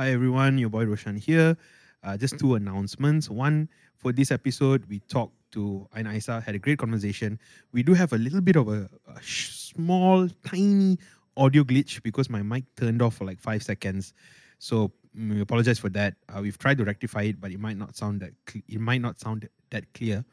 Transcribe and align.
Hi 0.00 0.12
everyone, 0.12 0.58
your 0.58 0.68
boy 0.68 0.84
Roshan 0.84 1.16
here. 1.16 1.56
Uh, 2.04 2.16
just 2.16 2.38
two 2.38 2.54
announcements. 2.54 3.28
One, 3.28 3.68
for 3.96 4.12
this 4.12 4.30
episode, 4.30 4.84
we 4.88 5.00
talked 5.00 5.34
to 5.50 5.88
Ain 5.96 6.04
Aissa, 6.04 6.40
had 6.40 6.54
a 6.54 6.58
great 6.60 6.78
conversation. 6.78 7.36
We 7.72 7.82
do 7.82 7.94
have 7.94 8.12
a 8.12 8.16
little 8.16 8.40
bit 8.40 8.54
of 8.54 8.68
a, 8.68 8.88
a 9.08 9.20
small, 9.20 10.28
tiny 10.46 10.98
audio 11.36 11.64
glitch 11.64 12.00
because 12.04 12.30
my 12.30 12.42
mic 12.42 12.62
turned 12.76 13.02
off 13.02 13.16
for 13.16 13.24
like 13.24 13.40
five 13.40 13.64
seconds. 13.64 14.14
So 14.60 14.92
mm, 15.18 15.34
we 15.34 15.40
apologize 15.40 15.80
for 15.80 15.88
that. 15.88 16.14
Uh, 16.28 16.42
we've 16.42 16.58
tried 16.58 16.78
to 16.78 16.84
rectify 16.84 17.22
it, 17.22 17.40
but 17.40 17.50
it 17.50 17.58
might 17.58 17.76
not 17.76 17.96
sound 17.96 18.20
that 18.20 18.30
cle 18.46 18.62
it 18.68 18.78
might 18.78 19.00
not 19.00 19.18
sound 19.18 19.48
that 19.70 19.92
clear. 19.94 20.24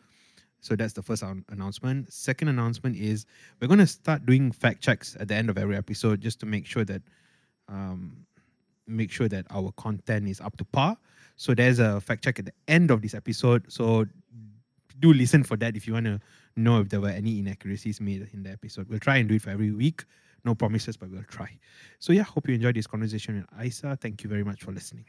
So 0.60 0.76
that's 0.76 0.94
the 0.94 1.02
first 1.02 1.24
an- 1.24 1.44
announcement. 1.50 2.14
Second 2.14 2.50
announcement 2.50 2.98
is 2.98 3.26
we're 3.60 3.68
going 3.68 3.80
to 3.80 3.88
start 3.88 4.28
doing 4.28 4.52
fact 4.52 4.84
checks 4.84 5.18
at 5.20 5.28
the 5.28 5.34
end 5.34 5.50
of 5.50 5.58
every 5.58 5.76
episode 5.76 6.22
just 6.22 6.40
to 6.42 6.46
make 6.46 6.68
sure 6.68 6.86
that 6.86 7.02
um, 7.68 8.28
make 8.88 9.12
sure 9.12 9.28
that 9.28 9.46
our 9.50 9.72
content 9.74 10.28
is 10.28 10.42
up 10.42 10.58
to 10.58 10.66
par. 10.66 10.98
So 11.36 11.54
there's 11.54 11.80
a 11.80 12.00
fact 12.02 12.24
check 12.24 12.40
at 12.40 12.46
the 12.46 12.54
end 12.68 12.92
of 12.92 13.02
this 13.02 13.14
episode. 13.14 13.72
So 13.72 14.06
do 15.00 15.14
listen 15.14 15.44
for 15.44 15.58
that 15.58 15.76
if 15.76 15.88
you 15.88 15.94
want 15.94 16.06
to 16.06 16.20
know 16.56 16.80
if 16.80 16.90
there 16.90 17.02
were 17.02 17.10
any 17.10 17.40
inaccuracies 17.40 18.00
made 18.00 18.28
in 18.34 18.44
the 18.44 18.52
episode. 18.52 18.88
We'll 18.90 19.00
try 19.00 19.18
and 19.18 19.28
do 19.28 19.36
it 19.36 19.42
for 19.42 19.50
every 19.50 19.72
week. 19.72 20.06
No 20.46 20.56
promises, 20.56 20.96
but 20.96 21.10
we'll 21.10 21.24
try. 21.24 21.50
So 22.00 22.14
yeah, 22.14 22.24
hope 22.24 22.48
you 22.48 22.56
enjoyed 22.56 22.76
this 22.76 22.88
conversation 22.88 23.36
with 23.36 23.60
Aissa. 23.60 24.00
Thank 24.00 24.24
you 24.24 24.30
very 24.30 24.44
much 24.44 24.64
for 24.64 24.72
listening. 24.72 25.06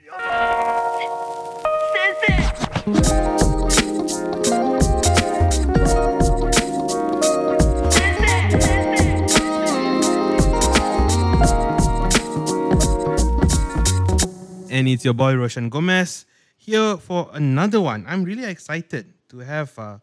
And 14.76 14.86
it's 14.92 15.06
your 15.06 15.14
boy 15.14 15.32
Roshan 15.34 15.70
Gomez 15.70 16.26
here 16.58 16.98
for 16.98 17.30
another 17.32 17.80
one. 17.80 18.04
I'm 18.06 18.24
really 18.24 18.44
excited 18.44 19.08
to 19.30 19.38
have 19.38 19.72
uh, 19.78 19.96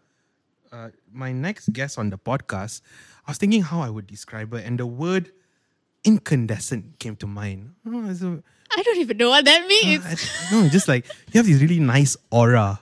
uh, 0.72 0.90
my 1.14 1.32
next 1.32 1.72
guest 1.72 2.00
on 2.02 2.10
the 2.10 2.18
podcast. 2.18 2.82
I 3.28 3.32
was 3.32 3.38
thinking 3.38 3.62
how 3.62 3.82
I 3.82 3.90
would 3.94 4.08
describe 4.08 4.52
her, 4.52 4.58
and 4.58 4.80
the 4.82 4.88
word 4.88 5.30
incandescent 6.04 6.98
came 6.98 7.16
to 7.18 7.28
mind. 7.28 7.76
Oh, 7.86 8.02
a- 8.10 8.44
I 8.76 8.82
don't 8.82 8.98
even 8.98 9.18
know 9.18 9.30
what 9.30 9.46
that 9.46 9.68
means. 9.68 10.04
uh, 10.06 10.16
I- 10.18 10.52
no, 10.52 10.70
just 10.70 10.88
like 10.88 11.06
you 11.32 11.38
have 11.38 11.46
this 11.46 11.62
really 11.62 11.80
nice 11.80 12.18
aura, 12.32 12.80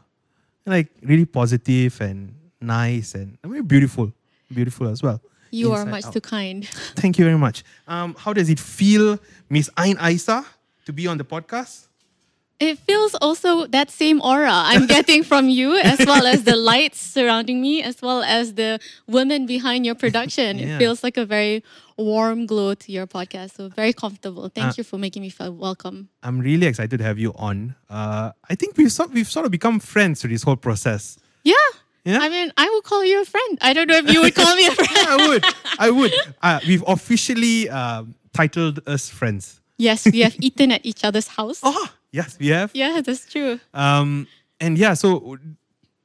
like 0.65 0.87
really 1.03 1.25
positive 1.25 1.99
and 1.99 2.33
nice 2.61 3.15
and 3.15 3.37
very 3.43 3.63
beautiful, 3.63 4.13
beautiful 4.53 4.87
as 4.87 5.03
well. 5.03 5.19
you 5.51 5.73
are 5.73 5.83
much 5.85 6.05
out. 6.05 6.13
too 6.13 6.21
kind. 6.21 6.65
Thank 6.95 7.19
you 7.19 7.25
very 7.25 7.37
much. 7.37 7.65
Um, 7.85 8.15
how 8.17 8.31
does 8.31 8.49
it 8.49 8.59
feel, 8.61 9.19
Miss 9.49 9.69
Ain 9.77 9.97
Aissa, 9.97 10.45
to 10.85 10.93
be 10.93 11.07
on 11.07 11.17
the 11.17 11.23
podcast? 11.25 11.87
It 12.59 12.77
feels 12.77 13.15
also 13.15 13.65
that 13.67 13.89
same 13.89 14.21
aura 14.21 14.51
I'm 14.53 14.85
getting 14.85 15.23
from 15.23 15.49
you, 15.49 15.77
as 15.77 15.97
well 16.05 16.27
as 16.27 16.43
the 16.43 16.55
lights 16.55 16.99
surrounding 16.99 17.59
me, 17.59 17.81
as 17.81 18.03
well 18.03 18.21
as 18.21 18.53
the 18.53 18.79
women 19.07 19.47
behind 19.47 19.83
your 19.83 19.95
production. 19.95 20.59
Yeah. 20.59 20.75
It 20.75 20.77
feels 20.77 21.03
like 21.03 21.17
a 21.17 21.25
very 21.25 21.63
warm 21.97 22.45
glow 22.45 22.75
to 22.75 22.91
your 22.91 23.07
podcast. 23.07 23.55
So 23.55 23.69
very 23.69 23.93
comfortable. 23.93 24.47
Thank 24.49 24.67
Uh, 24.67 24.73
you 24.77 24.83
for 24.83 24.99
making 24.99 25.23
me 25.23 25.29
feel 25.29 25.51
welcome. 25.51 26.09
I'm 26.21 26.37
really 26.39 26.67
excited 26.67 26.97
to 26.99 27.03
have 27.03 27.17
you 27.17 27.33
on. 27.35 27.73
Uh, 27.89 28.31
I 28.47 28.53
think 28.53 28.77
we've 28.77 28.91
sort, 28.91 29.09
we've 29.11 29.29
sort 29.29 29.45
of 29.47 29.51
become 29.51 29.79
friends 29.79 30.21
through 30.21 30.29
this 30.31 30.43
whole 30.43 30.55
process. 30.55 31.17
Yeah. 31.43 31.53
Yeah? 32.05 32.19
I 32.21 32.29
mean, 32.29 32.51
I 32.57 32.69
would 32.69 32.83
call 32.83 33.03
you 33.03 33.21
a 33.21 33.25
friend. 33.25 33.57
I 33.61 33.73
don't 33.73 33.87
know 33.87 33.97
if 33.97 34.11
you 34.11 34.21
would 34.21 34.35
call 34.35 34.55
me 34.55 34.67
a 34.67 34.71
friend. 34.81 35.07
I 35.07 35.27
would, 35.27 35.45
I 35.79 35.89
would. 35.89 36.13
Uh, 36.43 36.59
we've 36.67 36.83
officially 36.87 37.69
um 37.69 38.13
titled 38.33 38.79
us 38.87 39.09
friends. 39.09 39.60
Yes, 39.81 40.05
we 40.05 40.21
have 40.21 40.37
eaten 40.39 40.71
at 40.71 40.85
each 40.85 41.03
other's 41.03 41.27
house. 41.27 41.59
Oh, 41.63 41.89
yes, 42.11 42.37
we 42.37 42.53
have. 42.53 42.69
Yeah, 42.77 43.01
that's 43.01 43.25
true. 43.25 43.59
Um, 43.73 44.27
and 44.59 44.77
yeah, 44.77 44.93
so 44.93 45.37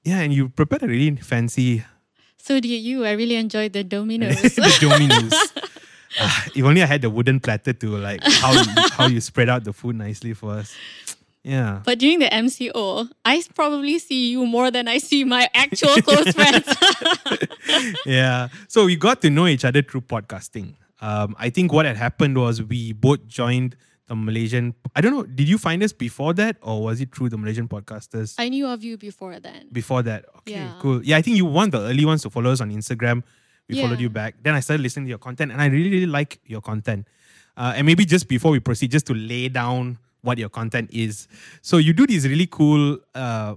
yeah, 0.03 0.21
and 0.25 0.33
you 0.33 0.49
prepared 0.49 0.83
a 0.83 0.89
really 0.89 1.15
fancy 1.17 1.85
So 2.41 2.59
did 2.59 2.69
you. 2.81 3.05
I 3.05 3.13
really 3.13 3.37
enjoyed 3.37 3.75
the 3.75 3.85
Domino's. 3.85 4.41
the 4.57 4.79
Domino's. 4.81 5.35
Ah, 6.19 6.47
if 6.55 6.65
only 6.65 6.81
I 6.83 6.87
had 6.87 7.03
the 7.03 7.11
wooden 7.11 7.39
platter 7.39 7.75
to 7.75 7.87
like 7.99 8.23
how 8.25 8.53
you, 8.57 8.73
how 8.93 9.07
you 9.09 9.21
spread 9.21 9.51
out 9.51 9.65
the 9.65 9.75
food 9.75 9.97
nicely 9.97 10.33
for 10.33 10.53
us. 10.53 10.73
Yeah. 11.43 11.83
But 11.85 11.99
during 11.99 12.19
the 12.21 12.27
MCO, 12.33 13.11
I 13.25 13.43
probably 13.55 13.99
see 13.99 14.31
you 14.31 14.47
more 14.47 14.71
than 14.71 14.89
I 14.89 14.99
see 14.99 15.25
my 15.25 15.51
actual 15.53 16.01
close 16.01 16.33
friends. 16.39 16.65
yeah. 18.07 18.49
So 18.69 18.87
we 18.87 18.97
got 18.97 19.21
to 19.23 19.31
know 19.31 19.47
each 19.47 19.65
other 19.65 19.83
through 19.83 20.03
podcasting. 20.03 20.75
Um, 21.01 21.35
I 21.39 21.51
think 21.51 21.73
what 21.73 21.87
had 21.87 21.97
happened 21.97 22.37
was 22.39 22.63
we 22.63 22.93
both 22.93 23.27
joined 23.27 23.77
the 24.09 24.15
Malaysian. 24.15 24.75
I 24.95 25.01
don't 25.01 25.13
know. 25.13 25.25
Did 25.25 25.49
you 25.49 25.59
find 25.59 25.83
us 25.83 25.93
before 25.93 26.33
that, 26.35 26.57
or 26.63 26.83
was 26.83 27.01
it 27.01 27.15
through 27.15 27.29
the 27.31 27.37
Malaysian 27.39 27.69
podcasters? 27.69 28.35
I 28.39 28.49
knew 28.49 28.67
of 28.67 28.83
you 28.85 28.97
before 28.97 29.39
then. 29.41 29.69
before 29.73 30.03
that. 30.05 30.25
Okay, 30.39 30.53
Yeah. 30.53 30.79
cool. 30.81 31.03
Yeah, 31.05 31.17
I 31.17 31.23
think 31.23 31.37
you 31.37 31.45
were 31.45 31.51
one 31.53 31.65
of 31.67 31.73
the 31.73 31.81
early 31.81 32.05
ones 32.05 32.23
to 32.23 32.31
follow 32.31 32.51
us 32.53 32.61
on 32.61 32.71
Instagram. 32.71 33.23
We 33.69 33.81
followed 33.83 33.99
you 33.99 34.09
back. 34.09 34.37
Then 34.45 34.55
I 34.55 34.61
started 34.61 34.83
listening 34.83 35.07
to 35.07 35.09
your 35.11 35.19
content, 35.19 35.51
and 35.51 35.61
I 35.61 35.67
really, 35.67 35.91
really 35.91 36.07
like 36.07 36.39
your 36.47 36.61
content. 36.61 37.09
Uh, 37.57 37.73
and 37.75 37.85
maybe 37.85 38.05
just 38.05 38.29
before 38.29 38.53
we 38.53 38.61
proceed, 38.61 38.93
just 38.93 39.07
to 39.07 39.15
lay 39.15 39.49
down 39.49 39.99
what 40.23 40.39
your 40.39 40.49
content 40.49 40.91
is. 40.93 41.27
So 41.63 41.79
you 41.79 41.93
do 41.93 42.07
this 42.07 42.25
really 42.27 42.47
cool 42.47 42.99
uh, 43.15 43.55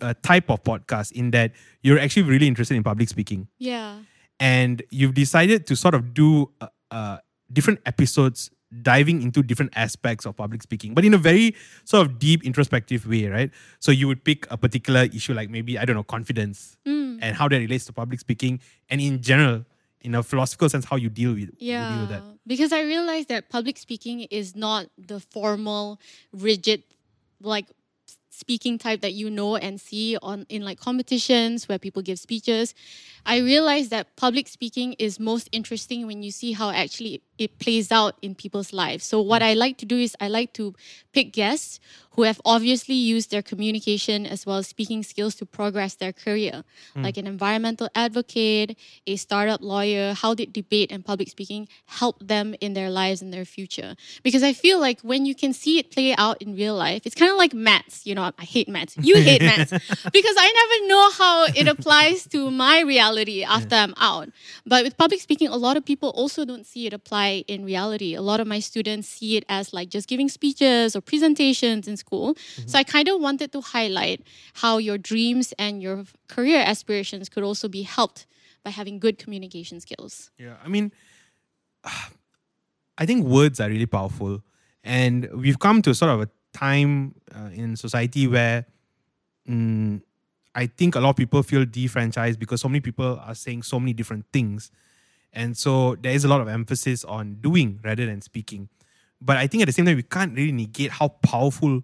uh, 0.00 0.14
type 0.22 0.50
of 0.50 0.64
podcast 0.64 1.12
in 1.12 1.30
that 1.32 1.52
you're 1.82 1.98
actually 2.00 2.22
really 2.24 2.48
interested 2.48 2.74
in 2.76 2.82
public 2.82 3.08
speaking, 3.08 3.46
Yeah. 3.58 3.98
And 4.40 4.82
you've 4.90 5.14
decided 5.14 5.66
to 5.68 5.76
sort 5.76 5.94
of 5.94 6.14
do 6.14 6.50
uh, 6.60 6.68
uh, 6.90 7.18
different 7.52 7.80
episodes 7.86 8.50
diving 8.80 9.20
into 9.20 9.42
different 9.42 9.70
aspects 9.76 10.24
of 10.24 10.34
public 10.36 10.62
speaking, 10.62 10.94
but 10.94 11.04
in 11.04 11.12
a 11.12 11.18
very 11.18 11.54
sort 11.84 12.06
of 12.06 12.18
deep, 12.18 12.42
introspective 12.42 13.06
way, 13.06 13.26
right? 13.26 13.50
So 13.80 13.92
you 13.92 14.08
would 14.08 14.24
pick 14.24 14.50
a 14.50 14.56
particular 14.56 15.02
issue, 15.12 15.34
like 15.34 15.50
maybe 15.50 15.78
I 15.78 15.84
don't 15.84 15.94
know, 15.96 16.02
confidence, 16.02 16.76
Mm. 16.86 17.18
and 17.20 17.36
how 17.36 17.48
that 17.48 17.58
relates 17.58 17.84
to 17.86 17.92
public 17.92 18.18
speaking, 18.20 18.60
and 18.88 19.00
in 19.00 19.20
general, 19.20 19.64
in 20.00 20.14
a 20.14 20.22
philosophical 20.22 20.68
sense, 20.70 20.84
how 20.86 20.96
you 20.96 21.10
deal 21.10 21.30
with 21.32 21.40
you 21.40 21.46
deal 21.46 21.68
Yeah. 21.68 22.00
with 22.00 22.08
that. 22.08 22.22
Because 22.46 22.72
I 22.72 22.82
realized 22.82 23.28
that 23.28 23.50
public 23.50 23.76
speaking 23.76 24.22
is 24.22 24.56
not 24.56 24.86
the 24.98 25.20
formal, 25.20 26.00
rigid, 26.32 26.82
like 27.40 27.66
speaking 28.32 28.78
type 28.78 29.02
that 29.02 29.12
you 29.12 29.28
know 29.28 29.56
and 29.56 29.80
see 29.80 30.16
on 30.22 30.46
in 30.48 30.62
like 30.62 30.80
competitions 30.80 31.68
where 31.68 31.78
people 31.78 32.02
give 32.02 32.18
speeches. 32.18 32.74
I 33.26 33.38
realized 33.38 33.90
that 33.90 34.16
public 34.16 34.48
speaking 34.48 34.94
is 34.94 35.20
most 35.20 35.48
interesting 35.52 36.06
when 36.06 36.22
you 36.22 36.30
see 36.30 36.52
how 36.52 36.70
actually 36.70 37.22
it 37.38 37.58
plays 37.58 37.92
out 37.92 38.16
in 38.22 38.34
people's 38.34 38.72
lives. 38.72 39.04
So 39.04 39.20
what 39.20 39.42
mm. 39.42 39.46
I 39.46 39.54
like 39.54 39.76
to 39.78 39.86
do 39.86 39.98
is 39.98 40.16
I 40.18 40.28
like 40.28 40.54
to 40.54 40.74
pick 41.12 41.32
guests 41.32 41.78
who 42.14 42.22
have 42.22 42.40
obviously 42.44 42.94
used 42.94 43.30
their 43.30 43.42
communication 43.42 44.26
as 44.26 44.44
well 44.44 44.58
as 44.58 44.66
speaking 44.66 45.02
skills 45.02 45.34
to 45.36 45.46
progress 45.46 45.94
their 45.94 46.12
career, 46.12 46.64
hmm. 46.94 47.02
like 47.02 47.16
an 47.16 47.26
environmental 47.26 47.88
advocate, 47.94 48.76
a 49.06 49.16
startup 49.16 49.60
lawyer. 49.62 50.14
How 50.14 50.34
did 50.34 50.52
debate 50.52 50.92
and 50.92 51.04
public 51.04 51.28
speaking 51.28 51.68
help 51.86 52.16
them 52.26 52.54
in 52.60 52.74
their 52.74 52.90
lives 52.90 53.22
and 53.22 53.32
their 53.32 53.44
future? 53.44 53.96
Because 54.22 54.42
I 54.42 54.52
feel 54.52 54.78
like 54.78 55.00
when 55.00 55.24
you 55.24 55.34
can 55.34 55.52
see 55.52 55.78
it 55.78 55.90
play 55.90 56.14
out 56.16 56.40
in 56.42 56.54
real 56.54 56.74
life, 56.74 57.02
it's 57.06 57.14
kind 57.14 57.30
of 57.30 57.38
like 57.38 57.54
maths. 57.54 58.06
You 58.06 58.14
know, 58.14 58.30
I 58.38 58.44
hate 58.44 58.68
maths. 58.68 58.96
You 59.00 59.16
hate 59.30 59.40
maths 59.40 59.70
because 59.70 60.36
I 60.38 60.48
never 60.60 60.88
know 60.88 61.10
how 61.12 61.44
it 61.44 61.68
applies 61.68 62.26
to 62.28 62.50
my 62.50 62.80
reality 62.80 63.42
after 63.42 63.74
I'm 63.74 63.94
out. 63.96 64.28
But 64.66 64.84
with 64.84 64.96
public 64.96 65.20
speaking, 65.20 65.48
a 65.48 65.56
lot 65.56 65.76
of 65.76 65.84
people 65.84 66.10
also 66.10 66.44
don't 66.44 66.66
see 66.66 66.86
it 66.86 66.92
apply 66.92 67.44
in 67.48 67.64
reality. 67.64 68.14
A 68.14 68.22
lot 68.22 68.40
of 68.40 68.46
my 68.46 68.60
students 68.60 69.08
see 69.08 69.36
it 69.36 69.44
as 69.48 69.72
like 69.72 69.88
just 69.88 70.08
giving 70.08 70.28
speeches 70.28 70.94
or 70.94 71.00
presentations 71.00 71.88
in 71.88 71.96
school. 72.04 72.26
So 72.66 72.78
I 72.82 72.84
kind 72.84 73.08
of 73.08 73.20
wanted 73.20 73.48
to 73.52 73.60
highlight 73.74 74.20
how 74.62 74.78
your 74.88 74.98
dreams 74.98 75.46
and 75.58 75.82
your 75.86 76.04
career 76.28 76.60
aspirations 76.72 77.28
could 77.32 77.44
also 77.50 77.68
be 77.68 77.82
helped 77.82 78.26
by 78.64 78.70
having 78.70 78.98
good 78.98 79.16
communication 79.18 79.80
skills. 79.80 80.30
Yeah, 80.38 80.56
I 80.64 80.68
mean, 80.68 80.92
I 82.98 83.06
think 83.06 83.26
words 83.26 83.60
are 83.60 83.68
really 83.68 83.86
powerful, 83.86 84.42
and 84.84 85.28
we've 85.34 85.58
come 85.58 85.82
to 85.82 85.94
sort 85.94 86.10
of 86.10 86.20
a 86.20 86.28
time 86.52 87.14
uh, 87.34 87.50
in 87.52 87.76
society 87.76 88.26
where 88.26 88.66
mm, 89.48 90.00
I 90.54 90.66
think 90.66 90.94
a 90.94 91.00
lot 91.00 91.10
of 91.10 91.16
people 91.16 91.42
feel 91.42 91.64
defranchised 91.64 92.38
because 92.38 92.60
so 92.60 92.68
many 92.68 92.80
people 92.80 93.18
are 93.24 93.34
saying 93.34 93.62
so 93.62 93.80
many 93.80 93.92
different 93.92 94.26
things, 94.32 94.70
and 95.32 95.56
so 95.56 95.96
there 95.96 96.12
is 96.12 96.24
a 96.24 96.28
lot 96.28 96.40
of 96.40 96.48
emphasis 96.48 97.04
on 97.04 97.36
doing 97.40 97.80
rather 97.82 98.06
than 98.06 98.20
speaking. 98.20 98.68
But 99.24 99.36
I 99.36 99.46
think 99.46 99.62
at 99.62 99.66
the 99.66 99.72
same 99.72 99.86
time, 99.86 99.96
we 99.96 100.02
can't 100.02 100.34
really 100.34 100.52
negate 100.52 100.90
how 100.90 101.08
powerful 101.08 101.82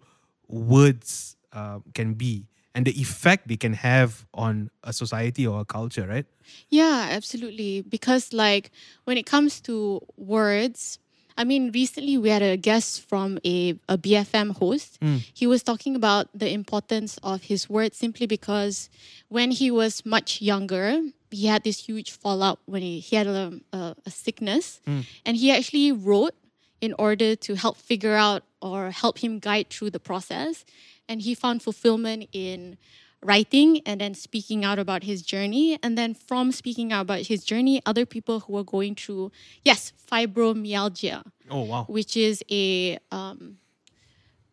words 0.48 1.36
uh, 1.52 1.78
can 1.94 2.14
be 2.14 2.46
and 2.74 2.86
the 2.86 3.00
effect 3.00 3.48
they 3.48 3.56
can 3.56 3.72
have 3.72 4.26
on 4.34 4.70
a 4.84 4.92
society 4.92 5.46
or 5.46 5.60
a 5.60 5.64
culture, 5.64 6.06
right? 6.06 6.26
Yeah, 6.68 7.08
absolutely. 7.10 7.82
Because, 7.82 8.32
like, 8.32 8.70
when 9.04 9.16
it 9.16 9.26
comes 9.26 9.60
to 9.62 10.00
words, 10.16 10.98
I 11.36 11.44
mean, 11.44 11.70
recently 11.72 12.18
we 12.18 12.28
had 12.30 12.42
a 12.42 12.56
guest 12.56 13.02
from 13.08 13.38
a, 13.44 13.78
a 13.88 13.96
BFM 13.96 14.56
host. 14.58 14.98
He 15.32 15.46
was 15.46 15.62
talking 15.62 15.94
about 15.94 16.26
the 16.34 16.52
importance 16.52 17.18
of 17.22 17.42
his 17.42 17.70
words 17.70 17.96
simply 17.96 18.26
because 18.26 18.90
when 19.28 19.52
he 19.52 19.70
was 19.70 20.04
much 20.04 20.42
younger, 20.42 21.00
he 21.30 21.46
had 21.46 21.62
this 21.62 21.78
huge 21.86 22.10
fallout 22.10 22.58
when 22.66 22.82
he, 22.82 22.98
he 22.98 23.14
had 23.16 23.28
a, 23.28 23.60
a, 23.72 23.94
a 24.04 24.10
sickness. 24.10 24.80
And 25.24 25.36
he 25.36 25.52
actually 25.52 25.92
wrote 25.92 26.34
in 26.80 26.94
order 26.98 27.34
to 27.36 27.54
help 27.54 27.76
figure 27.76 28.14
out 28.14 28.42
or 28.60 28.90
help 28.90 29.18
him 29.18 29.38
guide 29.38 29.70
through 29.70 29.90
the 29.90 30.00
process. 30.00 30.64
And 31.08 31.22
he 31.22 31.34
found 31.34 31.62
fulfillment 31.62 32.28
in 32.32 32.76
writing 33.22 33.80
and 33.84 34.00
then 34.00 34.14
speaking 34.14 34.64
out 34.64 34.78
about 34.78 35.02
his 35.02 35.22
journey. 35.22 35.78
And 35.82 35.98
then 35.98 36.14
from 36.14 36.52
speaking 36.52 36.92
out 36.92 37.02
about 37.02 37.26
his 37.26 37.44
journey, 37.44 37.82
other 37.84 38.06
people 38.06 38.40
who 38.40 38.52
were 38.52 38.64
going 38.64 38.94
through, 38.94 39.32
yes, 39.64 39.92
fibromyalgia, 40.10 41.24
Oh 41.50 41.62
wow. 41.62 41.84
which 41.88 42.16
is 42.16 42.44
a 42.50 42.98
um, 43.10 43.58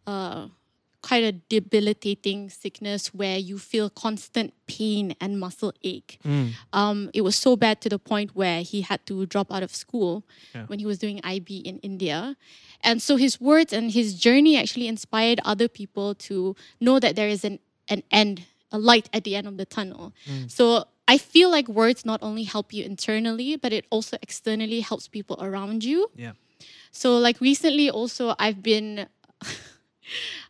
uh, 0.08 0.48
quite 1.06 1.24
a 1.24 1.34
debilitating 1.54 2.50
sickness 2.50 3.14
where 3.14 3.38
you 3.38 3.58
feel 3.72 3.88
constant 4.06 4.50
pain 4.66 5.16
and 5.22 5.40
muscle 5.40 5.74
ache. 5.84 6.20
Um, 6.74 7.10
it 7.14 7.22
was 7.22 7.36
so 7.36 7.56
bad 7.56 7.76
to 7.84 7.90
the 7.90 8.00
point 8.00 8.30
where 8.36 8.62
he 8.72 8.82
had 8.82 9.06
to 9.10 9.26
drop 9.34 9.48
out 9.56 9.62
of 9.68 9.72
school 9.84 10.24
Yeah. 10.56 10.66
when 10.70 10.80
he 10.80 10.86
was 10.92 10.98
doing 10.98 11.18
IB 11.24 11.50
in 11.70 11.78
India. 11.80 12.36
And 12.82 13.02
so 13.02 13.18
his 13.26 13.40
words 13.40 13.72
and 13.78 13.92
his 13.92 14.08
journey 14.26 14.58
actually 14.58 14.88
inspired 14.88 15.40
other 15.46 15.68
people 15.80 16.16
to 16.28 16.56
know 16.86 17.00
that 17.00 17.16
there 17.16 17.30
is 17.30 17.46
an, 17.46 17.60
an 17.88 18.02
end, 18.10 18.36
a 18.72 18.80
light 18.80 19.08
at 19.14 19.24
the 19.26 19.36
end 19.36 19.48
of 19.48 19.58
the 19.62 19.66
tunnel. 19.78 20.12
So 20.48 20.86
I 21.08 21.18
feel 21.20 21.50
like 21.52 21.68
words 21.70 22.02
not 22.04 22.20
only 22.24 22.44
help 22.44 22.74
you 22.74 22.84
internally, 22.84 23.58
but 23.58 23.72
it 23.72 23.86
also 23.92 24.18
externally 24.26 24.80
helps 24.82 25.08
people 25.08 25.38
around 25.40 25.84
you. 25.84 26.10
Yeah. 26.18 26.34
So 26.92 27.08
like 27.28 27.38
recently 27.42 27.90
also 27.92 28.34
I've 28.40 28.62
been 28.64 29.06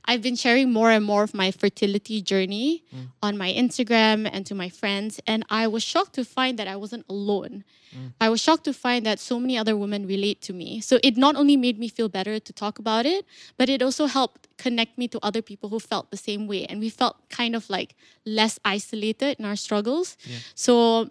I've 0.06 0.22
been 0.22 0.36
sharing 0.36 0.72
more 0.72 0.92
and 0.92 1.04
more 1.04 1.24
of 1.24 1.34
my 1.34 1.52
fertility 1.52 2.22
journey 2.22 2.84
mm. 2.94 3.08
on 3.24 3.38
my 3.38 3.52
Instagram 3.52 4.30
and 4.32 4.46
to 4.46 4.56
my 4.56 4.70
friends 4.70 5.20
and 5.26 5.44
I 5.50 5.68
was 5.68 5.84
shocked 5.84 6.14
to 6.16 6.26
find 6.26 6.60
that 6.60 6.68
I 6.68 6.76
wasn't 6.76 7.06
alone. 7.10 7.64
Mm. 7.96 8.14
I 8.22 8.30
was 8.30 8.42
shocked 8.42 8.66
to 8.66 8.74
find 8.74 9.06
that 9.06 9.20
so 9.20 9.40
many 9.40 9.58
other 9.58 9.76
women 9.76 10.06
relate 10.06 10.42
to 10.44 10.54
me. 10.54 10.82
So 10.82 11.00
it 11.04 11.18
not 11.18 11.36
only 11.36 11.58
made 11.58 11.80
me 11.80 11.88
feel 11.88 12.10
better 12.10 12.40
to 12.40 12.54
talk 12.54 12.80
about 12.80 13.06
it, 13.06 13.26
but 13.58 13.70
it 13.70 13.82
also 13.82 14.06
helped 14.06 14.48
connect 14.58 14.98
me 14.98 15.08
to 15.10 15.20
other 15.24 15.42
people 15.42 15.70
who 15.70 15.80
felt 15.80 16.12
the 16.12 16.18
same 16.18 16.48
way 16.48 16.66
and 16.66 16.80
we 16.80 16.90
felt 16.90 17.18
kind 17.30 17.56
of 17.56 17.70
like 17.70 17.96
less 18.26 18.60
isolated 18.64 19.38
in 19.40 19.46
our 19.46 19.56
struggles. 19.56 20.18
So 20.54 21.10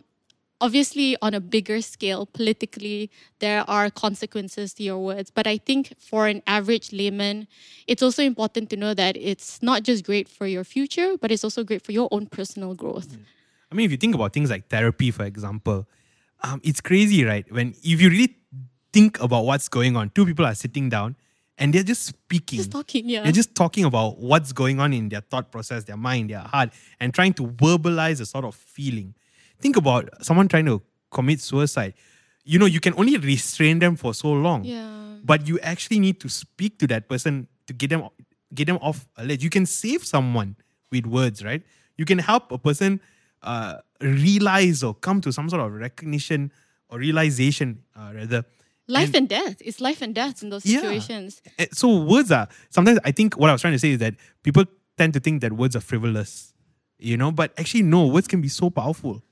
obviously 0.61 1.17
on 1.21 1.35
a 1.35 1.41
bigger 1.41 1.81
scale 1.81 2.27
politically 2.27 3.11
there 3.41 3.69
are 3.69 3.91
consequences 3.91 4.73
to 4.75 4.83
your 4.83 4.99
words 4.99 5.31
but 5.31 5.47
i 5.47 5.59
think 5.59 5.93
for 5.99 6.27
an 6.27 6.43
average 6.47 6.93
layman 6.93 7.47
it's 7.87 8.03
also 8.03 8.23
important 8.23 8.71
to 8.71 8.77
know 8.77 8.95
that 8.95 9.17
it's 9.17 9.62
not 9.62 9.83
just 9.83 10.05
great 10.05 10.29
for 10.29 10.47
your 10.47 10.65
future 10.65 11.17
but 11.21 11.33
it's 11.33 11.45
also 11.45 11.65
great 11.65 11.83
for 11.83 11.93
your 11.93 12.09
own 12.12 12.27
personal 12.27 12.75
growth 12.75 13.17
I 13.75 13.77
mean, 13.77 13.87
if 13.87 13.91
you 13.91 13.97
think 13.97 14.15
about 14.15 14.33
things 14.33 14.51
like 14.51 14.69
therapy, 14.69 15.11
for 15.11 15.25
example, 15.25 15.89
um, 16.45 16.61
it's 16.62 16.81
crazy, 16.81 17.25
right? 17.25 17.45
When 17.51 17.75
if 17.83 18.01
you 18.01 18.09
really 18.09 18.37
think 18.93 19.21
about 19.21 19.47
what's 19.47 19.69
going 19.69 19.97
on, 19.97 20.11
two 20.11 20.25
people 20.25 20.47
are 20.47 20.55
sitting 20.55 20.89
down 20.89 21.17
and 21.59 21.75
they're 21.75 21.83
just 21.83 22.05
speaking. 22.05 22.59
just 22.59 22.71
talking 22.71 23.09
yeah 23.09 23.25
They're 23.25 23.33
just 23.33 23.56
talking 23.56 23.85
about 23.85 24.19
what's 24.19 24.53
going 24.53 24.79
on 24.79 24.93
in 24.93 25.09
their 25.09 25.23
thought 25.23 25.51
process, 25.51 25.83
their 25.83 25.97
mind, 25.97 26.31
their 26.31 26.39
heart, 26.39 26.71
and 27.01 27.12
trying 27.12 27.33
to 27.35 27.49
verbalize 27.49 28.21
a 28.21 28.27
sort 28.27 28.45
of 28.45 28.55
feeling. 28.55 29.17
Think 29.61 29.77
about 29.77 30.09
someone 30.23 30.49
trying 30.49 30.67
to 30.67 30.83
commit 31.11 31.41
suicide. 31.41 31.95
You 32.45 32.59
know, 32.59 32.67
you 32.67 32.81
can 32.81 32.95
only 32.97 33.17
restrain 33.17 33.79
them 33.79 33.97
for 33.97 34.12
so 34.15 34.33
long. 34.33 34.65
yeah 34.65 35.17
But 35.25 35.47
you 35.49 35.59
actually 35.61 35.99
need 36.01 36.21
to 36.21 36.29
speak 36.29 36.79
to 36.81 36.87
that 36.89 37.09
person 37.09 37.49
to 37.67 37.73
get 37.73 37.89
them 37.91 38.09
get 38.55 38.67
them 38.67 38.79
off 38.83 39.06
a 39.17 39.25
ledge. 39.25 39.43
You 39.43 39.51
can 39.51 39.67
save 39.67 40.05
someone 40.05 40.56
with 40.93 41.06
words, 41.06 41.43
right? 41.45 41.62
You 41.97 42.05
can 42.05 42.19
help 42.19 42.53
a 42.53 42.59
person 42.59 43.01
uh, 43.43 43.79
realize 44.01 44.83
or 44.83 44.95
come 44.95 45.21
to 45.23 45.33
some 45.33 45.49
sort 45.49 45.62
of 45.62 45.73
recognition 45.73 46.53
or 46.89 46.99
realization, 46.99 47.83
uh, 47.97 48.12
rather. 48.15 48.45
life 48.87 49.15
and, 49.15 49.29
death 49.29 49.56
it's 49.61 49.81
life 49.81 50.03
and 50.03 50.15
death 50.15 50.43
in 50.43 50.51
those 50.51 50.67
Yeah. 50.67 50.81
situations 50.81 51.41
So 51.73 51.87
words 52.05 52.31
are 52.31 52.47
sometimes 52.69 52.99
I 53.05 53.12
think 53.12 53.35
what 53.41 53.49
I 53.49 53.53
was 53.56 53.62
trying 53.65 53.73
to 53.73 53.79
say 53.79 53.93
is 53.93 53.99
that 54.05 54.15
people 54.43 54.65
tend 54.99 55.15
to 55.15 55.21
think 55.21 55.41
that 55.41 55.53
words 55.55 55.75
are 55.75 55.81
frivolous, 55.81 56.53
you 56.99 57.17
know, 57.17 57.31
but 57.33 57.53
actually 57.59 57.83
no, 57.83 58.06
words 58.06 58.29
can 58.29 58.41
be 58.43 58.49
so 58.49 58.69
powerful. 58.71 59.23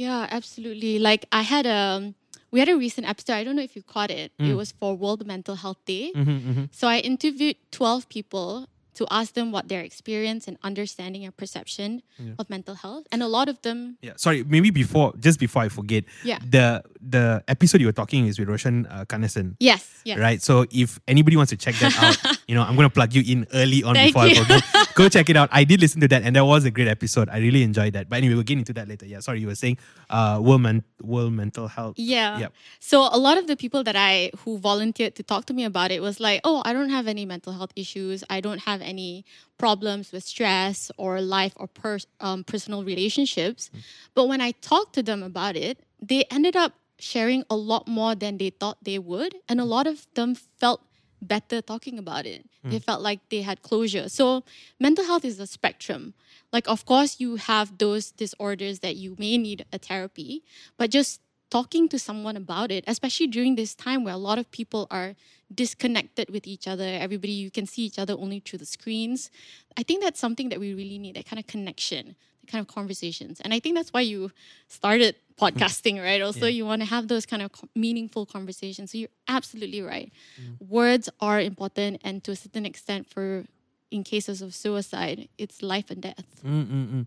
Yeah, 0.00 0.26
absolutely. 0.30 0.98
Like 0.98 1.26
I 1.30 1.42
had 1.42 1.66
a 1.66 2.14
we 2.50 2.58
had 2.58 2.70
a 2.70 2.76
recent 2.76 3.06
episode. 3.06 3.34
I 3.34 3.44
don't 3.44 3.54
know 3.54 3.62
if 3.62 3.76
you 3.76 3.82
caught 3.82 4.10
it. 4.10 4.32
Mm. 4.40 4.50
It 4.50 4.54
was 4.54 4.72
for 4.72 4.96
World 4.96 5.26
Mental 5.26 5.54
Health 5.54 5.84
Day. 5.84 6.10
Mm-hmm, 6.16 6.64
So 6.72 6.88
I 6.88 6.98
interviewed 6.98 7.56
12 7.70 8.08
people 8.08 8.66
to 8.94 9.06
ask 9.10 9.34
them 9.34 9.52
what 9.52 9.68
their 9.68 9.80
experience 9.80 10.48
and 10.48 10.58
understanding 10.62 11.24
and 11.24 11.36
perception 11.36 12.02
of 12.38 12.48
mental 12.50 12.74
health. 12.74 13.06
And 13.12 13.22
a 13.22 13.28
lot 13.28 13.48
of 13.48 13.60
them 13.62 13.98
Yeah, 14.02 14.12
sorry, 14.16 14.42
maybe 14.44 14.70
before 14.70 15.12
just 15.18 15.38
before 15.38 15.62
I 15.62 15.68
forget, 15.68 16.04
Yeah. 16.24 16.38
the 16.44 16.82
the 17.00 17.42
episode 17.48 17.80
you 17.80 17.86
were 17.86 17.92
talking 17.96 18.26
is 18.26 18.38
with 18.38 18.48
Roshan 18.48 18.86
uh, 18.86 19.04
Kanesan. 19.06 19.56
yes, 19.60 19.88
yes. 20.04 20.18
right? 20.18 20.42
So 20.42 20.66
if 20.70 20.98
anybody 21.08 21.36
wants 21.36 21.50
to 21.50 21.56
check 21.56 21.74
that 21.76 21.94
out, 22.02 22.38
you 22.48 22.54
know, 22.54 22.62
I'm 22.62 22.76
going 22.76 22.88
to 22.88 22.92
plug 22.92 23.14
you 23.14 23.22
in 23.26 23.46
early 23.54 23.82
on 23.82 23.94
Thank 23.94 24.12
before 24.12 24.26
you. 24.28 24.40
I 24.42 24.44
forget. 24.60 24.64
Go 24.94 25.08
check 25.08 25.30
it 25.30 25.36
out. 25.36 25.48
I 25.52 25.64
did 25.64 25.80
listen 25.80 26.00
to 26.02 26.08
that, 26.08 26.22
and 26.24 26.36
that 26.36 26.44
was 26.44 26.64
a 26.66 26.70
great 26.70 26.88
episode. 26.88 27.28
I 27.30 27.38
really 27.38 27.62
enjoyed 27.62 27.94
that. 27.94 28.08
But 28.10 28.16
anyway, 28.16 28.34
we'll 28.34 28.42
get 28.42 28.58
into 28.58 28.72
that 28.74 28.86
later. 28.88 29.06
Yeah, 29.06 29.20
sorry, 29.20 29.40
you 29.40 29.46
were 29.46 29.54
saying 29.54 29.78
uh, 30.10 30.40
World, 30.42 30.60
Men- 30.60 30.84
World 31.00 31.32
Mental 31.32 31.68
Health. 31.68 31.94
Yeah. 31.98 32.38
Yep. 32.38 32.52
So 32.80 33.08
a 33.10 33.16
lot 33.18 33.38
of 33.38 33.46
the 33.46 33.56
people 33.56 33.82
that 33.84 33.96
I 33.96 34.30
who 34.44 34.58
volunteered 34.58 35.14
to 35.16 35.22
talk 35.22 35.46
to 35.46 35.54
me 35.54 35.64
about 35.64 35.90
it 35.90 36.02
was 36.02 36.20
like, 36.20 36.40
"Oh, 36.44 36.60
I 36.66 36.72
don't 36.74 36.90
have 36.90 37.06
any 37.06 37.24
mental 37.24 37.52
health 37.54 37.70
issues. 37.76 38.24
I 38.28 38.40
don't 38.40 38.58
have 38.60 38.79
any 38.82 39.24
problems 39.58 40.12
with 40.12 40.24
stress 40.24 40.90
or 40.96 41.20
life 41.20 41.52
or 41.56 41.66
pers- 41.66 42.06
um, 42.20 42.44
personal 42.44 42.84
relationships." 42.84 43.70
But 44.14 44.26
when 44.28 44.40
I 44.40 44.52
talked 44.52 44.94
to 44.94 45.02
them 45.02 45.22
about 45.22 45.56
it, 45.56 45.78
they 46.00 46.24
ended 46.30 46.56
up 46.56 46.74
sharing 46.98 47.44
a 47.48 47.56
lot 47.56 47.88
more 47.88 48.14
than 48.14 48.38
they 48.38 48.50
thought 48.50 48.78
they 48.84 48.98
would, 48.98 49.36
and 49.48 49.60
a 49.60 49.64
lot 49.64 49.86
of 49.86 50.06
them 50.14 50.34
felt 50.34 50.82
better 51.22 51.60
talking 51.60 51.98
about 51.98 52.26
it. 52.26 52.46
They 52.70 52.78
felt 52.78 53.02
like 53.02 53.20
they 53.28 53.42
had 53.42 53.62
closure. 53.62 54.08
So 54.08 54.44
mental 54.78 55.04
health 55.04 55.24
is 55.24 55.38
a 55.40 55.46
spectrum. 55.46 56.14
Like 56.52 56.68
of 56.68 56.86
course 56.86 57.20
you 57.20 57.36
have 57.36 57.78
those 57.78 58.10
disorders 58.10 58.80
that 58.80 58.96
you 58.96 59.16
may 59.18 59.36
need 59.38 59.64
a 59.72 59.78
therapy, 59.78 60.42
but 60.78 60.90
just 60.90 61.20
talking 61.50 61.88
to 61.88 61.98
someone 61.98 62.36
about 62.36 62.70
it, 62.70 62.84
especially 62.86 63.26
during 63.26 63.56
this 63.56 63.74
time 63.74 64.04
where 64.04 64.14
a 64.14 64.18
lot 64.18 64.38
of 64.38 64.50
people 64.50 64.86
are 64.90 65.14
disconnected 65.54 66.30
with 66.30 66.46
each 66.46 66.68
other. 66.68 66.84
Everybody 66.84 67.32
you 67.32 67.50
can 67.50 67.66
see 67.66 67.82
each 67.82 67.98
other 67.98 68.14
only 68.14 68.40
through 68.40 68.58
the 68.60 68.66
screens. 68.66 69.30
I 69.76 69.82
think 69.82 70.02
that's 70.02 70.20
something 70.20 70.48
that 70.50 70.60
we 70.60 70.74
really 70.74 70.98
need, 70.98 71.16
that 71.16 71.26
kind 71.26 71.40
of 71.40 71.46
connection, 71.46 72.16
the 72.40 72.50
kind 72.50 72.60
of 72.60 72.72
conversations. 72.72 73.40
And 73.40 73.52
I 73.52 73.60
think 73.60 73.74
that's 73.76 73.92
why 73.92 74.02
you 74.02 74.30
started 74.68 75.16
podcasting, 75.40 76.02
right? 76.02 76.20
Also, 76.20 76.46
you 76.46 76.66
want 76.66 76.82
to 76.82 76.86
have 76.86 77.08
those 77.08 77.24
kind 77.26 77.42
of 77.42 77.50
meaningful 77.74 78.26
conversations. 78.26 78.92
So 78.92 78.98
you're 78.98 79.08
absolutely 79.26 79.80
right. 79.80 80.12
Mm. 80.40 80.68
Words 80.68 81.08
are 81.20 81.40
important, 81.40 82.00
and 82.04 82.22
to 82.24 82.32
a 82.32 82.36
certain 82.36 82.66
extent, 82.66 83.08
for 83.08 83.44
in 83.90 84.04
cases 84.04 84.42
of 84.42 84.54
suicide, 84.54 85.28
it's 85.38 85.62
life 85.62 85.90
and 85.90 86.02
death. 86.02 86.24
Mm-mm-mm. 86.44 87.06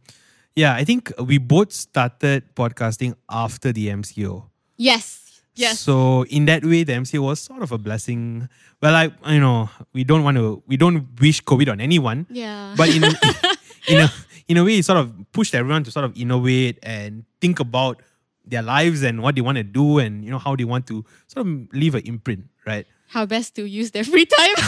Yeah, 0.55 0.75
I 0.75 0.83
think 0.83 1.11
we 1.17 1.37
both 1.37 1.71
started 1.71 2.55
podcasting 2.55 3.15
after 3.29 3.71
the 3.71 3.87
MCO. 3.87 4.49
Yes. 4.77 5.22
Yes. 5.55 5.79
So 5.79 6.25
in 6.25 6.45
that 6.45 6.65
way, 6.65 6.83
the 6.83 6.93
MCO 6.93 7.19
was 7.19 7.39
sort 7.39 7.61
of 7.61 7.71
a 7.71 7.77
blessing. 7.77 8.49
Well, 8.81 8.95
I 8.95 9.11
you 9.31 9.39
know 9.39 9.69
we 9.93 10.03
don't 10.03 10.23
want 10.23 10.37
to 10.37 10.63
we 10.67 10.77
don't 10.77 11.07
wish 11.19 11.43
COVID 11.43 11.71
on 11.71 11.79
anyone, 11.79 12.25
yeah. 12.29 12.73
but 12.75 12.89
in 12.89 13.03
in 13.87 13.99
a 14.01 14.11
in 14.47 14.57
a 14.57 14.63
way, 14.63 14.79
it 14.79 14.85
sort 14.85 14.97
of 14.97 15.13
pushed 15.31 15.55
everyone 15.55 15.83
to 15.83 15.91
sort 15.91 16.05
of 16.05 16.17
innovate 16.17 16.79
and 16.83 17.25
think 17.39 17.59
about 17.59 18.01
their 18.45 18.61
lives 18.61 19.03
and 19.03 19.21
what 19.21 19.35
they 19.35 19.41
want 19.41 19.57
to 19.57 19.63
do 19.63 19.99
and 19.99 20.25
you 20.25 20.31
know 20.31 20.39
how 20.39 20.55
they 20.55 20.65
want 20.65 20.85
to 20.87 21.05
sort 21.27 21.47
of 21.47 21.73
leave 21.73 21.95
an 21.95 22.01
imprint, 22.05 22.45
right? 22.65 22.85
how 23.13 23.27
best 23.27 23.53
to 23.53 23.63
use 23.63 23.91
their 23.91 24.03
free 24.03 24.25
time 24.25 24.55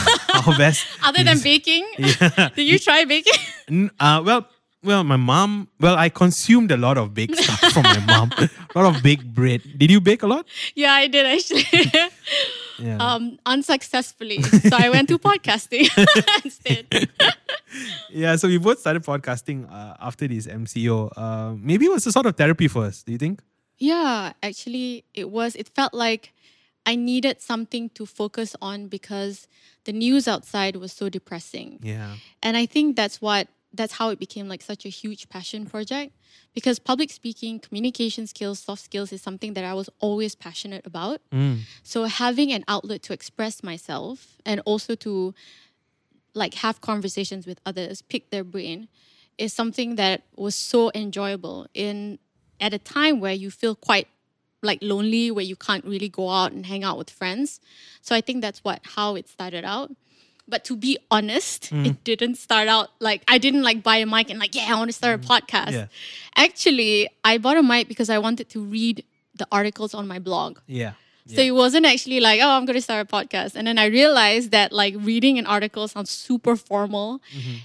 How 0.46 0.56
best 0.56 0.86
other 1.02 1.24
than 1.24 1.40
baking. 1.40 1.84
Yeah. 1.98 2.50
Did 2.54 2.68
you 2.68 2.78
try 2.78 3.04
baking? 3.04 3.90
Uh, 3.98 4.22
well, 4.24 4.46
well, 4.86 5.04
my 5.04 5.16
mom. 5.16 5.68
Well, 5.80 5.96
I 5.96 6.08
consumed 6.08 6.70
a 6.70 6.76
lot 6.76 6.96
of 6.96 7.12
baked 7.12 7.36
stuff 7.42 7.72
from 7.72 7.82
my 7.82 8.00
mom. 8.06 8.32
A 8.38 8.48
lot 8.78 8.96
of 8.96 9.02
baked 9.02 9.26
bread. 9.34 9.62
Did 9.76 9.90
you 9.90 10.00
bake 10.00 10.22
a 10.22 10.26
lot? 10.26 10.46
yeah, 10.74 10.92
I 10.92 11.08
did 11.08 11.26
actually. 11.26 11.66
Yeah. 12.78 12.98
um, 13.00 13.38
unsuccessfully. 13.46 14.42
So 14.42 14.76
I 14.76 14.90
went 14.90 15.08
to 15.08 15.18
podcasting 15.18 15.88
instead. 16.44 17.08
yeah. 18.10 18.36
So 18.36 18.48
we 18.48 18.58
both 18.58 18.78
started 18.78 19.02
podcasting 19.02 19.70
uh, 19.70 19.94
after 20.00 20.28
this 20.28 20.46
MCO. 20.46 21.10
Uh, 21.16 21.54
maybe 21.58 21.86
it 21.86 21.92
was 21.92 22.06
a 22.06 22.12
sort 22.12 22.26
of 22.26 22.36
therapy 22.36 22.68
for 22.68 22.84
us. 22.84 23.02
Do 23.02 23.12
you 23.12 23.18
think? 23.18 23.40
Yeah, 23.78 24.32
actually, 24.42 25.04
it 25.14 25.30
was. 25.30 25.56
It 25.56 25.68
felt 25.68 25.92
like 25.94 26.32
I 26.84 26.96
needed 26.96 27.40
something 27.40 27.90
to 27.90 28.06
focus 28.06 28.54
on 28.62 28.88
because 28.88 29.48
the 29.84 29.92
news 29.92 30.28
outside 30.28 30.76
was 30.76 30.92
so 30.92 31.08
depressing. 31.08 31.78
Yeah. 31.82 32.16
And 32.42 32.56
I 32.56 32.66
think 32.66 32.96
that's 32.96 33.20
what 33.20 33.48
that's 33.76 33.94
how 33.94 34.10
it 34.10 34.18
became 34.18 34.48
like 34.48 34.62
such 34.62 34.84
a 34.84 34.88
huge 34.88 35.28
passion 35.28 35.66
project 35.66 36.12
because 36.54 36.78
public 36.78 37.10
speaking, 37.10 37.58
communication 37.58 38.26
skills, 38.26 38.58
soft 38.58 38.82
skills 38.82 39.12
is 39.12 39.22
something 39.22 39.54
that 39.54 39.64
I 39.64 39.74
was 39.74 39.90
always 40.00 40.34
passionate 40.34 40.86
about. 40.86 41.20
Mm. 41.32 41.60
So 41.82 42.04
having 42.04 42.52
an 42.52 42.64
outlet 42.68 43.02
to 43.04 43.12
express 43.12 43.62
myself 43.62 44.38
and 44.44 44.60
also 44.64 44.94
to 44.96 45.34
like 46.34 46.54
have 46.54 46.80
conversations 46.80 47.46
with 47.46 47.60
others, 47.66 48.02
pick 48.02 48.30
their 48.30 48.44
brain 48.44 48.88
is 49.38 49.52
something 49.52 49.96
that 49.96 50.22
was 50.36 50.54
so 50.54 50.90
enjoyable 50.94 51.66
in 51.74 52.18
at 52.60 52.72
a 52.72 52.78
time 52.78 53.20
where 53.20 53.34
you 53.34 53.50
feel 53.50 53.74
quite 53.74 54.08
like 54.62 54.78
lonely 54.82 55.30
where 55.30 55.44
you 55.44 55.56
can't 55.56 55.84
really 55.84 56.08
go 56.08 56.28
out 56.28 56.52
and 56.52 56.66
hang 56.66 56.84
out 56.84 56.98
with 56.98 57.10
friends. 57.10 57.60
So 58.00 58.14
I 58.14 58.20
think 58.20 58.40
that's 58.40 58.64
what 58.64 58.80
how 58.82 59.14
it 59.14 59.28
started 59.28 59.64
out. 59.64 59.90
But 60.48 60.64
to 60.64 60.76
be 60.76 60.96
honest, 61.10 61.70
Mm. 61.72 61.86
it 61.86 62.04
didn't 62.04 62.36
start 62.36 62.68
out 62.68 62.90
like 63.00 63.22
I 63.26 63.38
didn't 63.38 63.62
like 63.64 63.82
buy 63.82 63.96
a 63.96 64.06
mic 64.06 64.30
and 64.30 64.38
like, 64.38 64.54
yeah, 64.54 64.66
I 64.72 64.74
want 64.78 64.88
to 64.90 64.92
start 65.02 65.14
a 65.24 65.26
podcast. 65.26 65.68
Mm. 65.68 65.72
Yeah. 65.72 65.86
Actually, 66.36 67.08
I 67.24 67.38
bought 67.38 67.56
a 67.56 67.62
mic 67.62 67.88
because 67.88 68.10
I 68.10 68.18
wanted 68.18 68.48
to 68.50 68.60
read 68.62 69.04
the 69.34 69.46
articles 69.50 69.92
on 69.94 70.06
my 70.06 70.18
blog. 70.18 70.58
Yeah. 70.66 70.92
So 71.28 71.40
it 71.40 71.50
wasn't 71.50 71.86
actually 71.86 72.20
like, 72.20 72.40
oh, 72.40 72.48
I'm 72.48 72.64
going 72.66 72.76
to 72.78 72.80
start 72.80 73.04
a 73.04 73.10
podcast. 73.12 73.56
And 73.56 73.66
then 73.66 73.78
I 73.78 73.86
realized 73.86 74.52
that 74.52 74.72
like 74.72 74.94
reading 74.96 75.40
an 75.40 75.46
article 75.46 75.88
sounds 75.88 76.08
super 76.10 76.54
formal. 76.54 77.20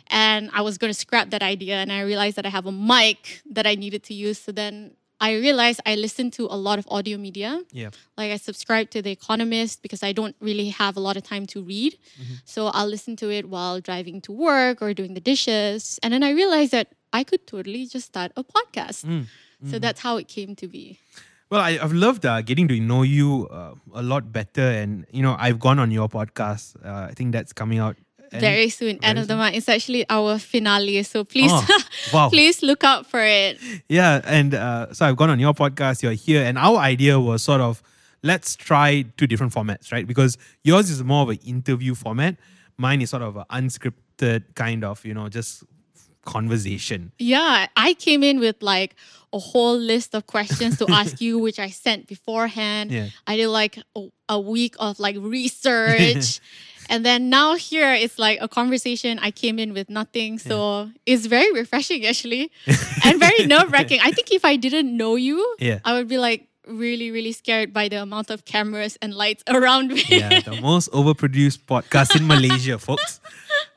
And 0.08 0.50
I 0.52 0.62
was 0.62 0.80
going 0.80 0.92
to 0.92 0.98
scrap 1.00 1.30
that 1.30 1.44
idea. 1.44 1.76
And 1.76 1.92
I 1.92 2.02
realized 2.02 2.38
that 2.38 2.46
I 2.48 2.50
have 2.50 2.66
a 2.66 2.72
mic 2.72 3.44
that 3.52 3.68
I 3.68 3.76
needed 3.76 4.02
to 4.06 4.16
use. 4.16 4.40
So 4.42 4.52
then 4.52 4.96
I 5.22 5.34
realized 5.36 5.80
I 5.86 5.96
listened 5.96 6.34
to 6.34 6.48
a 6.50 6.58
lot 6.58 6.80
of 6.80 6.88
audio 6.90 7.18
media. 7.18 7.62
Yeah. 7.72 7.92
Like 8.18 8.32
I 8.32 8.38
subscribe 8.38 8.90
to 8.92 9.02
The 9.02 9.12
Economist 9.12 9.84
because 9.84 10.02
I 10.02 10.12
don't 10.12 10.36
really 10.42 10.70
have 10.70 10.98
a 10.98 11.00
lot 11.00 11.16
of 11.16 11.24
time 11.24 11.46
to 11.54 11.62
read. 11.62 11.98
So 12.44 12.68
I'll 12.74 12.88
listen 12.88 13.16
to 13.18 13.30
it 13.30 13.48
while 13.48 13.80
driving 13.80 14.20
to 14.22 14.32
work 14.32 14.82
or 14.82 14.94
doing 14.94 15.14
the 15.14 15.22
dishes. 15.22 16.00
And 16.02 16.12
then 16.12 16.24
I 16.24 16.32
realized 16.32 16.72
that 16.72 16.88
I 17.14 17.24
could 17.24 17.46
totally 17.46 17.86
just 17.86 18.08
start 18.08 18.32
a 18.36 18.44
podcast. 18.44 19.06
So 19.70 19.78
that's 19.78 20.02
how 20.02 20.18
it 20.18 20.28
came 20.28 20.56
to 20.56 20.68
be. 20.68 21.00
Well, 21.52 21.62
I, 21.62 21.78
I've 21.82 21.92
loved 21.94 22.26
uh, 22.26 22.42
getting 22.42 22.68
to 22.70 22.80
know 22.80 23.04
you 23.04 23.48
uh, 23.52 23.76
a 23.94 24.02
lot 24.02 24.32
better, 24.32 24.62
and 24.62 25.06
you 25.12 25.22
know, 25.22 25.36
I've 25.38 25.60
gone 25.60 25.80
on 25.80 25.92
your 25.92 26.08
podcast. 26.08 26.78
Uh, 26.84 27.10
I 27.10 27.14
think 27.14 27.34
that's 27.34 27.52
coming 27.52 27.78
out 27.78 27.98
very 28.32 28.70
soon, 28.70 28.98
end 29.04 29.20
of 29.20 29.28
the 29.28 29.36
month. 29.36 29.56
It's 29.56 29.68
actually 29.70 30.06
our 30.10 30.40
finale, 30.40 31.04
so 31.04 31.24
please, 31.24 31.52
Oh, 31.54 31.80
wow. 32.14 32.30
please 32.30 32.64
look 32.64 32.84
out 32.84 33.06
for 33.06 33.20
it. 33.22 33.60
Yeah, 33.90 34.22
and 34.26 34.54
uh, 34.54 34.94
so 34.94 35.06
I've 35.06 35.18
gone 35.18 35.30
on 35.30 35.40
your 35.40 35.54
podcast. 35.54 36.02
You're 36.04 36.14
here, 36.14 36.44
and 36.44 36.58
our 36.58 36.78
idea 36.78 37.20
was 37.20 37.44
sort 37.44 37.62
of 37.62 37.84
let's 38.24 38.56
try 38.56 39.04
two 39.18 39.28
different 39.28 39.52
formats, 39.54 39.92
right? 39.92 40.06
Because 40.08 40.38
yours 40.64 40.90
is 40.90 41.04
more 41.04 41.24
of 41.24 41.30
an 41.30 41.40
interview 41.46 41.96
format. 41.96 42.38
Mine 42.78 43.02
is 43.02 43.10
sort 43.10 43.24
of 43.24 43.36
an 43.38 43.46
unscripted 43.52 44.44
kind 44.56 44.84
of, 44.84 45.04
you 45.04 45.14
know, 45.14 45.28
just 45.28 45.64
conversation. 46.26 47.12
Yeah, 47.20 47.68
I 47.76 47.94
came 47.96 48.24
in 48.24 48.40
with 48.40 48.58
like 48.62 48.96
a 49.34 49.40
whole 49.40 49.78
list 49.78 50.14
of 50.14 50.28
questions 50.28 50.78
to 50.78 50.86
ask 50.90 51.20
you, 51.26 51.40
which 51.40 51.60
I 51.60 51.70
sent 51.70 52.08
beforehand. 52.08 52.92
Yeah. 52.92 53.08
I 53.28 53.38
did 53.38 53.48
like 53.48 53.78
a, 53.96 54.08
a 54.30 54.40
week 54.40 54.76
of 54.80 55.00
like 55.00 55.16
research. 55.20 56.40
And 56.92 57.06
then 57.08 57.30
now 57.30 57.56
here 57.56 57.94
it's 57.94 58.20
like 58.20 58.38
a 58.42 58.48
conversation. 58.48 59.18
I 59.20 59.32
came 59.32 59.58
in 59.58 59.72
with 59.74 59.90
nothing. 59.90 60.38
So 60.38 60.92
it's 61.06 61.26
very 61.26 61.52
refreshing 61.54 62.06
actually. 62.06 62.52
and 63.06 63.18
very 63.18 63.48
nerve 63.48 63.72
wracking. 63.72 64.00
I 64.04 64.12
think 64.12 64.32
if 64.32 64.44
I 64.44 64.58
didn't 64.58 64.96
know 64.96 65.16
you, 65.16 65.40
Yeah. 65.58 65.80
I 65.86 65.94
would 65.94 66.08
be 66.10 66.18
like 66.20 66.48
really, 66.68 67.10
really 67.10 67.32
scared 67.32 67.72
by 67.74 67.88
the 67.88 68.02
amount 68.02 68.30
of 68.30 68.44
cameras 68.46 68.98
and 69.02 69.14
lights 69.16 69.42
around 69.48 69.88
me. 69.96 70.04
yeah, 70.10 70.42
the 70.42 70.60
most 70.62 70.92
overproduced 70.92 71.64
podcast 71.66 72.16
in 72.16 72.28
Malaysia, 72.28 72.78
folks. 72.88 73.20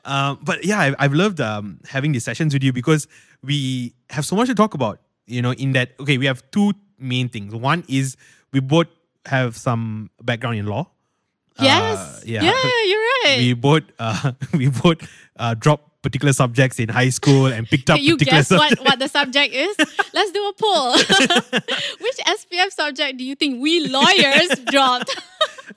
Um, 0.03 0.37
but 0.43 0.63
yeah, 0.65 0.79
I've, 0.79 0.95
I've 0.99 1.13
loved 1.13 1.39
um, 1.41 1.79
having 1.87 2.11
these 2.11 2.23
sessions 2.23 2.53
with 2.53 2.63
you 2.63 2.73
because 2.73 3.07
we 3.41 3.95
have 4.11 4.25
so 4.25 4.35
much 4.35 4.47
to 4.49 4.55
talk 4.55 4.73
about. 4.75 4.99
You 5.25 5.41
know, 5.41 5.53
in 5.53 5.71
that, 5.73 5.93
okay, 5.99 6.17
we 6.19 6.27
have 6.27 6.43
two 6.51 6.73
main 6.99 7.29
things. 7.29 7.55
One 7.55 7.83
is 7.87 8.15
we 8.53 8.59
both 8.59 8.87
have 9.25 9.57
some 9.57 10.11
background 10.21 10.57
in 10.59 10.67
law. 10.67 10.91
Yes. 11.59 11.97
Uh, 11.97 12.21
yeah. 12.25 12.43
yeah. 12.43 12.83
you're 12.85 12.99
right. 12.99 13.37
We 13.37 13.53
both 13.53 13.83
uh, 13.99 14.31
we 14.53 14.67
both 14.69 14.97
uh, 15.37 15.53
dropped 15.53 15.95
particular 16.01 16.33
subjects 16.33 16.79
in 16.79 16.87
high 16.87 17.09
school 17.09 17.47
and 17.47 17.67
picked 17.67 17.89
up 17.89 17.97
Can 17.97 18.05
you 18.09 18.17
guess 18.17 18.51
what, 18.51 18.77
what 18.81 18.99
the 18.99 19.07
subject 19.07 19.53
is? 19.55 19.75
Let's 20.13 20.31
do 20.31 20.45
a 20.45 20.53
poll. 20.53 20.93
Which 20.93 22.17
SPM 22.27 22.69
subject 22.71 23.17
do 23.17 23.23
you 23.23 23.33
think 23.33 23.61
we 23.61 23.87
lawyers 23.87 24.49
dropped? 24.69 25.19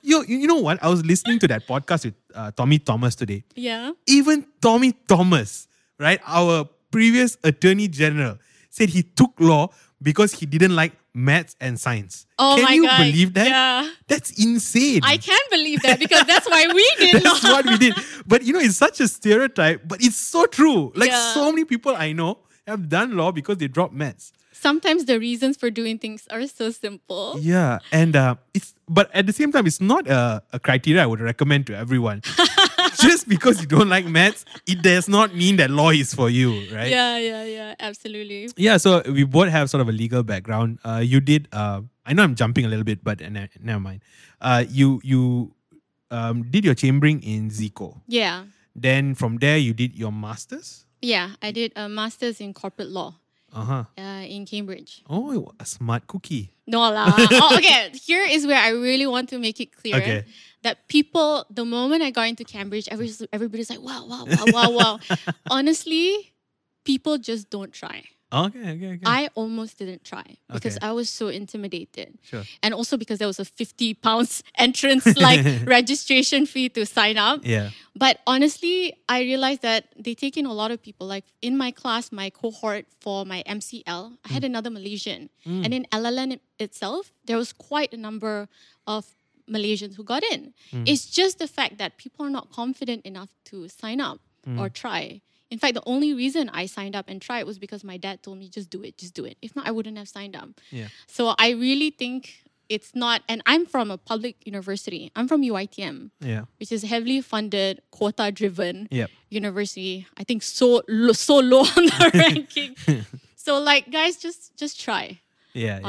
you, 0.03 0.23
you 0.27 0.45
know 0.45 0.57
what? 0.59 0.83
I 0.83 0.89
was 0.89 1.03
listening 1.03 1.39
to 1.39 1.47
that 1.47 1.65
podcast 1.67 2.05
with 2.05 2.13
uh, 2.35 2.51
Tommy 2.51 2.77
Thomas 2.77 3.15
today. 3.15 3.43
yeah. 3.55 3.91
even 4.05 4.45
Tommy 4.61 4.93
Thomas, 5.07 5.67
right, 5.97 6.19
our 6.27 6.69
previous 6.91 7.37
attorney 7.43 7.87
general, 7.87 8.37
said 8.69 8.89
he 8.89 9.01
took 9.01 9.33
law 9.39 9.69
because 9.99 10.33
he 10.33 10.45
didn't 10.45 10.75
like 10.75 10.93
maths 11.19 11.55
and 11.59 11.79
science. 11.79 12.25
Oh 12.39 12.55
Can 12.59 12.73
you 12.75 12.83
God. 12.87 12.97
believe 12.97 13.33
that? 13.33 13.47
Yeah. 13.47 13.89
That's 14.07 14.31
insane. 14.43 15.01
I 15.03 15.17
can 15.17 15.39
believe 15.51 15.81
that 15.83 15.99
because 15.99 16.23
that's 16.25 16.47
why 16.49 16.65
we 16.73 16.85
did 16.99 17.23
That's 17.23 17.43
what 17.43 17.65
we 17.65 17.77
did. 17.77 17.93
But 18.25 18.43
you 18.43 18.53
know, 18.53 18.59
it's 18.59 18.77
such 18.77 18.99
a 19.01 19.07
stereotype, 19.07 19.83
but 19.87 20.01
it's 20.03 20.15
so 20.15 20.45
true. 20.45 20.91
Like 20.95 21.11
Yeah. 21.11 21.33
so 21.33 21.51
many 21.51 21.65
people 21.65 21.95
I 21.95 22.13
know 22.13 22.39
have 22.65 22.87
done 22.89 23.17
law 23.17 23.31
because 23.31 23.57
they 23.57 23.67
dropped 23.67 23.93
maths. 23.93 24.31
Sometimes 24.51 25.05
the 25.05 25.17
reasons 25.19 25.55
for 25.55 25.69
doing 25.69 25.97
things 25.97 26.27
are 26.29 26.45
so 26.47 26.69
simple. 26.71 27.37
Yeah, 27.39 27.79
and 27.93 28.13
uh, 28.15 28.35
it's 28.53 28.73
but 28.89 29.09
at 29.15 29.25
the 29.25 29.31
same 29.31 29.53
time, 29.53 29.65
it's 29.67 29.79
not 29.79 30.05
a, 30.07 30.43
a 30.51 30.59
criteria 30.59 31.01
I 31.03 31.05
would 31.05 31.21
recommend 31.21 31.65
to 31.67 31.77
everyone. 31.77 32.21
Just 33.07 33.27
because 33.27 33.61
you 33.61 33.67
don't 33.67 33.89
like 33.89 34.05
maths, 34.05 34.45
it 34.67 34.81
does 34.81 35.07
not 35.07 35.33
mean 35.35 35.57
that 35.57 35.69
law 35.69 35.89
is 35.91 36.13
for 36.13 36.29
you, 36.29 36.67
right? 36.73 36.89
Yeah, 36.89 37.17
yeah, 37.17 37.43
yeah, 37.45 37.75
absolutely. 37.79 38.49
Yeah, 38.57 38.77
so 38.77 39.01
we 39.07 39.23
both 39.23 39.49
have 39.49 39.69
sort 39.69 39.81
of 39.81 39.89
a 39.89 39.91
legal 39.91 40.23
background. 40.23 40.79
Uh, 40.83 41.01
you 41.03 41.19
did. 41.19 41.47
Uh, 41.51 41.81
I 42.05 42.13
know 42.13 42.23
I'm 42.23 42.35
jumping 42.35 42.65
a 42.65 42.67
little 42.67 42.83
bit, 42.85 43.03
but 43.03 43.21
uh, 43.21 43.29
never 43.61 43.79
mind. 43.79 44.01
Uh, 44.41 44.65
you 44.67 44.99
you 45.03 45.53
um, 46.11 46.43
did 46.49 46.65
your 46.65 46.75
chambering 46.75 47.21
in 47.23 47.49
Zico. 47.49 48.01
Yeah. 48.07 48.45
Then 48.75 49.15
from 49.15 49.37
there, 49.37 49.57
you 49.57 49.73
did 49.73 49.95
your 49.95 50.11
masters. 50.11 50.85
Yeah, 51.01 51.35
I 51.41 51.51
did 51.51 51.71
a 51.75 51.87
master's 51.87 52.39
in 52.41 52.53
corporate 52.53 52.89
law 52.89 53.15
Uh 53.53 53.63
huh. 53.65 53.83
uh, 53.97 54.23
in 54.27 54.45
Cambridge. 54.45 55.01
Oh, 55.09 55.51
a 55.59 55.65
smart 55.65 56.07
cookie. 56.07 56.51
No 56.67 56.79
lah. 56.91 57.09
oh, 57.17 57.57
okay. 57.57 57.91
Here 57.93 58.23
is 58.23 58.45
where 58.45 58.59
I 58.59 58.69
really 58.69 59.07
want 59.07 59.29
to 59.29 59.39
make 59.39 59.59
it 59.59 59.71
clear 59.75 59.95
Okay. 59.97 60.25
That 60.63 60.87
people, 60.87 61.45
the 61.49 61.63
moment 61.63 62.01
I 62.03 62.11
got 62.11 62.27
into 62.27 62.43
Cambridge, 62.43 62.87
everybody's, 62.89 63.25
everybody's 63.31 63.69
like, 63.69 63.81
wow, 63.81 64.05
wow, 64.05 64.25
wow, 64.25 64.45
wow, 64.47 64.71
wow. 64.71 64.99
Honestly, 65.49 66.33
people 66.83 67.17
just 67.17 67.49
don't 67.49 67.71
try. 67.71 68.03
Okay, 68.31 68.59
okay, 68.59 68.87
okay. 68.93 69.01
I 69.05 69.29
almost 69.33 69.79
didn't 69.79 70.03
try 70.03 70.37
because 70.53 70.77
Okay. 70.77 70.85
I 70.85 70.91
was 70.91 71.09
so 71.09 71.29
intimidated. 71.29 72.19
sure. 72.21 72.43
And 72.61 72.75
also 72.75 72.95
because 72.95 73.17
there 73.17 73.27
was 73.27 73.39
a 73.39 73.45
50 73.45 73.95
pounds 73.95 74.43
entrance 74.55 75.17
like 75.17 75.43
registration 75.65 76.45
fee 76.45 76.69
to 76.69 76.85
sign 76.85 77.17
up. 77.17 77.41
Yeah. 77.43 77.71
But 77.95 78.19
honestly, 78.27 78.93
I 79.09 79.21
realized 79.21 79.63
that 79.63 79.85
they 79.97 80.13
take 80.13 80.37
in 80.37 80.45
a 80.45 80.53
lot 80.53 80.69
of 80.69 80.81
people. 80.81 81.07
Like 81.07 81.25
in 81.41 81.57
my 81.57 81.71
class, 81.71 82.11
my 82.11 82.29
cohort 82.29 82.85
for 83.01 83.25
my 83.25 83.43
MCL, 83.47 84.17
I 84.23 84.31
had 84.31 84.43
mm. 84.43 84.51
another 84.53 84.69
Malaysian. 84.69 85.29
Mm. 85.45 85.65
And 85.65 85.73
in 85.73 85.87
LLM 85.91 86.39
itself, 86.59 87.11
there 87.25 87.37
was 87.37 87.51
quite 87.51 87.93
a 87.93 87.97
number 87.97 88.47
of 88.85 89.07
Malaysians 89.49 89.95
who 89.95 90.03
got 90.03 90.23
in. 90.23 90.53
Hmm. 90.71 90.83
It's 90.85 91.09
just 91.09 91.39
the 91.39 91.47
fact 91.47 91.77
that 91.77 91.97
people 91.97 92.25
are 92.25 92.29
not 92.29 92.51
confident 92.51 93.05
enough 93.05 93.29
to 93.45 93.67
sign 93.67 93.99
up 93.99 94.19
hmm. 94.45 94.59
or 94.59 94.69
try. 94.69 95.21
In 95.51 95.57
fact, 95.57 95.73
the 95.73 95.83
only 95.85 96.13
reason 96.13 96.49
I 96.49 96.67
signed 96.67 96.95
up 96.95 97.05
and 97.07 97.21
tried 97.21 97.43
was 97.45 97.57
because 97.57 97.83
my 97.83 97.97
dad 97.97 98.21
told 98.21 98.37
me, 98.37 98.49
just 98.49 98.69
do 98.69 98.83
it, 98.83 98.97
just 98.97 99.15
do 99.15 99.25
it. 99.25 99.37
If 99.41 99.55
not, 99.55 99.67
I 99.67 99.71
wouldn't 99.71 99.97
have 99.97 100.07
signed 100.07 100.35
up. 100.35 100.49
Yeah. 100.69 100.89
So 101.07 101.33
I 101.39 101.51
really 101.51 101.89
think 101.89 102.43
it's 102.69 102.93
not, 102.93 103.23
and 103.27 103.41
I'm 103.47 103.65
from 103.65 103.89
a 103.89 103.97
public 103.97 104.35
university. 104.45 105.11
I'm 105.15 105.27
from 105.27 105.41
UITM 105.41 106.11
Yeah. 106.21 106.43
which 106.59 106.71
is 106.71 106.83
heavily 106.83 107.21
funded, 107.21 107.81
quota 107.89 108.31
driven 108.31 108.87
Yep. 108.91 109.09
university. 109.29 110.05
I 110.17 110.23
think 110.23 110.43
so 110.43 110.83
so 111.13 111.39
low 111.39 111.61
on 111.61 111.85
the 111.85 112.11
ranking. 112.13 112.75
So 113.35 113.57
like 113.57 113.89
guys, 113.89 114.17
just 114.17 114.55
just 114.57 114.79
try. 114.79 115.21
Yeah. 115.53 115.79
yeah. 115.81 115.87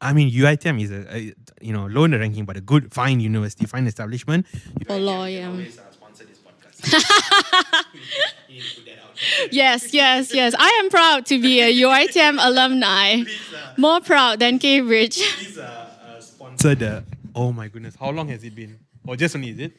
Honestly. 0.00 0.08
I 0.08 0.12
mean, 0.12 0.30
UITM 0.32 0.82
is 0.82 0.90
a, 0.90 1.16
a 1.16 1.34
you 1.60 1.72
know 1.72 1.86
low 1.86 2.04
in 2.04 2.10
the 2.10 2.18
ranking, 2.18 2.44
but 2.44 2.56
a 2.56 2.60
good, 2.60 2.92
fine 2.92 3.20
university, 3.20 3.66
fine 3.66 3.86
establishment. 3.86 4.46
For 4.86 4.98
law, 4.98 5.24
yeah. 5.26 5.48
Always, 5.48 5.78
uh, 5.78 5.90
sponsor 5.90 6.24
this 6.24 6.38
podcast. 6.38 7.84
You 8.48 8.54
need 8.54 8.62
to 8.62 8.74
put 8.76 8.84
that 8.86 8.98
out. 8.98 9.52
Yes, 9.52 9.94
yes, 9.94 10.34
yes. 10.34 10.54
I 10.58 10.68
am 10.84 10.90
proud 10.90 11.24
to 11.26 11.40
be 11.40 11.60
a 11.60 11.72
UITM 11.72 12.36
alumni. 12.40 13.22
More 13.78 14.00
proud 14.00 14.38
than 14.40 14.58
Cambridge. 14.58 15.16
Please 15.36 15.58
uh, 15.58 15.88
uh, 16.06 16.20
sponsor 16.20 16.74
the. 16.74 17.04
Oh 17.34 17.52
my 17.52 17.68
goodness, 17.68 17.96
how 17.98 18.10
long 18.10 18.28
has 18.28 18.44
it 18.44 18.54
been? 18.54 18.78
Or 19.06 19.16
just 19.16 19.34
only 19.36 19.50
is 19.50 19.58
it? 19.58 19.72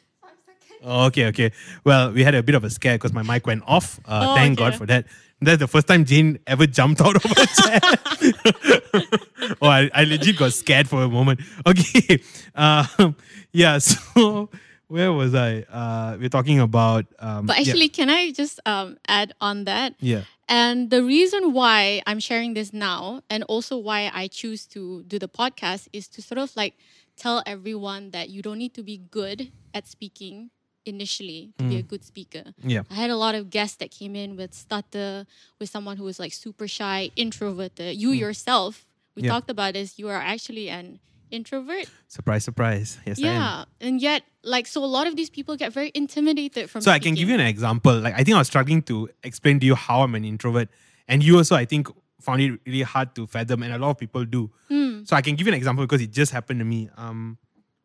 Oh, 0.83 1.05
okay, 1.07 1.25
okay. 1.27 1.51
Well, 1.83 2.11
we 2.11 2.23
had 2.23 2.35
a 2.35 2.43
bit 2.43 2.53
of 2.55 2.63
a 2.63 2.69
scare 2.69 2.95
because 2.95 3.11
my 3.13 3.23
mic 3.23 3.45
went 3.47 3.63
off. 3.67 3.99
Uh, 4.05 4.27
Oh, 4.29 4.35
thank 4.35 4.59
okay. 4.59 4.69
God 4.69 4.75
for 4.77 4.85
that. 4.85 5.05
That's 5.39 5.59
the 5.59 5.67
first 5.67 5.87
time 5.87 6.03
Jane 6.03 6.39
ever 6.47 6.65
jumped 6.65 6.99
out 6.99 7.15
of 7.15 7.23
her 7.23 7.45
chair. 7.61 7.79
oh, 9.61 9.67
I, 9.67 9.89
I 9.93 10.03
legit 10.05 10.37
got 10.37 10.53
scared 10.53 10.87
for 10.89 11.03
a 11.03 11.09
moment. 11.09 11.41
Okay. 11.67 12.21
Um, 12.55 13.15
yeah, 13.51 13.77
so 13.77 14.49
where 14.87 15.13
was 15.13 15.35
I? 15.35 15.61
Uh, 15.69 16.17
we're 16.19 16.29
talking 16.29 16.59
about. 16.59 17.05
Um, 17.19 17.45
But 17.45 17.57
yeah, 17.57 17.61
actually, 17.71 17.89
can 17.89 18.09
I 18.09 18.31
just 18.31 18.59
um, 18.65 18.97
add 19.07 19.33
on 19.39 19.65
that? 19.65 19.93
Yeah. 19.99 20.21
And 20.49 20.89
the 20.89 21.03
reason 21.03 21.53
why 21.53 22.01
I'm 22.07 22.19
sharing 22.19 22.53
this 22.53 22.73
now, 22.73 23.21
and 23.29 23.43
also 23.43 23.77
why 23.77 24.09
I 24.13 24.27
choose 24.27 24.65
to 24.67 25.03
do 25.03 25.19
the 25.19 25.27
podcast, 25.27 25.87
is 25.93 26.07
to 26.09 26.21
sort 26.21 26.39
of 26.39 26.55
like 26.55 26.75
tell 27.17 27.43
everyone 27.45 28.11
that 28.11 28.29
you 28.29 28.41
don't 28.41 28.57
need 28.57 28.73
to 28.75 28.83
be 28.83 28.97
good 29.11 29.51
at 29.73 29.87
speaking 29.87 30.49
initially 30.87 31.53
to 31.57 31.63
be 31.65 31.75
a 31.77 31.81
good 31.81 32.03
speaker. 32.03 32.43
Yeah. 32.63 32.83
I 32.89 32.95
had 32.95 33.09
a 33.09 33.17
lot 33.17 33.35
of 33.35 33.49
guests 33.49 33.77
that 33.77 33.91
came 33.91 34.15
in 34.15 34.35
with 34.37 34.53
stutter, 34.53 35.25
with 35.59 35.69
someone 35.69 35.97
who 35.97 36.03
was 36.03 36.19
like 36.19 36.33
super 36.33 36.67
shy, 36.67 37.11
introverted. 37.15 37.97
You 37.97 38.11
yourself 38.11 38.85
we 39.15 39.23
Yeah. 39.23 39.31
talked 39.33 39.49
about 39.49 39.73
this, 39.73 39.97
you 39.97 40.07
are 40.09 40.21
actually 40.21 40.69
an 40.69 40.99
introvert. 41.31 41.87
Surprise, 42.07 42.43
surprise. 42.43 42.97
Yes, 43.05 43.17
I 43.19 43.27
am. 43.27 43.33
yeah, 43.33 43.65
and 43.81 44.01
yet 44.01 44.23
like 44.43 44.67
so 44.67 44.83
a 44.83 44.91
lot 44.97 45.07
of 45.07 45.15
these 45.15 45.29
people 45.29 45.55
get 45.57 45.73
very 45.73 45.91
intimidated 45.95 46.69
from. 46.69 46.81
So 46.81 46.91
I 46.91 46.99
can 46.99 47.15
give 47.15 47.27
you 47.27 47.35
an 47.35 47.41
example. 47.55 47.97
Like 47.99 48.13
I 48.13 48.23
think 48.23 48.35
I 48.35 48.39
was 48.39 48.47
struggling 48.47 48.81
to 48.83 49.09
explain 49.23 49.59
to 49.61 49.65
you 49.65 49.75
how 49.75 50.03
I'm 50.03 50.13
an 50.15 50.23
introvert, 50.23 50.69
and 51.07 51.23
you 51.23 51.35
also 51.37 51.55
I 51.55 51.65
think 51.65 51.87
found 52.21 52.41
it 52.41 52.59
really 52.65 52.81
hard 52.93 53.09
to 53.15 53.25
fathom, 53.27 53.63
and 53.63 53.73
a 53.73 53.77
lot 53.77 53.89
of 53.91 53.97
people 53.97 54.23
do. 54.25 54.49
Hmm. 54.69 55.03
So 55.03 55.15
I 55.15 55.21
can 55.21 55.35
give 55.35 55.47
you 55.47 55.53
an 55.53 55.57
example 55.57 55.83
because 55.85 56.01
it 56.01 56.11
just 56.11 56.31
happened 56.31 56.59
to 56.59 56.65
me. 56.65 56.89
Um, 56.95 57.37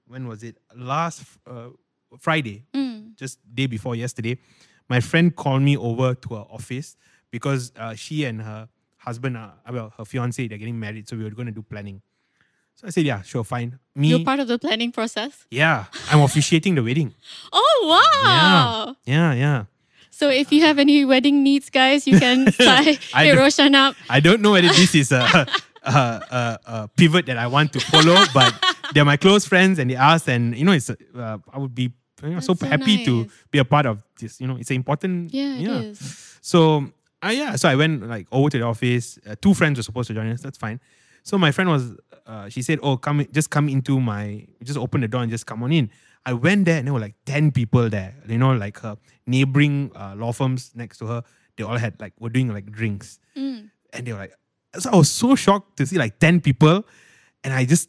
when 0.06 0.28
was 0.28 0.42
it? 0.42 0.56
Last 0.76 1.24
uh, 1.46 1.70
Friday, 2.18 2.64
Mm. 2.74 2.91
Just 3.16 3.38
day 3.54 3.66
before 3.66 3.94
yesterday. 3.96 4.38
My 4.88 5.00
friend 5.00 5.34
called 5.34 5.62
me 5.62 5.76
over 5.76 6.14
to 6.14 6.34
her 6.34 6.44
office 6.50 6.96
because 7.30 7.72
uh, 7.76 7.94
she 7.94 8.24
and 8.24 8.42
her 8.42 8.68
husband, 8.98 9.36
are, 9.36 9.54
well, 9.70 9.92
her 9.96 10.04
fiance, 10.04 10.46
they're 10.48 10.58
getting 10.58 10.78
married, 10.78 11.08
so 11.08 11.16
we 11.16 11.24
were 11.24 11.30
going 11.30 11.46
to 11.46 11.52
do 11.52 11.62
planning. 11.62 12.02
So 12.74 12.86
I 12.86 12.90
said, 12.90 13.04
yeah, 13.04 13.22
sure, 13.22 13.44
fine. 13.44 13.78
Me, 13.94 14.08
You're 14.08 14.24
part 14.24 14.40
of 14.40 14.48
the 14.48 14.58
planning 14.58 14.92
process. 14.92 15.46
yeah, 15.50 15.86
I'm 16.10 16.20
officiating 16.20 16.74
the 16.74 16.82
wedding. 16.82 17.14
Oh 17.52 17.86
wow! 17.88 18.96
Yeah, 19.04 19.32
yeah. 19.34 19.64
So 20.10 20.28
if 20.30 20.52
you 20.52 20.62
have 20.62 20.78
any 20.78 21.04
wedding 21.04 21.42
needs, 21.42 21.68
guys, 21.70 22.06
you 22.06 22.18
can 22.18 22.50
sign 22.52 22.96
I 23.14 23.26
don't- 23.26 23.38
Roshan 23.38 23.74
up. 23.74 23.96
I 24.08 24.20
don't 24.20 24.40
know 24.40 24.52
whether 24.52 24.68
this 24.68 24.94
is 24.94 25.10
a, 25.12 25.46
a, 25.82 25.90
a, 25.90 26.58
a 26.66 26.88
pivot 26.96 27.26
that 27.26 27.38
I 27.38 27.46
want 27.48 27.72
to 27.74 27.80
follow, 27.80 28.16
but 28.32 28.54
they're 28.94 29.04
my 29.04 29.16
close 29.16 29.44
friends 29.46 29.78
and 29.78 29.90
they 29.90 29.96
asked, 29.96 30.28
and 30.28 30.56
you 30.56 30.64
know, 30.64 30.72
it's 30.72 30.90
uh, 30.90 31.38
I 31.52 31.58
would 31.58 31.74
be 31.74 31.92
know, 32.30 32.40
so 32.40 32.54
so 32.54 32.66
happy 32.66 33.04
to 33.04 33.28
be 33.50 33.58
a 33.58 33.64
part 33.64 33.86
of 33.86 34.02
this. 34.18 34.40
You 34.40 34.46
know, 34.46 34.56
it's 34.56 34.70
an 34.70 34.76
important. 34.76 35.32
Yeah, 35.34 35.54
it 35.56 35.84
is. 35.90 36.38
So 36.40 36.86
uh, 37.24 37.28
yeah, 37.32 37.56
so 37.56 37.68
I 37.68 37.76
went 37.76 38.08
like 38.08 38.26
over 38.32 38.50
to 38.50 38.58
the 38.58 38.64
office. 38.64 39.18
Uh, 39.26 39.34
two 39.40 39.54
friends 39.54 39.78
were 39.78 39.82
supposed 39.82 40.08
to 40.08 40.14
join 40.14 40.26
us. 40.28 40.40
That's 40.42 40.58
fine. 40.58 40.80
So 41.24 41.38
my 41.38 41.52
friend 41.52 41.70
was, 41.70 41.92
uh, 42.26 42.48
she 42.48 42.62
said, 42.62 42.78
"Oh, 42.82 42.96
come, 42.96 43.24
just 43.32 43.50
come 43.50 43.68
into 43.68 44.00
my, 44.00 44.46
just 44.62 44.78
open 44.78 45.00
the 45.02 45.08
door 45.08 45.22
and 45.22 45.30
just 45.30 45.46
come 45.46 45.62
on 45.62 45.72
in." 45.72 45.90
I 46.24 46.32
went 46.34 46.64
there 46.66 46.78
and 46.78 46.86
there 46.86 46.94
were 46.94 47.00
like 47.00 47.14
ten 47.26 47.50
people 47.52 47.88
there. 47.88 48.14
You 48.28 48.38
know, 48.38 48.52
like 48.52 48.78
her 48.80 48.96
neighboring 49.26 49.90
uh, 49.94 50.14
law 50.16 50.32
firms 50.32 50.72
next 50.74 50.98
to 50.98 51.06
her. 51.06 51.22
They 51.56 51.64
all 51.64 51.76
had 51.78 52.00
like 52.00 52.12
were 52.20 52.30
doing 52.30 52.48
like 52.48 52.70
drinks, 52.72 53.18
Mm. 53.36 53.70
and 53.92 54.06
they 54.06 54.12
were 54.12 54.18
like, 54.18 54.34
so 54.78 54.90
I 54.90 54.96
was 54.96 55.10
so 55.10 55.34
shocked 55.36 55.76
to 55.78 55.86
see 55.86 55.98
like 55.98 56.18
ten 56.18 56.40
people, 56.40 56.84
and 57.44 57.52
I 57.54 57.64
just 57.66 57.88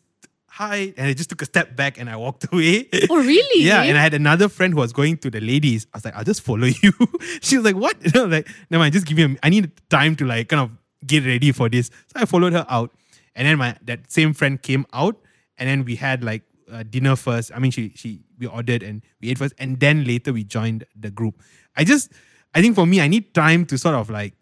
hi, 0.54 0.94
and 0.98 1.08
I 1.08 1.14
just 1.14 1.30
took 1.32 1.42
a 1.42 1.46
step 1.46 1.76
back 1.76 1.98
and 2.00 2.08
I 2.08 2.16
walked 2.16 2.46
away. 2.54 2.88
Oh 3.10 3.18
really? 3.18 3.64
Yeah, 3.66 3.82
and 3.82 3.98
I 3.98 4.02
had 4.02 4.14
another 4.14 4.48
friend 4.50 4.74
who 4.74 4.80
was 4.80 4.94
going 4.94 5.18
to 5.18 5.30
the 5.32 5.42
ladies. 5.42 5.88
I 5.94 5.98
was 5.98 6.06
like, 6.06 6.16
I'll 6.16 6.24
just 6.24 6.42
follow 6.42 6.68
you. 6.68 6.94
she 7.42 7.58
was 7.58 7.66
like, 7.66 7.76
what? 7.76 7.98
You 8.06 8.12
know, 8.14 8.26
like, 8.26 8.48
no, 8.70 8.78
mind, 8.78 8.94
just 8.94 9.08
give 9.08 9.18
me. 9.18 9.24
A, 9.24 9.36
I 9.42 9.50
need 9.50 9.72
time 9.90 10.16
to 10.18 10.26
like 10.26 10.50
kind 10.50 10.62
of 10.62 10.70
get 11.06 11.26
ready 11.26 11.52
for 11.52 11.70
this. 11.70 11.90
So 12.08 12.22
I 12.22 12.26
followed 12.26 12.54
her 12.54 12.66
out, 12.70 12.92
and 13.36 13.48
then 13.48 13.58
my 13.58 13.76
that 13.84 14.12
same 14.12 14.34
friend 14.34 14.62
came 14.62 14.86
out, 14.94 15.18
and 15.58 15.68
then 15.68 15.86
we 15.86 15.96
had 15.96 16.24
like 16.24 16.44
uh, 16.72 16.84
dinner 16.84 17.16
first. 17.16 17.52
I 17.54 17.60
mean, 17.60 17.72
she 17.72 17.92
she 17.96 18.22
we 18.38 18.46
ordered 18.46 18.84
and 18.84 19.02
we 19.22 19.32
ate 19.32 19.40
first, 19.40 19.56
and 19.58 19.80
then 19.80 20.04
later 20.06 20.32
we 20.34 20.44
joined 20.44 20.86
the 20.96 21.10
group. 21.10 21.42
I 21.76 21.84
just, 21.84 22.12
I 22.54 22.62
think 22.62 22.76
for 22.76 22.86
me, 22.86 23.02
I 23.02 23.08
need 23.08 23.34
time 23.34 23.66
to 23.66 23.78
sort 23.80 23.96
of 23.96 24.12
like, 24.12 24.36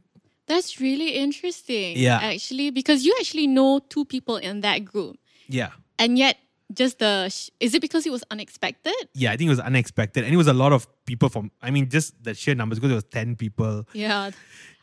That's 0.47 0.81
really 0.81 1.11
interesting. 1.15 1.97
Yeah. 1.97 2.19
Actually, 2.21 2.71
because 2.71 3.05
you 3.05 3.15
actually 3.19 3.47
know 3.47 3.79
two 3.79 4.03
people 4.03 4.35
in 4.35 4.59
that 4.61 4.83
group, 4.83 5.17
yeah. 5.47 5.69
And 6.01 6.17
yet 6.17 6.37
just 6.73 6.99
the 6.99 7.27
sh- 7.29 7.49
is 7.59 7.73
it 7.75 7.81
because 7.81 8.05
it 8.05 8.11
was 8.11 8.23
unexpected? 8.31 8.95
Yeah, 9.13 9.31
I 9.31 9.37
think 9.37 9.47
it 9.47 9.51
was 9.51 9.59
unexpected, 9.59 10.23
and 10.23 10.33
it 10.33 10.37
was 10.37 10.47
a 10.47 10.53
lot 10.53 10.71
of 10.73 10.87
people 11.05 11.29
from. 11.29 11.51
I 11.61 11.69
mean, 11.71 11.89
just 11.89 12.15
the 12.23 12.33
sheer 12.33 12.55
numbers 12.55 12.79
because 12.79 12.91
it 12.91 12.95
was 12.95 13.03
ten 13.05 13.35
people. 13.35 13.85
Yeah. 13.93 14.31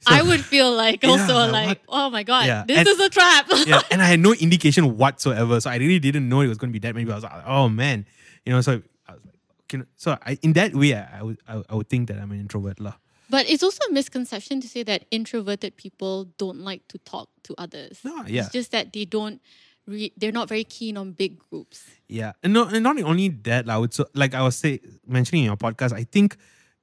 So- 0.01 0.15
I 0.15 0.23
would 0.23 0.45
feel 0.45 0.71
like 0.73 1.03
Yeah, 1.03 1.11
also 1.11 1.35
like, 1.51 1.67
like, 1.69 1.83
oh 1.89 2.09
my 2.11 2.23
god, 2.23 2.47
Yeah, 2.47 2.65
this 2.67 2.79
and- 2.79 2.89
is 2.89 3.01
a 3.01 3.09
trap. 3.09 3.47
yeah, 3.67 3.81
and 3.91 4.01
I 4.03 4.07
had 4.07 4.21
no 4.21 4.33
indication 4.35 4.97
whatsoever. 4.97 5.61
So 5.61 5.71
I 5.71 5.77
really 5.77 5.99
didn't 5.99 6.29
know 6.29 6.41
it 6.43 6.49
was 6.49 6.59
going 6.59 6.71
to 6.71 6.79
be 6.79 6.79
that 6.87 6.95
many. 6.95 7.05
people. 7.05 7.15
I 7.15 7.17
was 7.17 7.25
like, 7.25 7.43
oh 7.47 7.69
man, 7.69 8.07
you 8.45 8.53
know. 8.53 8.61
So 8.61 8.83
I 9.09 9.13
was 9.13 9.21
like, 9.25 9.87
so 9.97 10.17
I, 10.25 10.39
in 10.43 10.53
that 10.55 10.75
way, 10.75 10.95
I, 10.95 11.19
I 11.19 11.23
would 11.23 11.39
I, 11.49 11.63
I 11.71 11.75
would 11.75 11.89
think 11.89 12.09
that 12.09 12.19
I'm 12.19 12.31
an 12.33 12.39
introvert, 12.41 12.79
lah. 12.81 12.95
But 13.31 13.49
it's 13.51 13.63
also 13.63 13.81
a 13.91 13.93
misconception 13.93 14.61
to 14.63 14.69
say 14.69 14.83
that 14.85 15.05
introverted 15.11 15.77
people 15.77 16.33
don't 16.39 16.61
like 16.61 16.87
to 16.89 16.99
talk 16.99 17.29
to 17.45 17.55
others. 17.59 18.01
No, 18.05 18.25
yeah. 18.27 18.43
It's 18.45 18.53
just 18.53 18.71
that 18.73 18.93
they 18.95 19.05
don't 19.05 19.43
re- 19.89 20.13
they're 20.17 20.33
not 20.33 20.49
very 20.49 20.65
keen 20.65 20.97
on 20.97 21.13
big 21.13 21.39
groups. 21.51 21.87
Yeah, 22.09 22.33
and 22.43 22.53
no, 22.53 22.67
and 22.67 22.83
not 22.83 23.01
only 23.03 23.29
that, 23.29 23.69
I 23.69 23.79
would 23.79 23.93
so 23.93 24.07
like 24.15 24.35
I 24.35 24.43
was 24.43 24.57
say 24.57 24.81
mentioning 25.07 25.45
in 25.45 25.47
your 25.47 25.57
podcast. 25.57 25.93
I 25.93 26.05
think 26.05 26.37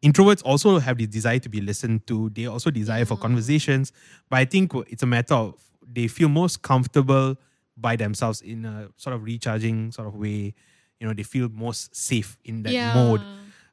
introverts 0.03 0.41
also 0.43 0.79
have 0.79 0.97
the 0.97 1.07
desire 1.07 1.39
to 1.39 1.49
be 1.49 1.61
listened 1.61 2.07
to. 2.07 2.29
They 2.29 2.47
also 2.47 2.71
desire 2.71 3.05
for 3.05 3.17
conversations, 3.17 3.91
but 4.29 4.37
I 4.37 4.45
think 4.45 4.73
it's 4.87 5.03
a 5.03 5.07
matter 5.07 5.35
of 5.35 5.61
they 5.87 6.07
feel 6.07 6.29
most 6.29 6.61
comfortable 6.61 7.37
by 7.77 7.95
themselves 7.95 8.41
in 8.41 8.65
a 8.65 8.89
sort 8.97 9.15
of 9.15 9.23
recharging 9.23 9.91
sort 9.91 10.07
of 10.07 10.15
way. 10.15 10.53
You 10.99 11.07
know, 11.07 11.13
they 11.13 11.23
feel 11.23 11.49
most 11.49 11.95
safe 11.95 12.37
in 12.43 12.63
that 12.63 12.73
yeah. 12.73 12.93
mode. 12.93 13.21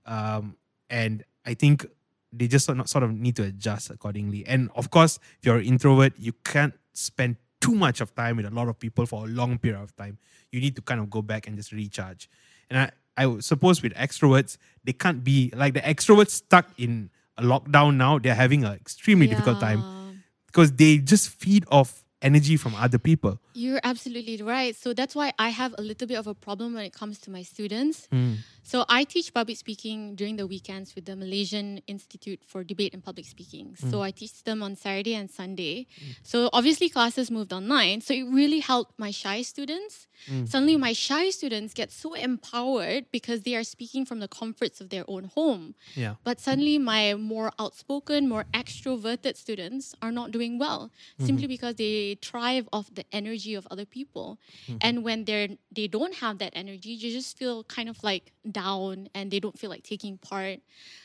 um, 0.07 0.57
and 0.91 1.25
I 1.47 1.55
think 1.55 1.87
they 2.33 2.49
just 2.49 2.67
sort 2.67 2.79
of, 2.79 2.89
sort 2.89 3.05
of 3.05 3.13
need 3.13 3.37
to 3.37 3.45
adjust 3.45 3.91
accordingly. 3.91 4.45
And 4.47 4.71
of 4.75 4.91
course, 4.91 5.19
if 5.39 5.47
you're 5.47 5.57
an 5.57 5.65
introvert, 5.65 6.15
you 6.19 6.33
can't 6.45 6.75
spend 6.93 7.37
too 7.63 7.75
much 7.75 8.01
of 8.01 8.15
time 8.15 8.37
with 8.37 8.45
a 8.45 8.51
lot 8.51 8.69
of 8.69 8.79
people 8.79 9.07
for 9.07 9.25
a 9.25 9.29
long 9.29 9.57
period 9.57 9.81
of 9.81 9.97
time. 9.97 10.19
You 10.51 10.61
need 10.61 10.77
to 10.77 10.83
kind 10.83 11.01
of 11.01 11.09
go 11.09 11.23
back 11.23 11.47
and 11.47 11.57
just 11.57 11.73
recharge. 11.73 12.29
And 12.69 12.91
I, 13.17 13.25
I 13.25 13.39
suppose 13.41 13.83
with 13.83 13.95
extroverts, 13.95 14.59
they 14.85 14.93
can't 14.93 15.23
be 15.25 15.51
like 15.55 15.75
the 15.75 15.81
extroverts 15.81 16.31
stuck 16.31 16.69
in 16.77 17.09
a 17.39 17.43
lockdown 17.43 17.97
now. 17.97 18.19
They're 18.19 18.35
having 18.35 18.65
an 18.65 18.73
extremely 18.75 19.29
difficult 19.29 19.61
time 19.61 20.23
because 20.47 20.73
they 20.73 20.99
just 20.99 21.31
feed 21.31 21.65
off 21.71 22.05
energy 22.21 22.57
from 22.57 22.75
other 22.75 22.99
people. 22.99 23.39
You're 23.55 23.81
absolutely 23.85 24.43
right. 24.43 24.75
So 24.75 24.95
that's 24.95 25.15
why 25.15 25.33
I 25.39 25.51
have 25.51 25.75
a 25.79 25.83
little 25.83 26.09
bit 26.09 26.19
of 26.19 26.27
a 26.27 26.35
problem 26.35 26.75
when 26.75 26.85
it 26.85 26.93
comes 26.93 27.19
to 27.21 27.31
my 27.31 27.43
students. 27.43 28.07
Hmm. 28.11 28.35
So 28.63 28.85
I 28.89 29.05
teach 29.05 29.35
public 29.35 29.57
speaking 29.57 30.15
during 30.15 30.37
the 30.37 30.47
weekends 30.47 30.95
with 30.95 31.07
the 31.07 31.17
Malaysian 31.17 31.83
Institute 31.89 32.41
for 32.47 32.63
Debate 32.63 32.95
and 32.95 33.05
Public 33.05 33.27
Speaking. 33.27 33.77
Mm. 33.81 33.91
So 33.91 34.03
I 34.03 34.13
teach 34.13 34.45
them 34.45 34.63
on 34.63 34.77
Saturday 34.77 35.15
and 35.15 35.29
Sunday. 35.29 35.87
Mm. 35.99 36.17
So 36.23 36.49
obviously 36.53 36.89
classes 36.89 37.31
moved 37.31 37.53
online. 37.53 38.01
So 38.01 38.15
it 38.15 38.23
really 38.23 38.61
helped 38.61 38.99
my 38.99 39.11
shy 39.11 39.43
students. 39.43 40.07
Mm. 40.31 40.49
Suddenly 40.49 40.77
my 40.77 40.93
shy 40.93 41.31
students 41.31 41.75
get 41.75 41.91
so 41.91 42.15
empowered 42.15 43.07
because 43.11 43.43
they 43.43 43.57
are 43.57 43.65
speaking 43.65 44.07
from 44.07 44.21
the 44.21 44.29
comforts 44.29 44.81
of 44.81 44.91
their 44.91 45.05
own 45.09 45.25
home. 45.25 45.75
Yeah. 45.97 46.15
But 46.23 46.39
suddenly, 46.41 46.79
my 46.79 47.15
more 47.15 47.51
outspoken, 47.59 48.29
more 48.29 48.45
extroverted 48.55 49.37
students 49.37 49.97
are 50.01 50.13
not 50.13 50.31
doing 50.31 50.59
well 50.59 50.93
mm-hmm. 51.15 51.27
simply 51.27 51.49
because 51.49 51.75
they 51.75 52.19
thrive 52.23 52.69
off 52.73 52.95
the 52.95 53.05
energy 53.11 53.42
of 53.59 53.67
other 53.71 53.85
people. 53.85 54.39
Mm-hmm. 54.67 54.79
And 54.81 55.05
when 55.05 55.25
they're 55.25 55.49
they 55.75 55.87
don't 55.89 56.15
have 56.17 56.39
that 56.39 56.53
energy, 56.55 56.91
you 56.91 57.11
just 57.11 57.37
feel 57.39 57.65
kind 57.65 57.89
of 57.89 58.03
like 58.03 58.33
down, 58.51 59.09
and 59.15 59.31
they 59.31 59.41
don't 59.41 59.59
feel 59.59 59.71
like 59.71 59.83
taking 59.83 60.19
part. 60.19 60.59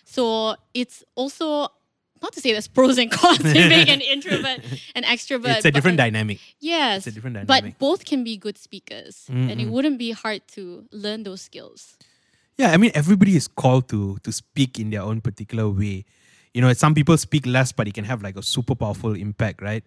So 0.05 0.55
it's 0.73 1.03
also 1.15 1.69
not 2.21 2.33
to 2.33 2.41
say 2.41 2.51
there's 2.51 2.67
pros 2.67 2.97
and 2.97 3.11
cons 3.11 3.45
in 3.45 3.69
being 3.69 3.89
an 3.89 4.01
introvert 4.13 4.61
and 4.95 5.05
extrovert. 5.05 5.57
it's 5.57 5.65
a 5.65 5.71
different 5.71 5.97
dynamic. 5.97 6.39
Yes, 6.59 7.05
It's 7.05 7.07
a 7.07 7.11
different 7.11 7.35
dynamic. 7.35 7.77
but 7.77 7.79
both 7.79 8.05
can 8.05 8.23
be 8.23 8.37
good 8.37 8.57
speakers, 8.57 9.25
and 9.29 9.61
it 9.61 9.67
wouldn't 9.69 9.97
be 9.99 10.11
hard 10.11 10.41
to 10.55 10.85
learn 10.91 11.23
those 11.23 11.41
skills. 11.41 11.97
Yeah, 12.57 12.71
I 12.71 12.77
mean 12.77 12.91
everybody 12.95 13.35
is 13.35 13.47
called 13.47 13.87
to 13.89 14.17
to 14.23 14.31
speak 14.31 14.79
in 14.79 14.89
their 14.89 15.01
own 15.03 15.21
particular 15.21 15.69
way. 15.69 16.05
You 16.55 16.61
know, 16.61 16.73
some 16.73 16.95
people 16.95 17.15
speak 17.21 17.45
less, 17.45 17.71
but 17.71 17.87
it 17.87 17.93
can 17.93 18.05
have 18.05 18.23
like 18.23 18.35
a 18.35 18.41
super 18.41 18.73
powerful 18.73 19.13
impact, 19.13 19.61
right? 19.61 19.83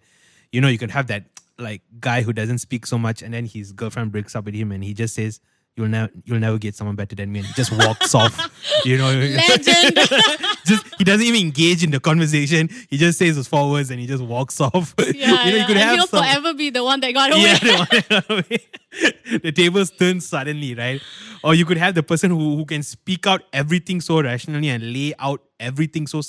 You 0.53 0.61
know, 0.61 0.69
you 0.69 0.77
can 0.77 0.87
have 0.89 1.07
that 1.07 1.25
like 1.61 1.81
guy 1.99 2.21
who 2.21 2.33
doesn't 2.33 2.59
speak 2.59 2.85
so 2.85 2.97
much, 2.97 3.21
and 3.21 3.33
then 3.33 3.45
his 3.45 3.71
girlfriend 3.71 4.11
breaks 4.11 4.35
up 4.35 4.45
with 4.45 4.55
him, 4.55 4.71
and 4.71 4.83
he 4.83 4.93
just 4.93 5.15
says, 5.15 5.39
"You'll 5.75 5.87
never, 5.87 6.11
you'll 6.25 6.39
never 6.39 6.57
get 6.57 6.75
someone 6.75 6.95
better 6.95 7.15
than 7.15 7.31
me," 7.31 7.39
and 7.39 7.47
he 7.47 7.53
just 7.53 7.71
walks 7.71 8.13
off. 8.15 8.49
You 8.85 8.97
know, 8.97 9.11
Legend. 9.11 9.95
just 10.65 10.85
he 10.97 11.03
doesn't 11.03 11.25
even 11.25 11.41
engage 11.41 11.83
in 11.83 11.91
the 11.91 11.99
conversation. 11.99 12.69
He 12.89 12.97
just 12.97 13.19
says 13.19 13.35
his 13.35 13.47
four 13.47 13.69
words 13.69 13.91
and 13.91 13.99
he 13.99 14.07
just 14.07 14.23
walks 14.23 14.59
off. 14.61 14.95
Yeah, 15.01 15.05
you 15.13 15.27
know, 15.27 15.43
yeah. 15.43 15.55
you 15.55 15.65
could 15.65 15.77
and 15.77 15.91
he'll 15.91 16.07
some, 16.07 16.23
forever 16.23 16.53
be 16.53 16.69
the 16.69 16.83
one 16.83 16.99
that 17.01 17.11
got 17.13 17.31
away. 17.31 17.41
yeah, 17.41 17.59
the, 17.59 18.05
got 18.09 18.29
away. 18.29 19.39
the 19.39 19.51
tables 19.51 19.91
turn 19.91 20.19
suddenly, 20.21 20.73
right? 20.73 21.01
Or 21.43 21.53
you 21.53 21.65
could 21.65 21.77
have 21.77 21.95
the 21.95 22.03
person 22.03 22.31
who, 22.31 22.55
who 22.55 22.65
can 22.65 22.81
speak 22.81 23.27
out 23.27 23.43
everything 23.53 24.01
so 24.01 24.21
rationally 24.21 24.69
and 24.69 24.93
lay 24.93 25.13
out 25.19 25.41
everything 25.59 26.07
so 26.07 26.21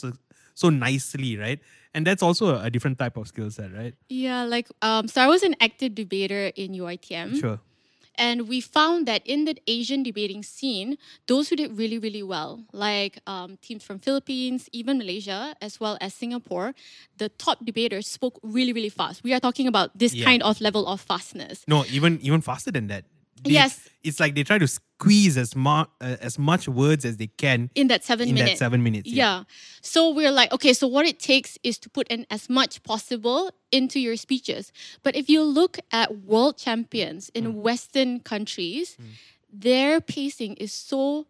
so 0.54 0.68
nicely, 0.68 1.36
right? 1.36 1.60
And 1.94 2.06
that's 2.06 2.22
also 2.22 2.56
a, 2.58 2.70
different 2.70 2.98
type 2.98 3.16
of 3.16 3.28
skill 3.28 3.50
set, 3.50 3.72
right? 3.72 3.94
Yeah, 4.08 4.44
like 4.44 4.68
um, 4.80 5.08
so 5.08 5.20
I 5.20 5.28
was 5.28 5.42
an 5.42 5.54
active 5.60 5.94
debater 5.94 6.50
in 6.56 6.72
UITM, 6.72 7.36
Sure. 7.38 7.60
and 8.16 8.48
we 8.48 8.60
found 8.60 9.04
that 9.06 9.20
in 9.26 9.44
the 9.44 9.56
Asian 9.66 10.02
debating 10.02 10.42
scene, 10.42 10.96
those 11.26 11.48
who 11.50 11.56
did 11.56 11.76
really 11.76 11.98
really 11.98 12.22
well, 12.22 12.64
like 12.72 13.18
um, 13.26 13.58
teams 13.60 13.84
from 13.84 13.98
Philippines, 14.00 14.68
even 14.72 14.96
Malaysia, 14.96 15.54
as 15.60 15.80
well 15.80 15.98
as 16.00 16.14
Singapore, 16.14 16.72
the 17.18 17.28
top 17.28 17.64
debaters 17.64 18.08
spoke 18.08 18.40
really 18.42 18.72
really 18.72 18.88
fast. 18.92 19.22
We 19.22 19.34
are 19.34 19.40
talking 19.40 19.68
about 19.68 19.92
this 19.98 20.14
Yeah. 20.14 20.24
kind 20.24 20.42
of 20.42 20.60
level 20.60 20.86
of 20.88 21.00
fastness. 21.00 21.64
No, 21.68 21.84
even 21.92 22.18
even 22.22 22.40
faster 22.40 22.72
than 22.72 22.86
that. 22.88 23.04
They- 23.42 23.52
Yes. 23.52 23.88
it's 24.02 24.18
like 24.20 24.34
they 24.34 24.44
try 24.44 24.58
to 24.58 24.66
squeeze 24.68 25.36
as 25.36 25.54
much 25.56 25.88
uh, 26.00 26.16
as 26.20 26.38
much 26.38 26.68
words 26.68 27.04
as 27.04 27.16
they 27.16 27.26
can 27.26 27.70
in 27.74 27.88
that 27.88 28.04
seven 28.04 28.28
in 28.28 28.34
minutes. 28.34 28.52
that 28.52 28.58
seven 28.64 28.82
minutes. 28.82 29.08
Yeah. 29.10 29.44
So 29.80 30.10
we're 30.14 30.30
like, 30.30 30.52
okay, 30.52 30.72
so 30.72 30.86
what 30.86 31.06
it 31.06 31.18
takes 31.18 31.58
is 31.62 31.76
to 31.80 31.90
put 31.90 32.06
in 32.08 32.24
as 32.30 32.48
much 32.48 32.82
possible 32.84 33.50
into 33.72 33.98
your 34.00 34.16
speeches. 34.16 34.72
But 35.02 35.16
if 35.16 35.28
you 35.28 35.42
look 35.42 35.78
at 35.90 36.24
world 36.24 36.56
champions 36.56 37.30
in 37.34 37.44
Mm. 37.46 37.54
Western 37.62 38.20
countries, 38.20 38.96
their 39.52 40.00
pacing 40.00 40.54
is 40.54 40.72
so 40.72 41.26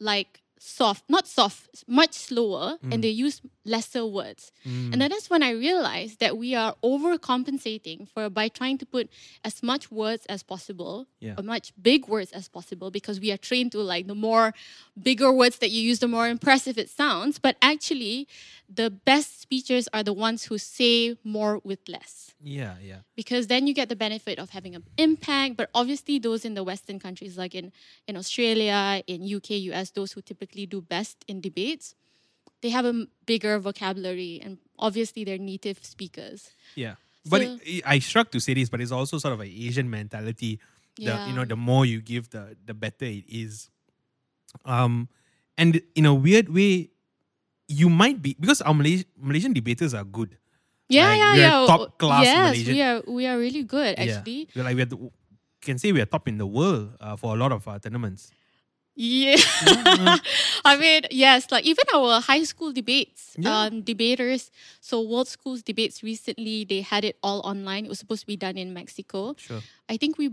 like 0.00 0.41
soft, 0.64 1.02
not 1.08 1.26
soft, 1.26 1.82
much 1.88 2.14
slower, 2.14 2.78
Mm. 2.82 2.92
and 2.94 3.04
they 3.04 3.10
use 3.10 3.40
lesser 3.64 4.04
words. 4.06 4.52
And 4.64 5.00
then 5.00 5.10
that's 5.10 5.28
when 5.28 5.42
I 5.42 5.50
realized 5.50 6.20
that 6.20 6.36
we 6.38 6.54
are 6.54 6.74
overcompensating 6.84 8.08
for 8.08 8.28
by 8.30 8.48
trying 8.48 8.78
to 8.78 8.86
put 8.86 9.08
as 9.44 9.62
much 9.62 9.90
words 9.90 10.24
as 10.26 10.42
possible, 10.42 11.06
Yeah. 11.20 11.34
or 11.38 11.42
much 11.42 11.72
big 11.80 12.06
words 12.08 12.30
as 12.32 12.48
possible, 12.48 12.90
because 12.90 13.18
we 13.20 13.30
are 13.32 13.36
trained 13.48 13.72
to 13.72 13.80
like 13.92 14.06
the 14.06 14.14
more 14.28 14.54
bigger 15.00 15.32
words 15.32 15.58
that 15.58 15.70
you 15.70 15.82
use, 15.82 15.98
the 15.98 16.08
more 16.08 16.28
impressive 16.28 16.78
it 16.78 16.88
sounds. 16.90 17.38
But 17.38 17.56
actually, 17.62 18.28
the 18.68 18.88
best 18.90 19.40
speakers 19.40 19.88
are 19.92 20.02
the 20.02 20.12
ones 20.26 20.44
who 20.44 20.56
say 20.58 21.16
more 21.36 21.60
with 21.62 21.80
less 21.88 22.32
Yeah, 22.42 22.74
yeah. 22.82 23.00
because 23.20 23.46
then 23.52 23.66
you 23.66 23.74
get 23.74 23.88
the 23.90 23.96
benefit 24.06 24.38
of 24.38 24.48
having 24.50 24.74
an 24.74 24.84
impact 24.96 25.56
but 25.58 25.68
obviously 25.74 26.18
those 26.18 26.42
in 26.48 26.54
the 26.54 26.64
western 26.70 26.98
countries 27.06 27.36
like 27.42 27.54
in 27.60 27.66
in 28.08 28.16
australia 28.16 29.02
in 29.06 29.18
uk 29.36 29.50
us 29.50 29.90
those 29.98 30.10
who 30.14 30.20
typically 30.22 30.51
do 30.66 30.80
best 30.80 31.24
in 31.28 31.40
debates 31.40 31.94
they 32.60 32.70
have 32.70 32.84
a 32.84 33.06
bigger 33.26 33.58
vocabulary 33.58 34.40
and 34.44 34.58
obviously 34.78 35.24
they're 35.24 35.38
native 35.38 35.78
speakers 35.84 36.50
Yeah. 36.74 36.94
But 37.28 37.42
So- 37.42 37.58
it, 37.62 37.82
I 37.86 37.98
struck 38.00 38.30
to 38.32 38.40
say 38.40 38.54
this, 38.54 38.68
but 38.68 38.80
it's 38.80 38.90
also 38.90 39.18
sort 39.18 39.32
of 39.34 39.40
an 39.40 39.46
Asian 39.46 39.88
mentality. 39.88 40.58
The 40.98 41.14
you 41.28 41.34
know, 41.34 41.44
the 41.46 41.54
more 41.56 41.86
you 41.86 42.00
give, 42.02 42.30
the 42.30 42.56
the 42.66 42.74
better 42.74 43.06
it 43.06 43.24
is. 43.30 43.70
Um, 44.64 45.08
and 45.56 45.80
in 45.94 46.04
a 46.06 46.12
weird 46.14 46.48
way, 46.48 46.90
you 47.68 47.88
might 47.88 48.20
be 48.22 48.34
because 48.38 48.60
our 48.60 48.74
Malaysian, 48.74 49.06
Malaysian 49.16 49.52
debaters 49.52 49.94
are 49.94 50.04
good. 50.04 50.36
yeah 50.88 51.08
Like, 51.08 51.18
yeah 51.18 51.34
yeah 51.34 51.66
top 51.66 51.96
class 51.96 52.24
yes 52.26 52.36
Malaysian- 52.52 52.74
we 52.74 52.80
are 52.82 52.98
we 53.06 53.22
are 53.30 53.38
really 53.38 53.62
good 53.64 53.94
actually 53.96 54.50
Yeah. 54.50 54.54
We're 54.58 54.64
like 54.68 54.76
we're 54.76 54.90
the, 54.90 54.98
can 55.62 55.78
say 55.78 55.92
we're 55.94 56.04
top 56.10 56.26
in 56.28 56.36
the 56.42 56.46
world 56.46 56.92
uh, 57.00 57.14
for 57.16 57.32
a 57.34 57.38
lot 57.38 57.52
of 57.54 57.64
uh, 57.70 57.78
tournaments. 57.78 58.28
Yeah. 58.94 59.36
I 60.64 60.76
mean, 60.78 61.02
yes, 61.10 61.50
like 61.50 61.64
even 61.64 61.84
our 61.94 62.20
high 62.20 62.42
school 62.44 62.72
debates, 62.72 63.34
Yeah. 63.38 63.66
um, 63.72 63.82
debaters. 63.82 64.50
So 64.80 65.00
World 65.00 65.28
Schools 65.28 65.62
debates 65.62 66.02
recently, 66.02 66.64
they 66.64 66.82
had 66.82 67.04
it 67.04 67.16
all 67.22 67.40
online. 67.40 67.86
It 67.86 67.88
was 67.88 67.98
supposed 67.98 68.20
to 68.22 68.26
be 68.26 68.36
done 68.36 68.56
in 68.58 68.72
Mexico. 68.74 69.34
Sure. 69.38 69.60
I 69.88 69.96
think 69.96 70.18
we 70.18 70.30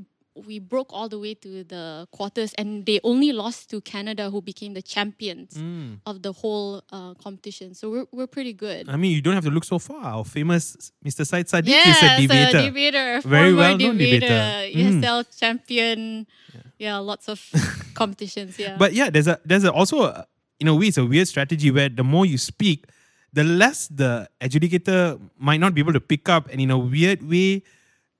we 0.47 0.57
broke 0.59 0.87
all 0.93 1.09
the 1.09 1.19
way 1.19 1.33
to 1.33 1.65
the 1.65 2.07
quarters, 2.11 2.53
and 2.57 2.85
they 2.85 3.01
only 3.03 3.33
lost 3.33 3.69
to 3.71 3.81
Canada, 3.81 4.29
who 4.29 4.41
became 4.41 4.73
the 4.73 4.81
champions 4.81 5.55
Mm. 5.55 5.99
of 6.05 6.21
the 6.21 6.31
whole 6.31 6.81
uh, 6.95 7.13
competition. 7.15 7.73
So 7.73 7.89
we're 7.91 8.05
we're 8.13 8.27
pretty 8.27 8.53
good. 8.53 8.87
I 8.87 8.95
mean, 8.95 9.11
you 9.11 9.21
don't 9.21 9.33
have 9.35 9.43
to 9.43 9.51
look 9.51 9.65
so 9.65 9.79
far. 9.79 9.99
Our 9.99 10.23
famous 10.23 10.91
Mr. 11.03 11.25
Syed 11.27 11.47
Saddiq 11.47 11.67
Yes, 11.67 11.97
is 11.97 12.03
a 12.03 12.21
debater. 12.21 12.61
debater, 12.61 13.07
Very 13.27 13.53
well-known 13.53 13.97
debater, 13.97 14.27
debater. 14.27 14.79
Mm. 14.79 15.01
ESL 15.03 15.23
champion. 15.37 16.27
Yeah. 16.55 16.61
Lots 16.99 17.27
of 17.27 17.39
competitions. 17.93 18.57
Yeah, 18.57 18.77
But 18.77 18.93
yeah, 18.93 19.09
there's 19.09 19.27
a 19.27 19.39
there's 19.45 19.63
a, 19.65 19.71
also 19.71 20.03
a, 20.03 20.25
in 20.59 20.67
a 20.67 20.73
way 20.75 20.87
it's 20.87 20.97
a 20.97 21.05
weird 21.05 21.27
strategy 21.27 21.71
where 21.71 21.89
the 21.89 22.03
more 22.03 22.25
you 22.25 22.37
speak, 22.37 22.85
the 23.33 23.43
less 23.43 23.87
the 23.87 24.27
adjudicator 24.41 25.19
might 25.37 25.59
not 25.59 25.73
be 25.75 25.81
able 25.81 25.93
to 25.93 25.99
pick 26.01 26.29
up, 26.29 26.49
and 26.51 26.59
in 26.61 26.71
a 26.71 26.77
weird 26.77 27.21
way, 27.21 27.61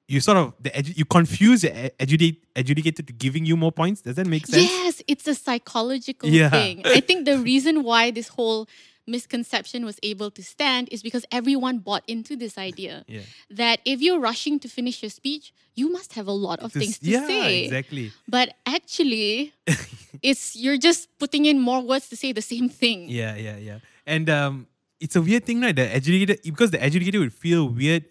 you 0.08 0.19
sort 0.19 0.38
of 0.38 0.54
the 0.60 0.69
edu- 0.72 0.98
you 0.98 1.06
confuse 1.06 1.62
the 1.62 1.91
adjudicate 2.00 2.43
adjudicator 2.56 3.06
to 3.06 3.13
giving 3.13 3.45
you 3.45 3.56
more 3.56 3.72
points. 3.72 4.02
Does 4.02 4.15
that 4.15 4.28
make 4.28 4.45
sense? 4.45 4.63
Yes, 4.69 5.02
it's 5.08 5.28
a 5.28 5.36
psychological 5.36 6.30
Yeah. 6.30 6.50
thing. 6.50 6.82
I 6.86 7.00
think 7.00 7.26
the 7.26 7.38
reason 7.39 7.84
why 7.84 8.12
this 8.12 8.28
whole 8.28 8.67
misconception 9.10 9.84
was 9.86 9.98
able 10.04 10.30
to 10.32 10.41
stand 10.43 10.88
is 10.91 11.02
because 11.04 11.26
everyone 11.32 11.80
bought 11.80 12.04
into 12.08 12.36
this 12.38 12.58
idea 12.58 13.04
Yeah. 13.08 13.22
that 13.50 13.80
if 13.86 14.02
you're 14.02 14.19
rushing 14.19 14.60
to 14.63 14.67
finish 14.69 15.02
your 15.04 15.10
speech, 15.10 15.52
you 15.76 15.91
must 15.91 16.13
have 16.13 16.28
a 16.28 16.38
lot 16.48 16.60
of 16.60 16.72
To 16.74 16.80
things 16.80 17.00
to 17.00 17.10
yeah, 17.10 17.28
say. 17.28 17.63
exactly. 17.65 18.12
But 18.28 18.54
actually, 18.65 19.54
it's 20.22 20.56
you're 20.56 20.78
just 20.78 21.10
putting 21.19 21.45
in 21.45 21.60
more 21.60 21.82
words 21.82 22.10
to 22.10 22.15
say 22.15 22.32
the 22.32 22.41
same 22.54 22.69
thing. 22.69 23.10
Yeah, 23.10 23.36
yeah, 23.36 23.58
yeah. 23.58 23.80
And 24.06 24.30
um, 24.30 24.67
it's 25.00 25.15
a 25.15 25.22
weird 25.22 25.45
thing, 25.45 25.62
right? 25.62 25.76
The 25.76 25.88
adjudicator 25.88 26.38
because 26.43 26.72
the 26.72 26.78
adjudicator 26.80 27.19
would 27.19 27.34
feel 27.34 27.67
weird 27.69 28.06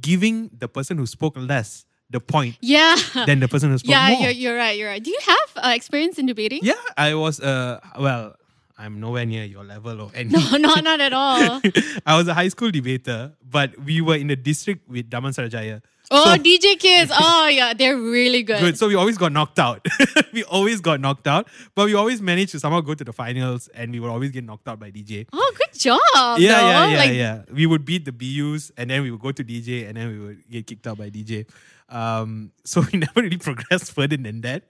giving 0.00 0.50
the 0.56 0.68
person 0.68 0.98
who 0.98 1.06
spoke 1.06 1.34
less 1.36 1.84
the 2.10 2.20
point 2.20 2.56
Yeah. 2.60 2.96
than 3.26 3.40
the 3.40 3.48
person 3.48 3.70
who 3.70 3.78
spoke 3.78 3.90
yeah, 3.90 4.08
more. 4.10 4.20
you're, 4.22 4.30
you're 4.30 4.56
right. 4.56 4.76
You're 4.78 4.88
right. 4.88 5.02
Do 5.02 5.10
you 5.10 5.18
have 5.26 5.48
uh, 5.56 5.72
experience 5.74 6.18
in 6.18 6.26
debating? 6.26 6.60
Yeah, 6.62 6.80
I 6.96 7.14
was 7.14 7.40
uh 7.40 7.80
well, 7.98 8.36
I'm 8.82 8.98
nowhere 9.00 9.24
near 9.24 9.44
your 9.44 9.62
level 9.64 10.00
or 10.02 10.10
any. 10.14 10.30
No, 10.30 10.56
not 10.66 10.82
not 10.82 11.00
at 11.00 11.12
all. 11.12 11.60
I 12.06 12.16
was 12.18 12.26
a 12.26 12.34
high 12.34 12.48
school 12.48 12.70
debater, 12.70 13.32
but 13.48 13.78
we 13.78 14.00
were 14.00 14.16
in 14.16 14.26
the 14.26 14.36
district 14.36 14.88
with 14.88 15.08
Damansara 15.08 15.48
Jaya. 15.48 15.80
Oh, 16.10 16.24
So- 16.34 16.42
DJ 16.42 16.78
kids. 16.78 17.12
Oh, 17.24 17.46
yeah, 17.48 17.72
they're 17.74 17.96
really 17.96 18.42
good. 18.42 18.60
Good. 18.60 18.76
So 18.78 18.88
we 18.88 18.96
always 18.96 19.16
got 19.16 19.30
knocked 19.32 19.58
out. 19.58 19.86
we 20.32 20.42
always 20.44 20.80
got 20.80 21.00
knocked 21.00 21.26
out, 21.26 21.48
but 21.76 21.86
we 21.86 21.94
always 21.94 22.20
managed 22.20 22.52
to 22.52 22.60
somehow 22.60 22.80
go 22.80 22.94
to 22.94 23.04
the 23.04 23.12
finals, 23.12 23.68
and 23.68 23.92
we 23.92 24.00
would 24.00 24.10
always 24.10 24.30
get 24.32 24.44
knocked 24.44 24.66
out 24.68 24.78
by 24.80 24.90
DJ. 24.90 25.26
Oh, 25.32 25.52
good 25.56 25.72
job. 25.78 26.00
Yeah, 26.14 26.36
yeah, 26.38 26.58
though. 26.58 26.90
yeah, 26.92 26.98
Like, 26.98 27.12
yeah. 27.12 27.42
We 27.52 27.64
would 27.66 27.84
beat 27.84 28.04
the 28.04 28.12
BUs, 28.12 28.72
and 28.76 28.90
then 28.90 29.02
we 29.02 29.10
would 29.12 29.20
go 29.20 29.30
to 29.32 29.44
DJ, 29.44 29.86
and 29.88 29.96
then 29.96 30.08
we 30.12 30.18
would 30.18 30.42
get 30.50 30.66
kicked 30.66 30.86
out 30.86 30.98
by 30.98 31.08
DJ. 31.08 31.46
Um, 31.88 32.52
so 32.64 32.82
we 32.92 32.98
never 32.98 33.22
really 33.22 33.36
progressed 33.38 33.92
further 33.92 34.16
than 34.16 34.40
that. 34.42 34.64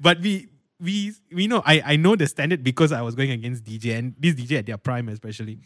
But 0.00 0.20
we 0.20 0.48
we 0.80 1.12
we 1.32 1.46
know 1.46 1.62
I 1.64 1.82
I 1.84 1.96
know 1.96 2.16
the 2.16 2.26
standard 2.26 2.62
because 2.64 2.92
I 2.92 3.02
was 3.02 3.14
going 3.14 3.30
against 3.30 3.64
DJ, 3.64 3.98
and 3.98 4.14
this 4.18 4.34
DJ 4.34 4.58
at 4.58 4.66
their 4.66 4.78
prime 4.78 5.08
especially. 5.08 5.58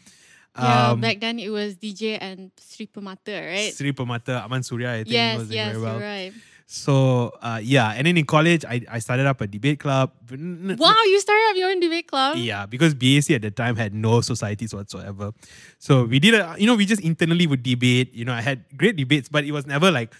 Yeah, 0.57 0.91
Um, 0.91 1.01
back 1.01 1.19
then 1.21 1.37
it 1.39 1.49
was 1.49 1.75
DJ 1.75 2.17
and 2.19 2.51
Sri 2.59 2.87
Pamata, 2.87 3.37
right? 3.47 3.71
Sri 3.73 3.93
Pamata, 3.93 4.43
Aman 4.43 4.63
Surya, 4.63 4.91
I 4.91 4.97
think 5.05 5.09
yes, 5.13 5.37
was 5.39 5.51
yes, 5.51 5.71
very 5.71 5.81
well. 5.81 5.99
right. 5.99 6.33
So 6.65 7.33
uh, 7.41 7.59
yeah, 7.61 7.93
and 7.97 8.05
then 8.05 8.17
in 8.17 8.25
college, 8.25 8.65
I, 8.65 8.81
I 8.89 8.99
started 8.99 9.25
up 9.25 9.41
a 9.41 9.47
debate 9.47 9.79
club. 9.79 10.11
Wow, 10.29 11.01
you 11.05 11.19
started 11.19 11.45
up 11.49 11.55
your 11.57 11.69
own 11.71 11.79
debate 11.79 12.07
club? 12.07 12.37
Yeah, 12.37 12.65
because 12.67 12.93
BAC 12.93 13.31
at 13.31 13.41
the 13.41 13.49
time 13.49 13.75
had 13.75 13.93
no 13.93 14.21
societies 14.21 14.73
whatsoever. 14.73 15.33
So 15.79 16.03
we 16.05 16.19
did 16.19 16.35
a, 16.35 16.55
you 16.59 16.67
know, 16.67 16.75
we 16.75 16.85
just 16.85 17.01
internally 17.01 17.47
would 17.47 17.63
debate. 17.63 18.13
You 18.13 18.25
know, 18.25 18.33
I 18.33 18.41
had 18.41 18.65
great 18.77 18.95
debates, 18.97 19.29
but 19.29 19.45
it 19.45 19.51
was 19.51 19.65
never 19.65 19.89
like 19.89 20.13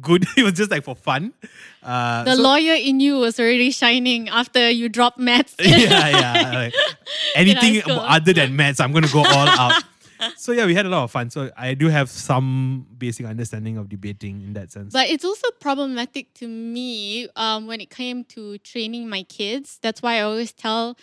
good. 0.00 0.26
it 0.36 0.42
was 0.42 0.54
just 0.54 0.70
like 0.70 0.84
for 0.84 0.96
fun. 0.96 1.32
Uh, 1.82 2.24
The 2.24 2.36
so- 2.36 2.42
lawyer 2.42 2.74
in 2.74 3.00
you 3.00 3.18
was 3.18 3.38
already 3.38 3.70
shining 3.70 4.28
after 4.28 4.70
you 4.70 4.88
dropped 4.88 5.18
maths. 5.18 5.54
yeah, 5.60 6.08
yeah. 6.08 6.52
like, 6.54 6.74
anything 7.34 7.82
other 7.90 8.32
than 8.32 8.56
maths, 8.56 8.80
I'm 8.80 8.92
going 8.92 9.04
to 9.04 9.12
go 9.12 9.20
all 9.20 9.48
out. 9.48 9.82
So 10.36 10.52
yeah, 10.52 10.66
we 10.66 10.74
had 10.74 10.86
a 10.86 10.88
lot 10.88 11.02
of 11.02 11.10
fun. 11.10 11.30
So 11.30 11.50
I 11.56 11.74
do 11.74 11.88
have 11.88 12.08
some 12.08 12.86
basic 12.96 13.26
understanding 13.26 13.76
of 13.76 13.88
debating 13.88 14.42
in 14.42 14.52
that 14.52 14.70
sense. 14.70 14.92
But 14.92 15.10
it's 15.10 15.24
also 15.24 15.48
problematic 15.58 16.32
to 16.34 16.46
me 16.46 17.28
um, 17.34 17.66
when 17.66 17.80
it 17.80 17.90
came 17.90 18.22
to 18.26 18.58
training 18.58 19.08
my 19.08 19.24
kids. 19.24 19.78
That's 19.82 20.00
why 20.00 20.18
I 20.18 20.20
always 20.20 20.52
tell 20.52 20.96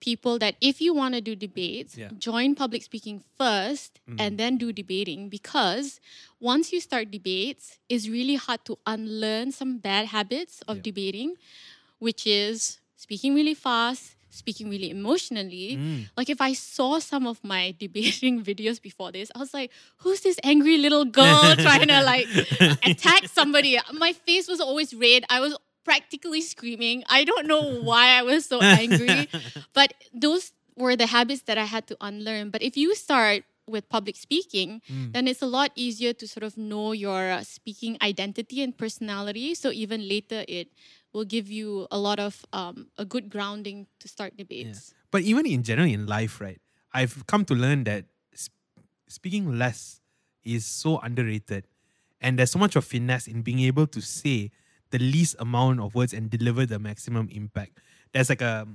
people 0.00 0.38
that 0.38 0.56
if 0.60 0.80
you 0.80 0.94
want 0.94 1.14
to 1.14 1.20
do 1.20 1.36
debates, 1.36 1.96
Yeah. 1.96 2.08
Join 2.18 2.54
public 2.54 2.82
speaking 2.82 3.22
first 3.38 4.00
and 4.18 4.38
then 4.38 4.56
do 4.56 4.72
debating 4.72 5.28
because 5.28 6.00
once 6.40 6.72
you 6.72 6.80
start 6.80 7.10
debates, 7.10 7.78
it's 7.88 8.08
really 8.08 8.34
hard 8.36 8.64
to 8.64 8.78
unlearn 8.86 9.52
some 9.52 9.76
bad 9.78 10.06
habits 10.06 10.62
of 10.66 10.76
Yeah. 10.78 10.82
debating, 10.82 11.34
which 11.98 12.26
is 12.26 12.78
speaking 12.96 13.34
really 13.34 13.54
fast, 13.54 14.16
speaking 14.30 14.70
really 14.70 14.90
emotionally. 14.90 15.76
Mm. 15.76 16.08
Like 16.16 16.30
if 16.30 16.40
I 16.40 16.52
saw 16.54 16.98
some 16.98 17.26
of 17.26 17.42
my 17.44 17.74
debating 17.84 18.42
videos 18.42 18.80
before 18.80 19.12
this, 19.12 19.30
I 19.34 19.38
was 19.38 19.52
like, 19.52 19.70
who's 19.98 20.20
this 20.20 20.38
angry 20.44 20.78
little 20.78 21.04
girl 21.04 21.54
trying 21.66 21.88
to 21.88 22.00
like 22.02 22.26
attack 22.84 23.28
somebody? 23.28 23.76
My 23.92 24.12
face 24.12 24.48
was 24.48 24.60
always 24.60 24.94
red. 24.94 25.24
I 25.28 25.40
was 25.40 25.56
practically 25.84 26.40
screaming. 26.40 27.04
I 27.08 27.24
don't 27.24 27.46
know 27.46 27.80
why 27.88 28.08
I 28.18 28.22
was 28.22 28.46
so 28.46 28.60
angry. 28.60 29.28
But 29.74 29.94
those 30.12 30.52
were 30.76 30.96
the 30.96 31.06
habits 31.06 31.42
that 31.42 31.58
I 31.58 31.64
had 31.64 31.86
to 31.88 31.96
unlearn. 32.00 32.50
But 32.50 32.62
if 32.62 32.76
you 32.76 32.94
start 32.94 33.44
with 33.66 33.88
public 33.88 34.16
speaking, 34.16 34.82
Mm. 34.90 35.12
then 35.12 35.28
it's 35.28 35.42
a 35.42 35.46
lot 35.46 35.70
easier 35.76 36.12
to 36.14 36.26
sort 36.26 36.42
of 36.42 36.56
know 36.58 36.90
your 36.92 37.30
uh, 37.30 37.44
speaking 37.44 37.96
identity 38.02 38.62
and 38.62 38.76
personality. 38.76 39.54
So 39.54 39.70
even 39.70 40.08
later, 40.08 40.44
it 40.48 40.68
will 41.12 41.24
give 41.24 41.50
you 41.50 41.86
a 41.90 41.98
lot 41.98 42.18
of 42.18 42.44
um, 42.52 42.88
a 42.98 43.04
good 43.04 43.30
grounding 43.30 43.86
to 44.00 44.08
start 44.08 44.36
debates. 44.36 44.92
But 45.10 45.22
even 45.22 45.46
in 45.46 45.62
general 45.62 45.86
in 45.88 46.06
life, 46.06 46.40
right? 46.40 46.58
I've 46.92 47.26
come 47.26 47.44
to 47.46 47.54
learn 47.54 47.84
that 47.84 48.06
sp- 48.34 48.58
speaking 49.06 49.58
less 49.58 50.00
is 50.42 50.66
so 50.66 50.98
underrated, 50.98 51.66
and 52.20 52.38
there's 52.38 52.50
so 52.50 52.58
much 52.58 52.74
of 52.74 52.84
finesse 52.84 53.28
in 53.28 53.42
being 53.42 53.60
able 53.60 53.86
to 53.86 54.00
say 54.00 54.50
the 54.90 54.98
least 54.98 55.36
amount 55.38 55.80
of 55.80 55.94
words 55.94 56.12
and 56.12 56.30
deliver 56.30 56.66
the 56.66 56.78
maximum 56.78 57.28
impact. 57.30 57.78
There's 58.12 58.28
like 58.28 58.42
a, 58.42 58.66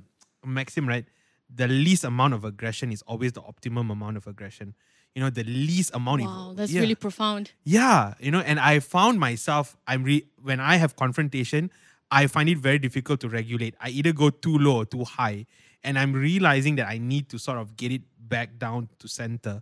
a 0.43 0.47
maxim, 0.47 0.87
right? 0.87 1.05
The 1.53 1.67
least 1.67 2.03
amount 2.03 2.33
of 2.33 2.43
aggression 2.43 2.91
is 2.91 3.01
always 3.03 3.33
the 3.33 3.41
optimum 3.41 3.91
amount 3.91 4.17
of 4.17 4.25
aggression. 4.27 4.75
You 5.13 5.21
know, 5.21 5.29
the 5.29 5.43
least 5.43 5.91
amount. 5.93 6.21
of- 6.21 6.27
Wow, 6.27 6.53
that's 6.55 6.71
yeah. 6.71 6.81
really 6.81 6.95
profound. 6.95 7.51
Yeah, 7.63 8.15
you 8.19 8.31
know, 8.31 8.39
and 8.39 8.59
I 8.59 8.79
found 8.79 9.19
myself, 9.19 9.77
I'm 9.87 10.03
re- 10.03 10.25
when 10.41 10.59
I 10.59 10.75
have 10.77 10.95
confrontation, 10.95 11.71
I 12.11 12.27
find 12.27 12.49
it 12.49 12.57
very 12.57 12.79
difficult 12.79 13.19
to 13.21 13.29
regulate. 13.29 13.75
I 13.79 13.89
either 13.89 14.11
go 14.13 14.29
too 14.29 14.57
low 14.57 14.77
or 14.77 14.85
too 14.85 15.03
high. 15.03 15.45
And 15.83 15.99
I'm 15.99 16.13
realizing 16.13 16.75
that 16.77 16.87
I 16.87 16.97
need 16.97 17.29
to 17.29 17.37
sort 17.37 17.59
of 17.59 17.77
get 17.77 17.91
it 17.91 18.01
back 18.17 18.57
down 18.57 18.89
to 18.99 19.07
center. 19.07 19.61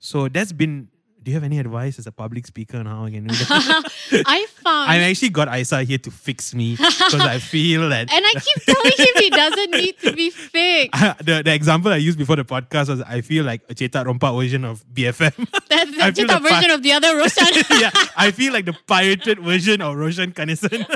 So 0.00 0.28
that's 0.28 0.52
been 0.52 0.88
do 1.22 1.30
you 1.30 1.34
have 1.36 1.44
any 1.44 1.58
advice 1.58 1.98
as 1.98 2.06
a 2.06 2.12
public 2.12 2.46
speaker 2.46 2.78
on 2.78 2.86
how 2.86 3.04
I 3.04 3.10
can 3.10 3.26
do 3.26 3.34
that? 3.34 3.92
I 4.26 4.46
found 4.46 4.90
I 4.90 4.96
actually 4.98 5.28
got 5.30 5.48
Aissa 5.48 5.84
here 5.84 5.98
to 5.98 6.10
fix 6.10 6.54
me 6.54 6.76
because 6.76 7.14
I 7.14 7.38
feel 7.38 7.88
that 7.90 8.10
and 8.12 8.24
I 8.24 8.32
keep 8.40 8.64
telling 8.64 8.92
him 8.96 9.14
he 9.16 9.30
doesn't 9.30 9.70
need 9.70 9.98
to 10.00 10.12
be 10.12 10.30
fixed. 10.30 11.00
the, 11.24 11.42
the 11.44 11.52
example 11.54 11.92
I 11.92 11.96
used 11.96 12.18
before 12.18 12.36
the 12.36 12.44
podcast 12.44 12.88
was 12.88 13.02
I 13.02 13.20
feel 13.20 13.44
like 13.44 13.62
a 13.68 13.74
Cheta 13.74 13.98
Rompa 14.04 14.34
version 14.38 14.64
of 14.64 14.84
BFM. 14.94 15.34
That's 15.68 15.98
I 16.00 16.10
the 16.10 16.16
feel 16.16 16.26
Jita 16.26 16.34
the 16.34 16.40
version 16.48 16.68
pa- 16.70 16.74
of 16.74 16.82
the 16.82 16.92
other 16.92 17.16
Roshan. 17.16 17.46
yeah, 17.80 17.90
I 18.16 18.30
feel 18.30 18.52
like 18.52 18.64
the 18.64 18.76
pirated 18.86 19.40
version 19.40 19.82
of 19.82 19.96
Roshan 19.96 20.32
Kanesan. 20.32 20.86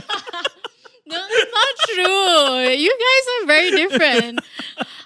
No, 1.07 1.19
that's 1.21 1.53
not 1.53 1.77
true. 1.95 2.69
You 2.75 2.99
guys 3.05 3.27
are 3.43 3.47
very 3.47 3.71
different. 3.73 4.41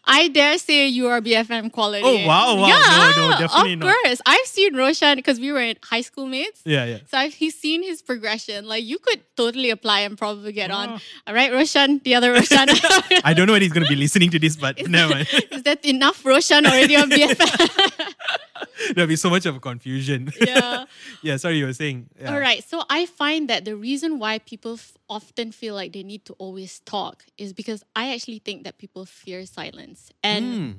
I 0.09 0.29
dare 0.29 0.57
say 0.59 0.89
you 0.89 1.07
are 1.09 1.21
BFM 1.21 1.71
quality. 1.71 2.03
Oh, 2.05 2.27
wow, 2.27 2.57
wow. 2.57 2.67
Yeah, 2.67 3.13
No, 3.17 3.29
no, 3.31 3.39
definitely 3.39 3.77
not. 3.77 3.89
of 3.89 3.95
not. 3.95 4.03
course. 4.05 4.21
I've 4.27 4.47
seen 4.47 4.75
Roshan 4.75 5.17
because 5.17 5.39
we 5.39 5.53
were 5.53 5.61
in 5.61 5.77
high 5.85 6.01
school 6.01 6.27
mates. 6.27 6.63
yeah, 6.65 6.85
yeah. 6.87 6.99
So 7.11 7.19
I've 7.19 7.35
he's 7.35 7.55
seen 7.59 7.83
his 7.83 8.01
progression. 8.03 8.67
Like 8.67 8.85
you 8.85 8.99
could 8.99 9.21
totally 9.37 9.71
apply 9.71 10.01
and 10.01 10.17
probably 10.17 10.53
get 10.53 10.71
on. 10.71 10.89
Ah. 10.89 10.99
Oh. 10.99 11.29
All 11.29 11.35
right, 11.35 11.53
Roshan, 11.53 12.01
the 12.05 12.15
other 12.15 12.33
Roshan. 12.33 12.69
I 13.25 13.35
don't 13.37 13.47
know 13.47 13.53
when 13.53 13.63
he's 13.63 13.73
going 13.73 13.85
to 13.85 13.91
be 13.91 13.97
listening 13.97 14.31
to 14.31 14.39
this, 14.39 14.57
but 14.57 14.79
Is 14.81 14.89
never 14.89 15.13
that- 15.15 15.33
mind. 15.33 15.45
Is 15.53 15.63
that 15.65 15.85
enough 15.85 16.25
Roshan 16.25 16.65
already 16.67 16.97
on 16.97 17.11
BFM? 17.11 18.15
There'll 18.95 19.09
be 19.09 19.17
so 19.17 19.31
much 19.31 19.47
of 19.47 19.57
a 19.57 19.61
confusion. 19.61 20.33
yeah. 20.41 20.85
yeah, 21.23 21.37
sorry, 21.37 21.59
you 21.59 21.67
were 21.67 21.73
saying. 21.73 22.09
Yeah. 22.21 22.33
All 22.35 22.41
right. 22.41 22.63
So 22.65 22.83
I 22.91 23.07
find 23.07 23.49
that 23.51 23.65
the 23.65 23.77
reason 23.77 24.19
why 24.19 24.39
people 24.39 24.75
f- 24.75 24.93
often 25.09 25.53
feel 25.53 25.75
like 25.75 25.93
they 25.93 26.03
need 26.03 26.25
to 26.27 26.33
always 26.35 26.81
talk 26.81 27.25
is 27.37 27.53
because 27.53 27.83
I 27.97 28.13
actually 28.15 28.39
think 28.41 28.65
that 28.65 28.79
people 28.79 29.05
fear 29.07 29.45
silence. 29.47 30.11
And 30.23 30.45
Mm. 30.49 30.75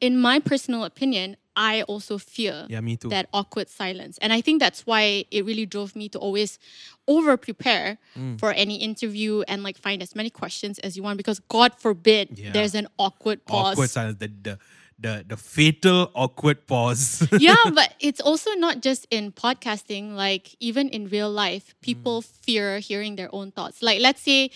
in 0.00 0.18
my 0.20 0.38
personal 0.40 0.84
opinion, 0.84 1.36
I 1.56 1.82
also 1.82 2.16
fear 2.16 2.66
Yeah, 2.70 2.80
me 2.80 2.96
too. 2.96 3.08
that 3.10 3.28
awkward 3.34 3.68
silence. 3.68 4.16
And 4.22 4.32
I 4.32 4.40
think 4.40 4.60
that's 4.60 4.86
why 4.86 5.24
it 5.30 5.44
really 5.44 5.66
drove 5.66 5.94
me 5.96 6.08
to 6.10 6.18
always 6.18 6.58
over 7.06 7.36
prepare 7.36 7.98
Mm. 8.16 8.38
for 8.38 8.52
any 8.52 8.76
interview 8.76 9.42
and 9.48 9.62
like 9.62 9.76
find 9.76 10.00
as 10.02 10.14
many 10.14 10.30
questions 10.30 10.78
as 10.78 10.96
you 10.96 11.02
want 11.02 11.16
because 11.18 11.40
God 11.48 11.74
forbid 11.78 12.38
Yeah. 12.38 12.52
there's 12.52 12.74
an 12.74 12.86
awkward 12.98 13.44
pause. 13.44 13.74
awkward 13.74 13.90
silence. 13.90 14.16
The, 14.20 14.28
the, 14.42 14.58
the, 15.00 15.24
the 15.26 15.36
fatal 15.36 16.10
awkward 16.14 16.66
pause. 16.66 17.26
yeah, 17.38 17.56
but 17.74 17.94
it's 18.00 18.20
also 18.20 18.52
not 18.54 18.82
just 18.82 19.06
in 19.10 19.32
podcasting, 19.32 20.14
like 20.14 20.54
even 20.60 20.88
in 20.88 21.08
real 21.08 21.30
life, 21.30 21.74
people 21.80 22.22
fear 22.22 22.78
hearing 22.78 23.16
their 23.16 23.34
own 23.34 23.50
thoughts. 23.50 23.82
Like, 23.82 24.00
let's 24.00 24.22
say, 24.22 24.50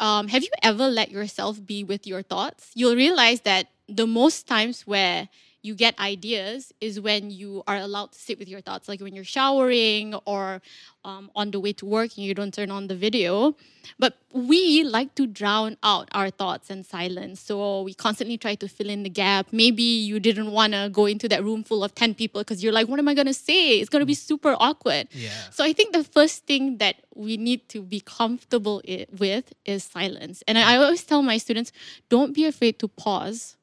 um, 0.00 0.28
have 0.28 0.42
you 0.42 0.50
ever 0.62 0.88
let 0.88 1.10
yourself 1.10 1.64
be 1.64 1.84
with 1.84 2.06
your 2.06 2.22
thoughts? 2.22 2.70
You'll 2.74 2.96
realize 2.96 3.42
that 3.42 3.68
the 3.88 4.06
most 4.06 4.46
times 4.46 4.86
where 4.86 5.28
you 5.62 5.74
get 5.74 5.98
ideas 5.98 6.72
is 6.80 7.00
when 7.00 7.30
you 7.30 7.62
are 7.66 7.76
allowed 7.76 8.12
to 8.12 8.18
sit 8.18 8.38
with 8.38 8.48
your 8.48 8.60
thoughts, 8.60 8.88
like 8.88 9.00
when 9.00 9.14
you're 9.14 9.24
showering 9.24 10.14
or 10.24 10.62
um, 11.04 11.30
on 11.36 11.50
the 11.50 11.60
way 11.60 11.72
to 11.74 11.86
work 11.86 12.16
and 12.16 12.24
you 12.24 12.34
don't 12.34 12.52
turn 12.54 12.70
on 12.70 12.86
the 12.86 12.96
video. 12.96 13.54
But 13.98 14.16
we 14.32 14.84
like 14.84 15.14
to 15.16 15.26
drown 15.26 15.76
out 15.82 16.08
our 16.12 16.30
thoughts 16.30 16.70
and 16.70 16.84
silence. 16.84 17.40
So 17.40 17.82
we 17.82 17.94
constantly 17.94 18.38
try 18.38 18.54
to 18.56 18.68
fill 18.68 18.88
in 18.88 19.02
the 19.02 19.10
gap. 19.10 19.48
Maybe 19.52 19.82
you 19.82 20.20
didn't 20.20 20.52
want 20.52 20.72
to 20.72 20.88
go 20.90 21.06
into 21.06 21.28
that 21.28 21.44
room 21.44 21.64
full 21.64 21.84
of 21.84 21.94
10 21.94 22.14
people 22.14 22.40
because 22.40 22.62
you're 22.62 22.72
like, 22.72 22.88
what 22.88 22.98
am 22.98 23.08
I 23.08 23.14
going 23.14 23.26
to 23.26 23.34
say? 23.34 23.80
It's 23.80 23.88
going 23.88 24.00
to 24.00 24.06
be 24.06 24.14
super 24.14 24.56
awkward. 24.58 25.08
Yeah. 25.12 25.30
So 25.50 25.64
I 25.64 25.72
think 25.72 25.92
the 25.92 26.04
first 26.04 26.46
thing 26.46 26.78
that 26.78 26.96
we 27.14 27.36
need 27.36 27.68
to 27.70 27.82
be 27.82 28.00
comfortable 28.00 28.82
with 29.18 29.52
is 29.64 29.84
silence. 29.84 30.42
And 30.46 30.56
I 30.56 30.70
I 30.70 30.76
always 30.76 31.02
tell 31.02 31.20
my 31.20 31.36
students, 31.38 31.72
don't 32.08 32.32
be 32.32 32.44
afraid 32.44 32.78
to 32.78 32.86
pause 32.86 33.56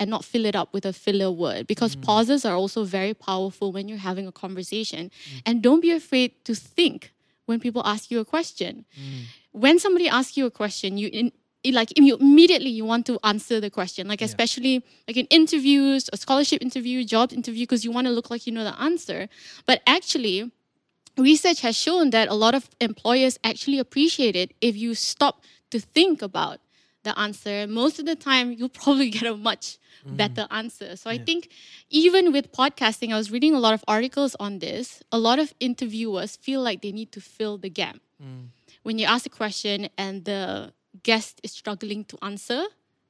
and 0.00 0.08
not 0.08 0.24
fill 0.24 0.46
it 0.46 0.56
up 0.56 0.72
with 0.72 0.86
a 0.86 0.92
filler 0.92 1.30
word 1.30 1.66
because 1.66 1.94
mm. 1.94 2.02
pauses 2.02 2.44
are 2.46 2.56
also 2.56 2.84
very 2.84 3.12
powerful 3.12 3.70
when 3.70 3.86
you're 3.86 3.98
having 3.98 4.26
a 4.26 4.32
conversation. 4.32 5.10
Mm. 5.10 5.42
And 5.46 5.62
don't 5.62 5.80
be 5.80 5.90
afraid 5.90 6.42
to 6.46 6.54
think 6.54 7.12
when 7.44 7.60
people 7.60 7.82
ask 7.84 8.10
you 8.10 8.18
a 8.18 8.24
question. 8.24 8.86
Mm. 8.98 9.24
When 9.52 9.78
somebody 9.78 10.08
asks 10.08 10.38
you 10.38 10.46
a 10.46 10.50
question, 10.50 10.96
you 10.96 11.10
in, 11.12 11.32
it 11.62 11.74
like 11.74 11.92
you 11.96 12.16
immediately 12.16 12.70
you 12.70 12.86
want 12.86 13.04
to 13.06 13.18
answer 13.22 13.60
the 13.60 13.68
question. 13.68 14.08
Like 14.08 14.22
especially 14.22 14.82
like 15.06 15.18
in 15.18 15.26
interviews 15.26 16.08
a 16.12 16.16
scholarship 16.16 16.62
interview 16.62 17.04
job 17.04 17.32
interview 17.34 17.64
because 17.64 17.84
you 17.84 17.92
want 17.92 18.06
to 18.06 18.12
look 18.12 18.30
like 18.30 18.46
you 18.46 18.52
know 18.52 18.64
the 18.64 18.80
answer. 18.80 19.28
But 19.66 19.82
actually 19.86 20.50
research 21.18 21.60
has 21.60 21.76
shown 21.76 22.08
that 22.10 22.28
a 22.28 22.34
lot 22.34 22.54
of 22.54 22.70
employers 22.80 23.38
actually 23.44 23.78
appreciate 23.78 24.34
it 24.34 24.54
if 24.62 24.76
you 24.76 24.94
stop 24.94 25.42
to 25.70 25.78
think 25.78 26.22
about 26.22 26.60
the 27.02 27.18
answer. 27.18 27.66
Most 27.66 27.98
of 27.98 28.06
the 28.06 28.16
time, 28.16 28.52
you'll 28.52 28.68
probably 28.68 29.10
get 29.18 29.24
a 29.24 29.36
much 29.36 29.78
mm. 30.06 30.16
better 30.16 30.46
answer. 30.50 30.96
So 30.96 31.10
I 31.10 31.18
think 31.18 31.48
even 31.90 32.32
with 32.32 32.52
podcasting, 32.52 33.12
I 33.12 33.16
was 33.16 33.30
reading 33.30 33.54
a 33.54 33.58
lot 33.60 33.74
of 33.74 33.84
articles 33.88 34.36
on 34.38 34.58
this. 34.58 35.02
A 35.12 35.18
lot 35.18 35.38
of 35.38 35.54
interviewers 35.60 36.36
feel 36.36 36.62
like 36.62 36.82
they 36.82 36.92
need 36.92 37.12
to 37.12 37.20
fill 37.20 37.58
the 37.58 37.70
gap. 37.70 37.96
Mm. 38.22 38.48
When 38.82 38.98
you 38.98 39.06
ask 39.06 39.26
a 39.26 39.30
question 39.30 39.88
and 39.98 40.24
the 40.24 40.72
guest 41.02 41.40
is 41.42 41.52
struggling 41.52 42.04
to 42.06 42.18
answer, 42.22 42.64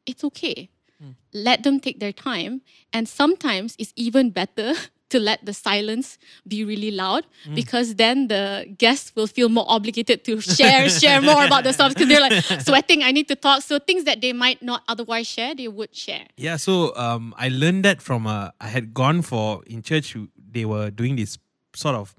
it's 0.07 0.25
okay. 0.25 0.71
Mm. 1.03 1.15
Let 1.33 1.63
them 1.63 1.81
take 1.81 2.01
their 2.01 2.13
time. 2.13 2.63
And 2.93 3.09
sometimes 3.09 3.77
it's 3.79 3.93
even 3.97 4.31
better 4.31 4.75
to 5.11 5.19
let 5.21 5.45
the 5.45 5.53
silence 5.53 6.19
be 6.47 6.65
really 6.65 6.91
loud 6.91 7.27
because 7.55 7.95
then 7.97 8.29
the 8.29 8.67
guests 8.79 9.13
will 9.15 9.27
feel 9.27 9.49
more 9.49 9.65
obligated 9.69 10.25
to 10.25 10.41
share, 10.41 10.89
share 10.89 11.21
more 11.21 11.45
about 11.45 11.65
themselves 11.65 11.95
because 11.95 12.09
they're 12.09 12.21
like 12.21 12.43
sweating, 12.61 13.03
I 13.03 13.13
need 13.13 13.29
to 13.29 13.37
talk. 13.37 13.63
So 13.63 13.79
things 13.79 14.05
that 14.05 14.21
they 14.21 14.33
might 14.33 14.63
not 14.63 14.83
otherwise 14.89 15.27
share, 15.27 15.55
they 15.55 15.69
would 15.69 15.95
share. 15.95 16.27
Yeah, 16.37 16.57
so 16.57 16.95
um, 16.97 17.35
I 17.37 17.49
learned 17.49 17.85
that 17.85 18.01
from 18.01 18.27
uh, 18.27 18.51
I 18.61 18.69
had 18.69 18.95
gone 18.95 19.23
for 19.23 19.63
in 19.67 19.83
church. 19.83 20.17
They 20.53 20.65
were 20.65 20.91
doing 20.91 21.17
this 21.17 21.39
sort 21.75 21.95
of 21.95 22.15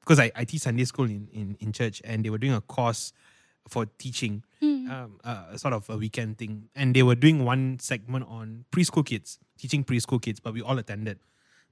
because 0.00 0.20
I, 0.20 0.30
I 0.36 0.44
teach 0.44 0.62
Sunday 0.62 0.84
school 0.84 1.06
in, 1.06 1.28
in 1.32 1.56
in 1.60 1.72
church, 1.72 2.02
and 2.04 2.24
they 2.24 2.30
were 2.30 2.38
doing 2.38 2.52
a 2.54 2.60
course 2.60 3.12
for 3.68 3.86
teaching, 3.98 4.42
um, 4.62 5.18
uh, 5.24 5.56
sort 5.56 5.72
of 5.72 5.88
a 5.88 5.96
weekend 5.96 6.36
thing, 6.38 6.68
and 6.74 6.94
they 6.94 7.02
were 7.02 7.14
doing 7.14 7.44
one 7.44 7.78
segment 7.80 8.26
on 8.28 8.64
preschool 8.70 9.04
kids, 9.04 9.38
teaching 9.58 9.82
preschool 9.84 10.20
kids, 10.20 10.38
but 10.40 10.52
we 10.52 10.60
all 10.60 10.78
attended. 10.78 11.18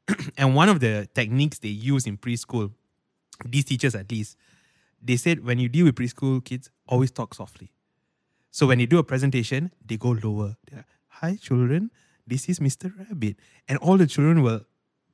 and 0.36 0.54
one 0.54 0.68
of 0.68 0.80
the 0.80 1.08
techniques 1.14 1.58
they 1.58 1.68
use 1.68 2.06
in 2.06 2.16
preschool, 2.16 2.72
these 3.44 3.64
teachers 3.64 3.94
at 3.94 4.10
least, 4.10 4.36
they 5.02 5.16
said 5.16 5.44
when 5.44 5.58
you 5.58 5.68
deal 5.68 5.86
with 5.86 5.94
preschool 5.94 6.44
kids, 6.44 6.70
always 6.86 7.10
talk 7.10 7.34
softly. 7.34 7.72
So 8.50 8.66
when 8.66 8.78
they 8.78 8.86
do 8.86 8.98
a 8.98 9.04
presentation, 9.04 9.72
they 9.84 9.96
go 9.96 10.10
lower. 10.10 10.56
They're 10.68 10.78
like, 10.78 10.86
Hi, 11.08 11.36
children. 11.40 11.90
This 12.26 12.48
is 12.48 12.60
Mr. 12.60 12.92
Rabbit. 12.96 13.36
And 13.68 13.78
all 13.78 13.96
the 13.96 14.06
children 14.06 14.42
will 14.42 14.62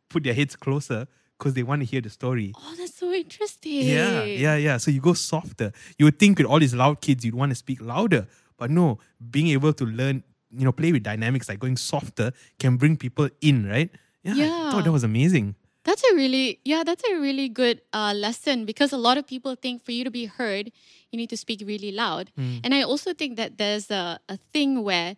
put 0.08 0.24
their 0.24 0.34
heads 0.34 0.56
closer 0.56 1.06
because 1.38 1.54
they 1.54 1.62
want 1.62 1.80
to 1.82 1.86
hear 1.86 2.00
the 2.00 2.10
story. 2.10 2.52
Oh, 2.56 2.74
that's 2.76 2.96
so 2.96 3.12
interesting. 3.12 3.86
Yeah, 3.86 4.24
yeah, 4.24 4.56
yeah. 4.56 4.76
So 4.76 4.90
you 4.90 5.00
go 5.00 5.14
softer. 5.14 5.72
You 5.98 6.06
would 6.06 6.18
think 6.18 6.38
with 6.38 6.46
all 6.46 6.58
these 6.58 6.74
loud 6.74 7.00
kids, 7.00 7.24
you'd 7.24 7.34
want 7.34 7.50
to 7.50 7.54
speak 7.54 7.80
louder. 7.80 8.26
But 8.56 8.70
no, 8.70 8.98
being 9.30 9.48
able 9.48 9.72
to 9.74 9.84
learn, 9.86 10.24
you 10.50 10.64
know, 10.64 10.72
play 10.72 10.92
with 10.92 11.04
dynamics 11.04 11.48
like 11.48 11.60
going 11.60 11.76
softer 11.76 12.32
can 12.58 12.76
bring 12.76 12.96
people 12.96 13.28
in, 13.40 13.68
right? 13.68 13.90
Yeah. 14.36 14.68
I 14.68 14.70
thought 14.72 14.84
that 14.84 14.92
was 14.92 15.04
amazing. 15.04 15.54
That's 15.84 16.02
a 16.04 16.14
really, 16.14 16.60
yeah, 16.64 16.84
that's 16.84 17.02
a 17.04 17.18
really 17.18 17.48
good 17.48 17.80
uh, 17.94 18.12
lesson 18.14 18.66
because 18.66 18.92
a 18.92 18.98
lot 18.98 19.16
of 19.16 19.26
people 19.26 19.54
think 19.54 19.82
for 19.84 19.92
you 19.92 20.04
to 20.04 20.10
be 20.10 20.26
heard, 20.26 20.70
you 21.10 21.16
need 21.16 21.30
to 21.30 21.36
speak 21.36 21.62
really 21.64 21.92
loud. 21.92 22.30
And 22.36 22.74
I 22.74 22.82
also 22.82 23.14
think 23.14 23.36
that 23.36 23.56
there's 23.56 23.90
a, 23.90 24.20
a 24.28 24.36
thing 24.52 24.84
where, 24.84 25.16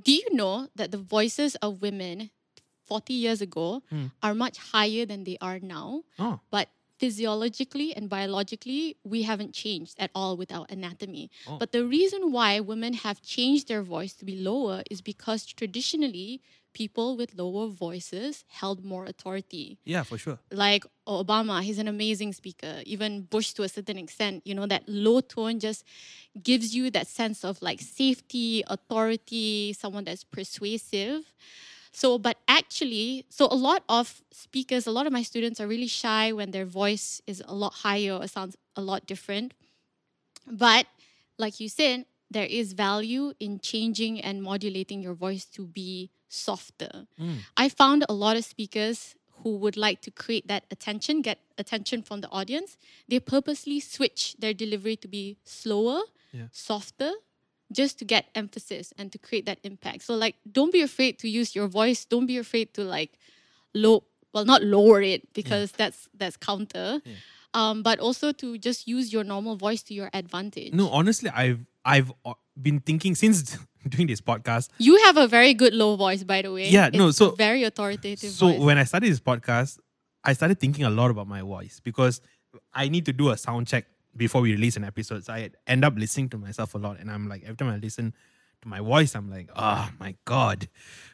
do 0.00 0.12
you 0.12 0.24
know 0.32 0.68
that 0.74 0.90
the 0.90 0.96
voices 0.98 1.54
of 1.56 1.82
women 1.82 2.30
40 2.86 3.12
years 3.12 3.42
ago 3.42 3.82
are 4.22 4.34
much 4.34 4.56
higher 4.58 5.04
than 5.04 5.24
they 5.24 5.36
are 5.42 5.58
now? 5.60 6.04
Oh. 6.18 6.40
But 6.50 6.70
physiologically 6.98 7.94
and 7.94 8.08
biologically, 8.08 8.96
we 9.04 9.22
haven't 9.22 9.52
changed 9.52 9.94
at 9.98 10.10
all 10.14 10.36
with 10.36 10.50
our 10.52 10.66
anatomy. 10.70 11.30
Oh. 11.46 11.58
But 11.58 11.72
the 11.72 11.84
reason 11.84 12.32
why 12.32 12.60
women 12.60 12.92
have 12.94 13.22
changed 13.22 13.68
their 13.68 13.82
voice 13.82 14.14
to 14.14 14.24
be 14.24 14.36
lower 14.36 14.82
is 14.90 15.00
because 15.00 15.44
traditionally, 15.46 16.42
people 16.72 17.16
with 17.16 17.34
lower 17.34 17.68
voices 17.68 18.44
held 18.48 18.84
more 18.84 19.06
authority 19.06 19.78
Yeah, 19.84 20.02
for 20.02 20.18
sure. 20.18 20.38
like 20.50 20.84
Obama, 21.08 21.62
he's 21.62 21.78
an 21.78 21.88
amazing 21.88 22.34
speaker. 22.34 22.82
Even 22.84 23.22
Bush, 23.22 23.52
to 23.54 23.62
a 23.62 23.68
certain 23.68 23.96
extent, 23.96 24.42
you 24.44 24.54
know, 24.54 24.66
that 24.66 24.82
low 24.86 25.20
tone 25.22 25.58
just 25.58 25.84
gives 26.42 26.74
you 26.74 26.90
that 26.90 27.06
sense 27.06 27.44
of 27.44 27.62
like 27.62 27.80
safety, 27.80 28.62
authority, 28.66 29.72
someone 29.72 30.04
that's 30.04 30.24
persuasive. 30.24 31.22
So, 31.96 32.18
but 32.18 32.36
actually, 32.46 33.24
so 33.30 33.48
a 33.50 33.56
lot 33.56 33.82
of 33.88 34.22
speakers, 34.30 34.86
a 34.86 34.90
lot 34.90 35.06
of 35.06 35.14
my 35.14 35.22
students 35.22 35.62
are 35.62 35.66
really 35.66 35.86
shy 35.86 36.30
when 36.30 36.50
their 36.50 36.66
voice 36.66 37.22
is 37.26 37.42
a 37.48 37.54
lot 37.54 37.72
higher 37.72 38.12
or 38.12 38.28
sounds 38.28 38.54
a 38.76 38.82
lot 38.82 39.06
different. 39.06 39.54
But 40.46 40.84
like 41.38 41.58
you 41.58 41.70
said, 41.70 42.04
there 42.30 42.44
is 42.44 42.74
value 42.74 43.32
in 43.40 43.60
changing 43.60 44.20
and 44.20 44.42
modulating 44.42 45.00
your 45.00 45.14
voice 45.14 45.46
to 45.56 45.66
be 45.66 46.10
softer. 46.28 47.06
Mm. 47.18 47.38
I 47.56 47.70
found 47.70 48.04
a 48.10 48.12
lot 48.12 48.36
of 48.36 48.44
speakers 48.44 49.14
who 49.42 49.56
would 49.56 49.78
like 49.78 50.02
to 50.02 50.10
create 50.10 50.48
that 50.48 50.64
attention, 50.70 51.22
get 51.22 51.38
attention 51.56 52.02
from 52.02 52.20
the 52.20 52.28
audience. 52.28 52.76
They 53.08 53.20
purposely 53.20 53.80
switch 53.80 54.36
their 54.38 54.52
delivery 54.52 54.96
to 54.96 55.08
be 55.08 55.38
slower 55.46 56.02
Yeah. 56.30 56.48
softer, 56.52 57.12
just 57.72 57.98
to 57.98 58.04
get 58.04 58.26
emphasis 58.34 58.92
and 58.98 59.10
to 59.12 59.18
create 59.18 59.46
that 59.46 59.58
impact. 59.64 60.02
So 60.02 60.14
like, 60.14 60.36
don't 60.50 60.72
be 60.72 60.82
afraid 60.82 61.18
to 61.20 61.28
use 61.28 61.54
your 61.54 61.66
voice. 61.68 62.04
Don't 62.04 62.26
be 62.26 62.38
afraid 62.38 62.74
to 62.74 62.84
like 62.84 63.18
low, 63.74 64.04
well, 64.32 64.44
not 64.44 64.62
lower 64.62 65.02
it 65.02 65.32
because 65.32 65.72
that's 65.72 66.08
that's 66.16 66.36
counter. 66.36 67.00
Yeah. 67.04 67.14
Um, 67.54 67.82
but 67.82 67.98
also 68.00 68.32
to 68.32 68.58
just 68.58 68.86
use 68.86 69.12
your 69.12 69.24
normal 69.24 69.56
voice 69.56 69.82
to 69.84 69.94
your 69.94 70.10
advantage. 70.12 70.74
No, 70.74 70.90
honestly, 70.90 71.30
I've 71.30 71.64
I've 71.84 72.12
uh, 72.24 72.34
been 72.60 72.80
thinking 72.80 73.14
since 73.14 73.56
doing 73.88 74.06
this 74.08 74.20
podcast. 74.20 74.68
You 74.78 75.02
have 75.04 75.16
a 75.16 75.26
very 75.26 75.54
good 75.54 75.72
low 75.72 75.96
voice, 75.96 76.22
by 76.22 76.42
the 76.42 76.52
way. 76.52 76.68
Yeah, 76.68 76.90
no, 76.92 77.10
so- 77.12 77.30
very 77.30 77.64
authoritative 77.64 78.30
So 78.30 78.48
voice. 78.48 78.60
when 78.60 78.78
I 78.78 78.84
started 78.84 79.10
this 79.10 79.20
podcast, 79.20 79.78
I 80.22 80.34
started 80.34 80.60
thinking 80.60 80.84
a 80.84 80.90
lot 80.90 81.10
about 81.10 81.28
my 81.28 81.40
voice 81.40 81.80
because 81.82 82.20
I 82.74 82.88
need 82.88 83.06
to 83.06 83.12
do 83.12 83.30
a 83.30 83.36
sound 83.36 83.68
check 83.68 83.86
before 84.16 84.40
we 84.40 84.52
release 84.52 84.76
an 84.76 84.84
episode. 84.84 85.24
So 85.24 85.32
I 85.32 85.50
end 85.66 85.84
up 85.84 85.94
listening 85.96 86.28
to 86.30 86.38
myself 86.38 86.74
a 86.74 86.78
lot, 86.78 86.98
and 86.98 87.10
I'm 87.10 87.28
like, 87.28 87.42
every 87.42 87.56
time 87.56 87.68
I 87.68 87.76
listen 87.76 88.14
to 88.62 88.68
my 88.68 88.80
voice, 88.80 89.14
I'm 89.14 89.30
like, 89.30 89.50
oh 89.54 89.90
my 90.00 90.14
god, 90.24 90.68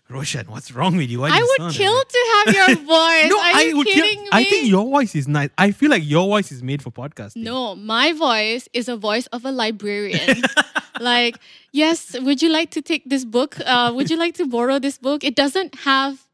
Roshan, 0.09 0.47
what's 0.51 0.73
wrong 0.73 0.97
with 0.97 1.11
you? 1.11 1.21
Why 1.21 1.31
I 1.33 1.39
you 1.39 1.57
would 1.59 1.73
kill 1.73 1.95
like 1.95 2.09
to 2.09 2.45
have 2.47 2.55
your 2.55 2.77
voice. 2.77 3.31
No, 3.31 3.39
Are 3.39 3.55
I 3.55 3.73
would 3.75 3.87
kill- 3.87 4.07
me? 4.07 4.29
I 4.33 4.45
think 4.45 4.69
your 4.69 4.85
voice 4.85 5.15
is 5.15 5.27
nice. 5.27 5.51
I 5.59 5.71
feel 5.73 5.91
like 5.91 6.03
your 6.05 6.27
voice 6.27 6.53
is 6.53 6.63
made 6.63 6.83
for 6.83 6.91
podcasting. 6.91 7.43
No, 7.43 7.75
my 7.75 8.13
voice 8.13 8.69
is 8.73 8.89
a 8.89 8.97
voice 8.97 9.27
of 9.29 9.45
a 9.45 9.53
librarian. 9.53 10.43
like, 11.01 11.37
yes, 11.73 12.17
would 12.21 12.43
you 12.43 12.51
like 12.51 12.71
to 12.73 12.83
take 12.83 13.03
this 13.09 13.25
book? 13.25 13.57
Uh, 13.65 13.93
would 13.95 14.11
you 14.11 14.17
like 14.17 14.35
to 14.35 14.47
borrow 14.47 14.79
this 14.79 14.99
book? 14.99 15.25
It 15.25 15.35
doesn't 15.37 15.75
have 15.81 16.27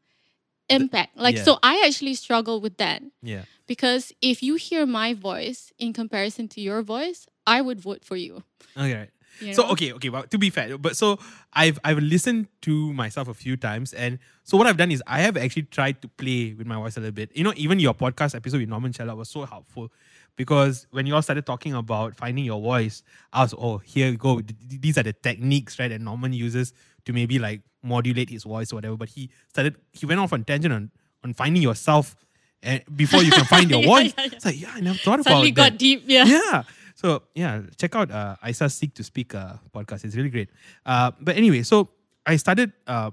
impact. 0.69 1.17
Like, 1.17 1.37
yeah. 1.37 1.43
so 1.43 1.59
I 1.63 1.83
actually 1.85 2.13
struggle 2.15 2.61
with 2.61 2.77
that 2.77 3.01
Yeah. 3.23 3.43
Because 3.69 4.11
if 4.21 4.41
you 4.41 4.55
hear 4.55 4.85
my 4.87 5.13
voice 5.13 5.71
in 5.77 5.93
comparison 5.93 6.47
to 6.49 6.59
your 6.59 6.81
voice, 6.81 7.27
I 7.45 7.61
would 7.61 7.79
vote 7.79 8.03
for 8.03 8.17
you. 8.17 8.43
Okay. 8.75 8.95
Right. 8.95 9.09
you 9.39 9.53
So 9.53 9.69
okay, 9.73 9.93
okay, 9.93 10.09
Well, 10.09 10.23
to 10.23 10.37
be 10.39 10.49
fair, 10.49 10.75
but 10.77 10.97
so 10.97 11.19
I've 11.53 11.77
I've 11.85 11.99
listened 11.99 12.47
to 12.63 12.91
myself 12.93 13.29
a 13.29 13.33
few 13.35 13.55
times, 13.55 13.93
and 13.93 14.17
so 14.43 14.57
what 14.57 14.65
I've 14.65 14.75
done 14.75 14.91
is 14.91 15.03
I 15.05 15.21
have 15.21 15.37
actually 15.37 15.69
tried 15.69 16.01
to 16.01 16.07
play 16.09 16.55
with 16.57 16.65
my 16.65 16.75
voice 16.75 16.97
a 16.97 16.99
little 16.99 17.13
bit. 17.13 17.29
You 17.37 17.43
know, 17.45 17.53
even 17.55 17.79
your 17.79 17.93
podcast 17.93 18.33
episode 18.35 18.59
with 18.59 18.69
Norman 18.69 18.91
Chella 18.91 19.15
was 19.15 19.29
so 19.29 19.45
helpful 19.45 19.91
because 20.35 20.87
when 20.89 21.05
you 21.05 21.13
all 21.13 21.21
started 21.21 21.45
talking 21.45 21.75
about 21.75 22.15
finding 22.15 22.45
your 22.45 22.59
voice, 22.59 23.03
I 23.31 23.43
was 23.43 23.53
oh 23.53 23.77
here 23.77 24.09
we 24.09 24.17
go. 24.17 24.41
Th- 24.41 24.59
th- 24.67 24.81
These 24.81 24.97
are 24.97 25.03
the 25.03 25.13
techniques 25.13 25.77
right 25.77 25.89
that 25.89 26.01
Norman 26.01 26.33
uses 26.33 26.73
to 27.05 27.13
maybe 27.13 27.37
like 27.37 27.61
modulate 27.83 28.29
his 28.31 28.43
voice 28.45 28.73
or 28.73 28.77
whatever. 28.77 28.97
But 28.97 29.09
he 29.09 29.29
started 29.47 29.77
he 29.93 30.07
went 30.07 30.19
off 30.19 30.33
on 30.33 30.43
tangent 30.43 30.73
on 30.73 30.89
on 31.23 31.33
finding 31.33 31.61
yourself. 31.61 32.15
And 32.61 32.83
before 32.95 33.23
you 33.23 33.31
can 33.31 33.45
find 33.45 33.69
your 33.69 33.79
Yeah, 33.83 33.87
voice, 33.87 34.13
yeah, 34.17 34.23
yeah. 34.25 34.29
it's 34.33 34.45
like 34.45 34.61
yeah, 34.61 34.71
I 34.73 34.79
never 34.81 34.97
thought 34.97 35.23
Suddenly 35.23 35.49
about 35.49 35.63
that 35.63 35.71
got 35.71 35.77
deep. 35.79 36.03
Yeah. 36.07 36.25
yeah. 36.25 36.63
So 36.95 37.23
yeah, 37.33 37.61
check 37.77 37.95
out 37.95 38.11
uh, 38.11 38.35
Aissa 38.43 38.69
Seek 38.69 38.93
to 38.95 39.03
Speak 39.03 39.33
uh, 39.33 39.53
podcast. 39.73 40.03
It's 40.03 40.15
really 40.15 40.29
great. 40.29 40.49
Uh, 40.85 41.11
but 41.21 41.37
anyway, 41.37 41.63
so 41.63 41.89
I 42.25 42.35
started 42.35 42.73
uh, 42.87 43.11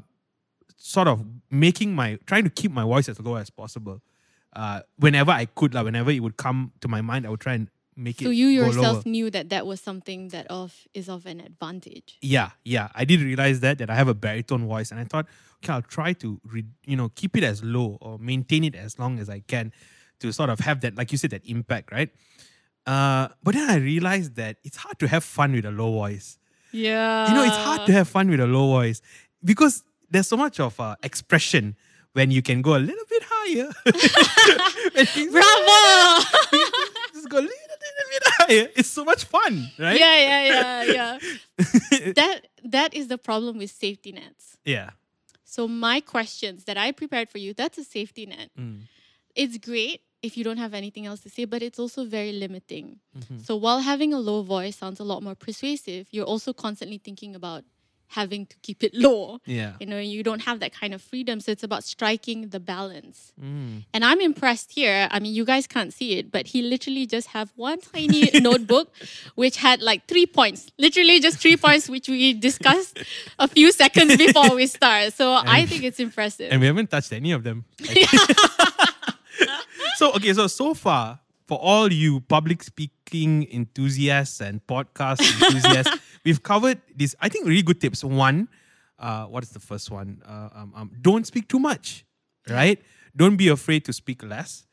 sort 0.77 1.07
of 1.09 1.25
making 1.51 1.95
my 1.95 2.19
trying 2.27 2.45
to 2.45 2.51
keep 2.51 2.73
my 2.73 2.83
voice 2.83 3.09
as 3.09 3.21
low 3.21 3.37
as 3.37 3.51
possible. 3.51 4.03
Uh, 4.53 4.81
whenever 4.99 5.31
I 5.31 5.45
could, 5.45 5.75
like 5.75 5.85
whenever 5.85 6.11
it 6.11 6.21
would 6.21 6.37
come 6.37 6.73
to 6.81 6.89
my 6.89 7.01
mind, 7.01 7.27
I 7.27 7.31
would 7.31 7.41
try 7.41 7.55
and 7.55 7.69
make 7.97 8.21
So 8.21 8.31
it. 8.31 8.35
you 8.37 8.61
go 8.61 8.67
yourself 8.67 9.07
knew 9.07 9.31
that 9.31 9.49
that 9.51 9.67
was 9.67 9.81
something 9.81 10.29
that 10.29 10.47
of 10.49 10.75
is 10.95 11.09
of 11.09 11.27
an 11.27 11.41
advantage. 11.41 12.19
Yeah, 12.21 12.51
yeah. 12.65 12.89
I 12.95 13.05
did 13.05 13.21
realize 13.21 13.61
that 13.61 13.79
that 13.79 13.91
I 13.91 13.95
have 13.95 14.09
a 14.09 14.15
baritone 14.15 14.67
voice, 14.67 14.91
and 14.91 15.01
I 15.01 15.05
thought, 15.05 15.27
okay, 15.65 15.73
I'll 15.73 15.83
try 15.83 16.13
to 16.15 16.41
re- 16.45 16.65
you 16.85 16.97
know 16.97 17.09
keep 17.15 17.37
it 17.37 17.45
as 17.45 17.63
low 17.65 17.99
or 18.01 18.19
maintain 18.19 18.65
it 18.65 18.75
as 18.75 18.99
long 18.99 19.19
as 19.19 19.29
I 19.29 19.41
can 19.41 19.73
to 20.21 20.33
sort 20.33 20.49
of 20.51 20.61
have 20.61 20.81
that, 20.81 20.95
like 20.97 21.13
you 21.13 21.19
said, 21.19 21.31
that 21.31 21.45
impact, 21.47 21.93
right? 21.93 22.11
Uh, 22.87 23.29
but 23.43 23.55
then 23.55 23.69
I 23.69 23.77
realized 23.77 24.37
that 24.37 24.57
it's 24.65 24.77
hard 24.77 24.99
to 25.01 25.09
have 25.09 25.25
fun 25.25 25.53
with 25.53 25.65
a 25.65 25.71
low 25.71 25.93
voice. 25.93 26.39
Yeah. 26.73 27.29
you 27.29 27.35
know, 27.35 27.43
it's 27.45 27.57
hard 27.57 27.87
to 27.87 27.93
have 27.93 28.09
fun 28.09 28.29
with 28.31 28.41
a 28.41 28.47
low 28.47 28.67
voice 28.69 29.01
because 29.45 29.83
there's 30.11 30.29
so 30.29 30.37
much 30.37 30.61
of 30.61 30.79
uh, 30.79 30.95
expression 31.03 31.77
when 32.13 32.31
you 32.31 32.43
can 32.43 32.63
go 32.63 32.77
a 32.77 32.79
little 32.79 33.05
bit 33.11 33.23
higher. 33.27 33.71
Bravo! 35.33 36.25
Just 37.15 37.29
go 37.29 37.39
a 37.39 37.41
little, 37.41 37.57
It's 38.77 38.89
so 38.89 39.05
much 39.05 39.25
fun, 39.25 39.71
right? 39.79 39.99
yeah, 39.99 40.19
yeah, 40.19 40.43
yeah, 40.45 40.83
yeah. 40.85 41.19
that 42.15 42.47
that 42.65 42.95
is 42.95 43.09
the 43.09 43.19
problem 43.19 43.59
with 43.59 43.71
safety 43.71 44.13
nets. 44.13 44.57
Yeah. 44.65 44.91
So 45.45 45.69
my 45.69 46.01
questions 46.01 46.65
that 46.65 46.77
I 46.77 46.93
prepared 46.93 47.29
for 47.29 47.39
you, 47.39 47.55
that's 47.55 47.79
a 47.79 47.85
safety 47.85 48.27
net. 48.27 48.51
Mm. 48.59 48.83
It's 49.35 49.59
great 49.59 50.03
if 50.23 50.37
you 50.37 50.45
don't 50.45 50.59
have 50.59 50.75
anything 50.75 51.07
else 51.07 51.21
to 51.21 51.31
say, 51.31 51.45
but 51.45 51.63
it's 51.63 51.79
also 51.79 52.05
very 52.05 52.33
limiting. 52.33 52.99
Mm-hmm. 53.17 53.39
So 53.39 53.57
while 53.57 53.81
having 53.81 54.13
a 54.13 54.19
low 54.19 54.43
voice 54.43 54.77
sounds 54.77 55.01
a 55.01 55.05
lot 55.05 55.23
more 55.23 55.35
persuasive, 55.35 56.09
you're 56.11 56.27
also 56.27 56.53
constantly 56.53 56.99
thinking 56.99 57.35
about 57.35 57.65
having 58.09 58.47
to 58.47 58.57
keep 58.63 58.83
it 58.83 58.95
low. 59.07 59.41
Yeah. 59.45 59.75
You 59.81 59.87
know, 59.87 59.99
you 59.99 60.23
don't 60.23 60.43
have 60.43 60.61
that 60.61 60.73
kind 60.73 60.95
of 60.95 61.03
freedom. 61.03 61.41
So 61.41 61.53
it's 61.53 61.63
about 61.63 61.85
striking 61.85 62.49
the 62.49 62.61
balance. 62.61 63.33
Mm. 63.41 63.85
And 63.93 64.05
I'm 64.05 64.21
impressed 64.21 64.73
here. 64.73 65.09
I 65.11 65.21
mean, 65.21 65.35
you 65.35 65.45
guys 65.45 65.67
can't 65.67 65.93
see 65.93 66.19
it, 66.19 66.31
but 66.31 66.49
he 66.49 66.63
literally 66.63 67.07
just 67.07 67.29
have 67.29 67.53
one 67.57 67.81
tiny 67.81 68.31
notebook 68.41 68.93
which 69.35 69.57
had 69.59 69.83
like 69.83 70.07
three 70.07 70.27
points. 70.27 70.71
Literally 70.79 71.21
just 71.21 71.39
three 71.39 71.57
points 71.57 71.89
which 71.89 72.09
we 72.09 72.33
discussed 72.33 72.99
a 73.39 73.49
few 73.49 73.73
seconds 73.73 74.17
before 74.17 74.55
we 74.55 74.67
start. 74.67 75.13
So 75.13 75.33
I 75.33 75.67
think 75.67 75.85
it's 75.85 76.01
impressive. 76.01 76.53
And 76.53 76.61
we 76.61 76.67
haven't 76.67 76.91
touched 76.91 77.13
any 77.13 77.33
of 77.33 77.45
them. 77.45 77.65
so 79.97 80.13
okay, 80.15 80.33
so 80.33 80.47
so 80.47 80.75
far 80.75 81.21
for 81.47 81.59
all 81.59 81.93
you 81.93 82.21
public 82.21 82.63
speaking 82.63 83.47
enthusiasts 83.53 84.41
and 84.41 84.65
podcast 84.67 85.21
enthusiasts, 85.21 85.93
we've 86.27 86.43
covered 86.43 86.83
these. 86.95 87.15
I 87.21 87.29
think 87.31 87.47
really 87.47 87.63
good 87.63 87.81
tips. 87.81 88.05
One, 88.05 88.49
uh, 88.99 89.25
what 89.27 89.43
is 89.43 89.51
the 89.51 89.61
first 89.61 89.91
one? 89.91 90.23
Uh, 90.27 90.49
um, 90.55 90.73
um, 90.77 90.91
don't 91.01 91.27
speak 91.27 91.49
too 91.49 91.59
much, 91.59 92.05
right? 92.51 92.83
Don't 93.15 93.37
be 93.37 93.49
afraid 93.49 93.85
to 93.87 93.93
speak 93.93 94.23
less. 94.23 94.67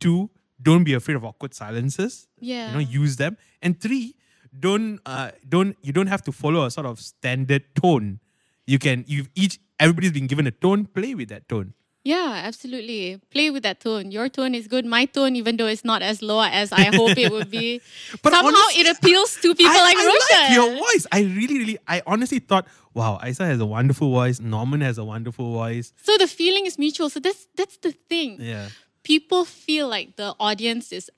Two, 0.00 0.28
don't 0.60 0.84
be 0.84 0.92
afraid 0.92 1.14
of 1.14 1.24
awkward 1.24 1.54
silences. 1.54 2.28
Yeah. 2.38 2.68
you 2.68 2.72
know, 2.74 2.80
use 2.80 3.16
them. 3.16 3.38
And 3.62 3.80
three, 3.80 4.14
don't 4.58 5.00
uh, 5.06 5.30
don't 5.48 5.76
you 5.82 5.92
don't 5.92 6.08
have 6.08 6.22
to 6.24 6.32
follow 6.32 6.66
a 6.66 6.70
sort 6.70 6.86
of 6.86 7.00
standard 7.00 7.64
tone. 7.74 8.20
You 8.66 8.78
can 8.78 9.04
you've 9.06 9.30
each 9.34 9.58
everybody's 9.78 10.12
been 10.12 10.26
given 10.26 10.46
a 10.46 10.50
tone. 10.50 10.86
Play 10.86 11.14
with 11.14 11.28
that 11.28 11.48
tone. 11.48 11.74
Yeah, 12.06 12.42
absolutely. 12.44 13.20
Play 13.30 13.50
with 13.50 13.64
that 13.64 13.80
tone. 13.80 14.12
Your 14.12 14.28
tone 14.28 14.54
is 14.54 14.68
good. 14.68 14.86
My 14.86 15.06
tone, 15.06 15.34
even 15.34 15.56
though 15.56 15.66
it's 15.66 15.84
not 15.84 16.02
as 16.02 16.22
low 16.22 16.40
as 16.40 16.70
I 16.70 16.84
hope 16.94 17.18
it 17.18 17.32
would 17.32 17.50
be, 17.50 17.80
But 18.22 18.32
somehow 18.32 18.46
honestly, 18.46 18.82
it 18.82 18.96
appeals 18.96 19.36
to 19.42 19.54
people 19.60 19.74
I, 19.74 19.82
like 19.88 19.96
I 19.96 20.06
Roshan. 20.06 20.42
like 20.42 20.54
your 20.54 20.86
voice. 20.86 21.06
I 21.10 21.20
really, 21.22 21.58
really, 21.58 21.78
I 21.88 22.02
honestly 22.06 22.38
thought, 22.38 22.68
wow, 22.94 23.18
Aissa 23.24 23.44
has 23.44 23.58
a 23.58 23.66
wonderful 23.66 24.08
voice. 24.10 24.38
Norman 24.38 24.82
has 24.82 24.98
a 24.98 25.04
wonderful 25.04 25.52
voice. 25.52 25.92
So 26.04 26.16
the 26.16 26.28
feeling 26.28 26.64
is 26.66 26.78
mutual. 26.78 27.10
So 27.10 27.18
that's 27.18 27.48
that's 27.56 27.76
the 27.78 27.90
thing. 27.90 28.36
Yeah. 28.38 28.68
People 29.02 29.44
feel 29.44 29.88
like 29.88 30.14
the 30.14 30.36
audience 30.38 30.92
is 30.92 31.10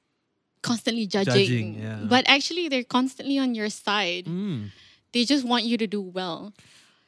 constantly 0.63 1.07
judging, 1.07 1.35
Judging, 1.35 1.75
yeah. 1.83 2.01
but 2.09 2.25
actually 2.29 2.69
they're 2.71 2.83
constantly 2.83 3.39
on 3.39 3.55
your 3.55 3.69
side. 3.69 4.25
Mm. 4.25 4.71
They 5.13 5.25
just 5.25 5.45
want 5.45 5.65
you 5.65 5.77
to 5.77 5.87
do 5.87 6.01
well. 6.01 6.55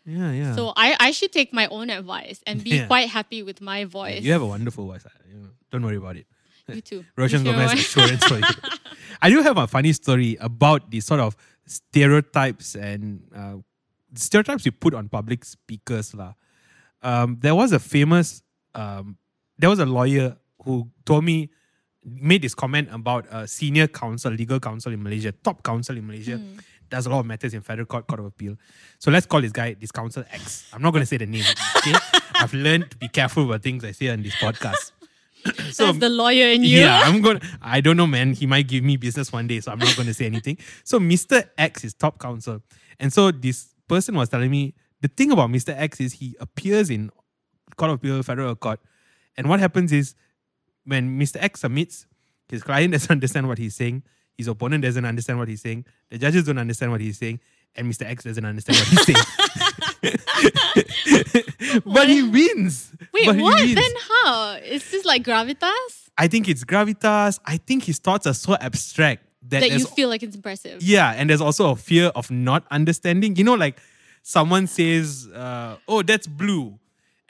Yeah, 0.07 0.33
yeah. 0.33 0.55
So 0.57 0.73
I, 0.77 0.97
I 0.99 1.11
should 1.13 1.31
take 1.33 1.53
my 1.53 1.67
own 1.69 1.91
advice 1.91 2.43
and 2.47 2.63
be 2.65 2.71
Yeah. 2.71 2.87
quite 2.87 3.09
happy 3.09 3.43
with 3.43 3.61
my 3.61 3.85
voice. 3.85 4.23
you 4.23 4.33
have 4.33 4.43
a 4.43 4.47
wonderful 4.47 4.87
voice. 4.87 5.05
You 5.31 5.51
don't 5.71 5.85
worry 5.85 5.97
about 5.97 6.17
it. 6.17 6.27
You 6.69 6.81
too. 6.81 7.05
Roshan 7.17 7.45
you're 7.45 7.53
Gomez 7.55 7.73
assurance 7.85 8.25
for 8.25 8.39
you. 8.39 8.45
I 9.21 9.29
do 9.31 9.43
have 9.43 9.59
a 9.59 9.67
funny 9.67 9.93
story 9.93 10.37
about 10.41 10.91
the 10.91 11.01
sort 11.01 11.21
of 11.21 11.37
stereotypes 11.67 12.75
and 12.75 13.23
uh, 13.35 13.57
stereotypes 14.15 14.65
you 14.67 14.73
put 14.73 14.95
on 14.95 15.09
public 15.09 15.45
speakers. 15.45 16.15
lah. 16.15 16.35
Um, 17.03 17.39
there 17.41 17.55
was 17.55 17.73
a 17.73 17.79
famous, 17.79 18.43
um, 18.75 19.17
there 19.59 19.71
was 19.71 19.79
a 19.79 19.87
lawyer 19.87 20.37
who 20.65 20.89
told 21.05 21.25
me, 21.25 21.51
made 22.05 22.43
this 22.43 22.55
comment 22.55 22.89
about 22.93 23.27
a 23.31 23.47
senior 23.47 23.87
counsel, 23.87 24.33
legal 24.33 24.59
counsel 24.61 24.93
in 24.93 25.03
Malaysia, 25.03 25.33
top 25.33 25.63
counsel 25.63 25.97
in 25.97 26.07
Malaysia, 26.07 26.41
does 26.91 27.07
a 27.07 27.11
lot 27.11 27.21
of 27.21 27.27
matters 27.27 27.55
in 27.55 27.61
federal 27.63 27.87
court, 27.87 28.07
court 28.07 28.21
of 28.21 28.27
appeal. 28.27 28.57
So 28.99 29.11
let's 29.11 29.27
call 29.27 29.41
this 29.41 29.53
guy, 29.53 29.75
this 29.75 29.91
counsel 29.91 30.25
X. 30.31 30.69
I'm 30.73 30.83
not 30.83 30.91
going 30.91 31.03
to 31.03 31.07
say 31.07 31.17
the 31.17 31.27
name. 31.27 31.45
Okay? 31.77 31.95
I've 32.35 32.53
learned 32.53 32.91
to 32.91 32.97
be 32.97 33.09
careful 33.09 33.45
about 33.45 33.63
things 33.63 33.85
I 33.85 33.93
say 33.93 34.09
on 34.09 34.23
this 34.23 34.35
podcast. 34.37 34.93
so 35.73 35.87
That's 35.87 35.99
the 35.99 36.09
lawyer 36.09 36.49
in 36.49 36.65
you. 36.65 36.81
yeah, 36.81 37.01
I'm 37.05 37.23
gonna. 37.23 37.41
I 37.63 37.81
don't 37.81 37.97
know, 37.97 38.07
man. 38.07 38.35
He 38.35 38.47
might 38.47 38.69
give 38.69 38.85
me 38.85 38.97
business 38.97 39.33
one 39.33 39.47
day, 39.47 39.61
so 39.61 39.73
I'm 39.73 39.79
not 39.79 39.97
going 39.97 40.07
to 40.07 40.15
say 40.15 40.27
anything. 40.27 40.59
So 40.85 40.99
Mr. 40.99 41.49
X 41.57 41.85
is 41.85 41.95
top 41.95 42.19
counsel, 42.19 42.63
and 42.99 43.13
so 43.13 43.31
this 43.31 43.75
person 43.89 44.15
was 44.17 44.29
telling 44.29 44.51
me 44.51 44.75
the 45.01 45.09
thing 45.09 45.31
about 45.31 45.49
Mr. 45.51 45.75
X 45.75 46.01
is 46.01 46.15
he 46.15 46.37
appears 46.41 46.91
in 46.91 47.11
court 47.77 47.91
of 47.91 47.95
appeal, 47.97 48.23
federal 48.23 48.55
court, 48.55 48.81
and 49.37 49.49
what 49.49 49.61
happens 49.61 49.93
is 49.93 50.15
when 50.85 51.19
Mr. 51.19 51.37
X 51.43 51.61
submits, 51.61 52.07
his 52.49 52.63
client 52.63 52.93
doesn't 52.93 53.11
understand 53.11 53.49
what 53.49 53.59
he's 53.59 53.75
saying, 53.75 54.03
his 54.41 54.49
opponent 54.49 54.83
doesn't 54.83 55.05
understand 55.05 55.39
what 55.39 55.49
he's 55.49 55.61
saying, 55.61 55.85
the 56.11 56.17
judges 56.19 56.45
don't 56.45 56.59
understand 56.59 56.91
what 56.93 57.01
he's 57.01 57.19
saying, 57.19 57.41
and 57.77 57.87
Mr. 57.93 58.07
X 58.07 58.25
doesn't 58.25 58.45
understand 58.45 58.79
what 58.79 58.89
he's 58.89 59.05
saying. 59.07 59.25
but 61.85 62.09
he 62.09 62.23
wins. 62.23 62.93
Wait, 63.13 63.27
But 63.27 63.37
what? 63.37 63.61
wins. 63.61 63.75
Then 63.75 63.91
how? 64.25 64.57
Is 64.65 64.91
this 64.91 65.05
like 65.05 65.23
gravitas? 65.25 66.09
I 66.17 66.27
think 66.29 66.49
it's 66.49 66.65
gravitas. 66.65 67.39
I 67.45 67.57
think 67.59 67.85
his 67.85 67.99
thoughts 67.99 68.27
are 68.27 68.35
so 68.35 68.55
abstract 68.61 69.25
that, 69.49 69.61
that 69.61 69.71
you 69.71 69.85
feel 69.87 70.09
like 70.09 70.23
it's 70.23 70.37
impressive. 70.37 70.83
yeah, 70.83 71.11
and 71.17 71.29
there's 71.31 71.41
also 71.41 71.71
a 71.71 71.77
fear 71.77 72.07
of 72.15 72.31
not 72.31 72.65
understanding. 72.71 73.37
You 73.37 73.45
know, 73.45 73.55
like 73.55 73.79
someone 74.23 74.67
says, 74.67 75.29
uh, 75.29 75.77
"Oh, 75.89 76.03
that's 76.03 76.27
blue," 76.27 76.79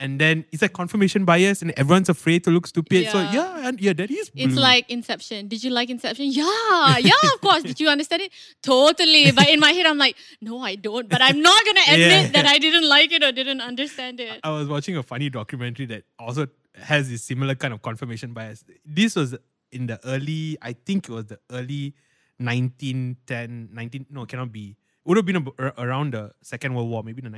and 0.01 0.19
then 0.21 0.45
it's 0.51 0.63
like 0.63 0.73
confirmation 0.73 1.25
bias, 1.25 1.63
and 1.63 1.71
everyone's 1.77 2.09
afraid 2.09 2.43
to 2.45 2.51
look 2.51 2.67
stupid. 2.67 3.09
So 3.13 3.19
Yeah. 3.21 3.33
yeah, 3.33 3.69
and 3.69 3.81
yeah, 3.81 3.93
that 3.93 4.11
is 4.11 4.31
blue. 4.31 4.45
It's 4.45 4.57
like 4.57 4.91
Inception. 4.91 5.47
Did 5.49 5.63
you 5.63 5.71
like 5.71 5.91
Inception? 5.91 6.27
Yeah, 6.33 6.97
yeah, 6.99 7.13
of 7.35 7.41
course. 7.43 7.63
Did 7.63 7.79
you 7.79 7.89
understand 7.89 8.23
it? 8.23 8.33
Totally. 8.63 9.31
But 9.31 9.49
in 9.51 9.61
my 9.61 9.73
head, 9.73 9.87
I'm 9.87 9.99
like, 9.99 10.17
no, 10.41 10.61
I 10.61 10.75
don't. 10.75 11.09
But 11.09 11.21
I'm 11.23 11.41
not 11.43 11.65
gonna 11.67 11.87
admit 11.89 12.25
Yeah. 12.25 12.27
that 12.39 12.47
I 12.47 12.59
didn't 12.59 12.89
like 12.89 13.13
it 13.13 13.23
or 13.23 13.31
didn't 13.31 13.61
understand 13.61 14.21
it. 14.21 14.41
I 14.43 14.51
was 14.51 14.69
watching 14.69 14.97
a 14.97 15.03
funny 15.03 15.31
documentary 15.31 15.87
that 15.87 16.05
also 16.19 16.49
has 16.75 17.11
this 17.11 17.23
similar 17.23 17.55
kind 17.55 17.75
of 17.75 17.83
confirmation 17.83 18.33
bias. 18.33 18.65
This 18.85 19.15
was 19.17 19.37
in 19.73 19.87
the 19.87 20.01
early, 20.05 20.57
I 20.63 20.73
think 20.73 21.09
it 21.09 21.13
was 21.13 21.27
the 21.27 21.39
early 21.51 21.95
1910, 22.39 23.69
19, 23.73 24.07
no, 24.11 24.27
cannot 24.27 24.53
be. 24.53 24.71
It 24.71 25.09
would 25.09 25.17
have 25.17 25.27
been 25.27 25.47
around 25.79 26.15
the 26.15 26.33
Second 26.43 26.75
World 26.75 26.89
War, 26.91 27.03
maybe 27.03 27.23
the 27.23 27.31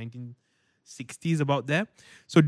1960s, 0.85 1.39
about 1.39 1.67
there. 1.67 1.87
So 2.27 2.41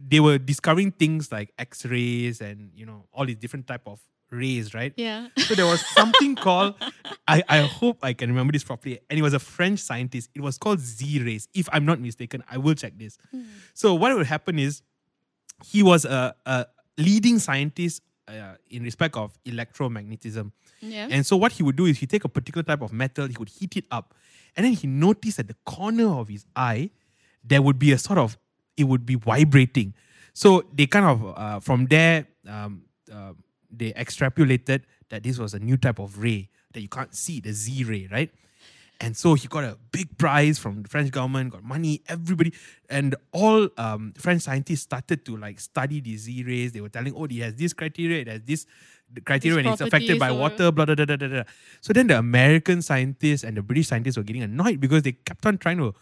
they 0.00 0.20
were 0.20 0.38
discovering 0.38 0.92
things 0.92 1.30
like 1.30 1.52
X-rays 1.58 2.40
and, 2.40 2.70
you 2.74 2.86
know, 2.86 3.06
all 3.12 3.26
these 3.26 3.36
different 3.36 3.66
type 3.66 3.82
of 3.86 4.00
rays, 4.30 4.74
right? 4.74 4.92
Yeah. 4.96 5.28
So 5.36 5.54
there 5.54 5.66
was 5.66 5.84
something 5.94 6.36
called, 6.36 6.74
I, 7.26 7.42
I 7.48 7.60
hope 7.62 7.98
I 8.02 8.12
can 8.12 8.30
remember 8.30 8.52
this 8.52 8.64
properly. 8.64 9.00
And 9.10 9.18
it 9.18 9.22
was 9.22 9.34
a 9.34 9.38
French 9.38 9.80
scientist. 9.80 10.30
It 10.34 10.40
was 10.40 10.58
called 10.58 10.80
Z 10.80 11.22
rays. 11.22 11.48
If 11.54 11.68
I'm 11.72 11.84
not 11.84 12.00
mistaken, 12.00 12.42
I 12.50 12.58
will 12.58 12.74
check 12.74 12.94
this. 12.96 13.18
So 13.74 13.94
what 13.94 14.14
would 14.14 14.26
happen 14.26 14.58
is 14.58 14.82
he 15.64 15.82
was 15.82 16.04
a, 16.04 16.34
a 16.46 16.66
leading 16.96 17.38
scientist 17.38 18.02
uh, 18.28 18.54
in 18.70 18.84
respect 18.84 19.16
of 19.16 19.36
electromagnetism. 19.44 20.52
Yeah. 20.80 21.08
And 21.10 21.26
so 21.26 21.36
what 21.36 21.52
he 21.52 21.62
would 21.62 21.76
do 21.76 21.86
is 21.86 21.98
he 21.98 22.06
take 22.06 22.24
a 22.24 22.28
particular 22.28 22.62
type 22.62 22.82
of 22.82 22.92
metal, 22.92 23.26
he 23.26 23.36
would 23.38 23.48
heat 23.48 23.76
it 23.76 23.84
up, 23.90 24.14
and 24.56 24.64
then 24.64 24.72
he 24.72 24.86
noticed 24.86 25.38
at 25.38 25.48
the 25.48 25.56
corner 25.64 26.08
of 26.08 26.28
his 26.28 26.46
eye 26.54 26.90
there 27.44 27.62
would 27.62 27.78
be 27.78 27.92
a 27.92 27.98
sort 27.98 28.18
of 28.18 28.38
it 28.76 28.84
would 28.84 29.04
be 29.04 29.14
vibrating. 29.16 29.94
So 30.32 30.64
they 30.72 30.86
kind 30.86 31.06
of 31.06 31.38
uh, 31.38 31.60
from 31.60 31.86
there 31.86 32.26
um, 32.48 32.82
uh, 33.12 33.32
they 33.70 33.92
extrapolated 33.92 34.82
that 35.10 35.22
this 35.22 35.38
was 35.38 35.54
a 35.54 35.58
new 35.58 35.76
type 35.76 35.98
of 35.98 36.18
ray 36.18 36.48
that 36.72 36.80
you 36.80 36.88
can't 36.88 37.14
see, 37.14 37.40
the 37.40 37.52
Z 37.52 37.84
ray, 37.84 38.08
right? 38.10 38.30
And 39.02 39.16
so 39.16 39.32
he 39.32 39.48
got 39.48 39.64
a 39.64 39.78
big 39.92 40.18
prize 40.18 40.58
from 40.58 40.82
the 40.82 40.88
French 40.88 41.10
government, 41.10 41.52
got 41.52 41.64
money, 41.64 42.02
everybody, 42.06 42.52
and 42.90 43.16
all 43.32 43.68
um, 43.78 44.12
French 44.18 44.42
scientists 44.42 44.82
started 44.82 45.24
to 45.24 45.36
like 45.38 45.58
study 45.58 46.00
these 46.00 46.22
Z 46.22 46.44
rays. 46.44 46.72
They 46.72 46.82
were 46.82 46.90
telling, 46.90 47.14
oh, 47.16 47.24
it 47.24 47.32
has 47.36 47.54
this 47.54 47.72
criteria, 47.72 48.20
it 48.20 48.28
has 48.28 48.42
this 48.42 48.66
criteria, 49.24 49.60
and 49.60 49.68
it's 49.68 49.80
affected 49.80 50.18
by 50.18 50.30
water, 50.30 50.70
blah, 50.70 50.84
blah, 50.84 50.94
blah, 50.94 51.06
blah, 51.06 51.16
blah, 51.16 51.28
blah. 51.28 51.42
So 51.80 51.94
then 51.94 52.08
the 52.08 52.18
American 52.18 52.82
scientists 52.82 53.42
and 53.42 53.56
the 53.56 53.62
British 53.62 53.88
scientists 53.88 54.18
were 54.18 54.22
getting 54.22 54.42
annoyed 54.42 54.80
because 54.80 55.02
they 55.02 55.12
kept 55.12 55.46
on 55.46 55.56
trying 55.56 55.78
to 55.78 55.94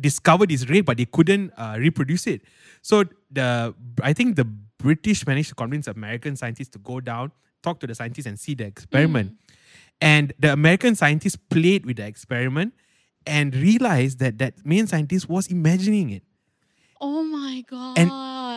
discover 0.00 0.46
this 0.46 0.68
ray, 0.68 0.80
but 0.80 0.96
they 0.96 1.04
couldn't 1.04 1.52
uh, 1.56 1.76
reproduce 1.78 2.26
it. 2.26 2.42
So 2.82 3.04
the 3.30 3.74
I 4.02 4.12
think 4.12 4.36
the 4.36 4.44
British 4.78 5.26
managed 5.26 5.50
to 5.50 5.54
convince 5.54 5.86
American 5.88 6.36
scientists 6.36 6.68
to 6.70 6.78
go 6.78 7.00
down, 7.00 7.32
talk 7.62 7.80
to 7.80 7.86
the 7.86 7.94
scientists, 7.94 8.26
and 8.26 8.38
see 8.38 8.54
the 8.54 8.64
experiment. 8.64 9.32
And 10.00 10.32
the 10.38 10.52
American 10.52 10.94
scientists 10.94 11.36
played 11.36 11.84
with 11.84 11.96
the 11.96 12.06
experiment 12.06 12.74
and 13.26 13.54
realized 13.54 14.20
that 14.20 14.38
that 14.38 14.64
main 14.64 14.86
scientist 14.86 15.28
was 15.28 15.48
imagining 15.48 16.10
it. 16.10 16.22
Oh 17.00 17.22
my 17.22 17.64
god. 17.68 17.98
And 17.98 18.10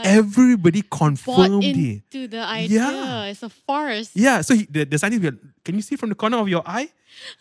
Everybody 0.04 0.84
confirmed 0.90 1.64
it. 1.64 1.78
into 1.78 2.28
the 2.28 2.42
idea. 2.42 2.80
Yeah. 2.80 3.26
It's 3.26 3.44
a 3.44 3.50
farce. 3.50 4.12
Yeah, 4.16 4.42
so 4.42 4.56
he, 4.56 4.66
the, 4.66 4.86
the 4.86 4.98
scientist 4.98 5.38
can 5.64 5.76
you 5.76 5.82
see 5.82 5.96
from 5.96 6.10
the 6.10 6.16
corner 6.16 6.38
of 6.38 6.50
your 6.50 6.64
eye? 6.66 6.90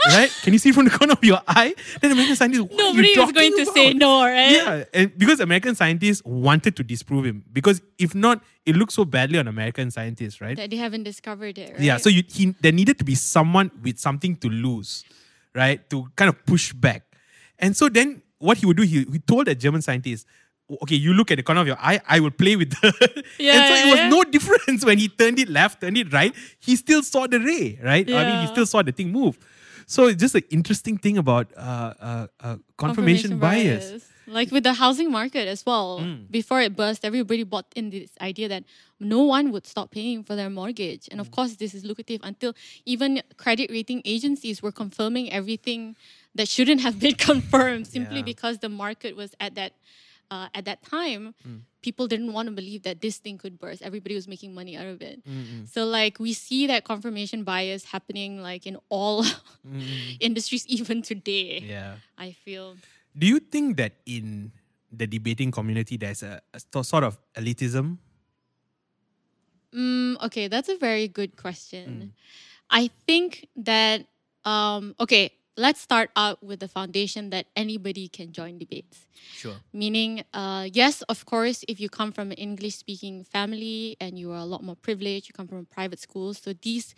Right? 0.09 0.31
can 0.43 0.53
you 0.53 0.59
see 0.59 0.73
from 0.73 0.85
the 0.85 0.91
corner 0.91 1.13
of 1.13 1.25
your 1.25 1.41
eye? 1.47 1.75
Then 2.01 2.11
the 2.11 2.15
American 2.15 2.37
scientist, 2.37 2.63
what 2.63 2.77
Nobody 2.77 3.15
talking 3.15 3.35
going 3.35 3.57
to 3.57 3.67
say 3.67 3.93
no, 3.95 4.25
right? 4.25 4.51
Yeah, 4.51 4.85
and 4.93 5.17
because 5.17 5.41
American 5.41 5.75
scientists 5.75 6.23
wanted 6.25 6.77
to 6.77 6.83
disprove 6.83 7.25
him. 7.25 7.45
Because 7.53 7.81
if 7.99 8.15
not, 8.15 8.43
it 8.67 8.77
looks 8.77 8.95
so 8.95 9.05
badly 9.05 9.39
on 9.39 9.49
American 9.49 9.91
scientists, 9.91 10.41
right? 10.41 10.57
That 10.57 10.71
they 10.71 10.77
haven't 10.77 11.05
discovered 11.05 11.57
it, 11.57 11.71
right? 11.71 11.81
Yeah, 11.81 11.97
so 11.97 12.11
you, 12.11 12.25
he, 12.29 12.55
there 12.61 12.73
needed 12.73 12.99
to 12.99 13.05
be 13.05 13.15
someone 13.15 13.71
with 13.83 13.99
something 13.99 14.37
to 14.37 14.49
lose, 14.49 15.05
right? 15.55 15.89
To 15.91 16.09
kind 16.17 16.29
of 16.29 16.45
push 16.45 16.73
back. 16.73 17.05
And 17.59 17.77
so 17.77 17.89
then 17.89 18.23
what 18.39 18.59
he 18.59 18.67
would 18.67 18.77
do, 18.77 18.83
he, 18.83 19.05
he 19.05 19.19
told 19.21 19.49
a 19.49 19.55
German 19.55 19.83
scientist, 19.83 20.27
okay, 20.83 20.95
you 20.97 21.13
look 21.15 21.31
at 21.31 21.37
the 21.37 21.43
corner 21.43 21.61
of 21.63 21.67
your 21.67 21.79
eye, 21.81 22.01
I 22.07 22.21
will 22.21 22.31
play 22.31 22.57
with 22.57 22.71
the. 22.71 23.25
Yeah, 23.39 23.55
and 23.55 23.69
so 23.69 23.75
yeah, 23.75 23.87
it 23.87 23.91
was 23.91 23.99
yeah. 24.01 24.09
no 24.09 24.25
difference 24.25 24.85
when 24.89 24.99
he 24.99 25.09
turned 25.09 25.39
it 25.39 25.49
left, 25.49 25.81
turned 25.81 25.97
it 25.99 26.13
right. 26.13 26.35
He 26.59 26.77
still 26.77 27.03
saw 27.03 27.27
the 27.27 27.41
ray, 27.41 27.79
right? 27.83 28.09
I 28.11 28.25
mean, 28.25 28.41
he 28.43 28.47
still 28.49 28.67
saw 28.67 28.83
the 28.83 28.93
thing 28.93 29.11
move. 29.13 29.39
So 29.87 30.07
it's 30.07 30.21
just 30.21 30.35
an 30.37 30.45
interesting 30.51 30.99
thing 30.99 31.19
about 31.19 31.49
uh, 31.57 31.95
uh, 32.01 32.27
uh, 32.41 32.57
confirmation, 32.77 33.39
bias. 33.39 34.07
Like 34.27 34.53
with 34.53 34.63
the 34.63 34.75
housing 34.75 35.11
market 35.11 35.49
as 35.49 35.67
well. 35.67 35.99
Mm. 35.99 36.31
Before 36.31 36.61
it 36.61 36.77
burst, 36.77 37.05
everybody 37.05 37.43
bought 37.43 37.67
in 37.75 37.91
this 37.91 38.11
idea 38.21 38.47
that 38.49 38.63
no 39.01 39.23
one 39.25 39.51
would 39.51 39.67
stop 39.67 39.91
paying 39.91 40.23
for 40.23 40.37
their 40.37 40.49
mortgage. 40.49 41.09
And 41.11 41.19
Mm. 41.19 41.25
of 41.27 41.33
course, 41.33 41.57
this 41.57 41.75
is 41.75 41.85
lucrative 41.85 42.21
until 42.23 42.55
even 42.87 43.23
credit 43.39 43.69
rating 43.73 44.03
agencies 44.05 44.63
were 44.63 44.71
confirming 44.71 45.33
everything 45.33 45.97
that 46.37 46.47
shouldn't 46.47 46.81
have 46.83 47.01
been 47.01 47.17
confirmed 47.31 47.89
simply 47.89 48.19
Yeah. 48.19 48.31
because 48.33 48.59
the 48.59 48.69
market 48.69 49.17
was 49.17 49.35
at 49.41 49.57
that 49.57 49.73
uh, 50.31 50.49
at 50.55 50.65
that 50.65 50.83
time. 50.83 51.35
Mm. 51.47 51.61
People 51.83 52.07
didn't 52.07 52.33
want 52.33 52.47
to 52.47 52.53
believe 52.55 52.83
that 52.85 53.01
this 53.01 53.17
thing 53.19 53.39
could 53.39 53.59
burst. 53.59 53.81
Everybody 53.83 54.15
was 54.15 54.29
making 54.29 54.55
money 54.55 54.77
out 54.77 54.87
of 54.87 55.01
it. 55.03 55.25
Mm-mm. 55.25 55.67
So 55.69 55.87
like 55.87 56.19
we 56.21 56.33
see 56.35 56.67
that 56.69 56.85
confirmation 56.85 57.43
bias 57.43 57.85
happening 57.85 58.43
like 58.43 58.67
in 58.67 58.77
all 58.91 59.25
Mm-mm. 59.67 60.17
industries 60.21 60.67
even 60.71 61.01
today. 61.03 61.65
Yeah. 61.65 61.97
I 62.19 62.33
feel. 62.33 62.77
Do 63.17 63.27
you 63.27 63.41
think 63.41 63.77
that 63.79 63.95
in 64.05 64.53
the 64.93 65.07
debating 65.07 65.51
community 65.51 65.97
there's 65.97 66.23
a, 66.23 66.43
a 66.53 66.85
sort 66.85 67.05
of 67.05 67.17
elitism? 67.35 67.97
Mm, 69.75 70.21
okay, 70.25 70.49
that's 70.49 70.69
a 70.69 70.77
very 70.77 71.09
good 71.09 71.33
Mm. 71.33 71.41
question. 71.43 72.13
I 72.71 72.91
think 73.07 73.49
that 73.57 74.07
um, 74.45 74.95
okay, 75.01 75.33
let's 75.57 75.81
start 75.81 76.11
out 76.17 76.43
with 76.43 76.61
the 76.61 76.69
foundation 76.69 77.31
that 77.31 77.47
anybody 77.57 78.09
can 78.09 78.33
join 78.33 78.59
debates. 78.59 79.07
Sure. 79.33 79.55
Meaning, 79.73 80.25
uh, 80.33 80.69
yes, 80.73 81.03
of 81.03 81.27
course, 81.27 81.65
if 81.69 81.81
you 81.81 81.89
come 81.89 82.13
from 82.13 82.31
an 82.31 82.39
English 82.39 82.77
speaking 82.77 83.25
family 83.25 83.97
and 84.01 84.19
you 84.19 84.33
are 84.33 84.39
a 84.39 84.45
lot 84.45 84.63
more 84.63 84.77
privileged, 84.77 85.29
you 85.29 85.35
come 85.35 85.49
from 85.49 85.59
a 85.59 85.65
private 85.65 85.99
school, 85.99 86.35
so 86.35 86.53
these 86.63 86.95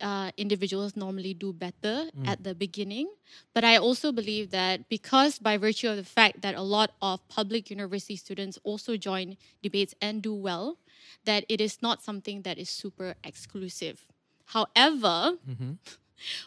uh, 0.00 0.30
individuals 0.36 0.96
normally 0.96 1.32
do 1.32 1.52
better 1.52 2.10
at 2.26 2.42
the 2.42 2.54
beginning. 2.54 3.08
But 3.54 3.64
I 3.64 3.76
also 3.76 4.12
believe 4.12 4.50
that 4.50 4.88
because, 4.88 5.38
by 5.38 5.56
virtue 5.56 5.88
of 5.88 5.96
the 5.96 6.04
fact 6.04 6.42
that 6.42 6.54
a 6.54 6.62
lot 6.62 6.90
of 7.00 7.26
public 7.28 7.70
university 7.70 8.16
students 8.16 8.58
also 8.64 8.96
join 8.96 9.36
debates 9.62 9.94
and 10.02 10.20
do 10.20 10.34
well, 10.34 10.76
that 11.24 11.44
it 11.48 11.60
is 11.60 11.80
not 11.82 12.02
something 12.02 12.42
that 12.42 12.58
is 12.58 12.68
super 12.68 13.14
exclusive. 13.24 14.06
However, 14.46 15.38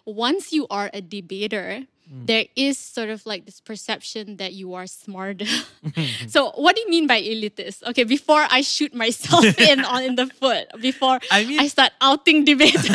once 0.05 0.51
you 0.53 0.67
are 0.69 0.89
a 0.93 1.01
debater, 1.01 1.84
there 2.05 2.45
is 2.55 2.78
sort 2.78 3.09
of 3.09 3.26
like 3.26 3.45
this 3.49 3.59
perception 3.59 4.38
that 4.38 4.53
you 4.53 4.76
are 4.78 4.86
smarter. 4.86 5.49
so, 6.30 6.51
what 6.53 6.76
do 6.76 6.82
you 6.86 6.89
mean 6.89 7.07
by 7.07 7.17
elitist? 7.19 7.82
Okay, 7.82 8.03
before 8.05 8.45
I 8.45 8.61
shoot 8.61 8.93
myself 8.93 9.41
in 9.69 9.82
on 9.84 10.03
in 10.03 10.13
the 10.13 10.28
foot, 10.28 10.69
before 10.80 11.17
I 11.32 11.45
mean- 11.49 11.59
I 11.59 11.65
start 11.65 11.93
outing 12.01 12.45
debaters. 12.45 12.86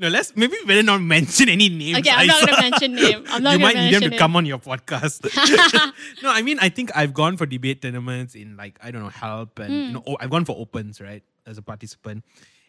no, 0.00 0.08
let's 0.08 0.32
maybe 0.34 0.56
better 0.66 0.82
not 0.82 1.02
mention 1.04 1.48
any 1.52 1.68
names. 1.68 1.98
Okay, 1.98 2.08
I'm 2.08 2.26
not 2.26 2.40
gonna 2.48 2.62
mention 2.70 2.94
name. 2.96 3.24
I'm 3.28 3.42
not 3.42 3.52
you 3.52 3.58
might 3.60 3.76
need 3.76 3.92
them 3.92 4.08
to 4.08 4.16
mention 4.16 4.18
come 4.18 4.36
on 4.36 4.46
your 4.46 4.58
podcast. 4.58 5.20
no, 6.24 6.30
I 6.32 6.40
mean 6.40 6.56
I 6.64 6.70
think 6.70 6.88
I've 6.96 7.12
gone 7.12 7.36
for 7.36 7.44
debate 7.44 7.82
tournaments 7.82 8.34
in 8.34 8.56
like 8.56 8.78
I 8.82 8.92
don't 8.92 9.02
know 9.02 9.12
help 9.12 9.58
and 9.58 9.72
you 9.72 9.92
know 9.92 10.00
Hmm. 10.00 10.12
oh, 10.12 10.16
I've 10.20 10.30
gone 10.32 10.44
for 10.48 10.56
opens 10.56 11.00
right 11.04 11.22
as 11.46 11.58
a 11.58 11.62
participant, 11.62 12.24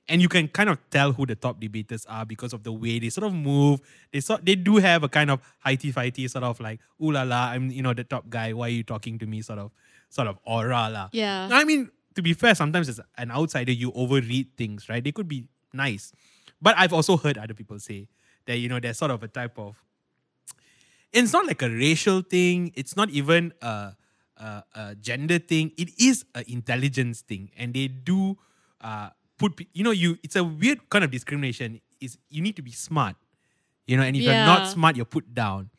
and 0.07 0.21
you 0.21 0.29
can 0.29 0.47
kind 0.47 0.69
of 0.69 0.77
tell 0.89 1.11
who 1.13 1.25
the 1.25 1.35
top 1.35 1.59
debaters 1.59 2.05
are 2.05 2.25
because 2.25 2.53
of 2.53 2.63
the 2.63 2.71
way 2.71 2.99
they 2.99 3.09
sort 3.09 3.25
of 3.25 3.33
move. 3.33 3.81
They 4.11 4.19
sort 4.19 4.45
they 4.45 4.55
do 4.55 4.77
have 4.77 5.03
a 5.03 5.09
kind 5.09 5.31
of 5.31 5.41
highty 5.59 5.91
fighty 5.91 6.29
sort 6.29 6.43
of 6.43 6.59
like 6.59 6.79
ooh 7.01 7.11
la 7.11 7.23
la 7.23 7.49
I'm 7.49 7.71
you 7.71 7.81
know 7.81 7.93
the 7.93 8.03
top 8.03 8.29
guy. 8.29 8.53
Why 8.53 8.67
are 8.67 8.69
you 8.69 8.83
talking 8.83 9.17
to 9.19 9.25
me? 9.25 9.41
Sort 9.41 9.59
of 9.59 9.71
sort 10.09 10.27
of 10.27 10.37
aura 10.45 10.89
la. 10.89 11.09
Yeah. 11.11 11.49
I 11.51 11.63
mean 11.63 11.89
to 12.15 12.21
be 12.21 12.33
fair, 12.33 12.55
sometimes 12.55 12.87
as 12.87 12.99
an 13.17 13.31
outsider 13.31 13.71
you 13.71 13.91
overread 13.91 14.47
things 14.57 14.87
right. 14.89 15.03
They 15.03 15.11
could 15.11 15.27
be 15.27 15.47
nice, 15.73 16.13
but 16.61 16.75
I've 16.77 16.93
also 16.93 17.17
heard 17.17 17.37
other 17.37 17.53
people 17.53 17.79
say 17.79 18.07
that 18.45 18.57
you 18.57 18.69
know 18.69 18.79
there's 18.79 18.97
sort 18.97 19.11
of 19.11 19.23
a 19.23 19.27
type 19.27 19.57
of 19.57 19.75
it's 21.11 21.31
not 21.31 21.45
like 21.45 21.61
a 21.61 21.69
racial 21.69 22.21
thing. 22.21 22.73
It's 22.75 22.95
not 22.97 23.09
even 23.09 23.53
a, 23.61 23.95
a, 24.37 24.63
a 24.75 24.95
gender 24.95 25.39
thing. 25.39 25.71
It 25.77 25.89
is 25.97 26.25
an 26.35 26.43
intelligence 26.47 27.21
thing, 27.21 27.51
and 27.57 27.73
they 27.73 27.87
do 27.87 28.37
uh, 28.81 29.09
put 29.37 29.59
you 29.73 29.83
know 29.83 29.91
you. 29.91 30.17
It's 30.23 30.35
a 30.35 30.43
weird 30.43 30.89
kind 30.89 31.03
of 31.03 31.11
discrimination. 31.11 31.81
Is 32.01 32.17
you 32.29 32.41
need 32.41 32.55
to 32.57 32.61
be 32.61 32.71
smart, 32.71 33.15
you 33.87 33.97
know, 33.97 34.03
and 34.03 34.15
if 34.15 34.23
you're 34.23 34.33
not 34.33 34.67
smart, 34.67 34.95
you're 34.95 35.05
put 35.05 35.33
down. 35.33 35.69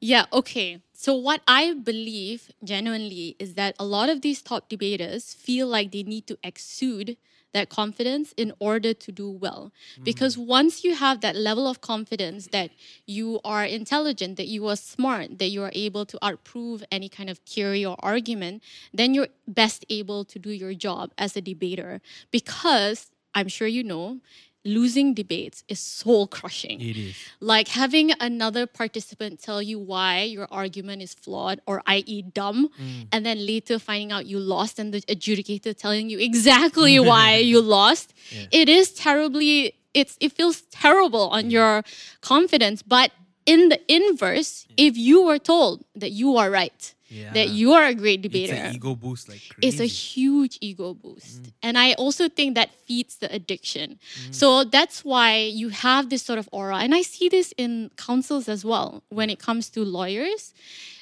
Yeah, 0.00 0.26
okay. 0.32 0.82
So, 0.92 1.14
what 1.14 1.40
I 1.46 1.74
believe 1.74 2.50
genuinely 2.64 3.36
is 3.38 3.54
that 3.54 3.76
a 3.78 3.84
lot 3.84 4.08
of 4.08 4.22
these 4.22 4.42
top 4.42 4.68
debaters 4.68 5.34
feel 5.34 5.66
like 5.66 5.92
they 5.92 6.02
need 6.02 6.26
to 6.26 6.38
exude 6.42 7.16
that 7.56 7.68
confidence 7.70 8.32
in 8.36 8.52
order 8.58 8.92
to 8.94 9.10
do 9.10 9.28
well. 9.30 9.72
Mm. 9.98 10.04
Because 10.04 10.36
once 10.38 10.84
you 10.84 10.94
have 10.94 11.20
that 11.22 11.34
level 11.34 11.66
of 11.66 11.80
confidence 11.80 12.48
that 12.52 12.70
you 13.06 13.40
are 13.44 13.64
intelligent, 13.64 14.36
that 14.36 14.46
you 14.46 14.68
are 14.68 14.76
smart, 14.76 15.38
that 15.38 15.48
you 15.48 15.62
are 15.62 15.72
able 15.74 16.04
to 16.06 16.18
outprove 16.22 16.84
any 16.92 17.08
kind 17.08 17.30
of 17.30 17.38
theory 17.38 17.84
or 17.84 17.96
argument, 18.00 18.62
then 18.92 19.14
you're 19.14 19.28
best 19.48 19.84
able 19.88 20.24
to 20.24 20.38
do 20.38 20.50
your 20.50 20.74
job 20.74 21.12
as 21.18 21.36
a 21.36 21.40
debater. 21.40 22.00
Because 22.30 23.10
I'm 23.34 23.48
sure 23.48 23.68
you 23.68 23.82
know, 23.82 24.20
losing 24.66 25.14
debates 25.14 25.64
is 25.68 25.80
soul 25.80 26.26
crushing. 26.26 26.80
It 26.80 26.96
is. 26.96 27.16
like 27.40 27.68
having 27.68 28.12
another 28.20 28.66
participant 28.66 29.40
tell 29.40 29.62
you 29.62 29.78
why 29.78 30.22
your 30.22 30.48
argument 30.50 31.02
is 31.02 31.14
flawed 31.14 31.60
or 31.66 31.82
i.e 31.86 32.22
dumb 32.22 32.68
mm. 32.80 33.06
and 33.12 33.24
then 33.24 33.46
later 33.46 33.78
finding 33.78 34.12
out 34.12 34.26
you 34.26 34.38
lost 34.38 34.78
and 34.78 34.92
the 34.92 35.00
adjudicator 35.02 35.76
telling 35.76 36.10
you 36.10 36.18
exactly 36.18 36.98
why 37.10 37.36
you 37.36 37.60
lost 37.60 38.12
it 38.50 38.68
is 38.68 38.92
terribly 38.92 39.74
it's 39.96 40.16
it 40.20 40.32
feels 40.32 40.62
terrible 40.70 41.28
on 41.30 41.44
mm. 41.44 41.52
your 41.52 41.82
confidence. 42.20 42.82
But 42.82 43.10
in 43.46 43.68
the 43.70 43.80
inverse 43.92 44.66
if 44.76 44.96
you 44.96 45.22
were 45.22 45.38
told 45.38 45.84
that 45.94 46.10
you 46.10 46.36
are 46.36 46.50
right 46.50 46.94
that 47.10 47.50
you 47.50 47.72
are 47.72 47.84
a 47.84 47.94
great 47.94 48.22
debater. 48.22 48.52
It's 48.52 48.52
debater 48.52 48.68
an 48.68 48.74
ego 48.74 48.94
boost 48.94 49.28
like 49.28 49.42
crazy. 49.48 49.68
it's 49.68 49.80
a 49.80 49.86
huge 49.86 50.58
ego 50.60 50.94
boost. 50.94 51.42
Mm. 51.42 51.52
And 51.62 51.78
I 51.78 51.92
also 51.94 52.28
think 52.28 52.54
that 52.56 52.70
feeds 52.86 53.16
the 53.16 53.32
addiction. 53.32 53.98
Mm. 54.28 54.34
So 54.34 54.64
that's 54.64 55.04
why 55.04 55.38
you 55.38 55.68
have 55.68 56.10
this 56.10 56.22
sort 56.22 56.38
of 56.38 56.48
aura. 56.52 56.78
And 56.78 56.94
I 56.94 57.02
see 57.02 57.28
this 57.28 57.52
in 57.56 57.90
counsels 57.96 58.48
as 58.48 58.64
well 58.64 59.02
when 59.08 59.30
it 59.30 59.38
comes 59.38 59.70
to 59.70 59.84
lawyers. 59.84 60.52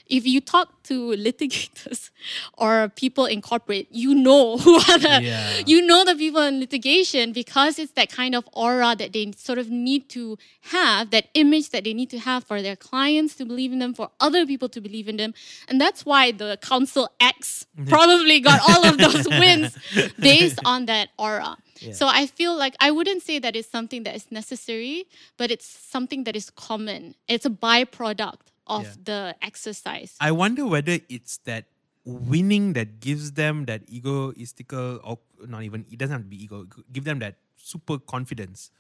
If 0.07 0.27
you 0.27 0.41
talk 0.41 0.83
to 0.85 1.11
litigators 1.17 2.11
or 2.59 2.89
people 2.95 3.25
in 3.27 3.41
corporate, 3.41 3.87
you 3.91 4.15
know 4.15 4.59
who 4.65 4.75
are 4.77 4.99
the 4.99 5.21
Yeah. 5.23 5.63
you 5.67 5.81
know 5.87 6.05
the 6.05 6.15
people 6.15 6.43
in 6.43 6.61
litigation 6.61 7.33
because 7.33 7.79
it's 7.79 7.93
that 7.93 8.11
kind 8.11 8.35
of 8.35 8.47
aura 8.53 8.95
that 8.97 9.13
they 9.13 9.33
sort 9.37 9.59
of 9.59 9.71
need 9.71 10.09
to 10.11 10.37
have, 10.73 11.11
that 11.11 11.29
image 11.35 11.71
that 11.71 11.85
they 11.85 11.95
need 11.95 12.11
to 12.11 12.19
have 12.19 12.45
for 12.45 12.61
their 12.61 12.77
clients 12.77 13.35
to 13.37 13.45
believe 13.45 13.73
in 13.73 13.79
them, 13.79 13.95
for 13.95 14.11
other 14.21 14.45
people 14.47 14.69
to 14.71 14.81
believe 14.81 15.09
in 15.09 15.17
them. 15.17 15.33
And 15.69 15.81
that's 15.81 16.05
why 16.05 16.33
the 16.33 16.59
Counsel 16.61 17.09
X 17.21 17.67
probably 17.89 18.41
got 18.41 18.61
all 18.69 18.85
of 18.87 18.99
those 18.99 19.27
wins 19.29 19.77
based 20.19 20.59
on 20.65 20.87
that 20.87 21.09
aura. 21.19 21.57
So 21.93 22.07
I 22.09 22.27
feel 22.27 22.57
like 22.57 22.75
I 22.81 22.91
wouldn't 22.91 23.23
say 23.23 23.39
that 23.41 23.55
it's 23.57 23.69
something 23.71 24.05
that 24.05 24.15
is 24.17 24.31
necessary, 24.31 25.05
but 25.37 25.51
it's 25.51 25.67
something 25.67 26.25
that 26.25 26.35
is 26.37 26.49
common. 26.51 27.15
It's 27.29 27.45
a 27.45 27.51
byproduct 27.51 28.41
of 28.67 28.85
Yeah. 28.85 28.95
the 29.05 29.37
exercise. 29.43 30.17
I 30.21 30.33
wonder 30.33 30.67
whether 30.67 30.99
it's 31.09 31.39
that 31.45 31.67
winning 32.05 32.75
that 32.75 33.01
gives 33.01 33.33
them 33.33 33.65
that 33.65 33.87
egoistical 33.89 35.01
or 35.03 35.19
not 35.47 35.62
even 35.62 35.87
it 35.91 35.99
doesn't 35.99 36.12
have 36.12 36.23
to 36.23 36.29
be 36.29 36.43
ego 36.45 36.67
give 36.93 37.05
them 37.05 37.19
that 37.19 37.37
super 37.57 37.99
confidence 37.99 38.71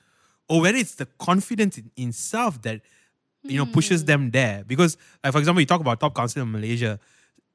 or 0.48 0.60
whether 0.60 0.76
it's 0.76 0.96
the 0.96 1.06
confidence 1.18 1.78
in, 1.78 1.90
in 1.96 2.12
self 2.12 2.60
that 2.60 2.82
you 3.42 3.56
know 3.56 3.64
pushes 3.64 4.02
hmm. 4.02 4.06
them 4.06 4.30
there 4.30 4.62
because 4.66 4.98
like 5.22 5.32
for 5.32 5.38
example 5.38 5.60
you 5.60 5.66
talk 5.66 5.80
about 5.80 6.00
top 6.00 6.14
counsel 6.14 6.42
in 6.42 6.52
malaysia 6.52 7.00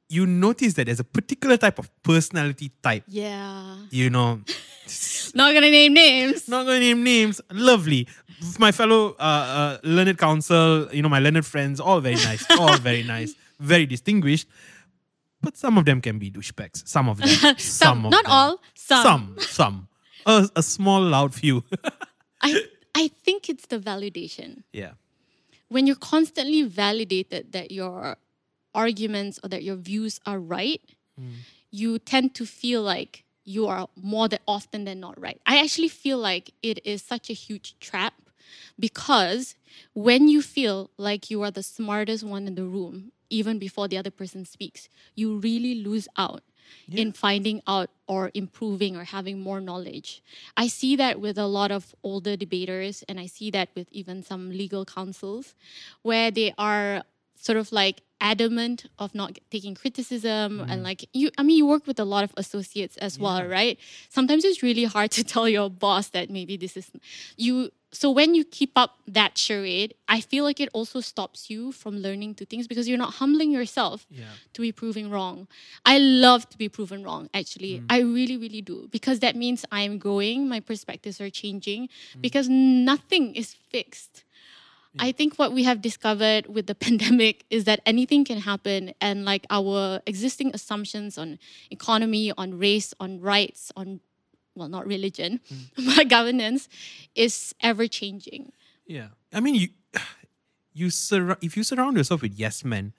you 0.10 0.26
notice 0.26 0.74
that 0.74 0.86
there's 0.86 1.00
a 1.00 1.04
particular 1.04 1.56
type 1.58 1.78
of 1.80 1.90
personality 2.04 2.72
type 2.82 3.04
yeah. 3.08 3.78
you 3.92 4.10
know 4.10 4.42
Not 5.36 5.54
gonna 5.54 5.70
name 5.70 5.94
names. 5.94 6.48
not 6.48 6.66
to 6.66 6.80
name 6.80 7.04
names. 7.04 7.40
Lovely. 7.52 8.08
My 8.58 8.72
fellow 8.72 9.12
uh, 9.20 9.24
uh, 9.24 9.78
learned 9.84 10.18
counsel, 10.18 10.88
you 10.92 11.04
know, 11.04 11.10
my 11.10 11.20
learned 11.20 11.46
friends, 11.46 11.80
all 11.80 12.00
very 12.02 12.16
nice, 12.16 12.44
all 12.60 12.76
very 12.78 13.04
nice, 13.04 13.36
very 13.60 13.86
distinguished. 13.86 14.48
But 15.42 15.56
some 15.58 15.78
of 15.78 15.86
them 15.86 16.02
can 16.02 16.18
be 16.18 16.32
douchebags. 16.32 16.88
Some 16.88 17.08
of 17.10 17.18
them. 17.20 17.28
some, 17.58 17.58
Some, 17.60 18.06
of 18.06 18.12
not 18.12 18.24
them. 18.24 18.32
all. 18.32 18.62
Some. 18.74 19.04
Some. 19.04 19.36
Some. 19.40 19.88
A, 20.26 20.50
a 20.56 20.64
small, 20.64 21.02
loud 21.02 21.36
few. 21.36 21.64
I 22.42 22.64
I 22.96 23.10
think 23.24 23.48
it's 23.50 23.68
the 23.68 23.78
validation. 23.78 24.64
yeah. 24.74 24.94
When 25.68 25.86
you're 25.86 25.96
constantly 26.02 26.64
validated 26.64 27.52
that 27.52 27.70
your 27.70 28.18
arguments 28.74 29.40
or 29.44 29.50
that 29.50 29.64
your 29.64 29.76
views 29.76 30.20
are 30.26 30.40
right, 30.40 30.82
hmm. 31.18 31.30
you 31.72 32.00
tend 32.00 32.36
to 32.36 32.46
feel 32.46 32.82
like 32.82 33.24
you 33.44 33.68
are 33.68 33.88
more 33.96 34.28
than 34.28 34.40
often 34.48 34.86
than 34.86 35.00
not 35.00 35.20
right. 35.20 35.42
I 35.46 35.60
actually 35.60 35.88
feel 35.88 36.18
like 36.18 36.52
it 36.62 36.80
is 36.86 37.02
such 37.02 37.30
a 37.30 37.34
huge 37.34 37.80
trap 37.80 38.14
because 38.80 39.56
when 39.94 40.28
you 40.28 40.42
feel 40.42 40.92
like 40.98 41.30
you 41.30 41.42
are 41.42 41.52
the 41.52 41.64
smartest 41.64 42.24
one 42.24 42.48
in 42.48 42.56
the 42.56 42.64
room, 42.64 43.12
even 43.30 43.60
before 43.60 43.88
the 43.88 43.98
other 43.98 44.12
person 44.12 44.46
speaks, 44.46 44.90
you 45.16 45.38
really 45.38 45.76
lose 45.76 46.08
out 46.18 46.44
in 46.92 47.12
finding 47.12 47.62
out 47.68 47.90
or 48.08 48.32
improving 48.34 48.96
or 48.96 49.04
having 49.04 49.40
more 49.40 49.60
knowledge. 49.60 50.24
I 50.56 50.68
see 50.68 50.96
that 50.98 51.20
with 51.20 51.38
a 51.38 51.46
lot 51.48 51.72
of 51.72 51.96
older 52.04 52.36
debaters, 52.36 53.04
and 53.08 53.20
I 53.20 53.26
see 53.26 53.50
that 53.52 53.70
with 53.76 53.88
even 53.92 54.24
some 54.24 54.50
legal 54.52 54.86
counsels, 54.86 55.56
where 56.02 56.32
they 56.32 56.54
are 56.58 57.04
sort 57.40 57.58
of 57.58 57.72
like 57.72 58.02
adamant 58.22 58.86
of 59.00 59.16
not 59.16 59.40
taking 59.50 59.74
criticism 59.74 60.60
and 60.60 60.82
mm. 60.82 60.84
like 60.84 61.08
you 61.14 61.32
i 61.38 61.44
mean 61.44 61.58
you 61.58 61.66
work 61.66 61.88
with 61.88 62.00
a 62.00 62.04
lot 62.04 62.24
of 62.24 62.34
associates 62.36 62.98
as 62.98 63.18
well 63.18 63.46
right? 63.46 63.80
Sometimes 64.10 64.44
it's 64.44 64.62
really 64.62 64.84
hard 64.84 65.10
to 65.18 65.24
tell 65.24 65.48
your 65.48 65.70
boss 65.70 66.10
that 66.10 66.30
maybe 66.30 66.58
this 66.58 66.76
is 66.76 66.92
you 67.38 67.72
so 67.92 68.12
when 68.12 68.36
you 68.36 68.44
keep 68.44 68.72
up 68.76 69.00
that 69.08 69.38
charade 69.38 69.94
i 70.10 70.20
feel 70.20 70.44
like 70.44 70.60
it 70.60 70.70
also 70.74 71.00
stops 71.00 71.50
you 71.50 71.72
from 71.72 71.98
learning 71.98 72.36
to 72.36 72.46
things 72.46 72.68
because 72.68 72.90
you're 72.90 72.98
not 72.98 73.14
humbling 73.16 73.52
yourself 73.52 74.06
Yeah. 74.10 74.26
to 74.54 74.62
be 74.62 74.72
proven 74.72 75.10
wrong. 75.10 75.48
I 75.86 75.98
love 75.98 76.50
to 76.50 76.58
be 76.58 76.68
proven 76.68 77.04
wrong 77.04 77.30
actually. 77.34 77.80
Mm. 77.80 77.86
I 77.90 78.00
really 78.02 78.38
really 78.38 78.62
do 78.62 78.90
because 78.92 79.20
that 79.20 79.36
means 79.36 79.66
i'm 79.72 79.98
growing 79.98 80.50
my 80.50 80.60
perspectives 80.60 81.22
are 81.22 81.30
changing 81.30 81.88
mm. 81.88 82.22
because 82.22 82.50
nothing 82.50 83.34
is 83.36 83.54
fixed 83.54 84.26
I 84.98 85.12
think 85.12 85.36
what 85.38 85.54
we 85.54 85.64
have 85.64 85.82
discovered 85.82 86.48
with 86.48 86.66
the 86.66 86.76
pandemic 86.88 87.46
is 87.50 87.66
that 87.66 87.82
anything 87.86 88.26
can 88.26 88.40
happen, 88.40 88.94
and 89.00 89.26
like 89.26 89.46
our 89.50 90.02
existing 90.08 90.52
assumptions 90.54 91.18
on 91.18 91.38
economy, 91.70 92.34
on 92.38 92.58
race, 92.58 92.94
on 93.00 93.20
rights, 93.22 93.72
on 93.76 94.00
well, 94.56 94.68
not 94.68 94.88
religion, 94.88 95.40
mm. 95.52 95.96
but 95.96 96.10
governance 96.10 96.68
is 97.16 97.54
ever 97.62 97.88
changing. 97.88 98.52
Yeah. 98.86 99.08
I 99.32 99.40
mean, 99.40 99.56
you, 99.56 99.68
you 100.74 100.88
surra- 100.88 101.38
if 101.42 101.56
you 101.56 101.64
surround 101.64 101.98
yourself 101.98 102.22
with 102.22 102.34
yes 102.34 102.66
men, 102.66 102.94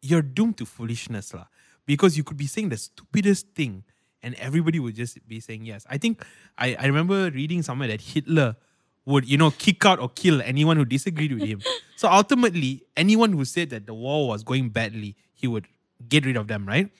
you're 0.00 0.22
doomed 0.22 0.58
to 0.58 0.66
foolishness. 0.66 1.34
lah. 1.34 1.46
Because 1.86 2.16
you 2.16 2.24
could 2.24 2.38
be 2.38 2.46
saying 2.46 2.70
the 2.70 2.78
stupidest 2.78 3.48
thing 3.54 3.84
and 4.22 4.34
everybody 4.36 4.80
would 4.80 4.96
just 4.96 5.20
be 5.28 5.38
saying 5.38 5.66
yes. 5.66 5.84
I 5.90 5.98
think 5.98 6.24
I, 6.56 6.74
I 6.80 6.86
remember 6.86 7.30
reading 7.30 7.62
somewhere 7.62 7.88
that 7.88 8.00
Hitler 8.00 8.56
would, 9.06 9.28
you 9.28 9.36
know, 9.36 9.50
kick 9.50 9.84
out 9.84 9.98
or 9.98 10.08
kill 10.08 10.40
anyone 10.42 10.76
who 10.76 10.84
disagreed 10.84 11.32
with 11.32 11.42
him. 11.42 11.62
So 11.96 12.10
ultimately, 12.10 12.82
anyone 12.96 13.32
who 13.32 13.44
said 13.44 13.70
that 13.70 13.86
the 13.86 13.94
war 13.94 14.28
was 14.28 14.42
going 14.42 14.70
badly, 14.70 15.16
he 15.32 15.46
would 15.46 15.66
get 16.08 16.26
rid 16.26 16.36
of 16.36 16.48
them, 16.48 16.66
right? 16.66 16.90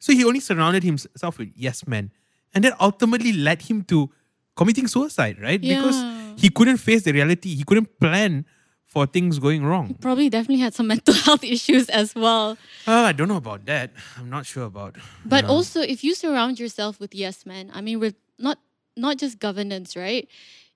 So 0.00 0.12
he 0.12 0.24
only 0.24 0.40
surrounded 0.40 0.82
himself 0.82 1.38
with 1.38 1.52
yes 1.54 1.86
men. 1.86 2.10
And 2.52 2.64
that 2.64 2.78
ultimately 2.80 3.32
led 3.32 3.62
him 3.62 3.84
to 3.84 4.10
committing 4.56 4.88
suicide, 4.88 5.40
right? 5.40 5.60
Because 5.60 6.04
he 6.36 6.50
couldn't 6.50 6.78
face 6.78 7.04
the 7.04 7.12
reality. 7.12 7.54
He 7.54 7.62
couldn't 7.62 8.00
plan 8.00 8.44
for 8.90 9.06
things 9.06 9.38
going 9.38 9.64
wrong. 9.64 9.94
Probably 10.00 10.28
definitely 10.28 10.60
had 10.60 10.74
some 10.74 10.86
mental 10.94 11.14
health 11.14 11.44
issues 11.44 11.88
as 11.88 12.14
well. 12.14 12.58
Uh, 12.86 12.92
I 12.92 13.12
don't 13.12 13.28
know 13.28 13.36
about 13.36 13.64
that. 13.66 13.92
I'm 14.18 14.28
not 14.28 14.46
sure 14.46 14.64
about. 14.64 14.96
But 15.24 15.44
know. 15.44 15.50
also, 15.50 15.80
if 15.80 16.02
you 16.02 16.14
surround 16.14 16.58
yourself 16.58 16.98
with 16.98 17.14
yes 17.14 17.46
men, 17.46 17.70
I 17.72 17.80
mean, 17.80 18.00
with 18.00 18.16
not 18.38 18.58
not 18.96 19.16
just 19.16 19.38
governance, 19.38 19.96
right? 19.96 20.28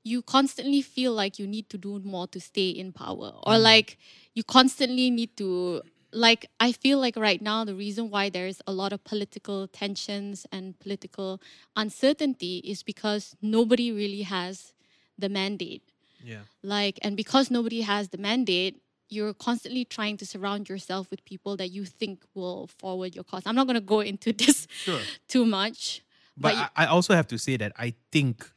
You 0.04 0.22
constantly 0.22 0.82
feel 0.82 1.12
like 1.12 1.38
you 1.38 1.46
need 1.46 1.68
to 1.70 1.78
do 1.78 1.98
more 2.04 2.26
to 2.28 2.40
stay 2.40 2.68
in 2.68 2.92
power, 2.92 3.32
or 3.42 3.54
mm. 3.54 3.62
like 3.62 3.98
you 4.34 4.44
constantly 4.44 5.10
need 5.10 5.36
to. 5.38 5.82
Like 6.12 6.46
I 6.60 6.70
feel 6.70 7.00
like 7.00 7.16
right 7.16 7.42
now 7.42 7.64
the 7.64 7.74
reason 7.74 8.08
why 8.08 8.30
there's 8.30 8.62
a 8.68 8.72
lot 8.72 8.92
of 8.92 9.02
political 9.02 9.66
tensions 9.66 10.46
and 10.52 10.78
political 10.78 11.40
uncertainty 11.74 12.58
is 12.58 12.84
because 12.84 13.34
nobody 13.42 13.90
really 13.90 14.22
has 14.22 14.74
the 15.18 15.28
mandate 15.28 15.82
yeah, 16.24 16.40
like 16.62 16.98
and 17.02 17.16
because 17.16 17.50
nobody 17.50 17.82
has 17.82 18.08
the 18.08 18.18
mandate 18.18 18.80
you're 19.08 19.34
constantly 19.34 19.84
trying 19.84 20.16
to 20.16 20.26
surround 20.26 20.68
yourself 20.68 21.10
with 21.10 21.24
people 21.24 21.56
that 21.56 21.68
you 21.70 21.84
think 21.84 22.24
will 22.34 22.66
forward 22.66 23.14
your 23.14 23.24
cause 23.24 23.42
i'm 23.46 23.54
not 23.54 23.66
going 23.66 23.74
to 23.74 23.80
go 23.80 24.00
into 24.00 24.32
this 24.42 24.66
sure. 24.84 25.00
too 25.28 25.44
much 25.44 26.02
But, 26.36 26.54
you- 26.54 26.60
I, 26.76 26.84
I 26.84 26.86
also 26.86 27.14
have 27.14 27.26
to 27.28 27.38
say 27.38 27.56
that 27.58 27.72
I 27.76 27.94
think 28.10 28.50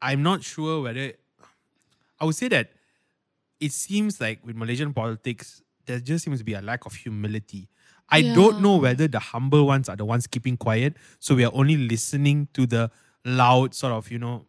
I'm 0.00 0.22
not 0.22 0.42
sure 0.42 0.82
whether 0.82 1.12
I 2.20 2.24
would 2.24 2.34
say 2.34 2.48
that 2.48 2.70
it 3.60 3.72
seems 3.72 4.20
like 4.20 4.44
with 4.44 4.56
Malaysian 4.56 4.92
politics 4.92 5.62
there 5.86 5.98
just 6.00 6.24
seems 6.24 6.38
to 6.38 6.44
be 6.44 6.52
a 6.54 6.60
lack 6.60 6.84
of 6.86 6.94
humility. 6.94 7.68
I 8.10 8.22
don't 8.22 8.62
know 8.62 8.76
whether 8.76 9.08
the 9.08 9.18
humble 9.18 9.66
ones 9.66 9.88
are 9.88 9.96
the 9.96 10.04
ones 10.04 10.26
keeping 10.26 10.56
quiet, 10.56 10.96
so 11.18 11.34
we 11.34 11.44
are 11.44 11.52
only 11.54 11.76
listening 11.76 12.48
to 12.54 12.66
the 12.66 12.90
loud 13.24 13.74
sort 13.74 13.92
of 13.92 14.10
you 14.10 14.18
know 14.18 14.46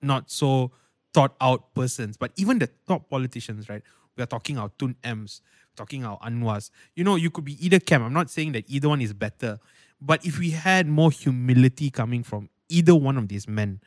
not 0.00 0.30
so 0.30 0.72
thought 1.14 1.34
out 1.40 1.74
persons. 1.74 2.16
But 2.16 2.32
even 2.36 2.58
the 2.58 2.68
top 2.86 3.08
politicians, 3.08 3.68
right? 3.68 3.82
We 4.16 4.22
are 4.22 4.26
talking 4.26 4.58
our 4.58 4.70
Tun 4.78 4.96
M's. 5.04 5.40
talking 5.74 6.04
our 6.04 6.18
Anwars. 6.20 6.70
You 6.94 7.04
know, 7.04 7.16
you 7.16 7.30
could 7.30 7.44
be 7.44 7.64
either 7.64 7.80
camp. 7.80 8.04
I'm 8.04 8.12
not 8.12 8.30
saying 8.30 8.52
that 8.52 8.64
either 8.68 8.88
one 8.88 9.00
is 9.00 9.12
better. 9.14 9.58
But 10.00 10.24
if 10.26 10.38
we 10.38 10.50
had 10.50 10.86
more 10.86 11.10
humility 11.10 11.90
coming 11.90 12.22
from 12.22 12.50
either 12.68 12.94
one 12.94 13.16
of 13.16 13.28
these 13.28 13.48
men, 13.48 13.80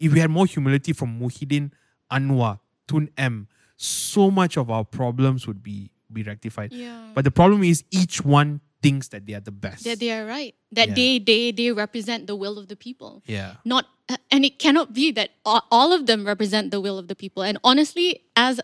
if 0.00 0.12
we 0.12 0.20
had 0.20 0.30
more 0.30 0.46
humility 0.46 0.92
from 0.92 1.18
Muhyiddin, 1.20 1.70
Anwar, 2.10 2.60
Tun 2.86 3.10
M, 3.16 3.48
so 3.76 4.30
much 4.30 4.56
of 4.56 4.70
our 4.70 4.84
problems 4.84 5.46
would 5.46 5.62
be 5.62 5.90
be 6.12 6.22
rectified. 6.22 6.72
Yeah. 6.72 7.10
But 7.14 7.24
the 7.24 7.30
problem 7.30 7.62
is 7.62 7.84
each 7.90 8.24
one 8.24 8.60
thinks 8.80 9.08
that 9.08 9.26
they 9.26 9.34
are 9.34 9.40
the 9.40 9.50
best. 9.50 9.84
that 9.84 9.98
they 10.00 10.10
are 10.12 10.24
right. 10.24 10.54
That 10.72 10.88
Yeah. 10.90 10.94
they 10.94 11.18
they 11.18 11.52
they 11.52 11.70
represent 11.72 12.26
the 12.26 12.36
will 12.36 12.58
of 12.58 12.68
the 12.68 12.76
people. 12.76 13.22
yeah. 13.26 13.56
Not 13.64 13.86
and 14.30 14.44
it 14.44 14.58
cannot 14.58 14.94
be 14.94 15.10
that 15.12 15.30
all, 15.44 15.62
all 15.70 15.92
of 15.92 16.06
them 16.06 16.24
represent 16.26 16.70
the 16.70 16.80
will 16.80 16.98
of 16.98 17.08
the 17.08 17.14
people. 17.14 17.42
And 17.42 17.58
honestly, 17.62 18.22
as 18.36 18.60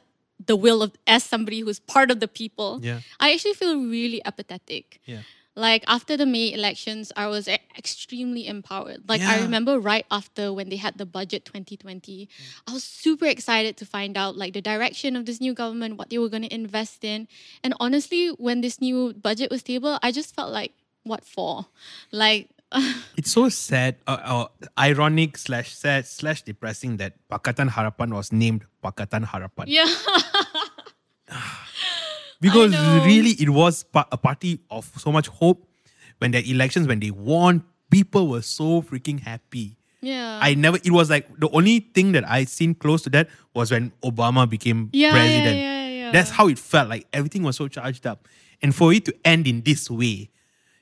the 0.47 0.57
will 0.57 0.83
of 0.83 0.93
as 1.07 1.23
somebody 1.23 1.61
who's 1.61 1.81
part 1.81 2.11
of 2.11 2.21
the 2.21 2.29
people, 2.29 2.81
Yeah. 2.83 3.01
I 3.21 3.33
actually 3.35 3.55
feel 3.55 3.77
really 3.77 4.25
apathetic. 4.25 5.01
Yeah. 5.05 5.21
Like 5.57 5.85
after 5.87 6.17
the 6.17 6.27
May 6.27 6.53
elections, 6.53 7.13
I 7.17 7.29
was 7.29 7.47
extremely 7.79 8.47
empowered. 8.49 9.09
Like 9.09 9.21
I 9.23 9.41
remember 9.41 9.79
right 9.79 10.05
after 10.11 10.53
when 10.53 10.69
they 10.69 10.77
had 10.77 10.99
the 10.99 11.07
budget 11.07 11.45
2020, 11.45 12.29
I 12.67 12.73
was 12.73 12.83
super 12.83 13.27
excited 13.27 13.77
to 13.79 13.87
find 13.87 14.17
out 14.17 14.37
like 14.37 14.53
the 14.53 14.61
direction 14.61 15.15
of 15.15 15.27
this 15.27 15.41
new 15.41 15.55
government, 15.55 15.97
what 15.97 16.11
they 16.11 16.19
were 16.19 16.29
going 16.29 16.43
to 16.43 16.53
invest 16.53 17.05
in. 17.05 17.29
And 17.63 17.73
honestly, 17.79 18.29
when 18.39 18.63
this 18.63 18.81
new 18.81 19.15
budget 19.15 19.51
was 19.51 19.63
tabled, 19.63 20.01
I 20.03 20.11
just 20.11 20.35
felt 20.35 20.51
like, 20.53 20.73
what 21.05 21.25
for? 21.25 21.67
Like, 22.11 22.49
It's 23.17 23.31
so 23.31 23.49
sad, 23.49 23.97
uh, 24.09 24.19
uh, 24.25 24.67
ironic 24.77 25.39
slash 25.39 25.73
sad 25.73 26.07
slash 26.07 26.43
depressing 26.43 26.97
that 26.97 27.15
Pakatan 27.31 27.71
Harapan 27.71 28.13
was 28.13 28.33
named 28.33 28.67
Pakatan 28.83 29.25
Harapan. 29.25 29.67
yeah. 29.69 29.87
Because 32.45 32.73
really, 33.09 33.33
it 33.41 33.49
was 33.49 33.85
pa- 33.85 34.07
a 34.13 34.19
party 34.19 34.61
of 34.71 34.85
so 35.01 35.11
much 35.11 35.29
hope. 35.29 35.67
When 36.19 36.31
the 36.31 36.45
elections, 36.49 36.87
when 36.87 37.01
they 37.01 37.11
won, 37.11 37.65
people 37.91 38.29
were 38.29 38.43
so 38.43 38.83
freaking 38.83 39.19
happy. 39.21 39.77
yeah. 40.01 40.39
I 40.41 40.55
never. 40.55 40.77
It 40.85 40.93
was 40.93 41.09
like 41.11 41.27
the 41.41 41.49
only 41.51 41.81
thing 41.81 42.13
that 42.13 42.23
I 42.29 42.45
seen 42.45 42.75
close 42.75 43.03
to 43.03 43.11
that 43.17 43.29
was 43.55 43.71
when 43.73 43.91
Obama 44.05 44.49
became 44.49 44.91
yeah, 44.93 45.11
president. 45.11 45.57
Yeah, 45.57 45.87
yeah, 45.89 45.89
yeah. 45.89 46.11
That's 46.13 46.31
how 46.31 46.47
it 46.49 46.59
felt. 46.61 46.89
Like 46.89 47.07
everything 47.13 47.43
was 47.43 47.57
so 47.57 47.67
charged 47.69 48.07
up, 48.07 48.29
and 48.63 48.75
for 48.75 48.93
it 48.93 49.05
to 49.07 49.13
end 49.25 49.47
in 49.49 49.63
this 49.63 49.91
way, 49.91 50.31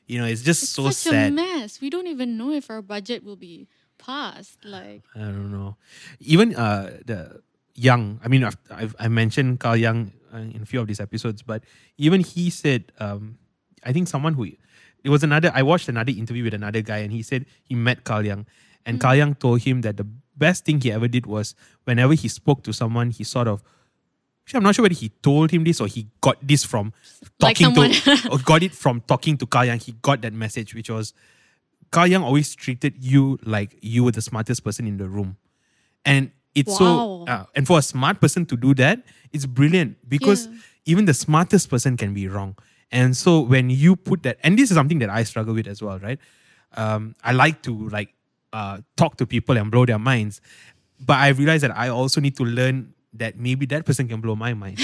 you 0.07 0.19
know, 0.21 0.27
it's 0.27 0.43
just 0.43 0.63
It's 0.65 0.73
so 0.73 0.91
such 0.91 1.13
sad. 1.15 1.31
a 1.31 1.35
mess. 1.35 1.81
We 1.81 1.89
don't 1.89 2.07
even 2.09 2.37
know 2.37 2.51
if 2.53 2.69
our 2.69 2.83
budget 2.83 3.23
will 3.25 3.39
be 3.41 3.69
passed. 3.99 4.59
Like, 4.67 5.03
I 5.15 5.21
don't 5.33 5.51
know. 5.55 5.77
Even 6.21 6.55
uh, 6.55 6.99
the 7.07 7.41
Young, 7.75 8.21
I 8.23 8.29
mean, 8.29 8.45
I've, 8.45 8.59
I've 8.71 8.95
I 9.01 9.09
mentioned 9.09 9.61
Carl 9.61 9.77
Young 9.81 10.13
in 10.33 10.63
a 10.63 10.67
few 10.67 10.81
of 10.81 10.87
these 10.87 11.01
episodes, 11.01 11.43
but 11.43 11.63
even 11.99 12.21
he 12.21 12.51
said, 12.51 12.93
um, 12.99 13.39
I 13.85 13.93
think 13.93 14.09
someone 14.09 14.35
who 14.35 14.45
it 15.05 15.09
was 15.09 15.23
another. 15.23 15.51
I 15.55 15.63
watched 15.63 15.89
another 15.89 16.13
interview 16.13 16.45
with 16.45 16.55
another 16.55 16.81
guy, 16.81 16.99
and 16.99 17.13
he 17.13 17.23
said 17.23 17.47
he 17.65 17.75
met 17.75 18.05
Carl 18.05 18.25
Young, 18.25 18.47
and 18.87 19.01
Carl 19.01 19.17
Young 19.17 19.35
told 19.35 19.63
him 19.63 19.81
that 19.83 19.97
the 19.97 20.07
best 20.37 20.65
thing 20.65 20.81
he 20.81 20.93
ever 20.93 21.09
did 21.09 21.27
was 21.27 21.55
whenever 21.85 22.15
he 22.15 22.29
spoke 22.29 22.63
to 22.65 22.73
someone, 22.73 23.11
he 23.11 23.25
sort 23.25 23.49
of. 23.49 23.63
Actually, 24.45 24.59
I'm 24.59 24.65
not 24.65 24.75
sure 24.75 24.83
whether 24.83 24.95
he 24.95 25.09
told 25.09 25.53
him 25.53 25.63
this 25.63 25.81
or 25.81 25.87
he 25.87 26.09
got 26.21 26.37
this 26.45 26.65
from 26.65 26.93
Like 27.41 27.59
talking 27.59 27.93
to 27.93 28.29
or 28.33 28.39
got 28.39 28.65
it 28.65 28.75
from 28.75 29.01
talking 29.03 29.37
to 29.39 29.47
Carl 29.47 29.67
Young. 29.67 29.79
He 29.79 29.93
got 30.03 30.21
that 30.23 30.33
message, 30.33 30.75
which 30.75 30.91
was 30.91 31.15
Carl 31.93 32.09
Young 32.09 32.25
always 32.25 32.55
treated 32.55 32.95
you 32.99 33.39
like 33.45 33.77
you 33.81 34.03
were 34.03 34.11
the 34.11 34.23
smartest 34.23 34.65
person 34.65 34.87
in 34.87 34.97
the 34.97 35.09
room. 35.09 35.37
And 36.05 36.33
it's 36.55 36.77
so, 36.77 37.25
uh, 37.29 37.45
and 37.55 37.67
for 37.67 37.79
a 37.79 37.83
smart 37.83 38.21
person 38.21 38.45
to 38.47 38.57
do 38.57 38.75
that, 38.75 39.01
it's 39.33 39.47
brilliant 39.47 39.97
because 40.09 40.47
Yeah. 40.47 40.59
even 40.87 41.05
the 41.07 41.15
smartest 41.15 41.71
person 41.71 41.97
can 41.97 42.13
be 42.15 42.29
wrong. 42.29 42.57
And 42.91 43.17
so 43.17 43.41
when 43.41 43.71
you 43.71 43.97
put 43.97 44.23
that, 44.25 44.39
and 44.43 44.59
this 44.59 44.71
is 44.71 44.77
something 44.77 44.99
that 44.99 45.09
I 45.11 45.23
struggle 45.25 45.55
with 45.55 45.67
as 45.67 45.81
well, 45.83 45.99
right? 45.99 46.19
Um, 46.77 47.15
I 47.25 47.33
like 47.33 47.63
to 47.63 47.89
like 47.89 48.13
uh, 48.53 48.79
talk 48.97 49.17
to 49.17 49.27
people 49.27 49.57
and 49.57 49.71
blow 49.71 49.87
their 49.87 49.99
minds, 49.99 50.41
but 51.01 51.17
I 51.19 51.29
realize 51.29 51.63
that 51.63 51.77
I 51.77 51.89
also 51.89 52.21
need 52.21 52.37
to 52.37 52.45
learn 52.45 52.93
that 53.15 53.39
maybe 53.39 53.67
that 53.67 53.85
person 53.85 54.09
can 54.09 54.21
blow 54.21 54.37
my 54.37 54.53
mind, 54.55 54.79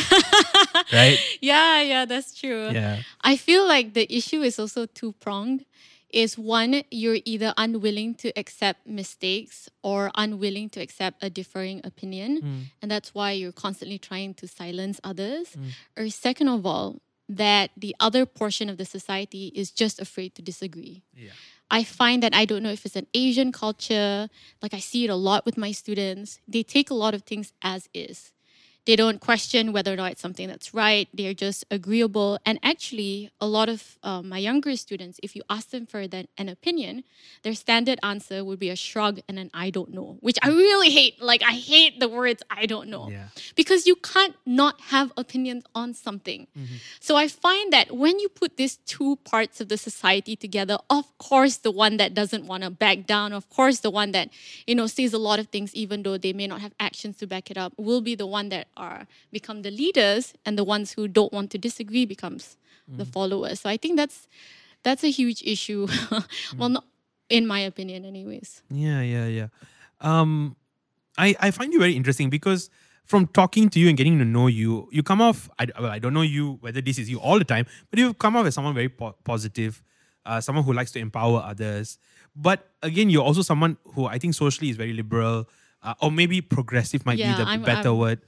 right? 0.93 1.19
yeah, 1.41 1.83
yeah, 1.83 2.05
that's 2.05 2.35
true. 2.39 2.71
Yeah. 2.71 3.03
I 3.23 3.37
feel 3.37 3.67
like 3.67 3.95
the 3.95 4.07
issue 4.15 4.43
is 4.43 4.59
also 4.59 4.87
two 4.87 5.13
pronged. 5.21 5.65
Is 6.11 6.39
one, 6.39 6.83
you're 6.91 7.19
either 7.27 7.53
unwilling 7.59 8.15
to 8.17 8.33
accept 8.35 8.87
mistakes 8.87 9.69
or 9.83 10.11
unwilling 10.15 10.71
to 10.71 10.81
accept 10.81 11.23
a 11.23 11.29
differing 11.29 11.83
opinion. 11.85 12.41
Mm. 12.41 12.63
And 12.81 12.91
that's 12.91 13.15
why 13.15 13.33
you're 13.33 13.53
constantly 13.53 13.99
trying 13.99 14.33
to 14.35 14.49
silence 14.49 15.01
others. 15.05 15.55
Mm. 15.55 15.71
Or, 15.99 16.09
second 16.09 16.49
of 16.49 16.65
all, 16.65 17.03
that 17.29 17.71
the 17.77 17.95
other 18.01 18.25
portion 18.25 18.71
of 18.71 18.79
the 18.79 18.87
society 18.87 19.53
is 19.55 19.71
just 19.71 20.01
afraid 20.01 20.35
to 20.37 20.43
disagree. 20.43 21.03
Yeah. 21.15 21.31
I 21.71 21.85
find 21.85 22.23
that 22.23 22.35
I 22.35 22.47
don't 22.47 22.63
know 22.63 22.71
if 22.71 22.87
it's 22.87 22.97
an 22.97 23.07
Asian 23.13 23.53
culture, 23.53 24.31
like 24.63 24.73
I 24.73 24.79
see 24.79 25.05
it 25.05 25.11
a 25.11 25.15
lot 25.15 25.45
with 25.45 25.59
my 25.59 25.73
students. 25.73 26.41
They 26.49 26.63
take 26.63 26.89
a 26.89 26.95
lot 26.95 27.13
of 27.13 27.23
things 27.23 27.53
as 27.61 27.91
is. 27.93 28.33
They 28.89 28.97
don't 28.97 29.21
question 29.21 29.75
whether 29.75 29.93
or 29.93 29.97
not 29.97 30.13
it's 30.13 30.23
something 30.23 30.49
that's 30.49 30.73
right. 30.73 31.09
They're 31.13 31.35
just 31.35 31.67
agreeable. 31.71 32.39
And 32.47 32.59
actually, 32.63 33.31
a 33.39 33.47
lot 33.47 33.69
of 33.69 33.99
uh, 34.03 34.23
my 34.23 34.39
younger 34.39 34.75
students, 34.77 35.21
if 35.23 35.37
you 35.37 35.43
ask 35.51 35.69
them 35.69 35.85
for 35.85 36.09
the, 36.09 36.27
an 36.39 36.49
opinion, 36.49 37.05
their 37.43 37.53
standard 37.53 37.99
answer 38.03 38.43
would 38.43 38.59
be 38.59 38.71
a 38.71 38.77
shrug 38.77 39.21
and 39.29 39.39
an 39.39 39.51
I 39.53 39.69
don't 39.69 39.93
know, 39.93 40.17
which 40.21 40.39
I 40.41 40.49
really 40.49 40.89
hate. 40.89 41.21
Like, 41.21 41.43
I 41.43 41.53
hate 41.53 42.01
the 42.01 42.09
words 42.09 42.43
I 42.49 42.65
don't 42.65 42.89
know 42.89 43.11
Yeah. 43.11 43.29
because 43.61 43.87
you 43.87 43.95
can't 43.95 44.35
not 44.47 44.81
have 44.89 45.13
opinions 45.19 45.65
on 45.75 45.93
something. 45.93 46.47
So 46.99 47.15
I 47.15 47.29
find 47.29 47.71
that 47.75 47.93
when 47.95 48.19
you 48.19 48.31
put 48.31 48.57
these 48.57 48.77
two 48.95 49.17
parts 49.17 49.61
of 49.61 49.69
the 49.69 49.77
society 49.77 50.35
together, 50.35 50.79
of 50.89 51.05
course, 51.19 51.59
the 51.59 51.71
one 51.71 51.99
that 51.99 52.15
doesn't 52.15 52.47
want 52.47 52.63
to 52.65 52.71
back 52.71 53.05
down, 53.07 53.35
of 53.35 53.51
course, 53.51 53.81
the 53.81 53.91
one 53.91 54.13
that 54.13 54.31
you 54.67 54.75
know 54.75 54.87
says 54.87 55.13
a 55.13 55.19
lot 55.19 55.39
of 55.39 55.49
things, 55.49 55.75
even 55.75 56.05
though 56.05 56.17
they 56.17 56.33
may 56.33 56.47
not 56.47 56.63
have 56.63 56.73
actions 56.81 57.19
to 57.19 57.27
back 57.27 57.51
it 57.51 57.59
up, 57.59 57.75
will 57.77 58.01
be 58.01 58.15
the 58.15 58.27
one 58.27 58.49
that 58.49 58.67
are 58.79 59.07
become 59.33 59.63
the 59.63 59.71
leaders, 59.71 60.33
and 60.47 60.57
the 60.57 60.65
ones 60.65 60.93
who 60.93 61.09
don't 61.09 61.33
want 61.33 61.51
to 61.51 61.59
disagree 61.59 62.07
becomes 62.07 62.57
the 62.89 63.05
followers. 63.05 63.61
So 63.61 63.69
I 63.69 63.77
think 63.77 63.97
that's 63.99 64.27
that's 64.83 65.05
a 65.05 65.11
huge 65.11 65.43
issue. 65.45 65.87
well, 66.57 66.71
not 66.71 66.85
in 67.29 67.47
my 67.47 67.61
opinion, 67.61 68.05
anyways. 68.07 68.63
Yeah, 68.71 69.03
yeah, 69.03 69.27
yeah. 69.27 69.49
Um, 70.01 70.57
I 71.19 71.35
I 71.41 71.51
find 71.51 71.73
you 71.73 71.79
very 71.79 71.93
interesting 71.97 72.31
because 72.31 72.71
from 73.05 73.27
talking 73.27 73.69
to 73.71 73.81
you 73.81 73.89
and 73.89 73.97
getting 73.97 74.19
to 74.19 74.25
know 74.25 74.47
you, 74.47 74.89
you 74.93 75.03
come 75.03 75.21
off. 75.21 75.51
I 75.59 75.67
well, 75.79 75.91
I 75.91 75.99
don't 75.99 76.15
know 76.15 76.23
you 76.23 76.57
whether 76.61 76.81
this 76.81 76.99
is 76.99 77.11
you 77.11 77.19
all 77.21 77.39
the 77.39 77.45
time, 77.45 77.67
but 77.91 77.99
you 77.99 78.15
come 78.15 78.37
off 78.37 78.47
as 78.47 78.55
someone 78.55 78.73
very 78.75 78.89
po- 78.89 79.17
positive, 79.25 79.83
uh, 80.25 80.41
someone 80.41 80.65
who 80.65 80.73
likes 80.73 80.93
to 80.93 80.99
empower 81.01 81.43
others. 81.45 81.99
But 82.37 82.71
again, 82.83 83.11
you're 83.11 83.25
also 83.25 83.43
someone 83.43 83.77
who 83.95 84.07
I 84.07 84.19
think 84.19 84.33
socially 84.35 84.71
is 84.71 84.77
very 84.77 84.93
liberal, 84.95 85.49
uh, 85.83 85.95
or 86.01 86.11
maybe 86.13 86.41
progressive 86.41 87.05
might 87.05 87.19
Yeah, 87.19 87.37
be 87.37 87.43
the 87.45 87.49
I'm- 87.51 87.63
better 87.63 87.89
I'm- 87.93 87.99
word. 87.99 88.21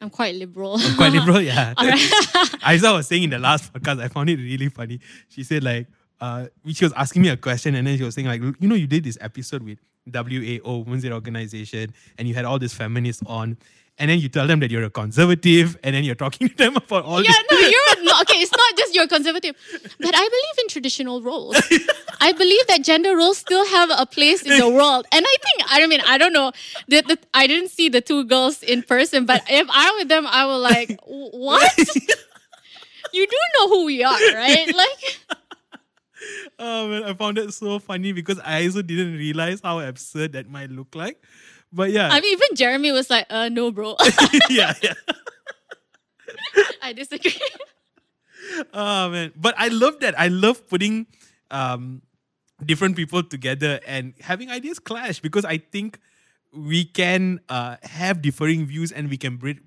I'm 0.00 0.10
quite 0.10 0.34
liberal. 0.36 0.78
Quite 0.96 1.12
liberal, 1.12 1.40
yeah. 1.40 1.74
Aisha 1.78 2.94
was 2.94 3.06
saying 3.08 3.24
in 3.24 3.30
the 3.30 3.38
last 3.38 3.72
podcast, 3.72 4.00
I 4.00 4.08
found 4.08 4.30
it 4.30 4.36
really 4.36 4.68
funny. 4.68 5.00
She 5.28 5.42
said 5.42 5.64
like, 5.64 5.88
uh, 6.20 6.46
she 6.72 6.84
was 6.84 6.92
asking 6.94 7.22
me 7.22 7.28
a 7.28 7.36
question, 7.36 7.74
and 7.74 7.86
then 7.86 7.96
she 7.98 8.04
was 8.04 8.14
saying 8.14 8.26
like, 8.26 8.40
you 8.40 8.68
know, 8.68 8.74
you 8.74 8.86
did 8.86 9.04
this 9.04 9.18
episode 9.20 9.62
with 9.62 9.78
WAO, 10.08 10.84
Women's 10.84 11.04
Aid 11.04 11.12
Organization, 11.12 11.92
and 12.16 12.28
you 12.28 12.34
had 12.34 12.44
all 12.44 12.58
these 12.58 12.74
feminists 12.74 13.22
on, 13.26 13.56
and 13.98 14.10
then 14.10 14.18
you 14.20 14.28
tell 14.28 14.46
them 14.46 14.60
that 14.60 14.70
you're 14.70 14.84
a 14.84 14.90
conservative, 14.90 15.76
and 15.82 15.94
then 15.94 16.04
you're 16.04 16.14
talking 16.14 16.48
to 16.50 16.56
them 16.56 16.76
about 16.76 17.04
all 17.04 17.22
Yeah, 17.22 17.32
this. 17.32 17.44
no, 17.50 17.58
you're 17.58 18.04
no, 18.04 18.20
okay. 18.22 18.38
It's 18.40 18.52
not 18.52 18.76
just 18.76 18.94
you're 18.94 19.06
conservative, 19.08 19.54
but 20.00 20.14
I 20.14 20.28
believe 20.28 20.56
in 20.62 20.68
traditional 20.68 21.22
roles. 21.22 21.56
I 22.20 22.32
believe 22.32 22.66
that 22.68 22.82
gender 22.84 23.16
roles 23.16 23.38
still 23.38 23.66
have 23.66 23.90
a 23.96 24.06
place 24.06 24.42
in 24.42 24.58
the 24.58 24.68
world, 24.68 25.06
and 25.12 25.24
I 25.26 25.36
think 25.42 25.62
I 25.70 25.86
mean 25.86 26.00
I 26.06 26.18
don't 26.18 26.32
know. 26.32 26.52
The, 26.88 27.02
the, 27.02 27.18
I 27.34 27.46
didn't 27.46 27.70
see 27.70 27.88
the 27.88 28.00
two 28.00 28.24
girls 28.24 28.62
in 28.62 28.82
person, 28.82 29.26
but 29.26 29.42
if 29.48 29.66
I'm 29.70 29.94
with 29.96 30.08
them, 30.08 30.26
I 30.26 30.44
will 30.46 30.60
like 30.60 30.98
what? 31.04 31.78
you 33.12 33.26
do 33.26 33.36
know 33.58 33.68
who 33.68 33.84
we 33.86 34.02
are, 34.04 34.18
right? 34.34 34.74
Like 34.74 35.18
Oh 36.58 36.88
man, 36.88 37.04
I 37.04 37.14
found 37.14 37.38
it 37.38 37.52
so 37.54 37.78
funny 37.78 38.10
because 38.12 38.40
I 38.44 38.64
also 38.64 38.82
didn't 38.82 39.14
realize 39.14 39.60
how 39.62 39.78
absurd 39.80 40.32
that 40.32 40.50
might 40.50 40.70
look 40.70 40.94
like. 40.96 41.22
But 41.72 41.90
yeah, 41.92 42.08
I 42.08 42.20
mean, 42.20 42.32
even 42.32 42.48
Jeremy 42.54 42.92
was 42.92 43.10
like, 43.10 43.26
"Uh, 43.28 43.48
no, 43.48 43.70
bro, 43.70 43.96
yeah, 44.50 44.74
yeah. 44.82 44.94
I 46.82 46.92
disagree." 46.92 47.36
Oh 48.72 49.10
man, 49.10 49.32
but 49.36 49.54
I 49.58 49.68
love 49.68 50.00
that. 50.00 50.18
I 50.18 50.28
love 50.28 50.66
putting 50.68 51.06
um, 51.50 52.02
different 52.64 52.96
people 52.96 53.22
together 53.22 53.80
and 53.86 54.14
having 54.20 54.50
ideas 54.50 54.78
clash 54.78 55.20
because 55.20 55.44
I 55.44 55.58
think 55.58 55.98
we 56.54 56.84
can 56.84 57.40
uh, 57.48 57.76
have 57.82 58.22
differing 58.22 58.64
views 58.66 58.92
and 58.92 59.10
we 59.10 59.16
can 59.16 59.36
break 59.36 59.58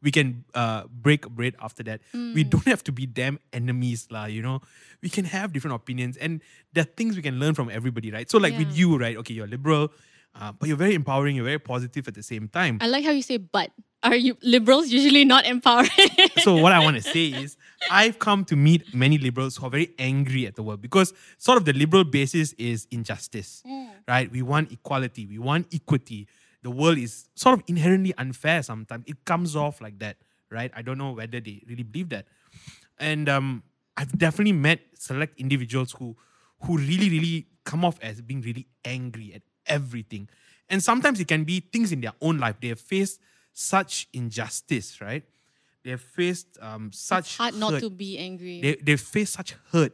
we 0.00 0.10
can 0.12 0.44
uh, 0.54 0.84
break 0.86 1.28
bread 1.28 1.56
after 1.60 1.82
that. 1.82 2.00
We 2.14 2.44
don't 2.44 2.66
have 2.66 2.84
to 2.84 2.92
be 2.92 3.06
damn 3.06 3.40
enemies, 3.52 4.06
lah. 4.10 4.26
You 4.26 4.42
know, 4.42 4.60
we 5.02 5.08
can 5.08 5.24
have 5.24 5.52
different 5.52 5.74
opinions 5.74 6.16
and 6.16 6.40
there 6.72 6.82
are 6.82 6.92
things 6.94 7.16
we 7.16 7.22
can 7.22 7.40
learn 7.40 7.54
from 7.54 7.68
everybody, 7.70 8.12
right? 8.12 8.30
So 8.30 8.38
like 8.38 8.56
with 8.56 8.76
you, 8.76 8.96
right? 8.96 9.16
Okay, 9.16 9.34
you're 9.34 9.48
liberal. 9.50 9.90
Uh, 10.34 10.52
but 10.52 10.68
you're 10.68 10.76
very 10.76 10.94
empowering. 10.94 11.36
You're 11.36 11.44
very 11.44 11.58
positive 11.58 12.06
at 12.08 12.14
the 12.14 12.22
same 12.22 12.48
time. 12.48 12.78
I 12.80 12.86
like 12.86 13.04
how 13.04 13.10
you 13.10 13.22
say 13.22 13.36
but. 13.38 13.70
Are 14.02 14.14
you 14.14 14.36
liberals 14.42 14.90
usually 14.90 15.24
not 15.24 15.44
empowering? 15.44 15.90
so 16.38 16.54
what 16.54 16.72
I 16.72 16.78
want 16.78 16.96
to 16.96 17.02
say 17.02 17.26
is 17.26 17.56
I've 17.90 18.20
come 18.20 18.44
to 18.44 18.54
meet 18.54 18.94
many 18.94 19.18
liberals 19.18 19.56
who 19.56 19.66
are 19.66 19.70
very 19.70 19.92
angry 19.98 20.46
at 20.46 20.54
the 20.54 20.62
world 20.62 20.80
because 20.80 21.12
sort 21.36 21.58
of 21.58 21.64
the 21.64 21.72
liberal 21.72 22.04
basis 22.04 22.52
is 22.52 22.86
injustice, 22.92 23.64
right? 24.06 24.30
We 24.30 24.42
want 24.42 24.70
equality, 24.70 25.26
we 25.26 25.38
want 25.38 25.66
equity. 25.74 26.28
The 26.62 26.70
world 26.70 26.98
is 26.98 27.28
sort 27.34 27.58
of 27.58 27.64
inherently 27.66 28.14
unfair 28.18 28.62
sometimes. 28.62 29.04
It 29.08 29.24
comes 29.24 29.56
off 29.56 29.80
like 29.80 29.98
that, 29.98 30.16
right? 30.48 30.70
I 30.76 30.82
don't 30.82 30.98
know 30.98 31.12
whether 31.12 31.40
they 31.40 31.62
really 31.68 31.82
believe 31.82 32.10
that. 32.10 32.26
And 33.00 33.28
um, 33.28 33.64
I've 33.96 34.16
definitely 34.16 34.52
met 34.52 34.80
select 34.94 35.40
individuals 35.40 35.92
who 35.92 36.16
who 36.62 36.78
really, 36.78 37.10
really 37.10 37.46
come 37.64 37.84
off 37.84 37.98
as 38.02 38.20
being 38.20 38.40
really 38.42 38.66
angry 38.84 39.32
at 39.34 39.42
everything. 39.68 40.28
And 40.68 40.82
sometimes 40.82 41.20
it 41.20 41.28
can 41.28 41.44
be 41.44 41.60
things 41.60 41.92
in 41.92 42.00
their 42.00 42.12
own 42.20 42.38
life. 42.38 42.56
They 42.60 42.68
have 42.68 42.80
faced 42.80 43.20
such 43.52 44.08
injustice, 44.12 45.00
right? 45.00 45.24
They 45.84 45.90
have 45.90 46.00
faced 46.00 46.58
um, 46.60 46.92
such 46.92 47.26
it's 47.26 47.36
hard 47.36 47.54
not 47.54 47.80
to 47.80 47.90
be 47.90 48.18
angry. 48.18 48.60
They 48.60 48.74
they 48.74 48.96
face 48.96 49.30
such 49.30 49.56
hurt, 49.72 49.92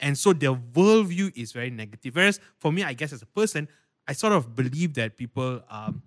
and 0.00 0.16
so 0.18 0.32
their 0.32 0.54
worldview 0.54 1.36
is 1.36 1.52
very 1.52 1.70
negative. 1.70 2.16
Whereas 2.16 2.40
for 2.58 2.72
me, 2.72 2.82
I 2.82 2.92
guess 2.92 3.12
as 3.12 3.22
a 3.22 3.26
person, 3.26 3.68
I 4.06 4.14
sort 4.14 4.32
of 4.32 4.54
believe 4.54 4.94
that 4.94 5.16
people. 5.16 5.62
Um, 5.70 6.02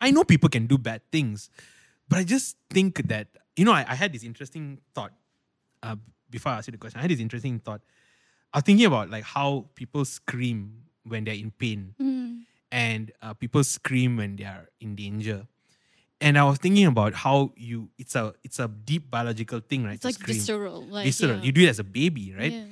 I 0.00 0.12
know 0.12 0.22
people 0.22 0.48
can 0.48 0.66
do 0.66 0.78
bad 0.78 1.02
things, 1.10 1.50
but 2.08 2.20
I 2.20 2.24
just 2.24 2.56
think 2.70 3.08
that 3.08 3.28
you 3.56 3.64
know 3.64 3.72
I, 3.72 3.84
I 3.88 3.94
had 3.94 4.12
this 4.12 4.22
interesting 4.22 4.78
thought. 4.94 5.12
Uh, 5.82 5.96
before 6.30 6.52
I 6.52 6.58
ask 6.58 6.68
you 6.68 6.72
the 6.72 6.78
question, 6.78 6.98
I 6.98 7.02
had 7.02 7.10
this 7.10 7.20
interesting 7.20 7.58
thought. 7.58 7.80
I 8.52 8.58
was 8.58 8.64
thinking 8.64 8.86
about 8.86 9.10
like 9.10 9.24
how 9.24 9.66
people 9.74 10.04
scream 10.04 10.87
when 11.04 11.24
they're 11.24 11.34
in 11.34 11.50
pain, 11.52 11.94
Mm. 12.00 12.42
and 12.72 13.12
uh, 13.22 13.34
people 13.34 13.64
scream 13.64 14.16
when 14.16 14.36
they 14.36 14.44
are 14.44 14.68
in 14.80 14.94
danger. 14.94 15.46
And 16.20 16.36
I 16.36 16.42
was 16.44 16.58
thinking 16.58 16.86
about 16.86 17.14
how 17.14 17.52
you 17.56 17.90
it's 17.98 18.16
a 18.16 18.34
it's 18.42 18.58
a 18.58 18.66
deep 18.68 19.10
biological 19.10 19.60
thing, 19.60 19.84
right? 19.84 19.94
It's 19.94 20.02
to 20.02 20.08
like 20.08 20.14
scream. 20.16 20.36
visceral. 20.36 20.82
Like, 20.86 21.04
visceral. 21.06 21.36
yeah. 21.38 21.42
You 21.44 21.52
do 21.52 21.62
it 21.62 21.68
as 21.68 21.78
a 21.78 21.84
baby, 21.84 22.34
right? 22.36 22.52
Yeah. 22.52 22.64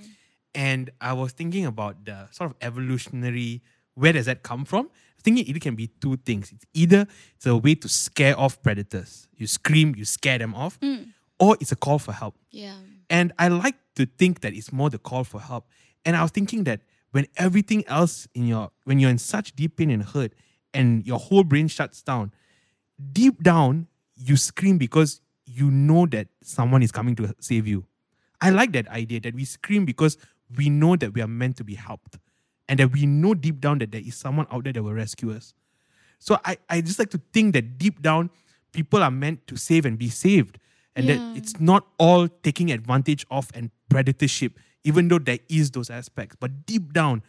And 0.55 0.91
I 1.01 1.13
was 1.13 1.33
thinking 1.33 1.65
about 1.67 2.05
the 2.05 2.27
sort 2.33 2.51
of 2.51 2.57
evolutionary 2.61 3.63
where 3.95 4.13
does 4.13 4.27
that 4.27 4.43
come 4.43 4.65
from? 4.65 4.91
I 5.19 5.23
think 5.23 5.49
it 5.49 5.61
can 5.61 5.75
be 5.75 5.87
two 6.01 6.17
things. 6.19 6.51
It's 6.53 6.65
either 6.75 7.07
it's 7.37 7.47
a 7.47 7.57
way 7.57 7.75
to 7.77 7.89
scare 7.89 8.39
off 8.39 8.61
predators. 8.63 9.27
You 9.37 9.47
scream, 9.47 9.95
you 9.97 10.05
scare 10.05 10.39
them 10.39 10.55
off, 10.55 10.79
Mm. 10.81 11.13
or 11.39 11.57
it's 11.61 11.73
a 11.73 11.77
call 11.77 11.99
for 11.99 12.13
help. 12.13 12.35
Yeah. 12.51 12.77
And 13.09 13.33
I 13.39 13.49
like 13.49 13.77
to 13.95 14.07
think 14.07 14.41
that 14.41 14.53
it's 14.55 14.73
more 14.73 14.91
the 14.91 14.99
call 14.99 15.25
for 15.25 15.41
help. 15.41 15.69
And 16.05 16.17
I 16.17 16.23
was 16.23 16.31
thinking 16.33 16.65
that 16.65 16.81
when 17.13 17.27
everything 17.37 17.87
else 17.89 18.29
in 18.35 18.47
your 18.47 18.71
when 18.85 18.99
you're 18.99 19.11
in 19.11 19.19
such 19.19 19.55
deep 19.57 19.77
pain 19.77 19.91
and 19.91 20.03
hurt 20.03 20.33
and 20.75 21.07
your 21.07 21.19
whole 21.19 21.45
brain 21.45 21.69
shuts 21.69 22.03
down, 22.03 22.33
deep 23.13 23.43
down 23.43 23.87
you 24.17 24.37
scream 24.37 24.79
because 24.79 25.21
you 25.45 25.71
know 25.71 26.07
that 26.07 26.29
someone 26.43 26.83
is 26.83 26.91
coming 26.93 27.15
to 27.17 27.35
save 27.41 27.67
you. 27.67 27.85
I 28.41 28.51
like 28.51 28.73
that 28.73 28.89
idea 28.89 29.21
that 29.21 29.35
we 29.35 29.45
scream 29.45 29.85
because 29.85 30.19
we 30.57 30.69
know 30.69 30.97
that 30.97 31.15
we 31.15 31.21
are 31.23 31.27
meant 31.29 31.57
to 31.59 31.65
be 31.65 31.75
helped 31.75 32.19
and 32.69 32.79
that 32.81 32.93
we 32.93 33.07
know 33.07 33.35
deep 33.35 33.61
down 33.61 33.79
that 33.79 33.93
there 33.93 34.01
is 34.05 34.15
someone 34.17 34.47
out 34.51 34.65
there 34.65 34.73
that 34.73 34.83
will 34.83 34.93
rescue 34.93 35.33
us. 35.33 35.55
So 36.19 36.39
I, 36.45 36.57
I 36.69 36.81
just 36.81 36.99
like 36.99 37.11
to 37.11 37.21
think 37.33 37.53
that 37.55 37.79
deep 37.79 38.03
down 38.03 38.31
people 38.73 39.03
are 39.03 39.11
meant 39.11 39.47
to 39.47 39.57
save 39.57 39.87
and 39.87 39.99
be 39.99 40.09
saved 40.09 40.59
and 40.95 41.07
Yeah. 41.07 41.17
that 41.17 41.37
it's 41.37 41.61
not 41.61 41.87
all 41.99 42.29
taking 42.29 42.71
advantage 42.73 43.25
of 43.31 43.51
and 43.55 43.71
predatorship 43.91 44.53
even 44.87 45.09
though 45.09 45.19
there 45.19 45.39
is 45.49 45.71
those 45.71 45.91
aspects 45.91 46.37
but 46.41 46.65
deep 46.67 46.93
down 46.93 47.23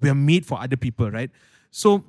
we 0.00 0.08
are 0.08 0.14
made 0.14 0.44
for 0.44 0.60
other 0.60 0.76
people 0.76 1.10
right 1.10 1.30
so 1.70 2.04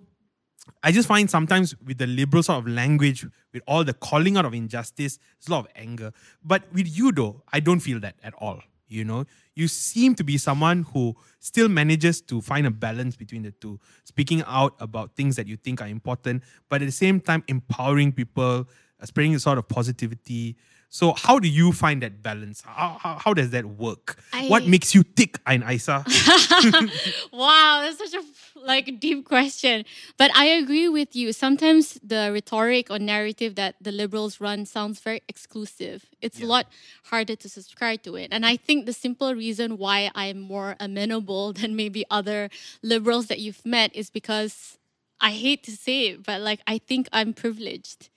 I 0.82 0.92
just 0.92 1.08
find 1.08 1.30
sometimes 1.30 1.76
with 1.82 1.98
the 1.98 2.08
liberal 2.08 2.42
sort 2.42 2.60
of 2.60 2.68
language, 2.68 3.26
with 3.54 3.64
all 3.68 3.84
the 3.84 3.94
calling 3.94 4.38
out 4.38 4.46
of 4.46 4.54
injustice, 4.54 5.18
there's 5.18 5.50
a 5.50 5.52
lot 5.52 5.66
of 5.66 5.72
anger. 5.76 6.14
But 6.44 6.64
with 6.72 6.88
you, 6.88 7.12
though, 7.12 7.44
I 7.52 7.60
don't 7.60 7.82
feel 7.82 8.00
that 8.00 8.16
at 8.24 8.34
all. 8.38 8.62
You 8.88 9.04
know, 9.04 9.26
you 9.56 9.68
seem 9.68 10.14
to 10.16 10.24
be 10.24 10.38
someone 10.38 10.84
who 10.94 11.16
still 11.40 11.68
manages 11.68 12.22
to 12.22 12.42
find 12.42 12.68
a 12.68 12.72
balance 12.72 13.16
between 13.16 13.42
the 13.42 13.52
two, 13.52 13.80
speaking 14.04 14.44
out 14.46 14.76
about 14.80 15.16
things 15.16 15.36
that 15.36 15.48
you 15.48 15.58
think 15.58 15.82
are 15.82 15.88
important, 15.88 16.44
but 16.70 16.82
at 16.82 16.86
the 16.86 16.92
same 16.92 17.20
time 17.20 17.44
empowering 17.48 18.12
people, 18.12 18.68
uh, 19.00 19.06
spreading 19.06 19.34
a 19.34 19.40
sort 19.40 19.58
of 19.58 19.68
positivity. 19.68 20.56
So, 20.94 21.14
how 21.14 21.40
do 21.40 21.48
you 21.48 21.72
find 21.72 22.04
that 22.04 22.22
balance? 22.22 22.62
How, 22.62 23.00
how, 23.02 23.18
how 23.18 23.34
does 23.34 23.50
that 23.50 23.66
work? 23.66 24.20
what 24.46 24.68
makes 24.68 24.94
you 24.94 25.02
tick, 25.02 25.40
Ain 25.48 25.64
Aissa? 25.64 26.06
wow, 27.34 27.82
that's 27.82 27.98
such 27.98 28.14
a 28.14 28.24
like 28.60 29.00
deep 29.00 29.26
question. 29.26 29.86
But 30.20 30.30
I 30.36 30.46
agree 30.46 30.88
with 30.88 31.16
you. 31.16 31.34
Sometimes 31.34 32.00
the 32.04 32.30
rhetoric 32.32 32.92
or 32.92 33.00
narrative 33.00 33.56
that 33.56 33.74
the 33.82 33.92
liberals 33.92 34.40
run 34.40 34.68
sounds 34.68 35.00
very 35.00 35.24
exclusive. 35.28 36.06
It's 36.22 36.40
a 36.40 36.46
lot 36.46 36.68
harder 37.06 37.36
to 37.38 37.50
subscribe 37.50 38.04
to 38.04 38.16
it. 38.16 38.28
And 38.32 38.46
I 38.46 38.56
think 38.56 38.86
the 38.86 38.94
simple 38.94 39.34
reason 39.34 39.80
why 39.80 40.12
I'm 40.14 40.40
more 40.40 40.76
amenable 40.80 41.54
than 41.60 41.76
maybe 41.76 42.06
other 42.12 42.52
liberals 42.84 43.26
that 43.28 43.40
you've 43.40 43.66
met 43.66 43.96
is 43.96 44.12
because 44.12 44.78
I 45.20 45.32
hate 45.32 45.64
to 45.64 45.72
say 45.72 46.10
it, 46.10 46.24
but 46.24 46.40
like 46.40 46.62
I 46.68 46.78
think 46.78 47.10
I'm 47.12 47.34
privileged. 47.34 48.10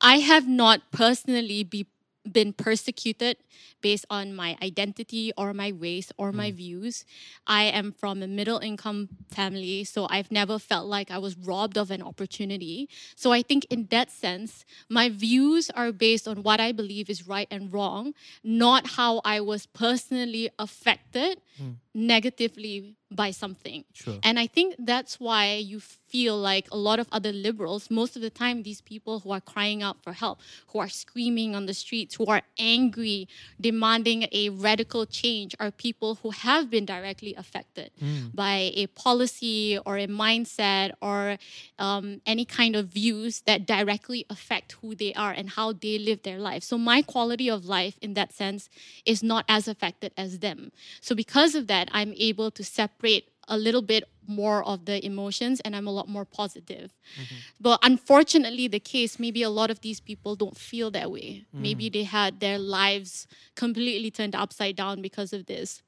I 0.00 0.20
have 0.20 0.46
not 0.48 0.92
personally 0.92 1.64
be, 1.64 1.86
been 2.30 2.52
persecuted 2.52 3.36
based 3.80 4.06
on 4.10 4.34
my 4.34 4.56
identity 4.62 5.32
or 5.36 5.52
my 5.54 5.68
race 5.68 6.12
or 6.16 6.32
my 6.32 6.50
mm. 6.50 6.54
views. 6.54 7.04
I 7.46 7.64
am 7.64 7.92
from 7.92 8.22
a 8.22 8.26
middle 8.26 8.58
income 8.58 9.08
family, 9.30 9.84
so 9.84 10.06
I've 10.10 10.30
never 10.30 10.58
felt 10.58 10.86
like 10.86 11.10
I 11.10 11.18
was 11.18 11.36
robbed 11.36 11.76
of 11.76 11.90
an 11.90 12.02
opportunity. 12.02 12.88
So 13.16 13.32
I 13.32 13.42
think 13.42 13.66
in 13.70 13.86
that 13.90 14.10
sense, 14.10 14.64
my 14.88 15.08
views 15.08 15.70
are 15.70 15.92
based 15.92 16.26
on 16.28 16.42
what 16.42 16.60
I 16.60 16.72
believe 16.72 17.10
is 17.10 17.26
right 17.26 17.48
and 17.50 17.72
wrong, 17.72 18.14
not 18.42 18.86
how 18.98 19.20
I 19.24 19.40
was 19.40 19.66
personally 19.66 20.50
affected 20.58 21.40
mm. 21.60 21.76
negatively 21.94 22.96
by 23.10 23.30
something. 23.32 23.84
Sure. 23.92 24.18
And 24.22 24.38
I 24.38 24.46
think 24.46 24.76
that's 24.78 25.18
why 25.18 25.54
you 25.54 25.80
feel 25.80 26.36
like 26.36 26.68
a 26.70 26.76
lot 26.76 26.98
of 27.00 27.08
other 27.10 27.32
liberals, 27.32 27.90
most 27.90 28.14
of 28.16 28.22
the 28.22 28.30
time, 28.30 28.62
these 28.62 28.80
people 28.80 29.20
who 29.20 29.32
are 29.32 29.40
crying 29.40 29.82
out 29.82 30.02
for 30.02 30.12
help, 30.12 30.40
who 30.68 30.78
are 30.78 30.88
screaming 30.88 31.54
on 31.56 31.66
the 31.66 31.74
streets, 31.74 32.14
who 32.14 32.26
are 32.26 32.42
angry, 32.58 33.28
demanding 33.70 34.26
a 34.32 34.48
radical 34.48 35.06
change, 35.06 35.54
are 35.60 35.70
people 35.70 36.10
who 36.22 36.30
have 36.30 36.68
been 36.74 36.84
directly 36.84 37.34
affected 37.36 37.90
by 38.34 38.72
a 38.74 38.86
policy 38.88 39.78
or 39.86 39.96
a 39.96 40.08
mindset 40.08 40.90
or 41.00 41.36
um, 41.78 42.20
any 42.26 42.44
kind 42.44 42.74
of 42.74 42.84
views 42.88 43.42
that 43.48 43.66
directly 43.66 44.26
affect 44.28 44.68
who 44.80 44.94
they 44.94 45.12
are 45.14 45.30
and 45.30 45.50
how 45.50 45.72
they 45.72 45.98
live 45.98 46.20
their 46.22 46.40
life. 46.50 46.62
So 46.70 46.76
my 46.76 47.00
quality 47.02 47.48
of 47.48 47.64
life 47.64 47.96
in 48.02 48.14
that 48.14 48.32
sense 48.32 48.68
is 49.06 49.22
not 49.22 49.44
as 49.48 49.68
affected 49.68 50.12
as 50.16 50.40
them. 50.40 50.72
So 51.00 51.14
because 51.14 51.54
of 51.54 51.68
that, 51.68 51.88
I'm 51.92 52.12
able 52.16 52.50
to 52.50 52.64
separate 52.64 53.29
a 53.50 53.58
little 53.58 53.82
bit 53.82 54.04
more 54.26 54.62
of 54.64 54.84
the 54.86 55.04
emotions 55.04 55.60
and 55.60 55.74
I'm 55.76 55.86
a 55.86 55.90
lot 55.90 56.08
more 56.08 56.24
positive. 56.24 56.94
Mm-hmm. 57.20 57.34
But 57.60 57.80
unfortunately, 57.82 58.68
the 58.68 58.80
case, 58.80 59.18
maybe 59.18 59.42
a 59.42 59.50
lot 59.50 59.70
of 59.70 59.80
these 59.80 60.00
people 60.00 60.36
don't 60.36 60.56
feel 60.56 60.90
that 60.92 61.10
way. 61.10 61.44
Maybe 61.52 61.90
mm. 61.90 61.92
they 61.92 62.04
had 62.04 62.40
their 62.40 62.58
lives 62.58 63.26
completely 63.56 64.10
turned 64.10 64.34
upside 64.34 64.76
down 64.76 65.02
because 65.02 65.32
of 65.32 65.46
this. 65.46 65.82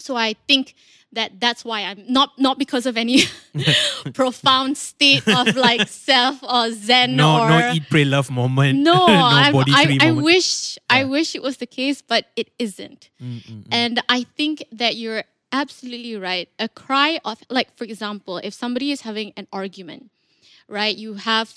So 0.00 0.16
I 0.16 0.34
think 0.46 0.74
that 1.12 1.40
that's 1.40 1.64
why 1.64 1.82
I'm 1.82 2.04
not 2.08 2.38
not 2.38 2.58
because 2.58 2.86
of 2.86 2.96
any 2.96 3.22
profound 4.14 4.76
state 4.76 5.26
of 5.26 5.56
like 5.56 5.88
self 6.08 6.42
or 6.42 6.70
zen 6.70 7.16
No, 7.16 7.42
or 7.42 7.48
no 7.48 7.72
eat, 7.72 7.84
pray, 7.90 8.04
love 8.04 8.30
moment. 8.30 8.78
no, 8.78 9.06
I'm- 9.08 9.52
body 9.52 9.72
I, 9.74 9.86
free 9.86 9.98
I 10.00 10.12
wish 10.12 10.78
I 10.88 11.00
Yeah. 11.00 11.04
Mm, 11.06 11.10
wish 11.10 11.34
it 11.34 11.42
was 11.42 11.56
the 11.56 11.66
case, 11.66 12.02
but 12.02 12.26
it 12.36 12.50
isn't. 12.58 13.10
Mm, 13.20 13.42
mm, 13.42 13.64
and 13.70 14.02
I 14.08 14.24
think 14.36 14.64
that 14.72 14.96
you're 14.96 15.24
absolutely 15.52 16.16
right. 16.16 16.48
A 16.58 16.68
cry 16.68 17.20
of 17.24 17.42
like, 17.48 17.74
for 17.76 17.84
example, 17.84 18.38
if 18.38 18.54
somebody 18.54 18.92
is 18.92 19.02
having 19.02 19.32
an 19.36 19.46
argument, 19.52 20.10
right? 20.68 20.96
You 20.96 21.14
have 21.14 21.54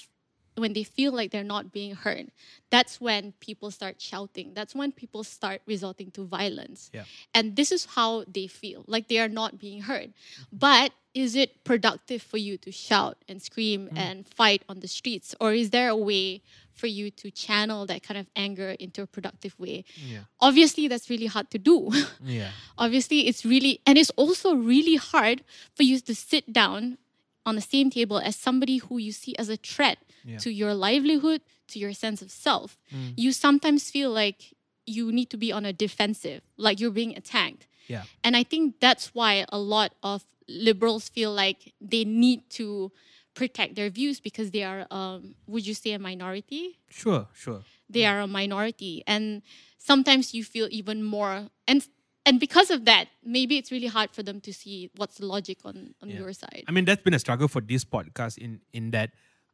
when 0.55 0.73
they 0.73 0.83
feel 0.83 1.13
like 1.13 1.31
they're 1.31 1.43
not 1.43 1.71
being 1.71 1.95
heard, 1.95 2.31
that's 2.69 2.99
when 2.99 3.33
people 3.39 3.71
start 3.71 4.01
shouting. 4.01 4.53
That's 4.53 4.75
when 4.75 4.91
people 4.91 5.23
start 5.23 5.61
resorting 5.65 6.11
to 6.11 6.23
violence. 6.25 6.89
Yeah. 6.93 7.05
And 7.33 7.55
this 7.55 7.71
is 7.71 7.85
how 7.85 8.25
they 8.27 8.47
feel, 8.47 8.83
like 8.87 9.07
they 9.07 9.19
are 9.19 9.29
not 9.29 9.57
being 9.57 9.81
heard. 9.83 10.13
But 10.51 10.91
is 11.13 11.35
it 11.35 11.63
productive 11.63 12.21
for 12.21 12.37
you 12.37 12.57
to 12.57 12.71
shout 12.71 13.17
and 13.27 13.41
scream 13.41 13.89
and 13.95 14.25
fight 14.27 14.63
on 14.69 14.79
the 14.79 14.87
streets? 14.87 15.35
Or 15.41 15.53
is 15.53 15.69
there 15.71 15.89
a 15.89 15.95
way 15.95 16.41
for 16.73 16.87
you 16.87 17.11
to 17.11 17.29
channel 17.31 17.85
that 17.87 18.01
kind 18.01 18.17
of 18.17 18.27
anger 18.35 18.71
into 18.79 19.01
a 19.01 19.07
productive 19.07 19.53
way? 19.59 19.83
Yeah. 19.97 20.19
Obviously, 20.39 20.87
that's 20.87 21.09
really 21.09 21.25
hard 21.27 21.49
to 21.51 21.57
do. 21.59 21.91
Yeah. 22.23 22.51
Obviously, 22.77 23.27
it's 23.27 23.43
really, 23.45 23.81
and 23.85 23.97
it's 23.97 24.11
also 24.11 24.55
really 24.55 24.95
hard 24.95 25.43
for 25.75 25.83
you 25.83 25.99
to 25.99 26.15
sit 26.15 26.53
down 26.53 26.97
on 27.45 27.55
the 27.55 27.61
same 27.61 27.89
table 27.89 28.19
as 28.19 28.35
somebody 28.35 28.77
who 28.77 28.97
you 28.97 29.11
see 29.11 29.35
as 29.37 29.49
a 29.49 29.57
threat 29.57 29.97
Yeah. 30.23 30.37
to 30.37 30.49
your 30.51 30.73
livelihood, 30.73 31.41
to 31.69 31.79
your 31.79 31.93
sense 31.93 32.21
of 32.21 32.31
self. 32.31 32.77
Mm. 32.93 33.13
You 33.17 33.31
sometimes 33.33 33.89
feel 33.91 34.11
like 34.11 34.53
you 34.85 35.11
need 35.11 35.29
to 35.31 35.37
be 35.37 35.51
on 35.51 35.65
a 35.65 35.73
defensive, 35.73 36.41
like 36.57 36.79
you're 36.79 36.91
being 36.91 37.17
attacked. 37.17 37.67
Yeah. 37.87 38.03
And 38.23 38.35
I 38.37 38.43
think 38.43 38.79
that's 38.79 39.13
why 39.13 39.45
a 39.49 39.57
lot 39.59 39.93
of 40.03 40.23
liberals 40.47 41.09
feel 41.09 41.31
like 41.33 41.73
they 41.81 42.03
need 42.05 42.49
to 42.51 42.91
protect 43.33 43.75
their 43.75 43.89
views 43.89 44.19
because 44.19 44.51
they 44.51 44.63
are, 44.63 44.85
um, 44.91 45.35
would 45.47 45.65
you 45.65 45.73
say, 45.73 45.91
a 45.93 45.99
minority? 45.99 46.79
Sure, 46.89 47.27
sure. 47.33 47.63
They 47.89 48.05
are 48.05 48.19
a 48.21 48.27
minority, 48.27 49.03
and 49.07 49.41
sometimes 49.77 50.33
you 50.33 50.43
feel 50.43 50.67
even 50.71 51.03
more 51.03 51.47
and. 51.67 51.85
And 52.23 52.39
because 52.39 52.69
of 52.69 52.85
that, 52.85 53.07
maybe 53.25 53.57
it's 53.57 53.71
really 53.71 53.87
hard 53.87 54.11
for 54.11 54.21
them 54.21 54.41
to 54.41 54.53
see 54.53 54.91
what's 54.95 55.17
the 55.17 55.25
logic 55.25 55.57
on, 55.65 55.95
on 56.03 56.09
Yeah. 56.09 56.19
your 56.19 56.33
side. 56.33 56.63
I 56.67 56.71
mean, 56.71 56.85
that's 56.85 57.01
been 57.01 57.15
a 57.15 57.19
struggle 57.19 57.47
for 57.47 57.61
this 57.61 57.83
podcast 57.83 58.37
in 58.37 58.61
in 58.73 58.91
that 58.91 59.09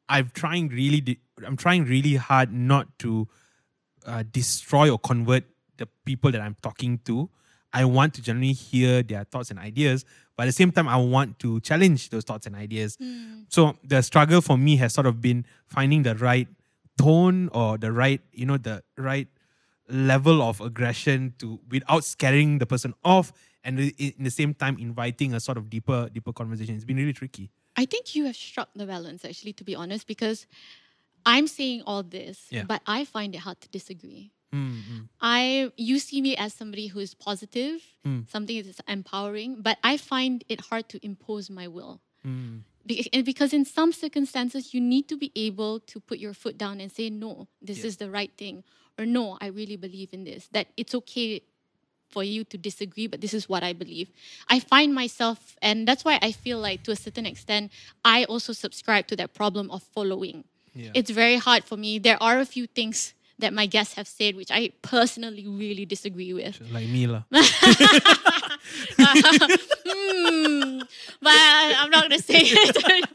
I'm 0.09 0.29
trying 0.35 0.67
really, 0.67 0.99
di- 0.99 1.21
I'm 1.45 1.55
trying 1.55 1.85
really 1.85 2.15
hard 2.19 2.51
not 2.51 2.91
to 2.99 3.29
uh, 4.05 4.23
destroy 4.29 4.89
or 4.91 4.99
convert 4.99 5.45
the 5.77 5.87
people 6.03 6.29
that 6.35 6.41
I'm 6.41 6.57
talking 6.61 6.99
to. 7.05 7.29
I 7.81 7.83
want 7.85 8.13
to 8.15 8.21
generally 8.21 8.53
hear 8.53 9.03
their 9.03 9.23
thoughts 9.31 9.49
and 9.51 9.59
ideas, 9.59 10.05
but 10.35 10.43
at 10.43 10.47
the 10.47 10.57
same 10.61 10.71
time, 10.71 10.87
I 10.87 10.97
want 11.15 11.37
to 11.43 11.59
challenge 11.69 12.09
those 12.09 12.23
thoughts 12.23 12.45
and 12.47 12.55
ideas. 12.55 12.97
Hmm. 12.99 13.41
So 13.49 13.77
the 13.83 14.01
struggle 14.01 14.41
for 14.41 14.57
me 14.57 14.77
has 14.77 14.93
sort 14.93 15.07
of 15.11 15.15
been 15.21 15.45
finding 15.67 16.01
the 16.03 16.15
right 16.15 16.47
tone 16.97 17.49
or 17.53 17.77
the 17.77 17.91
right, 17.91 18.21
you 18.33 18.45
know, 18.49 18.57
the 18.57 18.83
right 19.09 19.27
level 19.89 20.41
of 20.41 20.59
aggression 20.69 21.33
to 21.39 21.59
without 21.69 22.03
scaring 22.03 22.57
the 22.57 22.65
person 22.65 22.93
off 23.03 23.31
and 23.63 23.79
in 23.79 24.13
the 24.27 24.31
same 24.31 24.53
time 24.53 24.77
inviting 24.79 25.33
a 25.33 25.39
sort 25.39 25.57
of 25.57 25.69
deeper 25.69 26.09
deeper 26.13 26.33
conversation 26.33 26.75
it's 26.75 26.83
been 26.83 26.97
really 26.97 27.13
tricky 27.13 27.49
I 27.77 27.85
think 27.85 28.15
you 28.15 28.25
have 28.25 28.35
struck 28.35 28.69
the 28.75 28.87
balance, 28.87 29.23
actually, 29.23 29.53
to 29.53 29.63
be 29.63 29.75
honest, 29.75 30.07
because 30.07 30.47
I'm 31.27 31.45
saying 31.45 31.83
all 31.85 32.01
this, 32.01 32.47
Yeah. 32.49 32.63
but 32.63 32.81
I 32.87 33.05
find 33.05 33.35
it 33.35 33.41
hard 33.45 33.61
to 33.61 33.69
disagree. 33.69 34.31
Mm, 34.53 35.09
I 35.21 35.71
you 35.77 35.99
see 35.99 36.21
me 36.21 36.35
as 36.37 36.53
somebody 36.53 36.87
who 36.87 36.99
is 36.99 37.13
positive, 37.13 37.81
Mm. 38.05 38.29
something 38.29 38.55
that 38.57 38.67
is 38.67 38.79
empowering, 38.87 39.61
but 39.61 39.77
I 39.83 39.97
find 39.97 40.43
it 40.47 40.61
hard 40.69 40.87
to 40.89 40.97
impose 41.05 41.49
my 41.49 41.67
will. 41.67 42.01
mm, 42.25 42.61
Be- 42.85 43.21
because 43.23 43.51
in 43.53 43.65
some 43.65 43.91
circumstances 43.91 44.73
you 44.73 44.79
need 44.79 45.07
to 45.09 45.17
be 45.17 45.31
able 45.35 45.79
to 45.91 45.99
put 45.99 46.19
your 46.19 46.33
foot 46.33 46.57
down 46.57 46.79
and 46.79 46.89
say 46.91 47.09
no, 47.09 47.47
this 47.61 47.79
Yeah. 47.79 47.87
is 47.87 47.97
the 47.97 48.09
right 48.09 48.31
thing, 48.37 48.63
or 48.97 49.05
no, 49.05 49.37
I 49.41 49.47
really 49.47 49.75
believe 49.75 50.13
in 50.13 50.23
this. 50.23 50.47
That 50.51 50.67
it's 50.77 50.95
okay 50.95 51.41
for 52.09 52.23
you 52.23 52.45
to 52.45 52.57
disagree, 52.57 53.07
but 53.07 53.19
this 53.19 53.33
is 53.33 53.49
what 53.49 53.61
I 53.63 53.73
believe. 53.73 54.07
I 54.47 54.59
find 54.61 54.93
myself, 54.95 55.57
and 55.61 55.85
that's 55.85 56.05
why 56.05 56.17
I 56.21 56.31
feel 56.31 56.59
like 56.59 56.83
to 56.83 56.91
a 56.91 56.95
certain 56.95 57.25
extent, 57.25 57.71
I 58.05 58.23
also 58.23 58.53
subscribe 58.53 59.07
to 59.07 59.15
that 59.17 59.33
problem 59.33 59.69
of 59.71 59.83
following. 59.83 60.45
yeah 60.73 60.91
It's 60.93 61.09
very 61.11 61.35
hard 61.35 61.63
for 61.65 61.75
me. 61.75 61.99
There 61.99 62.21
are 62.23 62.39
a 62.39 62.45
few 62.45 62.65
things 62.67 63.13
that 63.39 63.53
my 63.53 63.65
guests 63.65 63.93
have 63.95 64.07
said 64.07 64.35
which 64.35 64.51
I 64.51 64.71
personally 64.81 65.47
really 65.47 65.85
disagree 65.85 66.33
with. 66.33 66.59
like 66.71 66.87
me 66.87 67.07
lah. 67.07 67.23
Uh, 68.99 69.13
hmm, 69.85 70.79
but 71.21 71.31
I'm 71.79 71.89
not 71.89 72.03
gonna 72.03 72.19
say 72.19 72.41
it. 72.43 73.05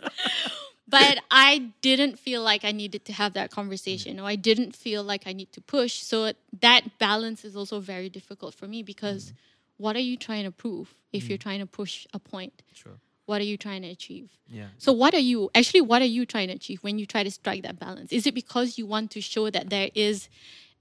but 0.88 1.18
I 1.30 1.70
didn't 1.82 2.18
feel 2.18 2.42
like 2.42 2.64
I 2.64 2.72
needed 2.72 3.04
to 3.06 3.12
have 3.12 3.34
that 3.34 3.50
conversation, 3.50 4.18
or 4.18 4.24
I 4.24 4.36
didn't 4.36 4.74
feel 4.74 5.02
like 5.02 5.24
I 5.26 5.34
need 5.34 5.52
to 5.52 5.60
push. 5.60 6.00
So 6.00 6.32
that 6.60 6.98
balance 6.98 7.44
is 7.44 7.54
also 7.54 7.80
very 7.80 8.08
difficult 8.08 8.54
for 8.54 8.66
me 8.66 8.82
because 8.82 9.32
mm. 9.32 9.34
what 9.76 9.94
are 9.94 10.06
you 10.10 10.16
trying 10.16 10.44
to 10.44 10.50
prove 10.50 10.94
if 11.12 11.28
you're 11.28 11.36
mm. 11.36 11.42
trying 11.42 11.60
to 11.60 11.66
push 11.66 12.06
a 12.14 12.18
point? 12.18 12.62
sure 12.72 12.98
What 13.26 13.40
are 13.40 13.44
you 13.44 13.56
trying 13.56 13.82
to 13.82 13.88
achieve? 13.88 14.30
yeah 14.48 14.68
So 14.78 14.92
what 14.92 15.14
are 15.14 15.24
you 15.30 15.50
actually 15.54 15.80
what 15.82 16.02
are 16.02 16.12
you 16.18 16.26
trying 16.26 16.48
to 16.48 16.54
achieve 16.54 16.82
when 16.82 16.98
you 16.98 17.06
try 17.06 17.22
to 17.22 17.30
strike 17.30 17.62
that 17.62 17.78
balance? 17.78 18.12
Is 18.12 18.26
it 18.26 18.34
because 18.34 18.78
you 18.78 18.86
want 18.86 19.10
to 19.12 19.20
show 19.20 19.50
that 19.50 19.70
there 19.70 19.90
is 19.94 20.28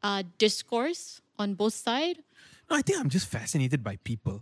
uh, 0.04 0.24
discourse 0.38 1.22
on 1.38 1.54
both 1.56 1.74
sides? 1.74 2.20
no 2.70 2.78
i 2.78 2.82
think 2.82 3.00
i'm 3.00 3.10
just 3.10 3.28
fascinated 3.28 3.84
by 3.84 3.98
people 4.04 4.42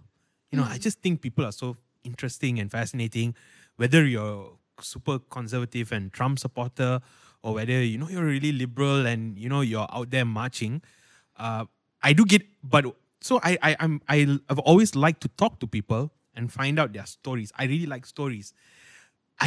you 0.51 0.57
know 0.57 0.63
i 0.63 0.77
just 0.77 1.01
think 1.01 1.21
people 1.21 1.43
are 1.45 1.51
so 1.51 1.75
interesting 2.03 2.59
and 2.59 2.69
fascinating 2.71 3.33
whether 3.77 4.05
you're 4.05 4.51
super 4.81 5.19
conservative 5.19 5.91
and 5.91 6.13
trump 6.13 6.39
supporter 6.39 7.01
or 7.43 7.53
whether 7.55 7.81
you 7.83 7.97
know 7.97 8.07
you're 8.07 8.23
really 8.25 8.51
liberal 8.51 9.05
and 9.05 9.37
you 9.37 9.49
know 9.49 9.61
you're 9.61 9.87
out 9.91 10.09
there 10.11 10.25
marching 10.25 10.81
uh, 11.37 11.65
i 12.03 12.13
do 12.13 12.23
get 12.25 12.43
but 12.63 12.85
so 13.21 13.39
i 13.43 13.57
i 13.61 13.75
i'm 13.79 14.01
I, 14.07 14.39
i've 14.49 14.59
always 14.59 14.95
liked 14.95 15.21
to 15.21 15.29
talk 15.29 15.59
to 15.59 15.67
people 15.67 16.11
and 16.39 16.51
find 16.59 16.79
out 16.79 16.89
their 16.97 17.05
stories 17.05 17.51
i 17.61 17.65
really 17.71 17.85
like 17.93 18.05
stories 18.15 18.53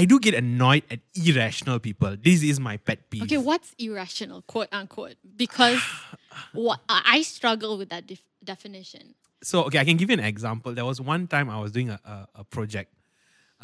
i 0.01 0.05
do 0.11 0.16
get 0.26 0.34
annoyed 0.34 0.84
at 0.95 1.01
irrational 1.26 1.78
people 1.88 2.12
this 2.28 2.43
is 2.51 2.61
my 2.68 2.76
pet 2.76 3.09
peeve 3.11 3.22
Okay, 3.26 3.38
what's 3.51 3.70
irrational, 3.78 4.40
quote 4.53 4.68
unquote? 4.80 5.16
Because 5.45 5.80
what 6.66 6.80
I 6.88 7.01
I 7.16 7.22
struggle 7.22 7.72
with 7.80 7.88
that 7.95 8.05
def- 8.11 8.24
definition. 8.53 9.05
so 9.51 9.57
okay, 9.68 9.78
I 9.82 9.84
can 9.88 9.97
give 10.01 10.09
you 10.11 10.16
an 10.20 10.24
example. 10.34 10.68
There 10.78 10.88
was 10.93 10.99
one 11.14 11.26
time 11.34 11.47
I 11.57 11.59
was 11.64 11.70
doing 11.76 11.90
a, 11.97 11.99
a, 12.14 12.16
a 12.43 12.45
project. 12.57 12.90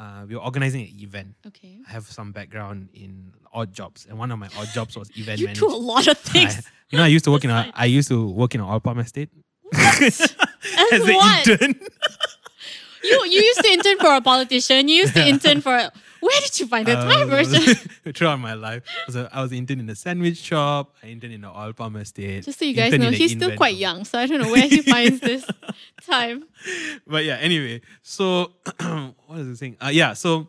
Uh, 0.01 0.25
we 0.29 0.35
were 0.37 0.45
organizing 0.51 0.83
an 0.87 0.93
event. 1.07 1.31
Okay, 1.51 1.75
I 1.89 1.91
have 1.97 2.07
some 2.19 2.29
background 2.39 2.79
in 3.05 3.33
odd 3.59 3.71
jobs, 3.81 4.07
and 4.09 4.15
one 4.23 4.31
of 4.35 4.39
my 4.45 4.49
odd 4.61 4.69
jobs 4.79 4.93
was 5.01 5.09
event 5.23 5.39
you 5.41 5.47
management. 5.49 5.71
do 5.73 5.75
a 5.75 5.83
lot 5.93 6.07
of 6.13 6.19
I, 6.27 6.31
things. 6.35 6.55
you 6.91 6.97
know, 6.99 7.05
I 7.09 7.13
used 7.17 7.25
to 7.29 7.33
work 7.35 7.45
in 7.49 7.51
a 7.51 7.61
I 7.85 7.87
used 7.99 8.09
to 8.15 8.19
work 8.41 8.53
in 8.55 8.61
an 8.61 8.69
oil 8.69 8.81
palm 8.87 8.99
estate 9.07 9.31
As 9.75 10.21
as 10.95 11.03
an 11.13 11.17
intern. 11.31 11.73
You 13.11 13.25
you 13.27 13.41
used 13.51 13.61
to 13.61 13.69
intern 13.69 13.99
for 13.99 14.15
a 14.15 14.21
politician. 14.21 14.89
You 14.89 14.97
used 14.97 15.15
to 15.15 15.27
intern 15.27 15.61
for. 15.61 15.75
A, 15.77 15.93
where 16.21 16.41
did 16.41 16.59
you 16.59 16.67
find 16.67 16.85
that? 16.89 16.97
time, 16.97 17.23
Uh, 17.23 17.27
Virgin? 17.27 17.75
throughout 18.13 18.41
my 18.41 18.55
life, 18.55 18.83
I 18.87 19.07
was, 19.07 19.17
a, 19.17 19.29
I 19.33 19.41
was 19.43 19.53
intern 19.53 19.79
in 19.81 19.89
a 19.89 19.95
sandwich 19.95 20.39
shop. 20.39 20.97
I 21.03 21.07
interned 21.07 21.35
in 21.35 21.45
an 21.45 21.51
oil 21.55 21.73
palm 21.73 21.95
estate. 21.97 22.45
Just 22.45 22.59
so 22.59 22.65
you 22.65 22.75
guys 22.75 22.93
know, 22.99 23.11
he's 23.11 23.33
still 23.33 23.55
quite 23.57 23.77
young, 23.77 24.05
so 24.05 24.19
I 24.19 24.27
don't 24.27 24.41
know 24.41 24.51
where 24.51 24.67
he 24.69 24.83
finds 24.95 25.21
this 25.21 25.45
time. 26.07 26.45
but 27.07 27.25
yeah, 27.25 27.37
anyway, 27.37 27.81
so 28.03 28.53
what 28.81 29.39
was 29.39 29.49
I 29.49 29.55
saying? 29.55 29.77
Uh, 29.81 29.91
yeah, 29.93 30.13
so 30.15 30.49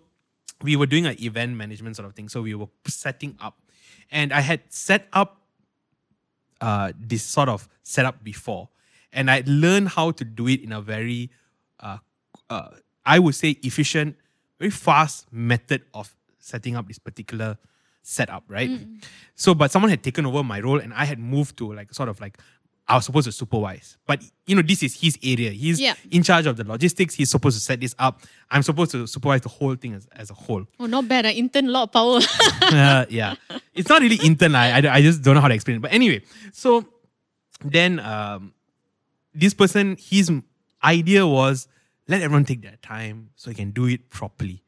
we 0.64 0.76
were 0.76 0.88
doing 0.88 1.06
an 1.06 1.16
event 1.22 1.56
management 1.56 1.96
sort 1.96 2.08
of 2.08 2.16
thing. 2.16 2.30
So 2.30 2.42
we 2.42 2.56
were 2.56 2.68
setting 2.88 3.38
up, 3.40 3.56
and 4.12 4.34
I 4.34 4.42
had 4.42 4.62
set 4.70 5.08
up 5.14 5.38
uh, 6.62 6.92
this 7.00 7.24
sort 7.24 7.48
of 7.48 7.70
setup 7.84 8.24
before, 8.24 8.70
and 9.14 9.30
I 9.30 9.44
learned 9.46 9.90
how 9.90 10.12
to 10.12 10.26
do 10.26 10.48
it 10.48 10.62
in 10.62 10.72
a 10.72 10.82
very, 10.82 11.30
uh, 11.80 12.00
uh, 12.50 12.70
I 13.06 13.20
would 13.20 13.36
say, 13.36 13.52
efficient, 13.64 14.16
very 14.60 14.72
fast 14.72 15.32
method 15.32 15.84
of 15.94 16.14
setting 16.40 16.76
up 16.76 16.88
this 16.88 17.00
particular 17.00 17.58
setup, 18.02 18.44
right? 18.48 18.70
So, 19.36 19.54
but 19.54 19.72
someone 19.72 19.90
had 19.90 20.04
taken 20.04 20.26
over 20.26 20.44
my 20.44 20.60
role, 20.60 20.80
and 20.80 20.94
I 20.94 21.06
had 21.06 21.20
moved 21.20 21.58
to 21.58 21.74
like 21.74 21.94
sort 21.94 22.10
of 22.10 22.20
like 22.20 22.38
I 22.88 22.96
was 22.96 23.06
supposed 23.06 23.26
to 23.26 23.32
supervise, 23.32 23.98
but 24.08 24.24
you 24.48 24.56
know, 24.56 24.64
this 24.64 24.82
is 24.82 25.00
his 25.00 25.16
area. 25.22 25.52
He's 25.52 25.80
Yeah. 25.80 25.94
in 26.10 26.24
charge 26.24 26.48
of 26.48 26.58
the 26.58 26.64
logistics. 26.64 27.14
He's 27.14 27.30
supposed 27.30 27.56
to 27.56 27.62
set 27.64 27.80
this 27.80 27.94
up. 28.00 28.22
I'm 28.50 28.64
supposed 28.64 28.90
to 28.92 29.06
supervise 29.06 29.42
the 29.42 29.50
whole 29.50 29.76
thing 29.76 29.94
as, 29.94 30.08
as 30.12 30.32
a 30.32 30.34
whole. 30.34 30.66
Oh, 30.80 30.88
not 30.88 31.08
bad. 31.08 31.28
I 31.28 31.32
intern 31.34 31.68
a 31.68 31.72
lot 31.72 31.84
of 31.84 31.92
power. 31.92 32.20
uh, 32.74 33.06
yeah, 33.10 33.36
it's 33.76 33.88
not 33.90 34.02
really 34.02 34.16
intern. 34.24 34.56
I, 34.56 34.80
I 34.80 34.96
I 34.96 35.02
just 35.04 35.22
don't 35.22 35.36
know 35.36 35.42
how 35.42 35.50
to 35.50 35.54
explain 35.54 35.78
it. 35.78 35.82
But 35.84 35.94
anyway, 35.94 36.24
so 36.52 36.84
then 37.64 38.00
um, 38.00 38.54
this 39.36 39.54
person, 39.54 39.96
his 40.00 40.32
idea 40.84 41.28
was 41.28 41.68
let 42.10 42.22
everyone 42.24 42.44
take 42.44 42.64
their 42.64 42.78
time 42.82 43.30
so 43.36 43.52
he 43.52 43.56
can 43.56 43.70
do 43.70 43.86
it 43.86 44.10
properly. 44.10 44.64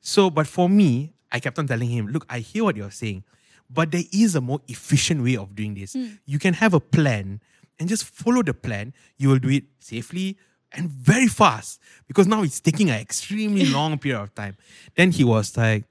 So, 0.00 0.30
but 0.30 0.46
for 0.46 0.68
me, 0.68 1.12
I 1.30 1.38
kept 1.38 1.58
on 1.58 1.66
telling 1.66 1.88
him, 1.88 2.08
look, 2.08 2.26
I 2.28 2.38
hear 2.38 2.64
what 2.64 2.76
you're 2.76 2.90
saying, 2.90 3.24
but 3.68 3.90
there 3.90 4.04
is 4.10 4.34
a 4.34 4.40
more 4.40 4.60
efficient 4.68 5.22
way 5.22 5.36
of 5.36 5.54
doing 5.54 5.74
this. 5.74 5.92
Hmm. 5.92 6.06
You 6.24 6.38
can 6.38 6.54
have 6.54 6.72
a 6.72 6.80
plan 6.80 7.40
and 7.78 7.88
just 7.88 8.04
follow 8.04 8.42
the 8.42 8.54
plan. 8.54 8.94
You 9.18 9.28
will 9.28 9.38
do 9.38 9.50
it 9.50 9.64
safely 9.80 10.38
and 10.72 10.88
very 10.88 11.28
fast 11.28 11.78
because 12.08 12.26
now 12.26 12.42
it's 12.42 12.58
taking 12.58 12.88
an 12.88 12.98
extremely 12.98 13.66
long 13.76 13.98
period 13.98 14.20
of 14.20 14.34
time. 14.34 14.56
Then 14.96 15.10
he 15.10 15.24
was 15.24 15.56
like, 15.56 15.84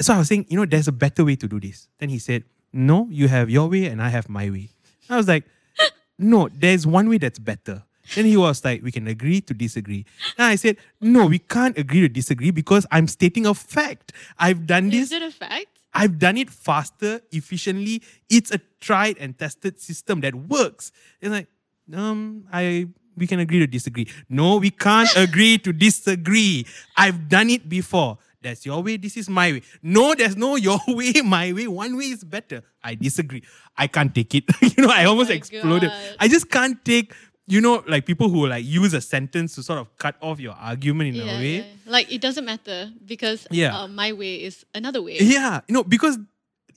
so 0.00 0.14
I 0.14 0.18
was 0.18 0.28
saying, 0.28 0.46
you 0.48 0.56
know, 0.56 0.66
there's 0.66 0.88
a 0.88 0.92
better 0.92 1.24
way 1.24 1.36
to 1.36 1.46
do 1.46 1.60
this. 1.60 1.88
Then 1.98 2.08
he 2.08 2.18
said, 2.18 2.42
no, 2.72 3.06
you 3.08 3.28
have 3.28 3.50
your 3.50 3.68
way 3.68 3.86
and 3.86 4.02
I 4.02 4.08
have 4.08 4.28
my 4.28 4.50
way. 4.50 4.70
I 5.08 5.16
was 5.16 5.28
like, 5.28 5.44
no, 6.18 6.48
there's 6.52 6.86
one 6.88 7.08
way 7.08 7.18
that's 7.18 7.38
better. 7.38 7.84
Then 8.14 8.26
he 8.26 8.36
was 8.36 8.64
like, 8.64 8.82
we 8.82 8.90
can 8.90 9.06
agree 9.06 9.40
to 9.42 9.54
disagree. 9.54 10.04
And 10.36 10.46
I 10.46 10.56
said, 10.56 10.76
no, 11.00 11.26
we 11.26 11.38
can't 11.38 11.76
agree 11.78 12.00
to 12.00 12.08
disagree 12.08 12.50
because 12.50 12.86
I'm 12.90 13.06
stating 13.06 13.46
a 13.46 13.54
fact. 13.54 14.12
I've 14.38 14.66
done 14.66 14.90
this. 14.90 15.12
Is 15.12 15.12
it 15.12 15.22
a 15.22 15.30
fact? 15.30 15.66
I've 15.94 16.18
done 16.18 16.36
it 16.36 16.50
faster, 16.50 17.20
efficiently. 17.30 18.02
It's 18.28 18.50
a 18.50 18.60
tried 18.80 19.18
and 19.18 19.38
tested 19.38 19.80
system 19.80 20.20
that 20.22 20.34
works. 20.34 20.90
It's 21.20 21.30
like, 21.30 21.48
um, 21.94 22.46
I 22.52 22.88
we 23.16 23.26
can 23.26 23.40
agree 23.40 23.58
to 23.58 23.66
disagree. 23.66 24.08
No, 24.28 24.56
we 24.56 24.70
can't 24.70 25.10
agree 25.16 25.58
to 25.58 25.72
disagree. 25.72 26.66
I've 26.96 27.28
done 27.28 27.50
it 27.50 27.68
before. 27.68 28.18
That's 28.40 28.66
your 28.66 28.82
way. 28.82 28.96
This 28.96 29.16
is 29.16 29.28
my 29.28 29.52
way. 29.52 29.62
No, 29.82 30.14
there's 30.14 30.36
no 30.36 30.56
your 30.56 30.80
way, 30.88 31.12
my 31.24 31.52
way. 31.52 31.68
One 31.68 31.96
way 31.96 32.06
is 32.06 32.24
better. 32.24 32.62
I 32.82 32.96
disagree. 32.96 33.42
I 33.76 33.86
can't 33.86 34.12
take 34.14 34.34
it. 34.34 34.44
you 34.76 34.84
know, 34.84 34.90
I 34.92 35.04
almost 35.04 35.30
my 35.30 35.36
exploded. 35.36 35.90
God. 35.90 36.16
I 36.18 36.28
just 36.28 36.50
can't 36.50 36.84
take. 36.84 37.14
You 37.48 37.60
know, 37.60 37.82
like 37.88 38.06
people 38.06 38.28
who 38.28 38.46
like 38.46 38.64
use 38.64 38.94
a 38.94 39.00
sentence 39.00 39.54
to 39.56 39.62
sort 39.62 39.78
of 39.80 39.94
cut 39.98 40.14
off 40.20 40.38
your 40.38 40.52
argument 40.54 41.16
in 41.16 41.22
a 41.22 41.26
way. 41.26 41.56
yeah. 41.56 41.64
Like 41.86 42.10
it 42.12 42.20
doesn't 42.20 42.44
matter 42.44 42.90
because 43.04 43.46
Yeah. 43.50 43.76
uh, 43.76 43.88
my 43.88 44.12
way 44.12 44.36
is 44.42 44.64
another 44.74 45.02
way. 45.02 45.18
Yeah, 45.20 45.60
you 45.66 45.74
know, 45.74 45.82
because 45.82 46.18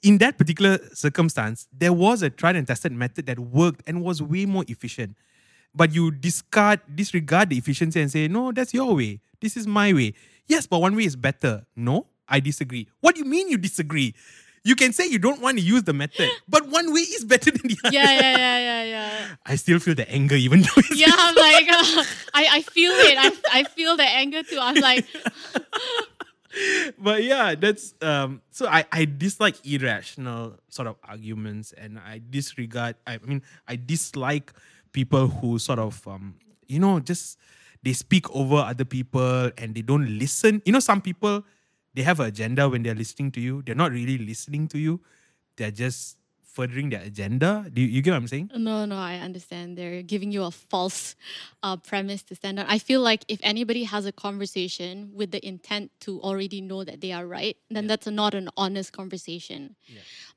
in 0.02 0.18
that 0.20 0.38
particular 0.38 0.80
circumstance, 0.94 1.68
there 1.72 1.94
was 1.94 2.22
a 2.24 2.30
tried 2.30 2.56
and 2.56 2.66
tested 2.68 2.92
method 2.92 3.28
that 3.28 3.40
worked 3.40 3.84
and 3.88 4.02
was 4.04 4.22
way 4.22 4.46
more 4.46 4.66
efficient. 4.68 5.16
But 5.74 5.94
you 5.94 6.10
discard, 6.10 6.80
disregard 6.96 7.50
the 7.50 7.58
efficiency 7.58 8.02
and 8.02 8.10
say, 8.12 8.28
no, 8.28 8.52
that's 8.52 8.74
your 8.74 8.96
way. 8.96 9.20
This 9.42 9.58
is 9.58 9.68
my 9.68 9.94
way. 9.94 10.14
Yes, 10.48 10.66
but 10.68 10.80
one 10.80 10.96
way 10.96 11.04
is 11.06 11.16
better. 11.16 11.66
No, 11.76 12.08
I 12.28 12.40
disagree. 12.40 12.88
What 13.02 13.16
do 13.16 13.20
you 13.20 13.26
mean 13.26 13.50
you 13.50 13.58
disagree? 13.58 14.16
You 14.66 14.76
can 14.76 14.94
say 14.94 15.06
you 15.06 15.20
don't 15.20 15.42
want 15.42 15.60
to 15.60 15.64
use 15.64 15.84
the 15.84 15.94
method, 15.94 16.28
but 16.50 16.68
one 16.68 16.92
way 16.92 17.02
is 17.02 17.24
better 17.24 17.52
than 17.52 17.62
the 17.70 17.78
other. 17.86 17.94
Yeah, 17.94 18.12
yeah, 18.12 18.38
yeah, 18.38 18.58
yeah, 18.58 18.84
yeah. 18.84 19.28
I 19.46 19.56
still 19.58 19.78
feel 19.78 19.94
the 19.94 20.10
anger 20.10 20.34
even 20.36 20.62
though 20.62 20.78
it's 20.78 21.00
Yeah, 21.00 21.14
I'm 21.14 21.36
like, 21.48 21.70
uh, 21.70 22.04
I, 22.34 22.48
I 22.58 22.62
feel 22.64 22.92
it. 22.92 23.16
I, 23.16 23.60
I 23.60 23.64
feel 23.64 23.96
the 23.96 24.04
anger 24.04 24.42
too. 24.42 24.58
I'm 24.60 24.82
like, 24.82 25.06
but 26.98 27.24
yeah, 27.24 27.54
that's 27.54 27.94
um 28.02 28.42
so 28.50 28.66
I, 28.66 28.86
I 28.92 29.06
dislike 29.06 29.64
irrational 29.66 30.58
sort 30.70 30.88
of 30.88 30.96
arguments 31.04 31.72
and 31.78 32.00
I 32.00 32.22
disregard 32.28 32.96
I 33.06 33.20
mean 33.20 33.44
I 33.68 33.76
dislike 33.76 34.52
people 34.92 35.28
who 35.28 35.60
sort 35.60 35.78
of 35.78 36.02
um 36.08 36.36
you 36.66 36.80
know 36.80 37.00
just 37.00 37.38
they 37.84 37.94
speak 37.94 38.26
over 38.34 38.56
other 38.56 38.84
people 38.84 39.52
and 39.60 39.76
they 39.76 39.84
don't 39.84 40.18
listen. 40.18 40.60
You 40.66 40.74
know, 40.74 40.80
some 40.80 41.02
people 41.02 41.46
they 41.96 42.04
have 42.04 42.20
an 42.20 42.28
agenda 42.28 42.68
when 42.70 42.84
they're 42.84 42.96
listening 42.96 43.32
to 43.32 43.42
you. 43.42 43.62
They're 43.62 43.76
not 43.76 43.92
really 43.92 44.18
listening 44.18 44.68
to 44.70 44.78
you. 44.78 45.02
They're 45.58 45.72
just 45.72 46.18
furthering 46.56 46.90
their 46.90 47.02
agenda. 47.02 47.66
Do 47.72 47.82
you, 47.82 47.88
you 47.88 48.02
get 48.02 48.12
what 48.12 48.18
I'm 48.18 48.28
saying? 48.28 48.50
no, 48.56 48.86
no, 48.86 48.96
I 48.96 49.18
understand. 49.18 49.78
They're 49.78 50.02
giving 50.02 50.32
you 50.32 50.44
a 50.44 50.52
false 50.52 51.16
uh, 51.62 51.76
premise 51.78 52.24
to 52.24 52.36
stand 52.36 52.60
on. 52.60 52.66
I 52.68 52.80
feel 52.80 53.02
like 53.02 53.26
if 53.28 53.40
anybody 53.44 53.84
has 53.84 54.06
a 54.06 54.12
conversation 54.12 55.12
with 55.14 55.32
the 55.32 55.46
intent 55.46 55.92
to 56.02 56.22
already 56.22 56.62
know 56.62 56.84
that 56.84 57.02
they 57.02 57.12
are 57.12 57.28
right, 57.28 57.58
then 57.70 57.88
that's 57.88 58.08
not 58.08 58.34
an 58.34 58.50
honest 58.56 58.94
conversation. 58.94 59.76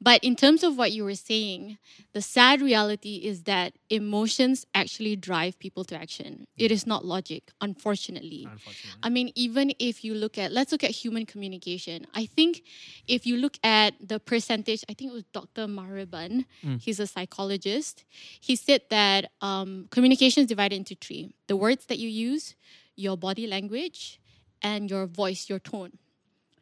But 0.00 0.22
in 0.24 0.34
terms 0.36 0.62
of 0.64 0.76
what 0.76 0.92
you 0.92 1.04
were 1.04 1.14
saying, 1.14 1.78
the 2.12 2.22
sad 2.22 2.60
reality 2.60 3.16
is 3.24 3.44
that 3.44 3.74
emotions 3.90 4.66
actually 4.74 5.16
drive 5.16 5.58
people 5.58 5.84
to 5.84 5.96
action. 5.96 6.46
It 6.56 6.70
is 6.72 6.86
not 6.86 7.04
logic, 7.04 7.50
unfortunately. 7.60 8.48
Unfortunately. 8.50 9.00
I 9.02 9.08
mean, 9.08 9.32
even 9.34 9.72
if 9.78 10.04
you 10.04 10.14
look 10.14 10.38
at, 10.38 10.52
let's 10.52 10.72
look 10.72 10.84
at 10.84 10.90
human 10.90 11.26
communication. 11.26 12.06
I 12.14 12.26
think 12.26 12.62
if 13.06 13.26
you 13.26 13.36
look 13.36 13.58
at 13.62 13.94
the 14.00 14.18
percentage, 14.18 14.84
I 14.88 14.94
think 14.94 15.10
it 15.10 15.14
was 15.14 15.24
Dr. 15.32 15.66
Mehrabian, 16.10 16.44
he's 16.80 17.00
a 17.00 17.06
psychologist. 17.06 18.04
He 18.40 18.56
said 18.56 18.82
that 18.90 19.30
um, 19.40 19.86
communication 19.90 20.42
is 20.42 20.48
divided 20.48 20.76
into 20.76 20.94
three 20.94 21.34
the 21.46 21.56
words 21.56 21.86
that 21.86 21.98
you 21.98 22.08
use, 22.08 22.54
your 22.96 23.16
body 23.16 23.46
language, 23.46 24.20
and 24.62 24.90
your 24.90 25.06
voice, 25.06 25.48
your 25.48 25.58
tone. 25.58 25.92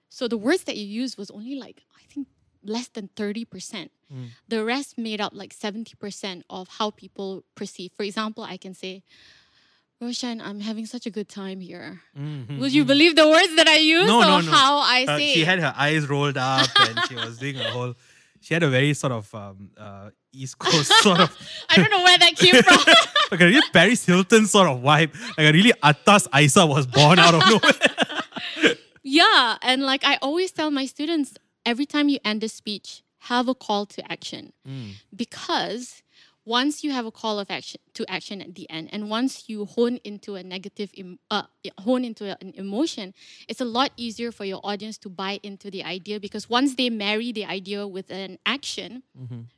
So 0.08 0.28
the 0.28 0.38
words 0.38 0.64
that 0.64 0.76
you 0.76 0.86
use 0.86 1.16
was 1.18 1.30
only 1.30 1.54
like, 1.56 1.82
I 1.96 2.02
think, 2.12 2.26
less 2.64 2.88
than 2.88 3.08
30%. 3.16 3.90
The 4.48 4.64
rest 4.64 4.96
made 4.98 5.20
up 5.20 5.32
like 5.34 5.52
70% 5.52 6.42
of 6.48 6.68
how 6.78 6.90
people 6.90 7.44
perceive. 7.56 7.90
For 7.96 8.04
example, 8.04 8.44
I 8.44 8.56
can 8.56 8.72
say, 8.72 9.02
Roshan, 10.00 10.40
I'm 10.40 10.60
having 10.60 10.86
such 10.86 11.06
a 11.06 11.10
good 11.10 11.28
time 11.28 11.60
here. 11.60 12.02
Would 12.60 12.72
you 12.72 12.84
believe 12.84 13.16
the 13.16 13.26
words 13.28 13.56
that 13.56 13.66
I 13.66 13.78
use 13.78 14.08
Mm-hmm. 14.08 14.08
No, 14.08 14.18
or 14.38 14.42
no, 14.42 14.46
no. 14.46 14.50
how 14.52 14.78
I 14.78 15.04
Uh, 15.08 15.16
say 15.18 15.32
she 15.34 15.44
had 15.44 15.58
her 15.58 15.72
eyes 15.76 16.06
rolled 16.08 16.36
up 16.36 16.68
and 16.78 17.00
she 17.08 17.14
was 17.16 17.38
doing 17.38 17.56
a 17.58 17.70
whole. 17.70 17.94
She 18.46 18.54
had 18.54 18.62
a 18.62 18.68
very 18.70 18.94
sort 18.94 19.12
of 19.12 19.34
um, 19.34 19.70
uh, 19.76 20.10
East 20.32 20.56
Coast 20.56 20.92
sort 21.02 21.18
of 21.18 21.36
I 21.68 21.78
don't 21.78 21.90
know 21.90 22.04
where 22.04 22.16
that 22.16 22.36
came 22.36 22.54
from. 22.62 22.76
like 23.32 23.40
a 23.40 23.44
really 23.44 23.68
Paris 23.72 24.06
Hilton 24.06 24.46
sort 24.46 24.68
of 24.68 24.82
vibe. 24.82 25.12
Like 25.36 25.48
a 25.48 25.52
really 25.52 25.72
atas 25.82 26.28
Aissa 26.32 26.64
was 26.64 26.86
born 26.86 27.18
out 27.18 27.34
of 27.34 27.42
nowhere. 27.50 28.76
yeah. 29.02 29.56
And 29.62 29.82
like 29.82 30.04
I 30.04 30.18
always 30.22 30.52
tell 30.52 30.70
my 30.70 30.86
students, 30.86 31.34
every 31.64 31.86
time 31.86 32.08
you 32.08 32.20
end 32.24 32.44
a 32.44 32.48
speech, 32.48 33.02
have 33.22 33.48
a 33.48 33.54
call 33.54 33.84
to 33.86 34.12
action. 34.12 34.52
Because 35.12 36.04
once 36.46 36.82
you 36.84 36.92
have 36.92 37.04
a 37.04 37.10
call 37.10 37.38
of 37.40 37.50
action 37.50 37.80
to 37.94 38.08
action 38.08 38.40
at 38.40 38.54
the 38.54 38.70
end, 38.70 38.88
and 38.92 39.10
once 39.10 39.48
you 39.50 39.66
hone 39.66 39.98
into 40.04 40.36
a 40.36 40.42
negative, 40.42 40.90
uh, 41.30 41.42
hone 41.80 42.04
into 42.04 42.24
an 42.40 42.52
emotion, 42.54 43.12
it's 43.48 43.60
a 43.60 43.64
lot 43.64 43.90
easier 43.96 44.30
for 44.30 44.44
your 44.44 44.60
audience 44.62 44.96
to 44.96 45.08
buy 45.10 45.40
into 45.42 45.70
the 45.70 45.82
idea. 45.84 46.20
Because 46.20 46.48
once 46.48 46.76
they 46.76 46.88
marry 46.88 47.32
the 47.32 47.44
idea 47.44 47.86
with 47.86 48.10
an 48.10 48.38
action, 48.46 49.02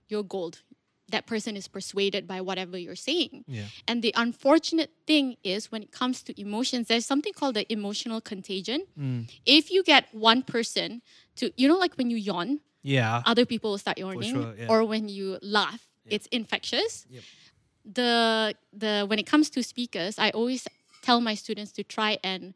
you're 0.09 0.23
gold. 0.25 0.63
That 1.11 1.27
person 1.27 1.57
is 1.57 1.69
persuaded 1.69 2.27
by 2.27 2.41
whatever 2.43 2.77
you're 2.77 2.95
saying. 2.97 3.45
Yeah. 3.47 3.65
And 3.87 4.03
the 4.03 4.13
unfortunate 4.17 4.91
thing 5.07 5.37
is 5.43 5.71
when 5.73 5.83
it 5.83 5.91
comes 5.91 6.23
to 6.25 6.39
emotions, 6.41 6.89
there's 6.89 7.07
something 7.07 7.33
called 7.33 7.55
the 7.57 7.71
emotional 7.73 8.21
contagion. 8.21 8.81
If 9.47 9.71
you 9.71 9.83
get 9.83 10.09
one 10.13 10.43
person 10.43 11.01
to, 11.37 11.51
you 11.57 11.67
know, 11.69 11.79
like 11.79 11.95
when 11.97 12.11
you 12.11 12.17
yawn, 12.17 12.61
Yeah. 12.83 13.23
other 13.27 13.45
people 13.47 13.71
will 13.73 13.79
start 13.79 13.99
yawning, 13.99 14.33
sure, 14.35 14.55
yeah. 14.57 14.69
or 14.69 14.85
when 14.85 15.09
you 15.09 15.39
laugh, 15.43 15.88
it's 16.11 16.27
infectious. 16.29 17.07
The 17.85 18.55
the 18.73 19.05
when 19.09 19.19
it 19.19 19.27
comes 19.27 19.51
to 19.51 19.63
speakers, 19.63 20.19
I 20.19 20.31
always 20.31 20.67
tell 21.03 21.21
my 21.21 21.35
students 21.35 21.73
to 21.73 21.83
try 21.85 22.19
and 22.23 22.55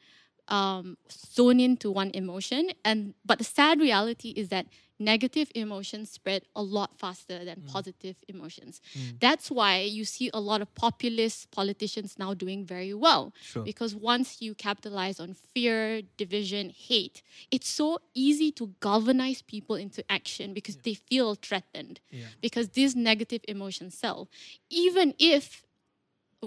um, 0.49 0.97
zone 1.11 1.61
into 1.61 1.91
one 1.91 2.11
emotion, 2.15 2.71
and 2.85 3.15
but 3.25 3.39
the 3.39 3.45
sad 3.45 3.81
reality 3.81 4.31
is 4.37 4.49
that 4.49 4.67
negative 5.05 5.51
emotions 5.55 6.11
spread 6.11 6.43
a 6.55 6.63
lot 6.63 6.99
faster 6.99 7.45
than 7.45 7.61
mm. 7.61 7.73
positive 7.73 8.17
emotions. 8.29 8.81
Mm. 8.97 9.21
That's 9.21 9.51
why 9.51 9.81
you 9.81 10.05
see 10.05 10.31
a 10.33 10.41
lot 10.41 10.63
of 10.63 10.75
populist 10.75 11.51
politicians 11.51 12.19
now 12.19 12.35
doing 12.35 12.65
very 12.65 12.95
well 12.95 13.33
Sure. 13.43 13.63
because 13.63 13.95
once 13.95 14.41
you 14.41 14.55
capitalize 14.55 15.19
on 15.21 15.35
fear, 15.35 16.03
division, 16.17 16.71
hate, 16.71 17.23
it's 17.51 17.69
so 17.69 17.99
easy 18.15 18.51
to 18.53 18.75
galvanize 18.81 19.43
people 19.43 19.77
into 19.77 20.05
action 20.11 20.55
because 20.55 20.77
they 20.77 20.95
feel 20.95 21.35
threatened. 21.35 22.01
Yeah. 22.11 22.27
Because 22.41 22.71
these 22.71 22.95
negative 22.95 23.43
emotions 23.49 23.97
sell. 23.97 24.29
Even 24.71 25.15
if 25.19 25.65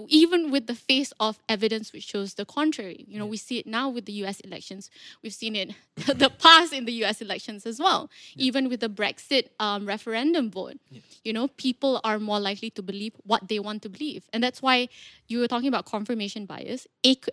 even 0.08 0.50
with 0.50 0.66
the 0.66 0.74
face 0.74 1.12
of 1.18 1.38
evidence 1.48 1.92
which 1.92 2.04
shows 2.04 2.34
the 2.34 2.44
contrary. 2.44 3.04
You 3.08 3.18
know, 3.18 3.26
we 3.26 3.36
see 3.36 3.58
it 3.58 3.66
now 3.66 3.88
with 3.88 4.04
the 4.04 4.12
US 4.24 4.40
elections. 4.40 4.90
We've 5.22 5.32
seen 5.32 5.56
it 5.56 5.74
the 5.96 6.30
past 6.30 6.72
in 6.72 6.84
the 6.84 6.92
US 7.04 7.20
elections 7.20 7.66
as 7.66 7.80
well. 7.80 8.10
Even 8.36 8.68
with 8.68 8.80
the 8.80 8.88
Brexit 8.88 9.48
um, 9.58 9.86
referendum 9.86 10.50
vote. 10.50 10.78
You 11.24 11.32
know, 11.32 11.48
people 11.48 12.00
are 12.04 12.18
more 12.18 12.40
likely 12.40 12.70
to 12.70 12.82
believe 12.82 13.14
what 13.24 13.48
they 13.48 13.58
want 13.58 13.82
to 13.82 13.88
believe. 13.88 14.24
And 14.32 14.42
that's 14.42 14.60
why 14.60 14.88
you 15.28 15.38
were 15.38 15.48
talking 15.48 15.68
about 15.68 15.86
confirmation 15.86 16.46
bias. 16.46 16.86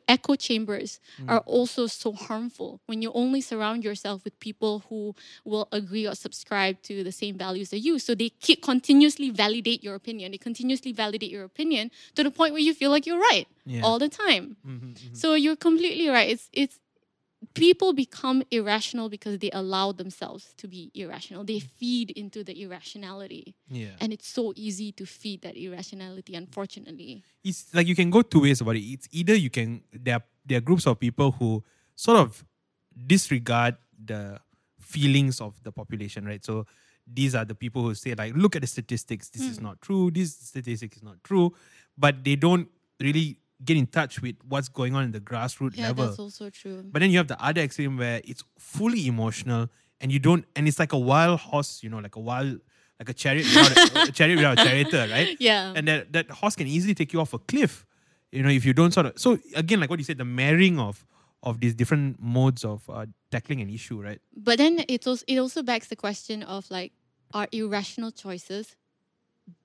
Echo, 0.08 0.36
chambers 0.36 1.00
mm. 1.22 1.30
are 1.30 1.40
also 1.40 1.88
so 1.88 2.14
harmful 2.14 2.82
when 2.86 3.02
you 3.02 3.12
only 3.14 3.42
surround 3.42 3.84
yourself 3.84 4.24
with 4.24 4.40
people 4.40 4.84
who 4.90 5.16
will 5.44 5.68
agree 5.72 6.08
or 6.08 6.16
subscribe 6.16 6.82
to 6.84 7.04
the 7.04 7.12
same 7.12 7.38
values 7.38 7.74
as 7.74 7.86
you. 7.86 8.00
So 8.00 8.16
they 8.16 8.30
keep 8.30 8.64
continuously 8.64 9.30
validate 9.30 9.84
your 9.84 9.96
opinion. 9.96 10.32
They 10.32 10.38
continuously 10.38 10.92
validate 10.92 11.32
your 11.32 11.44
opinion 11.44 11.92
to 12.16 12.24
the 12.24 12.32
point 12.32 12.54
where 12.54 12.62
you 12.62 12.74
feel 12.74 12.92
like 12.92 13.06
you're 13.06 13.20
right 13.20 13.48
Yeah. 13.66 13.82
all 13.84 14.00
the 14.00 14.10
time. 14.10 14.58
Mm-hmm, 14.68 14.88
mm-hmm. 14.88 15.14
So 15.14 15.36
you're 15.36 15.56
completely 15.56 16.10
right. 16.10 16.30
It's 16.30 16.50
it's 16.52 16.80
people 17.54 17.94
become 17.94 18.44
irrational 18.52 19.10
because 19.10 19.40
they 19.40 19.50
allow 19.52 19.92
themselves 19.92 20.54
to 20.58 20.68
be 20.68 20.92
irrational. 20.94 21.44
They 21.44 21.60
feed 21.60 22.12
into 22.12 22.44
the 22.44 22.62
irrationality. 22.62 23.56
Yeah. 23.70 23.90
And 24.00 24.14
it's 24.14 24.28
so 24.28 24.54
easy 24.56 24.92
to 24.94 25.06
feed 25.06 25.42
that 25.42 25.58
irrationality, 25.58 26.36
unfortunately. 26.36 27.24
it's 27.44 27.74
like 27.74 27.88
you 27.88 27.96
can 27.96 28.10
go 28.10 28.22
two 28.22 28.42
ways 28.42 28.62
about 28.62 28.76
it. 28.76 28.82
It's 28.84 29.08
either 29.12 29.36
you 29.36 29.50
can 29.50 29.84
there 29.92 30.16
are, 30.16 30.24
there 30.46 30.58
are 30.58 30.62
groups 30.62 30.88
of 30.88 31.00
people 31.00 31.32
who 31.32 31.64
sort 31.96 32.18
of 32.18 32.44
disregard 33.08 33.76
the 34.04 34.40
feelings 34.80 35.42
of 35.42 35.62
the 35.64 35.72
population, 35.72 36.26
right? 36.26 36.44
So 36.44 36.66
these 37.06 37.36
are 37.36 37.46
the 37.46 37.56
people 37.56 37.82
who 37.82 37.96
say 37.96 38.14
like, 38.16 38.34
look 38.36 38.56
at 38.56 38.62
the 38.62 38.68
statistics. 38.68 39.30
This 39.30 39.44
is 39.44 39.58
hmm. 39.58 39.66
not 39.66 39.82
true. 39.82 40.12
This 40.12 40.36
statistic 40.36 40.96
is 40.96 41.04
not 41.04 41.24
true, 41.24 41.54
but 41.98 42.24
they 42.24 42.36
don't 42.36 42.70
really 43.00 43.40
get 43.66 43.78
in 43.78 43.88
touch 43.88 44.22
with 44.22 44.36
what's 44.48 44.70
going 44.70 44.96
on 44.96 45.04
in 45.04 45.12
the 45.12 45.20
grassroots 45.20 45.78
Yeah, 45.78 45.88
level. 45.88 46.06
that's 46.08 46.20
also 46.20 46.50
true. 46.50 46.84
But 46.92 47.00
then 47.00 47.12
you 47.12 47.18
have 47.18 47.28
the 47.28 47.42
other 47.44 47.62
extreme 47.62 47.98
where 47.98 48.22
it's 48.24 48.44
fully 48.58 49.08
emotional 49.08 49.70
and 50.02 50.12
you 50.12 50.20
don't, 50.20 50.46
and 50.56 50.68
it's 50.68 50.80
like 50.80 50.94
a 50.94 50.98
wild 50.98 51.40
horse, 51.40 51.82
you 51.84 51.90
know, 51.90 52.00
like 52.00 52.16
a 52.16 52.20
wild, 52.20 52.60
like 53.00 53.10
a 53.10 53.14
chariot 53.14 53.46
without 53.48 53.78
a, 54.06 54.10
a 54.10 54.12
chariot 54.12 54.36
without 54.38 54.60
a 54.60 54.64
charioteer, 54.64 55.08
right? 55.12 55.38
Yeah. 55.40 55.74
And 55.76 55.88
that, 55.88 56.12
that 56.14 56.30
horse 56.30 56.56
can 56.56 56.68
easily 56.68 56.94
take 56.94 57.14
you 57.14 57.22
off 57.22 57.34
a 57.34 57.40
cliff, 57.40 57.86
you 58.32 58.44
know, 58.44 58.50
if 58.50 58.66
you 58.66 58.74
don't 58.74 58.94
sort 58.94 59.06
of. 59.08 59.18
So 59.20 59.40
again, 59.56 59.80
like 59.80 59.90
what 59.90 60.00
you 60.00 60.06
said, 60.06 60.18
the 60.18 60.26
marrying 60.26 60.80
of 60.80 61.06
of 61.42 61.60
these 61.60 61.76
different 61.76 62.22
modes 62.22 62.64
of 62.64 62.90
uh, 62.90 63.06
tackling 63.30 63.60
an 63.60 63.70
issue, 63.70 64.02
right? 64.02 64.20
But 64.36 64.58
then 64.60 64.84
it 64.88 65.06
also 65.06 65.24
it 65.28 65.38
also 65.40 65.62
begs 65.62 65.88
the 65.90 65.96
question 65.98 66.42
of 66.44 66.70
like, 66.72 66.94
are 67.34 67.48
irrational 67.52 68.12
choices 68.12 68.76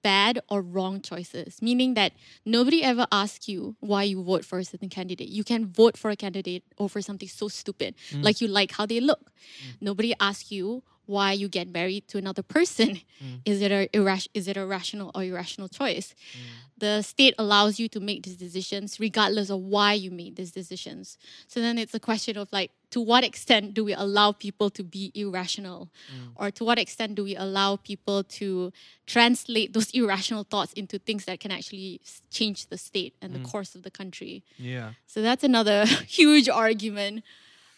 bad 0.03 0.41
or 0.49 0.63
wrong 0.63 1.01
choices? 1.01 1.61
Meaning 1.63 1.95
that 1.95 2.13
nobody 2.45 2.83
ever 2.83 3.07
asks 3.13 3.49
you 3.49 3.77
why 3.81 4.03
you 4.05 4.23
vote 4.23 4.45
for 4.45 4.59
a 4.59 4.65
certain 4.65 4.89
candidate. 4.89 5.29
You 5.29 5.45
can 5.45 5.67
vote 5.67 5.97
for 5.97 6.11
a 6.11 6.17
candidate 6.17 6.65
over 6.79 7.01
something 7.01 7.29
so 7.29 7.49
stupid, 7.49 7.95
mm. 8.11 8.25
like 8.25 8.41
you 8.41 8.49
like 8.49 8.73
how 8.73 8.87
they 8.87 9.01
look. 9.01 9.31
Mm. 9.63 9.77
Nobody 9.81 10.15
asks 10.21 10.51
you 10.51 10.83
why 11.09 11.33
you 11.33 11.49
get 11.49 11.69
married 11.69 12.07
to 12.09 12.19
another 12.19 12.43
person. 12.43 13.01
Mm. 13.19 13.41
Is 13.45 13.63
it 13.63 13.73
a 13.73 13.89
is 14.33 14.47
it 14.47 14.57
a 14.57 14.65
rational 14.65 15.11
or 15.13 15.25
irrational 15.25 15.67
choice? 15.67 16.15
Mm. 16.15 16.79
The 16.79 17.03
state 17.03 17.35
allows 17.37 17.81
you 17.81 17.89
to 17.89 17.99
make 17.99 18.23
these 18.23 18.37
decisions 18.37 19.01
regardless 19.01 19.51
of 19.51 19.59
why 19.59 19.95
you 19.95 20.13
made 20.13 20.37
these 20.37 20.53
decisions. 20.53 21.19
So 21.49 21.59
then 21.61 21.79
it's 21.79 21.95
a 21.95 21.99
question 21.99 22.37
of 22.37 22.47
like, 22.53 22.71
to 22.91 23.01
what 23.01 23.25
extent 23.25 23.75
do 23.75 23.83
we 23.83 23.93
allow 23.93 24.31
people 24.31 24.71
to 24.71 24.85
be 24.85 25.11
irrational? 25.17 25.89
Mm. 26.15 26.31
Or 26.37 26.53
to 26.53 26.63
what 26.63 26.79
extent 26.79 27.17
do 27.17 27.25
we 27.25 27.35
allow 27.35 27.75
people 27.75 28.23
to 28.39 28.73
translate 29.07 29.73
those 29.73 29.91
irrational 30.01 30.45
thoughts 30.45 30.73
into 30.75 31.01
things 31.01 31.25
that 31.25 31.41
can 31.41 31.51
actually 31.51 32.01
change 32.31 32.67
the 32.69 32.79
state 32.79 33.15
and 33.21 33.35
the 33.35 33.41
course 33.41 33.75
of 33.75 33.83
the 33.83 33.91
country? 33.91 34.45
Yeah. 34.59 34.93
So 35.09 35.23
that's 35.23 35.43
another 35.43 35.87
huge 36.07 36.49
argument. 36.49 37.25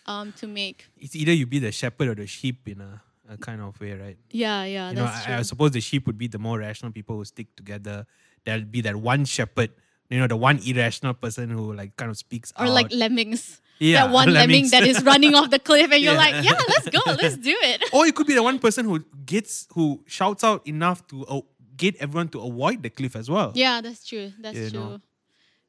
um, 0.06 0.32
to 0.38 0.46
make. 0.46 0.86
It's 0.98 1.14
either 1.14 1.32
you 1.32 1.46
be 1.46 1.58
the 1.58 1.72
shepherd 1.72 2.08
or 2.08 2.14
the 2.14 2.26
sheep 2.26 2.66
in 2.66 2.80
a, 2.80 3.02
a 3.30 3.36
kind 3.38 3.60
of 3.62 3.78
way, 3.80 3.92
right? 3.94 4.18
Yeah, 4.30 4.64
yeah, 4.64 4.90
you 4.90 4.96
know, 4.96 5.04
I, 5.04 5.38
I 5.38 5.42
suppose 5.42 5.70
the 5.70 5.80
sheep 5.80 6.06
would 6.06 6.18
be 6.18 6.26
the 6.26 6.38
more 6.38 6.58
rational 6.58 6.90
people 6.92 7.16
who 7.16 7.24
stick 7.24 7.54
together. 7.56 8.06
There'll 8.44 8.64
be 8.64 8.80
that 8.82 8.96
one 8.96 9.24
shepherd, 9.24 9.70
you 10.08 10.18
know, 10.18 10.26
the 10.26 10.36
one 10.36 10.58
irrational 10.66 11.14
person 11.14 11.50
who 11.50 11.72
like 11.72 11.96
kind 11.96 12.10
of 12.10 12.16
speaks 12.16 12.52
or 12.58 12.66
out. 12.66 12.72
like 12.72 12.92
lemmings. 12.92 13.60
Yeah, 13.78 14.06
that 14.06 14.12
one 14.12 14.32
lemming 14.40 14.68
that 14.70 14.82
is 14.82 15.02
running 15.10 15.34
off 15.34 15.50
the 15.50 15.58
cliff, 15.58 15.90
and 15.92 16.02
you're 16.02 16.12
Yeah. 16.14 16.18
like, 16.18 16.44
yeah, 16.44 16.58
let's 16.68 16.88
go, 16.90 17.00
let's 17.22 17.36
do 17.36 17.56
it. 17.62 17.84
or 17.92 18.06
it 18.06 18.14
could 18.14 18.26
be 18.26 18.34
the 18.34 18.42
one 18.42 18.58
person 18.58 18.84
who 18.84 18.98
gets 19.24 19.68
who 19.74 20.02
shouts 20.06 20.42
out 20.44 20.66
enough 20.66 21.06
to 21.08 21.24
uh, 21.26 21.40
get 21.76 21.96
everyone 21.96 22.28
to 22.30 22.40
avoid 22.40 22.82
the 22.82 22.90
cliff 22.90 23.14
as 23.16 23.30
well. 23.30 23.52
Yeah, 23.54 23.80
that's 23.80 24.04
true. 24.06 24.32
That's 24.40 24.58
You 24.58 24.70
true. 24.70 24.80
know. 24.80 25.00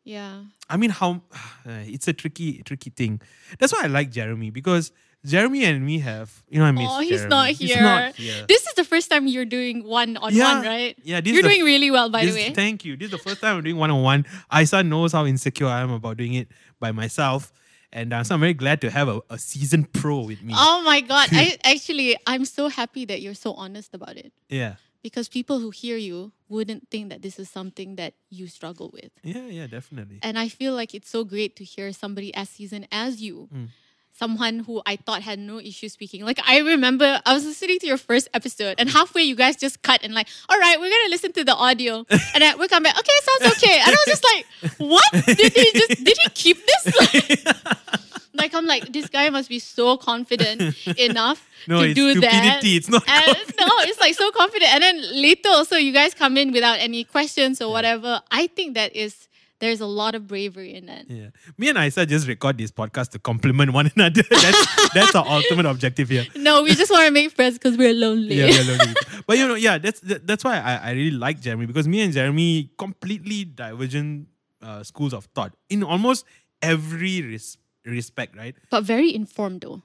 Yeah. 0.03 0.43
I 0.70 0.78
mean, 0.78 0.89
how 0.89 1.22
it's 1.66 2.07
a 2.07 2.14
tricky, 2.14 2.64
tricky 2.64 2.89
thing. 2.89 3.22
That's 3.59 3.72
why 3.72 3.84
I 3.84 3.88
like 3.88 4.09
Jeremy 4.12 4.49
because 4.49 4.91
Jeremy 5.26 5.66
and 5.66 5.86
me 5.86 6.00
have, 6.00 6.44
you 6.50 6.58
know, 6.60 6.66
I 6.66 6.72
miss 6.72 6.88
Oh, 6.90 7.00
he's 7.00 7.10
Jeremy. 7.10 7.30
not 7.30 7.48
He's 7.52 7.72
here. 7.74 7.82
not 7.84 8.16
here. 8.16 8.46
This 8.48 8.66
is 8.66 8.74
the 8.74 8.84
first 8.84 9.10
time 9.12 9.28
you're 9.28 9.46
doing 9.46 9.84
one 9.84 10.18
on 10.18 10.34
Yeah, 10.34 10.56
one, 10.58 10.66
right? 10.66 10.98
yeah, 11.04 11.22
this 11.22 11.34
You're 11.34 11.44
doing 11.44 11.64
really 11.64 11.92
well, 11.92 12.10
by 12.10 12.26
the 12.26 12.32
way. 12.34 12.50
Thank 12.54 12.86
you. 12.86 12.98
This 12.98 13.06
is 13.06 13.12
the 13.12 13.18
first 13.20 13.40
time 13.42 13.58
I'm 13.58 13.64
doing 13.64 13.78
one 13.78 13.92
on 13.92 14.02
one. 14.02 14.26
Aissa 14.52 14.84
knows 14.84 15.12
how 15.12 15.26
insecure 15.26 15.68
I 15.68 15.82
am 15.82 15.92
about 15.92 16.18
doing 16.18 16.34
it 16.34 16.48
by 16.80 16.92
myself. 16.92 17.54
And 17.94 18.14
uh, 18.14 18.24
so 18.24 18.34
I'm 18.36 18.40
very 18.42 18.54
glad 18.56 18.82
to 18.82 18.90
have 18.90 19.10
a, 19.10 19.22
a 19.30 19.38
seasoned 19.38 19.92
pro 19.94 20.22
with 20.22 20.42
me. 20.42 20.54
Oh 20.56 20.82
my 20.84 21.02
god! 21.02 21.28
I 21.34 21.58
actually, 21.66 22.16
I'm 22.26 22.46
so 22.46 22.70
happy 22.70 23.04
that 23.06 23.22
you're 23.22 23.34
so 23.36 23.52
honest 23.54 23.94
about 23.94 24.16
it 24.16 24.32
Yeah. 24.50 24.76
because 25.04 25.28
people 25.28 25.60
who 25.60 25.72
hear 25.72 25.98
you 25.98 26.32
wouldn't 26.48 26.88
think 26.90 27.10
that 27.10 27.22
this 27.22 27.38
is 27.38 27.50
something 27.50 27.98
that 27.98 28.14
you 28.30 28.48
struggle 28.48 28.92
with. 28.94 29.12
Yeah, 29.24 29.46
yeah, 29.48 29.68
definitely. 29.68 30.20
And 30.24 30.40
I 30.40 30.48
feel 30.48 30.74
like 30.74 30.96
it's 30.96 31.10
so 31.10 31.26
great 31.26 31.58
to 31.58 31.66
hear 31.66 31.92
somebody 31.92 32.34
as 32.34 32.50
seasoned 32.50 32.88
as 32.94 33.22
you. 33.22 33.50
Mm. 33.54 33.68
Someone 34.14 34.59
who 34.59 34.82
I 34.86 34.97
thought 34.97 35.22
had 35.24 35.39
no 35.39 35.59
issue 35.59 35.89
speaking. 35.89 36.24
Like 36.26 36.39
I 36.47 36.59
remember 36.59 37.20
I 37.26 37.34
was 37.34 37.45
listening 37.45 37.80
to 37.80 37.88
your 37.88 37.97
first 37.97 38.28
episode 38.34 38.76
and 38.78 38.89
halfway 38.89 39.24
you 39.24 39.36
guys 39.36 39.55
just 39.55 39.82
cut 39.82 40.01
and 40.03 40.14
like, 40.14 40.28
all 40.49 40.59
right, 40.59 40.80
we're 40.80 40.89
gonna 40.91 41.09
listen 41.09 41.32
to 41.34 41.43
the 41.43 41.55
audio. 41.55 42.05
And 42.36 42.43
I, 42.43 42.55
we 42.55 42.68
come 42.68 42.84
back, 42.84 42.97
okay, 42.97 43.12
sounds 43.24 43.55
okay. 43.57 43.80
And 43.80 43.88
I 43.88 43.97
was 44.05 44.05
just 44.07 44.24
like, 44.24 44.45
what? 44.80 45.12
Did 45.26 45.53
he 45.53 45.72
just 45.74 46.03
did 46.03 46.18
he 46.22 46.30
keep 46.34 46.57
this? 46.66 47.45
like 48.34 48.53
I'm 48.53 48.66
like, 48.66 48.91
this 48.91 49.07
guy 49.07 49.30
must 49.30 49.49
be 49.49 49.59
so 49.59 49.97
confident 49.97 50.76
enough 50.97 51.47
No, 51.68 51.82
to 51.84 51.93
do 51.93 52.20
that. 52.22 52.62
it's 52.64 52.89
not 52.89 53.03
And 53.07 53.38
no, 53.59 53.68
it's 53.89 53.99
like 53.99 54.16
so 54.16 54.32
confident. 54.32 54.74
And 54.74 54.84
then 54.84 55.22
later 55.22 55.49
also 55.49 55.76
you 55.78 55.91
guys 55.93 56.14
come 56.14 56.38
in 56.38 56.51
without 56.51 56.80
any 56.80 57.03
questions 57.03 57.62
or 57.62 57.72
whatever. 57.72 58.22
I 58.32 58.47
think 58.47 58.76
that 58.76 58.95
is 58.95 59.28
there's 59.62 59.80
a 59.80 59.86
lot 59.86 60.14
of 60.16 60.28
bravery 60.28 60.74
in 60.74 60.88
that. 60.88 61.09
Yeah. 61.09 61.30
Me 61.57 61.70
and 61.70 61.78
Aissa 61.78 62.05
just 62.05 62.28
record 62.28 62.57
this 62.57 62.72
podcast 62.72 63.12
to 63.12 63.20
compliment 63.20 63.72
one 63.72 63.89
another. 63.95 64.24
that's 64.30 64.93
that's 64.93 65.16
our 65.16 65.26
ultimate 65.26 65.66
objective 65.66 66.09
here. 66.09 66.26
No, 66.36 66.64
we 66.64 66.76
just 66.76 66.91
want 66.91 67.05
to 67.05 67.12
make 67.12 67.32
friends 67.32 67.57
because 67.57 67.78
we're 67.78 67.93
lonely. 67.93 68.36
Yeah, 68.36 68.47
we're 68.47 68.68
lonely. 68.78 68.93
but 69.26 69.38
you 69.38 69.47
know, 69.47 69.55
yeah, 69.55 69.78
that's 69.78 69.99
that, 70.01 70.28
that's 70.28 70.43
why 70.43 70.57
I, 70.59 70.76
I 70.89 70.91
really 70.91 71.12
like 71.12 71.39
Jeremy 71.39 71.66
because 71.68 71.88
me 71.88 72.01
and 72.01 72.12
Jeremy 72.14 72.72
completely 72.78 73.45
divergent 73.45 74.28
uh, 74.62 74.84
schools 74.84 75.14
of 75.14 75.26
thought 75.34 75.53
in 75.70 75.84
almost 75.84 76.26
every 76.62 77.22
res- 77.22 77.57
respect, 77.86 78.36
right? 78.36 78.55
But 78.70 78.84
very 78.84 79.14
informed 79.16 79.62
though. 79.62 79.82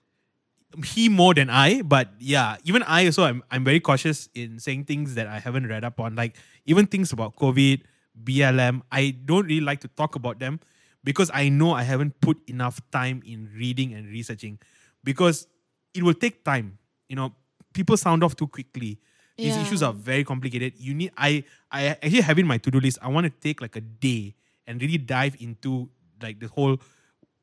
he 0.85 1.09
more 1.09 1.33
than 1.33 1.49
I, 1.49 1.81
but 1.83 2.11
yeah, 2.19 2.57
even 2.65 2.83
I 2.83 3.07
also 3.07 3.25
I'm 3.25 3.43
I'm 3.51 3.65
very 3.65 3.81
cautious 3.81 4.29
in 4.35 4.59
saying 4.59 4.85
things 4.85 5.15
that 5.15 5.27
I 5.27 5.39
haven't 5.39 5.67
read 5.69 5.85
up 5.85 6.01
on. 6.01 6.15
Like 6.17 6.37
even 6.67 6.87
things 6.87 7.13
about 7.13 7.37
COVID, 7.37 7.81
BLM, 8.25 8.83
I 8.91 9.15
don't 9.25 9.47
really 9.47 9.61
like 9.61 9.81
to 9.81 9.89
talk 9.89 10.15
about 10.17 10.39
them 10.39 10.61
because 11.05 11.31
I 11.33 11.49
know 11.49 11.73
I 11.73 11.83
haven't 11.83 12.21
put 12.21 12.39
enough 12.49 12.81
time 12.91 13.23
in 13.27 13.51
reading 13.55 13.95
and 13.95 14.07
researching 14.09 14.59
because 15.05 15.47
it 15.95 16.03
will 16.03 16.15
take 16.15 16.45
time. 16.45 16.79
You 17.09 17.17
know, 17.17 17.33
people 17.73 17.97
sound 17.97 18.25
off 18.25 18.37
too 18.37 18.47
quickly. 18.49 18.99
These 19.39 19.57
Yeah. 19.57 19.63
issues 19.63 19.83
are 19.83 19.93
very 19.93 20.25
complicated. 20.25 20.75
You 20.79 20.95
need 20.95 21.13
I 21.17 21.45
I 21.71 21.87
actually 21.89 22.23
have 22.23 22.39
in 22.39 22.47
my 22.47 22.59
to-do 22.59 22.81
list. 22.81 22.99
I 23.03 23.09
want 23.09 23.25
to 23.25 23.31
take 23.31 23.61
like 23.61 23.77
a 23.77 23.81
day 23.83 24.35
and 24.67 24.81
really 24.81 24.99
dive 24.99 25.37
into 25.41 25.89
like 26.23 26.41
the 26.41 26.49
whole 26.49 26.81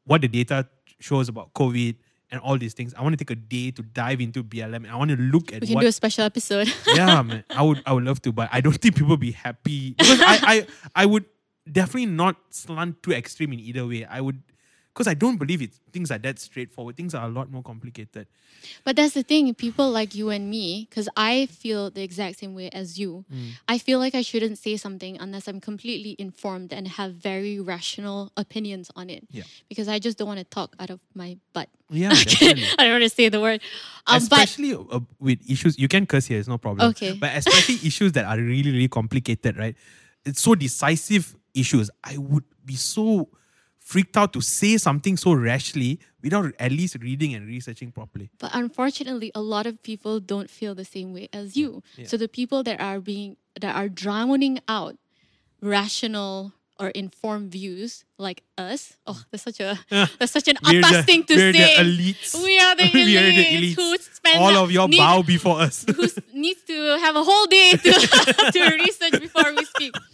what 0.06 0.22
the 0.22 0.28
data 0.28 0.68
shows 1.00 1.30
about 1.30 1.54
COVID 1.54 1.96
and 2.34 2.42
all 2.42 2.58
these 2.58 2.74
things. 2.74 2.94
I 2.96 3.04
want 3.04 3.14
to 3.14 3.24
take 3.24 3.30
a 3.30 3.40
day 3.40 3.70
to 3.72 3.84
dive 3.84 4.20
into 4.20 4.44
BLM. 4.44 4.90
I 4.90 4.96
want 4.98 5.12
to 5.12 5.18
look 5.18 5.54
at 5.54 5.62
We 5.62 5.68
can 5.68 5.76
what 5.76 5.82
do 5.82 5.88
a 5.88 5.92
special 5.92 6.26
episode. 6.26 6.68
yeah, 6.96 7.22
man. 7.22 7.46
I 7.52 7.62
would 7.62 7.82
I 7.86 7.94
would 7.94 8.04
love 8.04 8.22
to, 8.24 8.34
but 8.34 8.50
I 8.52 8.60
don't 8.60 8.74
think 8.74 8.96
people 8.96 9.10
will 9.10 9.18
be 9.18 9.32
happy 9.32 9.92
because 9.92 10.20
I, 10.20 10.40
I 10.42 10.68
I 10.96 11.06
would 11.06 11.26
definitely 11.72 12.08
not 12.08 12.36
slant 12.50 13.04
too 13.04 13.14
extreme 13.14 13.54
in 13.54 13.60
either 13.60 13.86
way. 13.86 14.04
I 14.04 14.20
would 14.20 14.42
because 14.94 15.08
I 15.08 15.16
don't 15.16 15.38
believe 15.38 15.62
it. 15.62 15.72
Things 15.92 16.12
are 16.12 16.20
that 16.20 16.38
straightforward. 16.38 16.96
Things 16.96 17.16
are 17.16 17.26
a 17.26 17.30
lot 17.30 17.50
more 17.50 17.64
complicated. 17.64 18.28
But 18.84 18.96
that's 18.96 19.16
the 19.16 19.24
thing, 19.24 19.54
people 19.56 19.90
like 19.90 20.14
you 20.14 20.30
and 20.30 20.50
me, 20.50 20.88
because 20.88 21.10
I 21.18 21.48
feel 21.48 21.90
the 21.90 22.04
exact 22.04 22.40
same 22.40 22.54
way 22.54 22.70
as 22.70 23.00
you. 23.00 23.26
Mm. 23.34 23.52
I 23.68 23.80
feel 23.80 23.98
like 23.98 24.14
I 24.14 24.22
shouldn't 24.22 24.60
say 24.60 24.78
something 24.78 25.18
unless 25.20 25.48
I'm 25.48 25.60
completely 25.60 26.16
informed 26.20 26.72
and 26.72 26.88
have 26.88 27.14
very 27.14 27.60
rational 27.60 28.32
opinions 28.38 28.92
on 28.96 29.10
it. 29.10 29.26
Yeah. 29.32 29.44
Because 29.68 29.88
I 29.88 29.98
just 29.98 30.20
don't 30.20 30.28
want 30.28 30.40
to 30.40 30.46
talk 30.46 30.76
out 30.80 30.92
of 30.92 31.00
my 31.16 31.38
butt. 31.54 31.70
Yeah, 31.90 32.10
definitely. 32.14 32.66
I 32.78 32.84
don't 32.84 32.94
want 32.94 33.04
to 33.04 33.10
say 33.10 33.30
the 33.30 33.42
word. 33.42 33.62
Um, 34.06 34.22
but 34.30 34.44
especially 34.44 34.74
uh, 34.76 35.00
with 35.20 35.40
issues, 35.50 35.78
you 35.80 35.88
can 35.88 36.06
curse 36.06 36.28
here, 36.28 36.40
it's 36.40 36.48
no 36.48 36.60
problem. 36.60 36.90
Okay. 36.92 37.14
But 37.14 37.36
especially 37.36 37.76
issues 37.88 38.12
that 38.12 38.26
are 38.26 38.38
really, 38.38 38.72
really 38.72 38.88
complicated, 38.88 39.58
right? 39.58 39.76
It's 40.24 40.42
so 40.42 40.54
decisive 40.54 41.36
issues. 41.56 41.90
I 42.04 42.18
would 42.18 42.44
be 42.64 42.76
so 42.76 43.30
freaked 43.84 44.16
out 44.18 44.32
to 44.34 44.42
say 44.42 44.78
something 44.78 45.18
so 45.18 45.34
rashly 45.34 46.00
without 46.24 46.54
at 46.58 46.72
least 46.72 46.96
reading 47.02 47.34
and 47.36 47.46
researching 47.48 47.92
properly. 47.92 48.30
But 48.40 48.52
unfortunately, 48.56 49.32
a 49.36 49.42
lot 49.42 49.66
of 49.68 49.82
people 49.84 50.20
don't 50.20 50.50
feel 50.50 50.74
the 50.74 50.86
same 50.86 51.14
way 51.14 51.28
as 51.34 51.56
you. 51.58 51.84
Yeah. 51.98 52.08
So 52.08 52.16
the 52.18 52.28
people 52.30 52.64
that 52.64 52.80
are 52.80 53.00
being 53.00 53.36
that 53.60 53.76
are 53.76 53.90
drowning 53.90 54.60
out 54.68 54.96
rational 55.62 56.54
or 56.80 56.90
informed 56.90 57.52
views 57.52 58.04
like 58.18 58.42
us. 58.58 58.98
Oh, 59.06 59.22
that's 59.32 59.44
such 59.44 59.60
a 59.60 59.78
that's 60.18 60.32
such 60.32 60.48
an 60.48 60.58
We're 60.66 60.80
atas 60.80 60.92
the- 60.98 61.04
thing 61.04 61.24
to 61.26 61.36
we're 61.36 61.54
say. 61.54 61.78
the 61.78 61.84
elites. 61.84 62.44
We 62.44 62.60
are 62.60 62.76
the 62.76 62.84
elites, 62.84 62.94
We 63.06 63.18
are 63.18 63.32
the 63.32 63.46
elites. 63.46 63.76
who 63.76 63.98
spend 63.98 64.40
All 64.40 64.58
of 64.64 64.72
your 64.72 64.88
need, 64.88 64.98
bow 64.98 65.22
before 65.22 65.60
us. 65.62 65.86
who 65.86 66.08
needs 66.34 66.62
to 66.64 66.98
have 67.00 67.16
a 67.16 67.24
whole 67.24 67.46
day 67.46 67.72
to, 67.74 67.92
to 68.54 68.76
research 68.76 69.20
before 69.22 69.54
we 69.56 69.66
speak. 69.66 69.94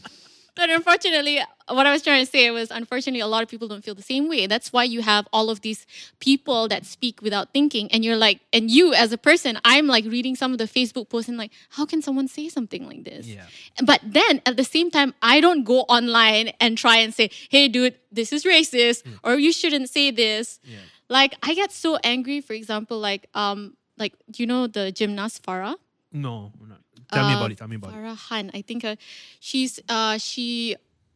But 0.60 0.70
unfortunately, 0.70 1.40
what 1.70 1.88
I 1.88 1.92
was 1.94 2.02
trying 2.02 2.26
to 2.26 2.30
say 2.30 2.52
was 2.52 2.70
unfortunately, 2.70 3.22
a 3.22 3.28
lot 3.28 3.44
of 3.44 3.48
people 3.48 3.70
don't 3.70 3.82
feel 3.82 3.96
the 3.96 4.02
same 4.02 4.28
way. 4.28 4.46
That's 4.46 4.74
why 4.74 4.84
you 4.84 5.02
have 5.02 5.26
all 5.32 5.50
of 5.50 5.62
these 5.62 5.88
people 6.20 6.68
that 6.68 6.86
speak 6.86 7.22
without 7.22 7.54
thinking. 7.54 7.90
And 7.94 8.04
you're 8.04 8.18
like, 8.18 8.42
and 8.52 8.70
you 8.70 8.94
as 8.94 9.14
a 9.14 9.18
person, 9.18 9.58
I'm 9.64 9.88
like 9.88 10.04
reading 10.04 10.36
some 10.36 10.52
of 10.52 10.58
the 10.58 10.66
Facebook 10.66 11.08
posts 11.08 11.30
and 11.30 11.38
like, 11.38 11.54
how 11.70 11.86
can 11.86 12.02
someone 12.02 12.28
say 12.28 12.50
something 12.50 12.86
like 12.86 13.06
this? 13.06 13.26
Yeah. 13.26 13.46
But 13.86 14.02
then 14.04 14.42
at 14.46 14.58
the 14.58 14.66
same 14.66 14.92
time, 14.92 15.14
I 15.22 15.40
don't 15.40 15.64
go 15.64 15.84
online 15.84 16.52
and 16.60 16.78
try 16.78 16.98
and 16.98 17.14
say, 17.14 17.32
hey, 17.48 17.70
dude, 17.70 17.96
this 18.12 18.34
is 18.34 18.44
racist, 18.44 19.04
or 19.24 19.36
you 19.36 19.54
shouldn't 19.54 19.90
say 19.90 20.12
this. 20.12 20.60
Yeah. 20.66 20.80
Like, 21.08 21.36
I 21.42 21.54
get 21.54 21.72
so 21.72 21.98
angry, 22.04 22.42
for 22.42 22.52
example, 22.52 23.00
like, 23.00 23.30
um, 23.34 23.78
like, 23.98 24.14
you 24.36 24.46
know 24.46 24.68
the 24.68 24.92
gymnast 24.92 25.42
Farah? 25.42 25.76
No, 26.12 26.52
no. 26.68 26.76
Tell 27.12 27.28
me 27.28 27.34
Uh, 27.34 27.38
about 27.38 27.52
it. 27.52 27.58
Tell 27.58 27.68
me 27.68 27.76
about 27.76 27.92
it. 27.92 27.96
Farah 27.98 28.18
Ann. 28.32 28.52
I 28.54 28.62
think 28.62 28.86
uh, 28.86 28.96
she's 29.40 29.80
uh, 29.90 30.18
she 30.18 30.76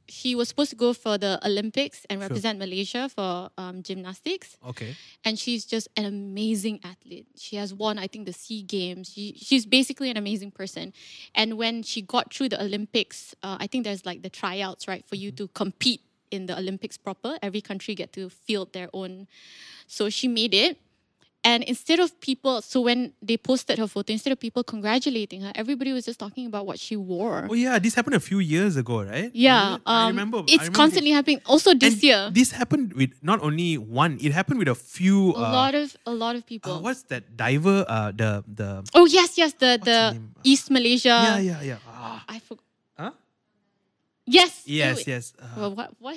she 0.10 0.36
was 0.36 0.50
supposed 0.50 0.70
to 0.70 0.76
go 0.76 0.92
for 0.92 1.18
the 1.18 1.40
Olympics 1.48 2.04
and 2.10 2.20
Sure. 2.20 2.28
represent 2.28 2.60
Malaysia 2.60 3.08
for 3.08 3.50
um, 3.58 3.82
gymnastics, 3.82 4.58
Okay. 4.68 4.96
and 5.24 5.40
she's 5.40 5.64
just 5.64 5.88
an 5.96 6.04
amazing 6.06 6.82
athlete. 6.84 7.26
She 7.40 7.56
has 7.56 7.74
won, 7.74 7.98
I 7.98 8.08
think, 8.08 8.26
the 8.28 8.34
Sea 8.34 8.64
Games. 8.64 9.14
She, 9.16 9.34
she's 9.40 9.66
basically 9.66 10.12
an 10.12 10.18
amazing 10.18 10.52
person. 10.52 10.92
And 11.34 11.56
when 11.58 11.84
she 11.84 12.02
got 12.02 12.34
through 12.34 12.50
the 12.50 12.62
Olympics, 12.62 13.34
uh, 13.44 13.56
I 13.64 13.66
think 13.68 13.86
there's 13.86 14.06
like 14.06 14.24
the 14.24 14.30
tryouts, 14.30 14.88
right, 14.92 15.06
for 15.08 15.16
you 15.16 15.32
Mm-hmm. 15.32 15.48
to 15.48 15.56
compete 15.56 16.02
in 16.32 16.48
the 16.48 16.58
Olympics 16.60 16.98
proper. 16.98 17.40
Every 17.42 17.62
country 17.62 17.96
get 17.96 18.12
to 18.20 18.28
field 18.30 18.74
their 18.74 18.90
own. 18.92 19.28
So 19.88 20.10
she 20.12 20.28
made 20.28 20.54
it. 20.54 20.78
And 21.44 21.60
instead 21.68 22.00
of 22.00 22.16
people, 22.24 22.62
so 22.64 22.80
when 22.80 23.12
they 23.22 23.36
posted 23.36 23.76
her 23.78 23.88
photo, 23.88 24.14
instead 24.16 24.32
of 24.32 24.40
people 24.40 24.64
congratulating 24.64 25.42
her, 25.44 25.52
everybody 25.56 25.92
was 25.92 26.06
just 26.08 26.16
talking 26.18 26.48
about 26.48 26.66
what 26.66 26.80
she 26.80 26.96
wore. 26.96 27.48
Oh 27.52 27.54
yeah, 27.54 27.80
this 27.84 27.96
happened 28.00 28.16
a 28.16 28.24
few 28.24 28.40
years 28.40 28.80
ago, 28.80 29.04
right? 29.04 29.28
Yeah, 29.36 29.76
it? 29.76 29.82
I 29.86 30.08
um, 30.08 30.16
remember. 30.16 30.38
I 30.40 30.42
It's 30.48 30.72
remember 30.72 30.78
constantly 30.80 31.12
happening. 31.12 31.44
Also 31.46 31.76
this 31.76 32.00
And 32.00 32.04
year, 32.04 32.22
This 32.32 32.52
happened 32.56 32.94
with 32.96 33.12
not 33.20 33.44
only 33.44 33.76
one. 33.76 34.24
It 34.24 34.32
happened 34.32 34.60
with 34.64 34.72
a 34.72 34.76
few. 34.80 35.36
a 35.36 35.44
uh, 35.44 35.52
lot 35.52 35.76
of 35.76 35.92
a 36.08 36.16
lot 36.16 36.40
of 36.40 36.44
uh, 36.44 36.48
people. 36.48 36.80
what's 36.80 37.04
that 37.12 37.36
diver? 37.36 37.84
Uh, 37.92 38.16
the 38.16 38.48
the. 38.48 38.88
oh 38.96 39.04
yes, 39.04 39.36
yes, 39.36 39.52
the 39.60 39.76
the? 39.84 40.16
East 40.48 40.72
Malaysia. 40.72 41.12
yeah, 41.28 41.40
yeah, 41.40 41.60
yeah. 41.76 41.88
Ah. 41.88 42.24
I 42.28 42.40
forgot. 42.40 42.64
Huh? 42.96 43.12
Yes. 44.28 44.64
Yes, 44.64 45.04
yes. 45.08 45.34
Uh, 45.36 45.48
Well, 45.60 45.72
what 45.76 45.92
what? 46.00 46.16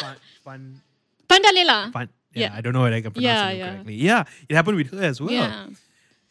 fun, 0.00 0.16
fun, 0.44 0.60
Pandelela. 1.28 1.92
fun. 1.92 2.08
Yeah, 2.36 2.52
Yeah. 2.52 2.56
I 2.56 2.60
don't 2.60 2.72
know 2.76 2.82
whether 2.84 2.96
I 2.96 3.00
can 3.00 3.12
pronounce 3.16 3.24
Yeah, 3.24 3.48
it 3.50 3.58
yeah. 3.58 3.70
correctly. 3.72 3.94
Yeah, 3.96 4.24
it 4.48 4.54
happened 4.54 4.76
with 4.76 4.90
her 4.92 5.02
as 5.02 5.20
well. 5.20 5.32
Yeah. 5.32 5.72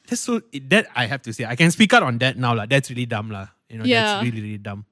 That's 0.07 0.21
so 0.21 0.37
that 0.69 0.85
I 0.93 1.09
have 1.09 1.25
to 1.25 1.33
say. 1.33 1.45
I 1.49 1.55
can 1.57 1.71
speak 1.73 1.89
out 1.97 2.03
on 2.05 2.21
that 2.21 2.37
now, 2.37 2.53
lah. 2.53 2.69
That's 2.69 2.93
really 2.93 3.09
dumb, 3.09 3.33
lah. 3.33 3.49
You 3.69 3.81
know, 3.81 3.85
Yeah. 3.89 4.21
that's 4.21 4.25
really 4.29 4.41
really 4.41 4.61
dumb. 4.61 4.85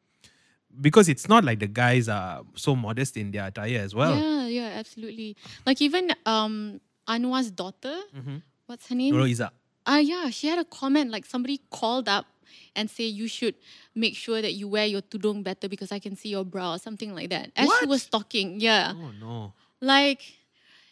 Because 0.74 1.06
it's 1.08 1.30
not 1.30 1.46
like 1.46 1.62
the 1.62 1.70
guys 1.70 2.10
are 2.10 2.42
so 2.58 2.74
modest 2.76 3.14
in 3.16 3.30
their 3.30 3.46
attire 3.46 3.78
as 3.78 3.94
well. 3.94 4.18
Yeah, 4.18 4.48
yeah, 4.50 4.70
absolutely. 4.82 5.38
Like 5.70 5.78
even 5.86 6.10
um 6.26 6.82
Anwar's 7.08 7.52
daughter. 7.54 7.94
Mm-hmm. 8.10 8.38
What's 8.66 8.90
her 8.90 8.96
name? 8.98 9.14
Nurul 9.14 9.30
Izzah. 9.30 9.52
Uh, 9.86 10.02
yeah, 10.02 10.32
she 10.34 10.48
had 10.50 10.58
a 10.58 10.66
comment 10.66 11.12
like 11.12 11.28
somebody 11.30 11.62
called 11.70 12.10
up 12.10 12.26
and 12.74 12.90
say 12.90 13.04
you 13.06 13.28
should 13.28 13.54
make 13.94 14.16
sure 14.16 14.42
that 14.42 14.54
you 14.58 14.66
wear 14.68 14.88
your 14.88 15.02
tudung 15.06 15.44
better 15.44 15.68
because 15.70 15.92
I 15.92 16.00
can 16.00 16.16
see 16.16 16.30
your 16.30 16.46
brow, 16.46 16.74
or 16.74 16.80
something 16.80 17.14
like 17.14 17.30
that. 17.30 17.52
As 17.56 17.70
she 17.80 17.86
was 17.86 18.08
talking, 18.10 18.58
yeah. 18.60 18.94
Oh 18.98 19.12
no. 19.22 19.54
Like, 19.82 20.22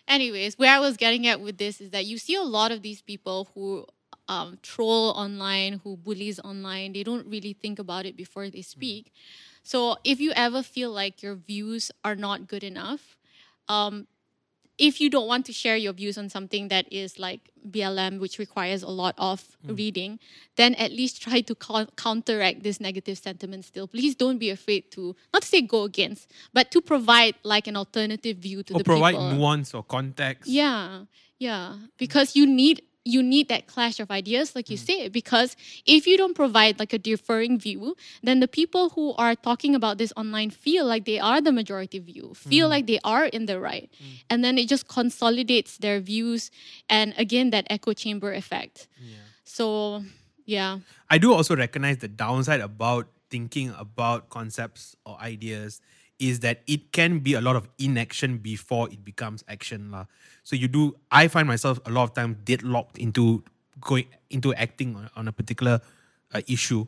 anyways, 0.07 0.57
where 0.57 0.73
I 0.76 0.80
was 0.80 0.98
getting 0.98 1.28
at 1.28 1.41
with 1.41 1.57
this 1.57 1.82
is 1.82 1.91
that 1.91 2.06
you 2.06 2.18
see 2.18 2.36
a 2.36 2.44
lot 2.44 2.72
of 2.72 2.82
these 2.82 3.02
people 3.02 3.49
who 3.53 3.86
um, 4.28 4.57
troll 4.61 5.11
online, 5.11 5.82
who 5.84 5.98
bullies 5.98 6.40
online. 6.40 6.94
They 6.94 7.03
don't 7.03 7.28
really 7.28 7.53
think 7.53 7.80
about 7.80 8.06
it 8.06 8.15
before 8.15 8.49
they 8.49 8.61
speak. 8.61 9.11
So 9.64 9.98
if 10.03 10.19
you 10.19 10.32
ever 10.36 10.64
feel 10.64 10.91
like 10.91 11.22
your 11.22 11.36
views 11.36 11.91
are 12.03 12.15
not 12.15 12.48
good 12.48 12.64
enough, 12.64 13.18
um, 13.68 14.07
if 14.82 14.99
you 14.99 15.12
don't 15.12 15.28
want 15.28 15.45
to 15.45 15.53
share 15.53 15.78
your 15.78 15.94
views 15.94 16.18
on 16.18 16.28
something 16.28 16.70
that 16.70 16.91
is 16.91 17.20
like 17.20 17.52
BLM, 17.70 18.20
which 18.20 18.40
requires 18.40 18.82
a 18.82 18.90
lot 18.90 19.14
of 19.20 19.56
mm. 19.64 19.78
reading, 19.78 20.20
then 20.56 20.74
at 20.74 20.91
least 20.91 21.22
try 21.22 21.40
to 21.41 21.53
coun- 21.53 21.90
counteract 21.95 22.64
this 22.64 22.82
negative 22.82 23.20
sentiment 23.20 23.64
still. 23.64 23.88
Please 23.88 24.16
don't 24.16 24.40
be 24.40 24.49
afraid 24.49 24.90
to, 24.94 25.16
not 25.32 25.44
to 25.44 25.48
say 25.48 25.62
go 25.62 25.84
against, 25.84 26.32
but 26.52 26.72
to 26.72 26.82
provide 26.82 27.36
like 27.44 27.68
an 27.68 27.78
alternative 27.78 28.38
view 28.38 28.64
to 28.64 28.74
Or 28.74 28.80
the 28.80 28.84
provide 28.84 29.14
people. 29.14 29.32
nuance 29.34 29.76
or 29.76 29.84
context. 29.84 30.49
Yeah, 30.49 31.06
yeah. 31.38 31.76
Because 31.99 32.36
you 32.36 32.48
need 32.48 32.82
you 33.03 33.23
need 33.23 33.49
that 33.49 33.65
clash 33.65 33.99
of 33.99 34.11
ideas, 34.11 34.56
like 34.56 34.69
you 34.69 34.78
mm. 34.78 34.86
say, 34.86 35.10
because 35.10 35.56
if 35.86 36.06
you 36.06 36.18
don't 36.18 36.36
provide 36.36 36.78
like 36.80 36.94
a 36.94 36.99
differing 36.99 37.60
view, 37.60 37.95
then 38.22 38.40
the 38.40 38.48
people 38.48 38.90
who 38.90 39.14
are 39.15 39.36
talking 39.36 39.73
about 39.73 39.98
this 39.98 40.14
online 40.15 40.52
feel 40.52 40.86
like 40.86 41.06
they 41.06 41.19
are 41.19 41.41
the 41.41 41.52
majority 41.52 41.99
view, 41.99 42.34
feel 42.36 42.68
mm. 42.68 42.72
like 42.72 42.88
they 42.88 42.99
are 43.03 43.26
in 43.26 43.48
the 43.48 43.60
right. 43.60 43.90
Mm. 43.94 44.23
And 44.30 44.44
then 44.44 44.57
it 44.57 44.69
just 44.69 44.88
consolidates 44.88 45.78
their 45.78 45.99
views 45.99 46.52
and 46.90 47.14
again 47.18 47.49
that 47.49 47.65
echo 47.69 47.94
chamber 47.94 48.34
effect. 48.34 48.88
So 49.44 50.03
yeah. 50.45 50.80
I 51.10 51.18
do 51.18 51.34
also 51.34 51.56
recognize 51.56 51.98
the 51.98 52.07
downside 52.07 52.61
about 52.61 53.07
thinking 53.30 53.73
about 53.78 54.30
concepts 54.30 54.95
or 55.06 55.19
ideas 55.19 55.82
is 56.22 56.39
that 56.41 56.61
it 56.68 56.93
can 56.93 57.19
be 57.19 57.34
a 57.34 57.41
lot 57.41 57.57
of 57.57 57.68
inaction 57.80 58.38
before 58.38 58.88
it 58.93 59.03
becomes 59.03 59.43
action. 59.49 59.89
lah. 59.89 60.06
So 60.43 60.56
you 60.56 60.69
do 60.69 60.95
I 61.10 61.27
find 61.27 61.49
myself 61.49 61.81
a 61.85 61.89
lot 61.89 62.03
of 62.03 62.14
times 62.14 62.38
deadlocked 62.45 63.02
into 63.02 63.43
going 63.81 64.06
into 64.30 64.53
acting 64.53 64.95
on, 64.95 65.10
on 65.18 65.27
a 65.27 65.34
particular 65.34 65.81
uh, 66.34 66.41
issue. 66.48 66.85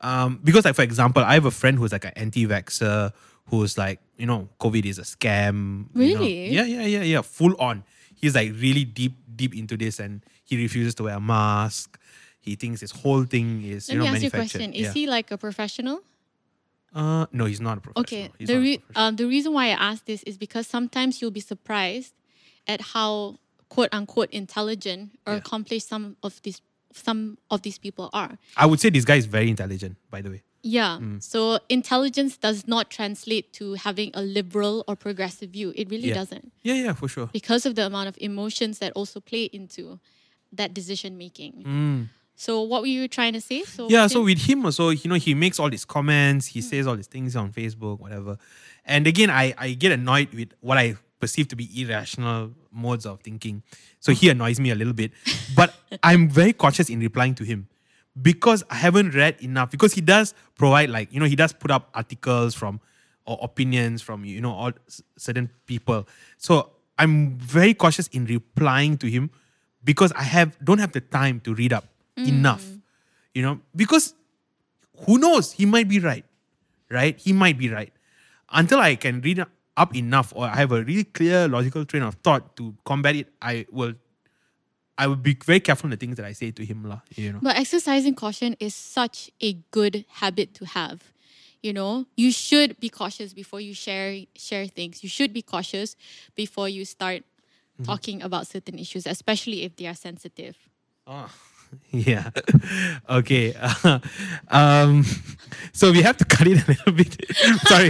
Um, 0.00 0.38
because 0.44 0.64
like 0.68 0.76
for 0.76 0.82
example, 0.82 1.24
I 1.24 1.34
have 1.34 1.46
a 1.46 1.50
friend 1.50 1.78
who's 1.78 1.90
like 1.90 2.04
an 2.04 2.12
anti-vaxxer 2.14 3.12
who's 3.46 3.78
like, 3.78 4.00
you 4.18 4.26
know, 4.26 4.48
COVID 4.60 4.84
is 4.84 4.98
a 4.98 5.02
scam. 5.02 5.88
you 5.96 6.14
know. 6.14 6.20
Really? 6.20 6.48
Yeah, 6.52 6.64
yeah, 6.64 6.84
yeah, 6.84 7.02
yeah. 7.02 7.22
Full 7.22 7.56
on. 7.58 7.82
He's 8.14 8.34
like 8.34 8.52
really 8.52 8.84
deep, 8.84 9.16
deep 9.34 9.56
into 9.56 9.76
this 9.76 9.98
and 9.98 10.22
he 10.44 10.60
refuses 10.60 10.94
to 10.96 11.04
wear 11.04 11.16
a 11.16 11.20
mask. 11.20 11.98
He 12.40 12.54
thinks 12.54 12.80
this 12.80 12.90
whole 12.90 13.24
thing 13.24 13.64
is 13.64 13.88
Let 13.88 13.94
you 13.94 13.98
know 13.98 14.04
me 14.04 14.10
ask 14.10 14.22
you 14.22 14.28
a 14.28 14.30
question. 14.30 14.72
Is 14.72 14.86
yeah. 14.86 14.92
he 14.92 15.06
like 15.06 15.30
a 15.30 15.38
professional? 15.38 16.02
Uh, 16.94 17.26
no, 17.32 17.44
he's 17.44 17.60
not 17.60 17.78
a 17.78 17.80
professional. 17.80 18.00
Okay. 18.02 18.30
He's 18.38 18.48
The 18.48 18.58
re- 18.58 18.82
um, 18.96 19.16
the 19.16 19.26
reason 19.26 19.52
why 19.52 19.66
I 19.66 19.90
ask 19.90 20.04
this 20.06 20.22
is 20.24 20.36
because 20.38 20.66
sometimes 20.66 21.20
you'll 21.20 21.30
be 21.30 21.40
surprised 21.40 22.14
at 22.66 22.80
how 22.80 23.38
quote 23.68 23.90
unquote 23.92 24.30
intelligent 24.30 25.18
or 25.26 25.34
Yeah. 25.34 25.38
accomplished 25.40 25.86
some 25.88 26.16
of 26.22 26.40
these 26.42 26.60
some 26.94 27.36
of 27.50 27.60
these 27.62 27.78
people 27.78 28.08
are. 28.14 28.38
I 28.56 28.64
would 28.64 28.80
say 28.80 28.88
this 28.88 29.04
guy 29.04 29.16
is 29.16 29.26
very 29.26 29.50
intelligent, 29.50 29.96
by 30.10 30.22
the 30.22 30.30
way. 30.30 30.42
Yeah. 30.62 30.98
Mm. 31.00 31.22
So 31.22 31.60
intelligence 31.68 32.36
does 32.38 32.66
not 32.66 32.90
translate 32.90 33.52
to 33.60 33.74
having 33.74 34.10
a 34.14 34.22
liberal 34.22 34.84
or 34.88 34.96
progressive 34.96 35.50
view. 35.50 35.72
It 35.76 35.90
really 35.90 36.08
Yeah. 36.08 36.14
doesn't. 36.14 36.50
Yeah, 36.62 36.74
yeah, 36.74 36.94
for 36.94 37.06
sure. 37.06 37.28
Because 37.32 37.66
of 37.66 37.74
the 37.74 37.84
amount 37.86 38.08
of 38.08 38.16
emotions 38.20 38.78
that 38.78 38.92
also 38.94 39.20
play 39.20 39.44
into 39.52 40.00
that 40.50 40.72
decision 40.72 41.18
making. 41.18 41.62
Mm. 41.64 42.08
So 42.38 42.62
what 42.62 42.82
were 42.82 42.86
you 42.86 43.08
trying 43.08 43.32
to 43.32 43.40
say? 43.40 43.64
So 43.64 43.88
Yeah, 43.88 44.04
with 44.04 44.12
so 44.12 44.22
with 44.22 44.38
him 44.38 44.64
also, 44.64 44.90
you 44.90 45.08
know, 45.10 45.16
he 45.16 45.34
makes 45.34 45.58
all 45.58 45.68
these 45.68 45.84
comments, 45.84 46.46
he 46.46 46.60
Hmm. 46.60 46.66
says 46.66 46.86
all 46.86 46.94
these 46.94 47.08
things 47.08 47.34
on 47.34 47.52
Facebook, 47.52 47.98
whatever. 47.98 48.38
And 48.84 49.08
again, 49.08 49.28
I, 49.28 49.54
I 49.58 49.72
get 49.72 49.90
annoyed 49.90 50.32
with 50.32 50.50
what 50.60 50.78
I 50.78 50.94
perceive 51.18 51.48
to 51.48 51.56
be 51.56 51.68
irrational 51.82 52.52
modes 52.70 53.06
of 53.06 53.20
thinking. 53.22 53.64
So 53.98 54.12
he 54.12 54.28
annoys 54.28 54.60
me 54.60 54.70
a 54.70 54.76
little 54.76 54.92
bit. 54.92 55.10
But 55.56 55.74
I'm 56.04 56.28
very 56.30 56.52
cautious 56.52 56.88
in 56.88 57.00
replying 57.00 57.34
to 57.34 57.44
him 57.44 57.66
because 58.22 58.62
I 58.70 58.76
haven't 58.76 59.16
read 59.16 59.34
enough. 59.40 59.72
Because 59.72 59.94
he 59.94 60.00
does 60.00 60.32
provide, 60.56 60.90
like, 60.90 61.12
you 61.12 61.18
know, 61.18 61.26
he 61.26 61.34
does 61.34 61.52
put 61.52 61.72
up 61.72 61.90
articles 61.92 62.54
from 62.54 62.80
or 63.26 63.36
opinions 63.42 64.00
from, 64.00 64.24
you 64.24 64.40
know, 64.40 64.52
all 64.52 64.72
certain 65.16 65.50
people. 65.66 66.06
So 66.36 66.70
I'm 67.00 67.36
very 67.36 67.74
cautious 67.74 68.06
in 68.08 68.26
replying 68.26 68.96
to 68.98 69.08
him 69.08 69.30
because 69.82 70.12
I 70.12 70.22
have 70.22 70.56
don't 70.64 70.78
have 70.78 70.92
the 70.92 71.00
time 71.00 71.40
to 71.40 71.52
read 71.52 71.72
up 71.72 71.84
enough 72.26 72.76
you 73.34 73.42
know 73.42 73.60
because 73.76 74.14
who 75.06 75.18
knows 75.18 75.52
he 75.52 75.66
might 75.66 75.88
be 75.88 76.00
right 76.00 76.24
right 76.90 77.18
he 77.18 77.32
might 77.32 77.58
be 77.58 77.68
right 77.68 77.92
until 78.50 78.78
i 78.80 78.94
can 78.96 79.20
read 79.20 79.44
up 79.76 79.94
enough 79.94 80.32
or 80.34 80.46
i 80.46 80.56
have 80.56 80.72
a 80.72 80.82
really 80.82 81.04
clear 81.04 81.46
logical 81.48 81.84
train 81.84 82.02
of 82.02 82.14
thought 82.24 82.56
to 82.56 82.74
combat 82.84 83.14
it 83.16 83.28
i 83.42 83.64
will 83.70 83.94
i 84.96 85.06
will 85.06 85.16
be 85.16 85.36
very 85.44 85.60
careful 85.60 85.86
in 85.86 85.90
the 85.90 85.96
things 85.96 86.16
that 86.16 86.26
i 86.26 86.32
say 86.32 86.50
to 86.50 86.64
him 86.64 86.84
lah, 86.84 87.00
you 87.16 87.32
know 87.32 87.40
But 87.42 87.56
exercising 87.56 88.14
caution 88.14 88.56
is 88.58 88.74
such 88.74 89.30
a 89.40 89.54
good 89.70 90.04
habit 90.18 90.54
to 90.58 90.64
have. 90.66 91.12
You 91.62 91.72
know, 91.72 92.06
you 92.16 92.30
should 92.30 92.78
be 92.78 92.88
cautious 92.88 93.34
before 93.34 93.60
you 93.60 93.74
share 93.74 94.26
share 94.38 94.66
things. 94.70 95.02
You 95.02 95.08
should 95.10 95.32
be 95.34 95.42
cautious 95.42 95.94
before 96.34 96.68
you 96.68 96.84
start 96.84 97.22
Mm-hmm. 97.78 97.94
talking 97.94 98.18
about 98.26 98.46
certain 98.50 98.74
issues, 98.78 99.06
especially 99.06 99.62
if 99.62 99.76
they 99.78 99.86
are 99.86 99.94
sensitive. 99.94 100.58
Oh, 101.06 101.30
yeah. 101.90 102.30
okay. 103.08 103.54
um, 104.48 105.04
so 105.72 105.90
we 105.92 106.02
have 106.02 106.16
to 106.18 106.24
cut 106.24 106.46
it 106.46 106.62
a 106.62 106.66
little 106.68 106.92
bit. 106.92 107.16
Sorry. 107.68 107.88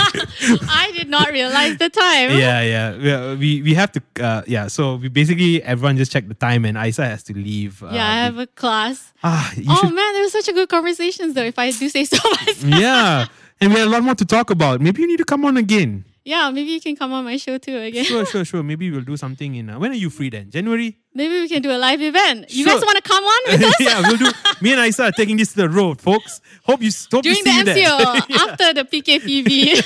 I 0.68 0.92
did 0.96 1.08
not 1.08 1.30
realize 1.30 1.76
the 1.78 1.88
time. 1.90 2.30
yeah, 2.38 2.62
yeah. 2.62 3.34
We, 3.34 3.62
we 3.62 3.74
have 3.74 3.92
to. 3.92 4.02
Uh, 4.20 4.42
yeah. 4.46 4.68
So 4.68 4.96
we 4.96 5.08
basically 5.08 5.62
everyone 5.62 5.96
just 5.96 6.12
check 6.12 6.28
the 6.28 6.34
time, 6.34 6.64
and 6.64 6.76
Aissa 6.76 7.04
has 7.04 7.22
to 7.24 7.34
leave. 7.34 7.82
Uh, 7.82 7.90
Yeah, 7.92 8.06
I 8.06 8.14
have 8.24 8.38
a 8.38 8.46
class. 8.46 9.12
Ah, 9.22 9.52
Oh 9.68 9.74
should. 9.82 9.94
man, 9.94 10.12
there 10.14 10.22
was 10.22 10.32
such 10.32 10.48
a 10.48 10.52
good 10.52 10.68
conversations 10.68 11.34
though. 11.34 11.44
If 11.44 11.58
I 11.58 11.70
do 11.70 11.88
say 11.88 12.04
so 12.04 12.18
myself. 12.30 12.64
yeah, 12.64 13.26
and 13.60 13.72
we 13.72 13.78
have 13.80 13.88
a 13.88 13.90
lot 13.90 14.02
more 14.02 14.14
to 14.14 14.24
talk 14.24 14.50
about. 14.50 14.80
Maybe 14.80 15.02
you 15.02 15.08
need 15.08 15.18
to 15.18 15.24
come 15.24 15.44
on 15.44 15.56
again. 15.56 16.04
Yeah, 16.28 16.50
maybe 16.50 16.72
you 16.76 16.80
can 16.80 16.94
come 16.94 17.10
on 17.14 17.24
my 17.24 17.38
show 17.38 17.56
too 17.56 17.78
again. 17.78 18.04
Sure, 18.04 18.26
sure, 18.26 18.44
sure. 18.44 18.62
Maybe 18.62 18.90
we'll 18.90 19.00
do 19.12 19.16
something 19.16 19.54
in. 19.54 19.70
Uh, 19.70 19.78
when 19.78 19.92
are 19.92 20.00
you 20.04 20.10
free 20.10 20.28
then? 20.28 20.50
January. 20.50 20.98
Maybe 21.14 21.40
we 21.40 21.48
can 21.48 21.62
do 21.62 21.70
a 21.70 21.80
live 21.80 22.02
event. 22.02 22.52
You 22.52 22.64
Sure. 22.64 22.74
guys 22.74 22.82
want 22.84 22.96
to 23.02 23.02
come 23.02 23.24
on 23.24 23.40
with 23.46 23.62
us 23.68 23.74
yeah, 23.80 24.00
we'll 24.06 24.18
do. 24.18 24.30
Me 24.60 24.72
and 24.72 24.80
Aissa 24.82 25.04
are 25.08 25.12
taking 25.12 25.38
this 25.38 25.50
to 25.54 25.56
the 25.64 25.68
road, 25.70 26.02
folks. 26.02 26.42
Hope 26.64 26.82
you 26.82 26.90
hope 27.10 27.22
during 27.22 27.38
you 27.38 27.44
the 27.44 27.50
see 27.50 27.58
you 27.58 27.64
there. 27.64 28.04
MCO 28.04 28.36
after 28.50 28.74
the 28.74 28.84
PKPB? 28.84 29.80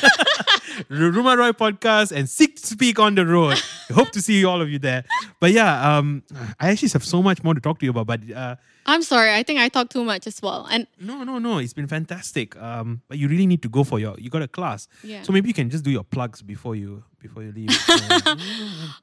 Ruma 0.90 1.36
Roy 1.38 1.52
podcast 1.52 2.10
and 2.12 2.28
Seek 2.28 2.56
to 2.60 2.66
Speak 2.66 2.98
on 2.98 3.14
the 3.14 3.24
Road. 3.24 3.62
Hope 3.94 4.10
to 4.12 4.20
see 4.20 4.44
all 4.44 4.60
of 4.60 4.68
you 4.68 4.80
there. 4.80 5.04
But 5.38 5.52
yeah, 5.52 5.96
um, 5.96 6.22
I 6.58 6.70
actually 6.70 6.88
have 6.90 7.04
so 7.04 7.22
much 7.22 7.44
more 7.44 7.54
to 7.54 7.60
talk 7.60 7.78
to 7.78 7.84
you 7.86 7.90
about. 7.92 8.06
But 8.08 8.20
uh, 8.32 8.56
I'm 8.86 9.02
sorry, 9.02 9.32
I 9.32 9.42
think 9.42 9.60
I 9.60 9.68
talk 9.68 9.90
too 9.90 10.02
much 10.04 10.26
as 10.26 10.42
well. 10.42 10.66
And 10.70 10.86
no, 11.00 11.22
no, 11.24 11.38
no, 11.38 11.58
it's 11.58 11.72
been 11.72 11.86
fantastic. 11.86 12.56
Um, 12.60 13.02
but 13.08 13.18
you 13.18 13.28
really 13.28 13.46
need 13.46 13.62
to 13.62 13.68
go 13.68 13.84
for 13.84 13.98
your. 14.00 14.16
You 14.18 14.28
got 14.30 14.42
a 14.42 14.48
class, 14.48 14.88
Yeah. 15.04 15.22
so 15.22 15.32
maybe 15.32 15.48
you 15.48 15.54
can 15.54 15.70
just 15.70 15.84
do 15.84 15.90
your 15.90 16.04
plugs 16.04 16.42
before 16.42 16.74
you 16.74 17.04
before 17.22 17.42
you 17.42 17.52
leave. 17.52 17.70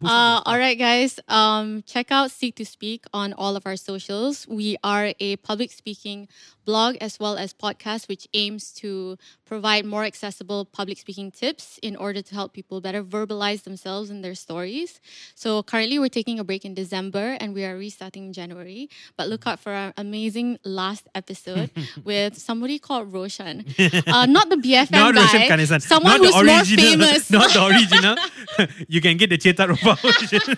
Uh, 0.01 0.41
all 0.45 0.57
right, 0.57 0.77
guys. 0.77 1.19
Um, 1.27 1.83
check 1.85 2.11
out 2.11 2.31
Seek 2.31 2.55
to 2.55 2.65
Speak 2.65 3.05
on 3.13 3.33
all 3.33 3.55
of 3.55 3.65
our 3.65 3.75
socials. 3.75 4.47
We 4.47 4.77
are 4.83 5.13
a 5.19 5.35
public 5.37 5.71
speaking 5.71 6.27
blog 6.65 6.95
as 7.01 7.19
well 7.19 7.35
as 7.35 7.53
podcast, 7.53 8.07
which 8.07 8.27
aims 8.33 8.71
to 8.71 9.17
provide 9.45 9.85
more 9.85 10.03
accessible 10.03 10.65
public 10.65 10.97
speaking 10.99 11.31
tips 11.31 11.79
in 11.81 11.95
order 11.95 12.21
to 12.21 12.31
help 12.35 12.53
people 12.53 12.79
better 12.79 13.03
verbalize 13.03 13.63
themselves 13.63 14.09
and 14.11 14.23
their 14.23 14.35
stories. 14.35 15.01
So 15.33 15.63
currently, 15.63 15.97
we're 15.97 16.13
taking 16.13 16.37
a 16.39 16.43
break 16.43 16.65
in 16.65 16.73
December 16.75 17.37
and 17.39 17.53
we 17.53 17.65
are 17.65 17.75
restarting 17.75 18.25
in 18.27 18.33
January. 18.33 18.89
But 19.17 19.27
look 19.29 19.47
out 19.47 19.59
for 19.59 19.71
our 19.73 19.93
amazing 19.97 20.59
last 20.63 21.07
episode 21.15 21.71
with 22.03 22.37
somebody 22.37 22.77
called 22.77 23.11
Roshan, 23.11 23.65
uh, 24.07 24.25
not 24.27 24.49
the 24.49 24.57
BFM 24.57 24.91
not 24.91 25.15
guy, 25.15 25.21
Roshan 25.49 25.79
someone 25.81 26.21
not 26.21 26.21
who's 26.21 26.35
the 26.35 26.43
more 26.43 26.63
famous. 26.65 27.31
not 27.31 27.49
the 27.51 27.65
original. 27.65 28.08
you 28.87 29.01
can 29.01 29.17
get 29.17 29.29
the 29.29 29.37
cetak 29.37 29.67
rompak 29.75 29.99
version. 30.05 30.57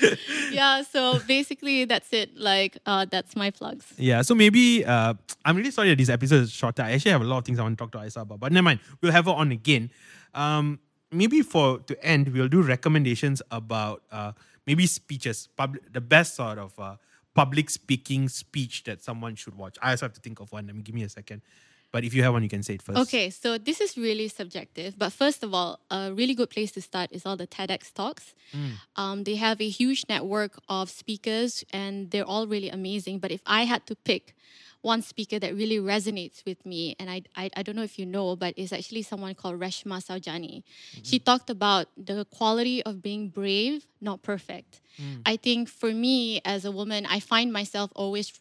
yeah 0.52 0.82
so 0.82 1.18
basically 1.26 1.84
that's 1.84 2.12
it 2.12 2.36
like 2.36 2.78
uh 2.86 3.04
that's 3.10 3.36
my 3.36 3.50
plugs 3.50 3.92
Yeah, 3.98 4.22
so 4.22 4.34
maybe 4.34 4.84
uh, 4.84 5.14
I'm 5.44 5.56
really 5.56 5.70
sorry 5.70 5.88
that 5.90 5.98
this 5.98 6.08
episode 6.08 6.42
is 6.42 6.52
shorter. 6.52 6.82
I 6.82 6.92
actually 6.92 7.12
have 7.12 7.22
a 7.22 7.24
lot 7.24 7.38
of 7.38 7.44
things 7.44 7.58
I 7.58 7.62
want 7.62 7.76
to 7.78 7.84
talk 7.84 7.92
to 7.92 7.98
Aissa 7.98 8.20
about, 8.22 8.40
but 8.40 8.52
never 8.52 8.64
mind. 8.64 8.80
We'll 9.00 9.12
have 9.12 9.26
her 9.26 9.32
on 9.32 9.52
again. 9.52 9.90
Um, 10.34 10.78
maybe 11.10 11.42
for 11.42 11.78
to 11.80 11.94
end, 12.04 12.28
we'll 12.28 12.48
do 12.48 12.62
recommendations 12.62 13.42
about 13.50 14.02
uh, 14.12 14.32
maybe 14.66 14.86
speeches, 14.86 15.48
public, 15.56 15.92
the 15.92 16.00
best 16.00 16.34
sort 16.36 16.58
of 16.58 16.78
uh, 16.78 16.96
public 17.34 17.70
speaking 17.70 18.28
speech 18.28 18.84
that 18.84 19.02
someone 19.02 19.34
should 19.34 19.56
watch. 19.56 19.76
I 19.82 19.90
also 19.92 20.06
have 20.06 20.12
to 20.14 20.20
think 20.20 20.40
of 20.40 20.50
one. 20.52 20.66
Let 20.66 20.76
me 20.76 20.82
give 20.82 20.94
me 20.94 21.02
a 21.02 21.08
second. 21.08 21.42
But 21.92 22.04
if 22.04 22.14
you 22.14 22.22
have 22.22 22.32
one, 22.32 22.42
you 22.42 22.48
can 22.48 22.62
say 22.62 22.74
it 22.74 22.82
first. 22.82 22.98
Okay, 22.98 23.30
so 23.30 23.58
this 23.58 23.80
is 23.80 23.96
really 23.96 24.28
subjective. 24.28 24.98
But 24.98 25.12
first 25.12 25.42
of 25.42 25.52
all, 25.52 25.80
a 25.90 26.12
really 26.12 26.34
good 26.34 26.50
place 26.50 26.70
to 26.72 26.82
start 26.82 27.10
is 27.12 27.26
all 27.26 27.36
the 27.36 27.46
TEDx 27.46 27.92
talks. 27.92 28.34
Mm. 28.54 28.70
Um, 28.96 29.24
they 29.24 29.36
have 29.36 29.60
a 29.60 29.68
huge 29.68 30.04
network 30.08 30.58
of 30.68 30.88
speakers 30.90 31.64
and 31.72 32.10
they're 32.10 32.24
all 32.24 32.46
really 32.46 32.70
amazing. 32.70 33.18
But 33.18 33.32
if 33.32 33.40
I 33.46 33.64
had 33.64 33.86
to 33.86 33.96
pick 33.96 34.36
one 34.82 35.02
speaker 35.02 35.38
that 35.38 35.54
really 35.54 35.78
resonates 35.78 36.44
with 36.46 36.64
me, 36.64 36.96
and 36.98 37.10
I, 37.10 37.22
I, 37.36 37.50
I 37.56 37.62
don't 37.62 37.76
know 37.76 37.82
if 37.82 37.98
you 37.98 38.06
know, 38.06 38.34
but 38.36 38.54
it's 38.56 38.72
actually 38.72 39.02
someone 39.02 39.34
called 39.34 39.60
Reshma 39.60 40.02
Saujani. 40.02 40.62
She 41.02 41.18
talked 41.18 41.50
about 41.50 41.88
the 41.96 42.24
quality 42.24 42.82
of 42.84 43.02
being 43.02 43.28
brave, 43.28 43.86
not 44.00 44.22
perfect. 44.22 44.80
I 45.24 45.36
think 45.36 45.68
for 45.68 45.92
me 45.92 46.40
as 46.44 46.64
a 46.64 46.70
woman, 46.70 47.06
I 47.06 47.20
find 47.20 47.52
myself 47.52 47.90
always 47.96 48.32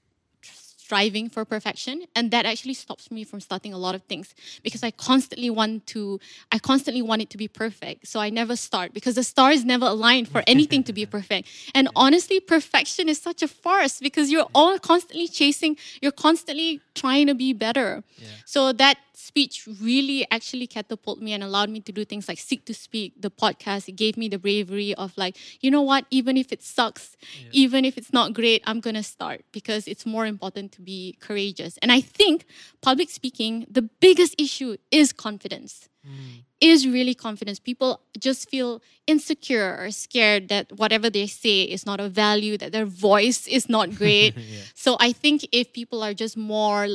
striving 0.90 1.30
for 1.30 1.46
perfection 1.46 1.96
and 2.16 2.32
that 2.32 2.48
actually 2.48 2.74
stops 2.74 3.12
me 3.12 3.24
from 3.24 3.40
starting 3.40 3.74
a 3.76 3.78
lot 3.78 3.94
of 3.94 4.02
things 4.12 4.34
because 4.64 4.82
i 4.82 4.90
constantly 4.90 5.52
want 5.60 5.86
to 5.86 6.20
i 6.52 6.58
constantly 6.58 7.04
want 7.10 7.22
it 7.22 7.30
to 7.30 7.38
be 7.38 7.48
perfect. 7.48 8.08
So 8.08 8.20
i 8.20 8.30
never 8.32 8.56
start 8.56 8.92
because 8.98 9.14
the 9.14 9.28
stars 9.34 9.64
never 9.64 9.86
align 9.86 10.26
for 10.26 10.42
anything 10.48 10.82
to 10.90 10.94
be 11.00 11.06
perfect. 11.18 11.48
And 11.76 11.90
honestly 11.96 12.40
perfection 12.40 13.08
is 13.08 13.22
such 13.22 13.44
a 13.44 13.48
farce 13.48 14.00
because 14.08 14.32
you're 14.32 14.50
all 14.56 14.80
constantly 14.80 15.28
chasing 15.28 15.78
you're 16.02 16.20
constantly 16.28 16.82
trying 16.96 17.28
to 17.28 17.36
be 17.36 17.54
better. 17.54 18.04
So 18.46 18.74
that 18.74 18.98
speech 19.20 19.68
really 19.82 20.26
actually 20.32 20.68
catapulted 20.68 21.24
me 21.24 21.34
and 21.34 21.44
allowed 21.44 21.70
me 21.70 21.80
to 21.82 21.92
do 21.92 22.06
things 22.06 22.28
like 22.28 22.40
seek 22.40 22.66
to 22.66 22.74
speak 22.74 23.14
the 23.20 23.30
podcast. 23.30 23.88
It 23.90 23.98
gave 24.04 24.18
me 24.18 24.28
the 24.30 24.40
bravery 24.40 24.94
of 24.96 25.18
like 25.18 25.38
you 25.62 25.70
know 25.70 25.82
what? 25.82 26.06
Even 26.10 26.38
if 26.38 26.52
it 26.52 26.64
sucks 26.64 27.18
even 27.52 27.86
if 27.86 27.98
it's 27.98 28.14
not 28.14 28.34
great 28.34 28.62
i'm 28.66 28.80
gonna 28.80 29.04
start 29.04 29.44
because 29.52 29.88
it's 29.88 30.06
more 30.06 30.26
important 30.26 30.72
to 30.74 30.82
be 30.82 31.18
courageous. 31.20 31.78
And 31.82 31.92
i 31.92 32.02
think 32.02 32.46
public 32.82 33.10
speaking 33.10 33.66
the 33.70 33.82
biggest 33.82 34.36
issue 34.38 34.78
is 34.92 35.14
confidence. 35.14 35.90
Hmm. 36.06 36.46
Is 36.62 36.86
really 36.86 37.14
confidence. 37.14 37.58
People 37.60 38.02
just 38.18 38.50
feel 38.50 38.82
insecure 39.08 39.78
or 39.80 39.92
scared 39.92 40.50
that 40.50 40.66
whatever 40.78 41.10
they 41.10 41.26
say 41.26 41.64
is 41.64 41.86
not 41.86 42.02
of 42.02 42.12
value 42.12 42.58
that 42.58 42.74
their 42.74 42.86
voice 42.86 43.48
is 43.48 43.70
not 43.70 43.96
great. 44.02 44.36
So 44.76 44.98
i 45.00 45.12
think 45.12 45.48
if 45.52 45.72
people 45.74 46.04
are 46.04 46.14
just 46.14 46.36
more 46.38 46.88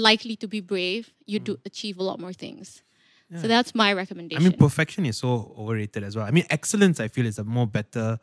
likely 0.00 0.36
to 0.36 0.48
be 0.48 0.60
brave, 0.60 1.12
you 1.26 1.38
do 1.38 1.58
achieve 1.64 1.98
a 1.98 2.02
lot 2.02 2.18
more 2.20 2.32
things. 2.32 2.82
So 3.40 3.46
that's 3.46 3.76
my 3.76 3.92
recommendation. 3.92 4.44
I 4.44 4.48
mean, 4.48 4.58
perfection 4.58 5.06
is 5.06 5.18
so 5.18 5.54
overrated 5.56 6.02
as 6.02 6.16
well. 6.16 6.26
I 6.26 6.32
mean, 6.32 6.46
excellence, 6.50 6.98
I 6.98 7.06
feel, 7.06 7.26
is 7.26 7.38
a 7.38 7.44
more 7.44 7.64
better 7.66 8.18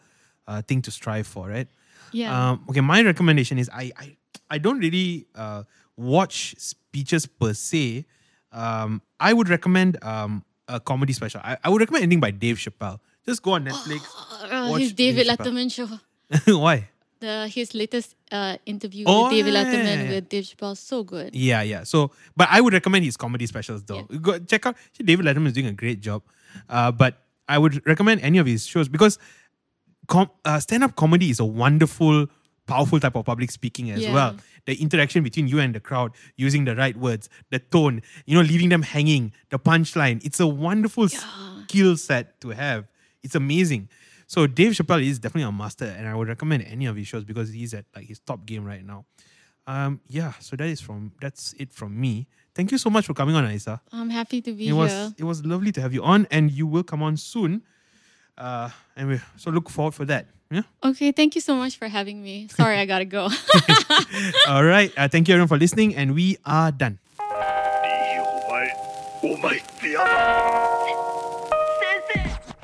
uh, 0.45 0.61
thing 0.63 0.81
to 0.81 0.91
strive 0.91 1.25
for, 1.25 1.47
right? 1.47 1.69
yeah. 2.11 2.51
Um, 2.51 2.65
okay, 2.69 2.81
my 2.81 3.01
recommendation 3.01 3.57
is 3.57 3.69
I 3.73 3.91
I, 3.97 4.17
I 4.49 4.57
don't 4.57 4.79
really 4.79 5.27
uh, 5.35 5.63
watch 5.95 6.55
speeches 6.57 7.25
per 7.25 7.53
se. 7.53 8.05
Um, 8.51 9.01
I 9.19 9.33
would 9.33 9.49
recommend 9.49 9.97
um, 10.03 10.43
a 10.67 10.79
comedy 10.79 11.13
special. 11.13 11.41
I, 11.43 11.57
I 11.63 11.69
would 11.69 11.79
recommend 11.79 12.03
anything 12.03 12.19
by 12.19 12.31
Dave 12.31 12.57
Chappelle. 12.57 12.99
Just 13.25 13.41
go 13.43 13.53
on 13.53 13.65
Netflix. 13.65 14.01
Watch 14.69 14.81
his 14.81 14.93
David 14.93 15.27
Dave. 15.27 15.37
Letterman 15.37 15.71
show. 15.71 15.87
Why? 16.59 16.89
The 17.19 17.47
his 17.47 17.73
latest 17.73 18.15
uh, 18.31 18.57
interview 18.65 19.05
Oh, 19.07 19.23
with 19.23 19.31
David 19.31 19.53
yeah, 19.53 19.63
Letterman 19.63 19.85
yeah, 19.85 20.03
yeah. 20.03 20.09
with 20.11 20.29
Dave 20.29 20.43
Chappelle, 20.43 20.77
so 20.77 21.03
good. 21.03 21.35
Yeah, 21.35 21.61
yeah. 21.63 21.83
So, 21.83 22.11
but 22.35 22.47
I 22.51 22.61
would 22.61 22.73
recommend 22.73 23.05
his 23.05 23.17
comedy 23.17 23.47
specials 23.47 23.81
though. 23.83 24.03
Go 24.03 24.37
check 24.39 24.65
out. 24.67 24.75
David 25.03 25.25
Letterman 25.25 25.47
is 25.47 25.53
doing 25.53 25.67
a 25.67 25.73
great 25.73 25.99
job. 25.99 26.21
Uh, 26.69 26.91
but 26.91 27.23
I 27.49 27.57
would 27.57 27.85
recommend 27.87 28.21
any 28.21 28.37
of 28.37 28.45
his 28.45 28.65
shows 28.67 28.87
because 28.87 29.17
com- 30.07 30.29
uh, 30.45 30.59
stand-up 30.59 30.95
comedy 30.95 31.29
is 31.29 31.39
a 31.39 31.45
wonderful, 31.45 32.27
powerful 32.67 32.99
type 32.99 33.15
of 33.15 33.25
public 33.25 33.51
speaking 33.51 33.89
as 33.91 34.01
Yeah. 34.03 34.13
well. 34.13 34.35
The 34.65 34.75
interaction 34.81 35.23
between 35.23 35.47
you 35.47 35.59
and 35.59 35.73
the 35.73 35.79
crowd, 35.79 36.11
using 36.35 36.65
the 36.65 36.75
right 36.75 36.95
words, 36.97 37.29
the 37.51 37.59
tone, 37.59 38.01
you 38.25 38.35
know, 38.35 38.41
leaving 38.41 38.69
them 38.69 38.81
hanging, 38.83 39.31
the 39.49 39.57
punchline. 39.57 40.23
It's 40.25 40.39
a 40.39 40.47
wonderful 40.47 41.07
skill 41.09 41.95
set 41.97 42.39
to 42.41 42.49
have. 42.49 42.85
It's 43.23 43.33
amazing. 43.35 43.89
So 44.27 44.45
Dave 44.45 44.73
Chappelle 44.73 45.03
is 45.05 45.19
definitely 45.19 45.47
a 45.47 45.51
master, 45.51 45.85
and 45.85 46.07
I 46.07 46.13
would 46.13 46.27
recommend 46.27 46.63
any 46.67 46.85
of 46.85 46.95
his 46.95 47.07
shows 47.07 47.23
because 47.23 47.49
he's 47.49 47.73
at 47.73 47.85
like 47.95 48.05
his 48.05 48.19
top 48.19 48.45
game 48.45 48.65
right 48.65 48.85
now. 48.85 49.05
Um, 49.65 49.99
yeah, 50.07 50.33
so 50.39 50.55
that 50.55 50.67
is 50.67 50.79
from 50.81 51.11
that's 51.21 51.53
it 51.57 51.73
from 51.73 51.99
me. 51.99 52.27
Thank 52.53 52.71
you 52.71 52.77
so 52.77 52.89
much 52.89 53.05
for 53.05 53.13
coming 53.13 53.35
on, 53.35 53.45
Aissa. 53.45 53.79
I'm 53.91 54.09
happy 54.09 54.41
to 54.41 54.51
be 54.53 54.67
It 54.67 54.73
was 54.73 54.91
here. 54.91 55.13
it 55.17 55.23
was 55.23 55.45
lovely 55.45 55.71
to 55.73 55.81
have 55.81 55.93
you 55.93 56.03
on, 56.03 56.27
and 56.31 56.51
you 56.51 56.67
will 56.67 56.83
come 56.83 57.01
on 57.03 57.17
soon. 57.17 57.63
Uh, 58.37 58.69
and 58.95 59.09
we 59.09 59.19
so 59.37 59.49
look 59.49 59.69
forward 59.69 59.93
for 59.93 60.05
that. 60.05 60.27
Yeah. 60.51 60.61
Okay, 60.83 61.11
thank 61.11 61.35
you 61.35 61.41
so 61.41 61.55
much 61.55 61.77
for 61.77 61.87
having 61.87 62.21
me. 62.23 62.47
Sorry, 62.51 62.77
I 62.77 62.85
gotta 62.85 63.05
go. 63.05 63.29
All 64.47 64.63
right. 64.63 64.91
Uh, 64.97 65.07
thank 65.07 65.27
you 65.27 65.33
everyone 65.35 65.47
for 65.49 65.57
listening, 65.57 65.95
and 65.95 66.13
we 66.15 66.37
are 66.45 66.71
done. 66.71 66.99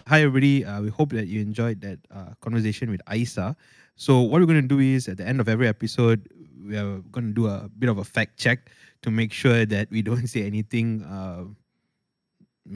Hi, 0.08 0.20
everybody. 0.22 0.66
Uh, 0.66 0.82
we 0.82 0.90
hope 0.90 1.12
that 1.12 1.28
you 1.28 1.40
enjoyed 1.40 1.80
that 1.82 1.98
uh, 2.14 2.34
conversation 2.42 2.92
with 2.92 3.02
Aissa. 3.08 3.56
So, 3.96 4.20
what 4.20 4.42
we're 4.42 4.48
going 4.48 4.62
to 4.62 4.68
do 4.68 4.80
is 4.80 5.08
at 5.08 5.16
the 5.18 5.26
end 5.26 5.40
of 5.40 5.48
every 5.48 5.68
episode, 5.68 6.28
we 6.62 6.76
are 6.76 7.00
going 7.12 7.28
to 7.28 7.34
do 7.34 7.48
a 7.48 7.70
bit 7.80 7.90
of 7.90 7.98
a 8.00 8.04
fact 8.04 8.38
check 8.38 8.70
to 9.02 9.12
make 9.12 9.32
sure 9.32 9.66
that 9.66 9.90
we 9.92 10.02
don't 10.02 10.28
say 10.34 10.46
anything. 10.46 11.04
Uh, 11.04 11.46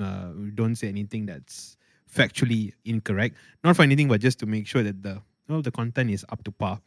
uh, 0.02 0.32
we 0.38 0.52
don't 0.52 0.76
say 0.76 0.88
anything 0.88 1.26
that's 1.26 1.76
factually 2.14 2.72
incorrect. 2.86 3.36
Not 3.64 3.76
for 3.76 3.84
anything, 3.84 4.08
but 4.08 4.22
just 4.22 4.40
to 4.40 4.46
make 4.46 4.66
sure 4.68 4.84
that 4.84 5.04
the 5.04 5.22
well, 5.50 5.62
the 5.62 5.72
content 5.72 6.12
is 6.12 6.26
up 6.30 6.44
to 6.46 6.52
par. 6.52 6.80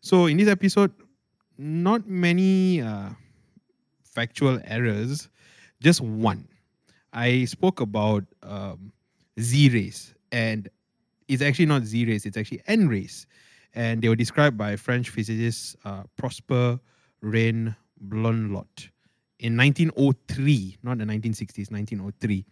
So, 0.00 0.26
in 0.26 0.38
this 0.38 0.48
episode, 0.48 0.92
not 1.56 2.08
many 2.08 2.80
uh, 2.82 3.10
factual 4.02 4.60
errors, 4.64 5.28
just 5.80 6.00
one. 6.00 6.48
I 7.12 7.44
spoke 7.44 7.80
about 7.80 8.24
um, 8.42 8.92
Z 9.40 9.70
rays, 9.70 10.14
and 10.32 10.68
it's 11.28 11.42
actually 11.42 11.66
not 11.66 11.84
Z 11.84 12.06
rays, 12.06 12.26
it's 12.26 12.36
actually 12.36 12.62
N 12.66 12.88
rays. 12.88 13.26
And 13.74 14.00
they 14.00 14.08
were 14.08 14.16
described 14.16 14.56
by 14.56 14.76
French 14.76 15.10
physicist 15.10 15.76
uh, 15.84 16.04
Prosper 16.16 16.78
René 17.22 17.74
Blondlot 18.08 18.88
in 19.40 19.56
1903, 19.56 20.78
not 20.82 20.98
the 20.98 21.04
1960s, 21.04 21.70
1903. 21.70 22.46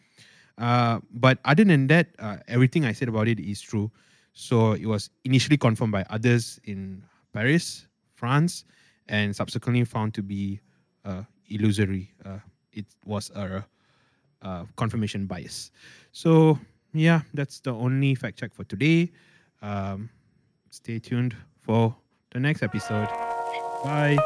Uh, 0.59 1.01
but 1.13 1.39
other 1.45 1.65
than 1.65 1.87
that, 1.87 2.09
uh, 2.19 2.37
everything 2.49 2.85
I 2.85 2.93
said 2.93 3.09
about 3.09 3.29
it 3.29 3.41
is 3.41 3.61
true. 3.61 3.91
So 4.33 4.73
it 4.73 4.87
was 4.87 5.11
initially 5.25 5.57
confirmed 5.57 5.93
by 5.93 6.05
others 6.11 6.61
in 6.65 7.03
Paris, 7.33 7.87
France, 8.15 8.65
and 9.09 9.35
subsequently 9.35 9.85
found 9.85 10.15
to 10.15 10.23
be 10.23 10.61
uh, 11.05 11.23
illusory. 11.49 12.13
Uh, 12.25 12.39
it 12.73 12.87
was 13.05 13.31
a, 13.35 13.65
uh 14.43 14.65
confirmation 14.77 15.27
bias. 15.27 15.71
So 16.11 16.59
yeah, 16.93 17.23
that's 17.35 17.61
the 17.61 17.73
only 17.73 18.15
fact 18.15 18.39
check 18.39 18.55
for 18.55 18.65
today. 18.65 19.13
Um, 19.61 20.11
stay 20.71 20.99
tuned 20.99 21.37
for 21.61 21.95
the 22.33 22.41
next 22.41 22.63
episode. 22.63 23.09
Bye. 23.85 24.19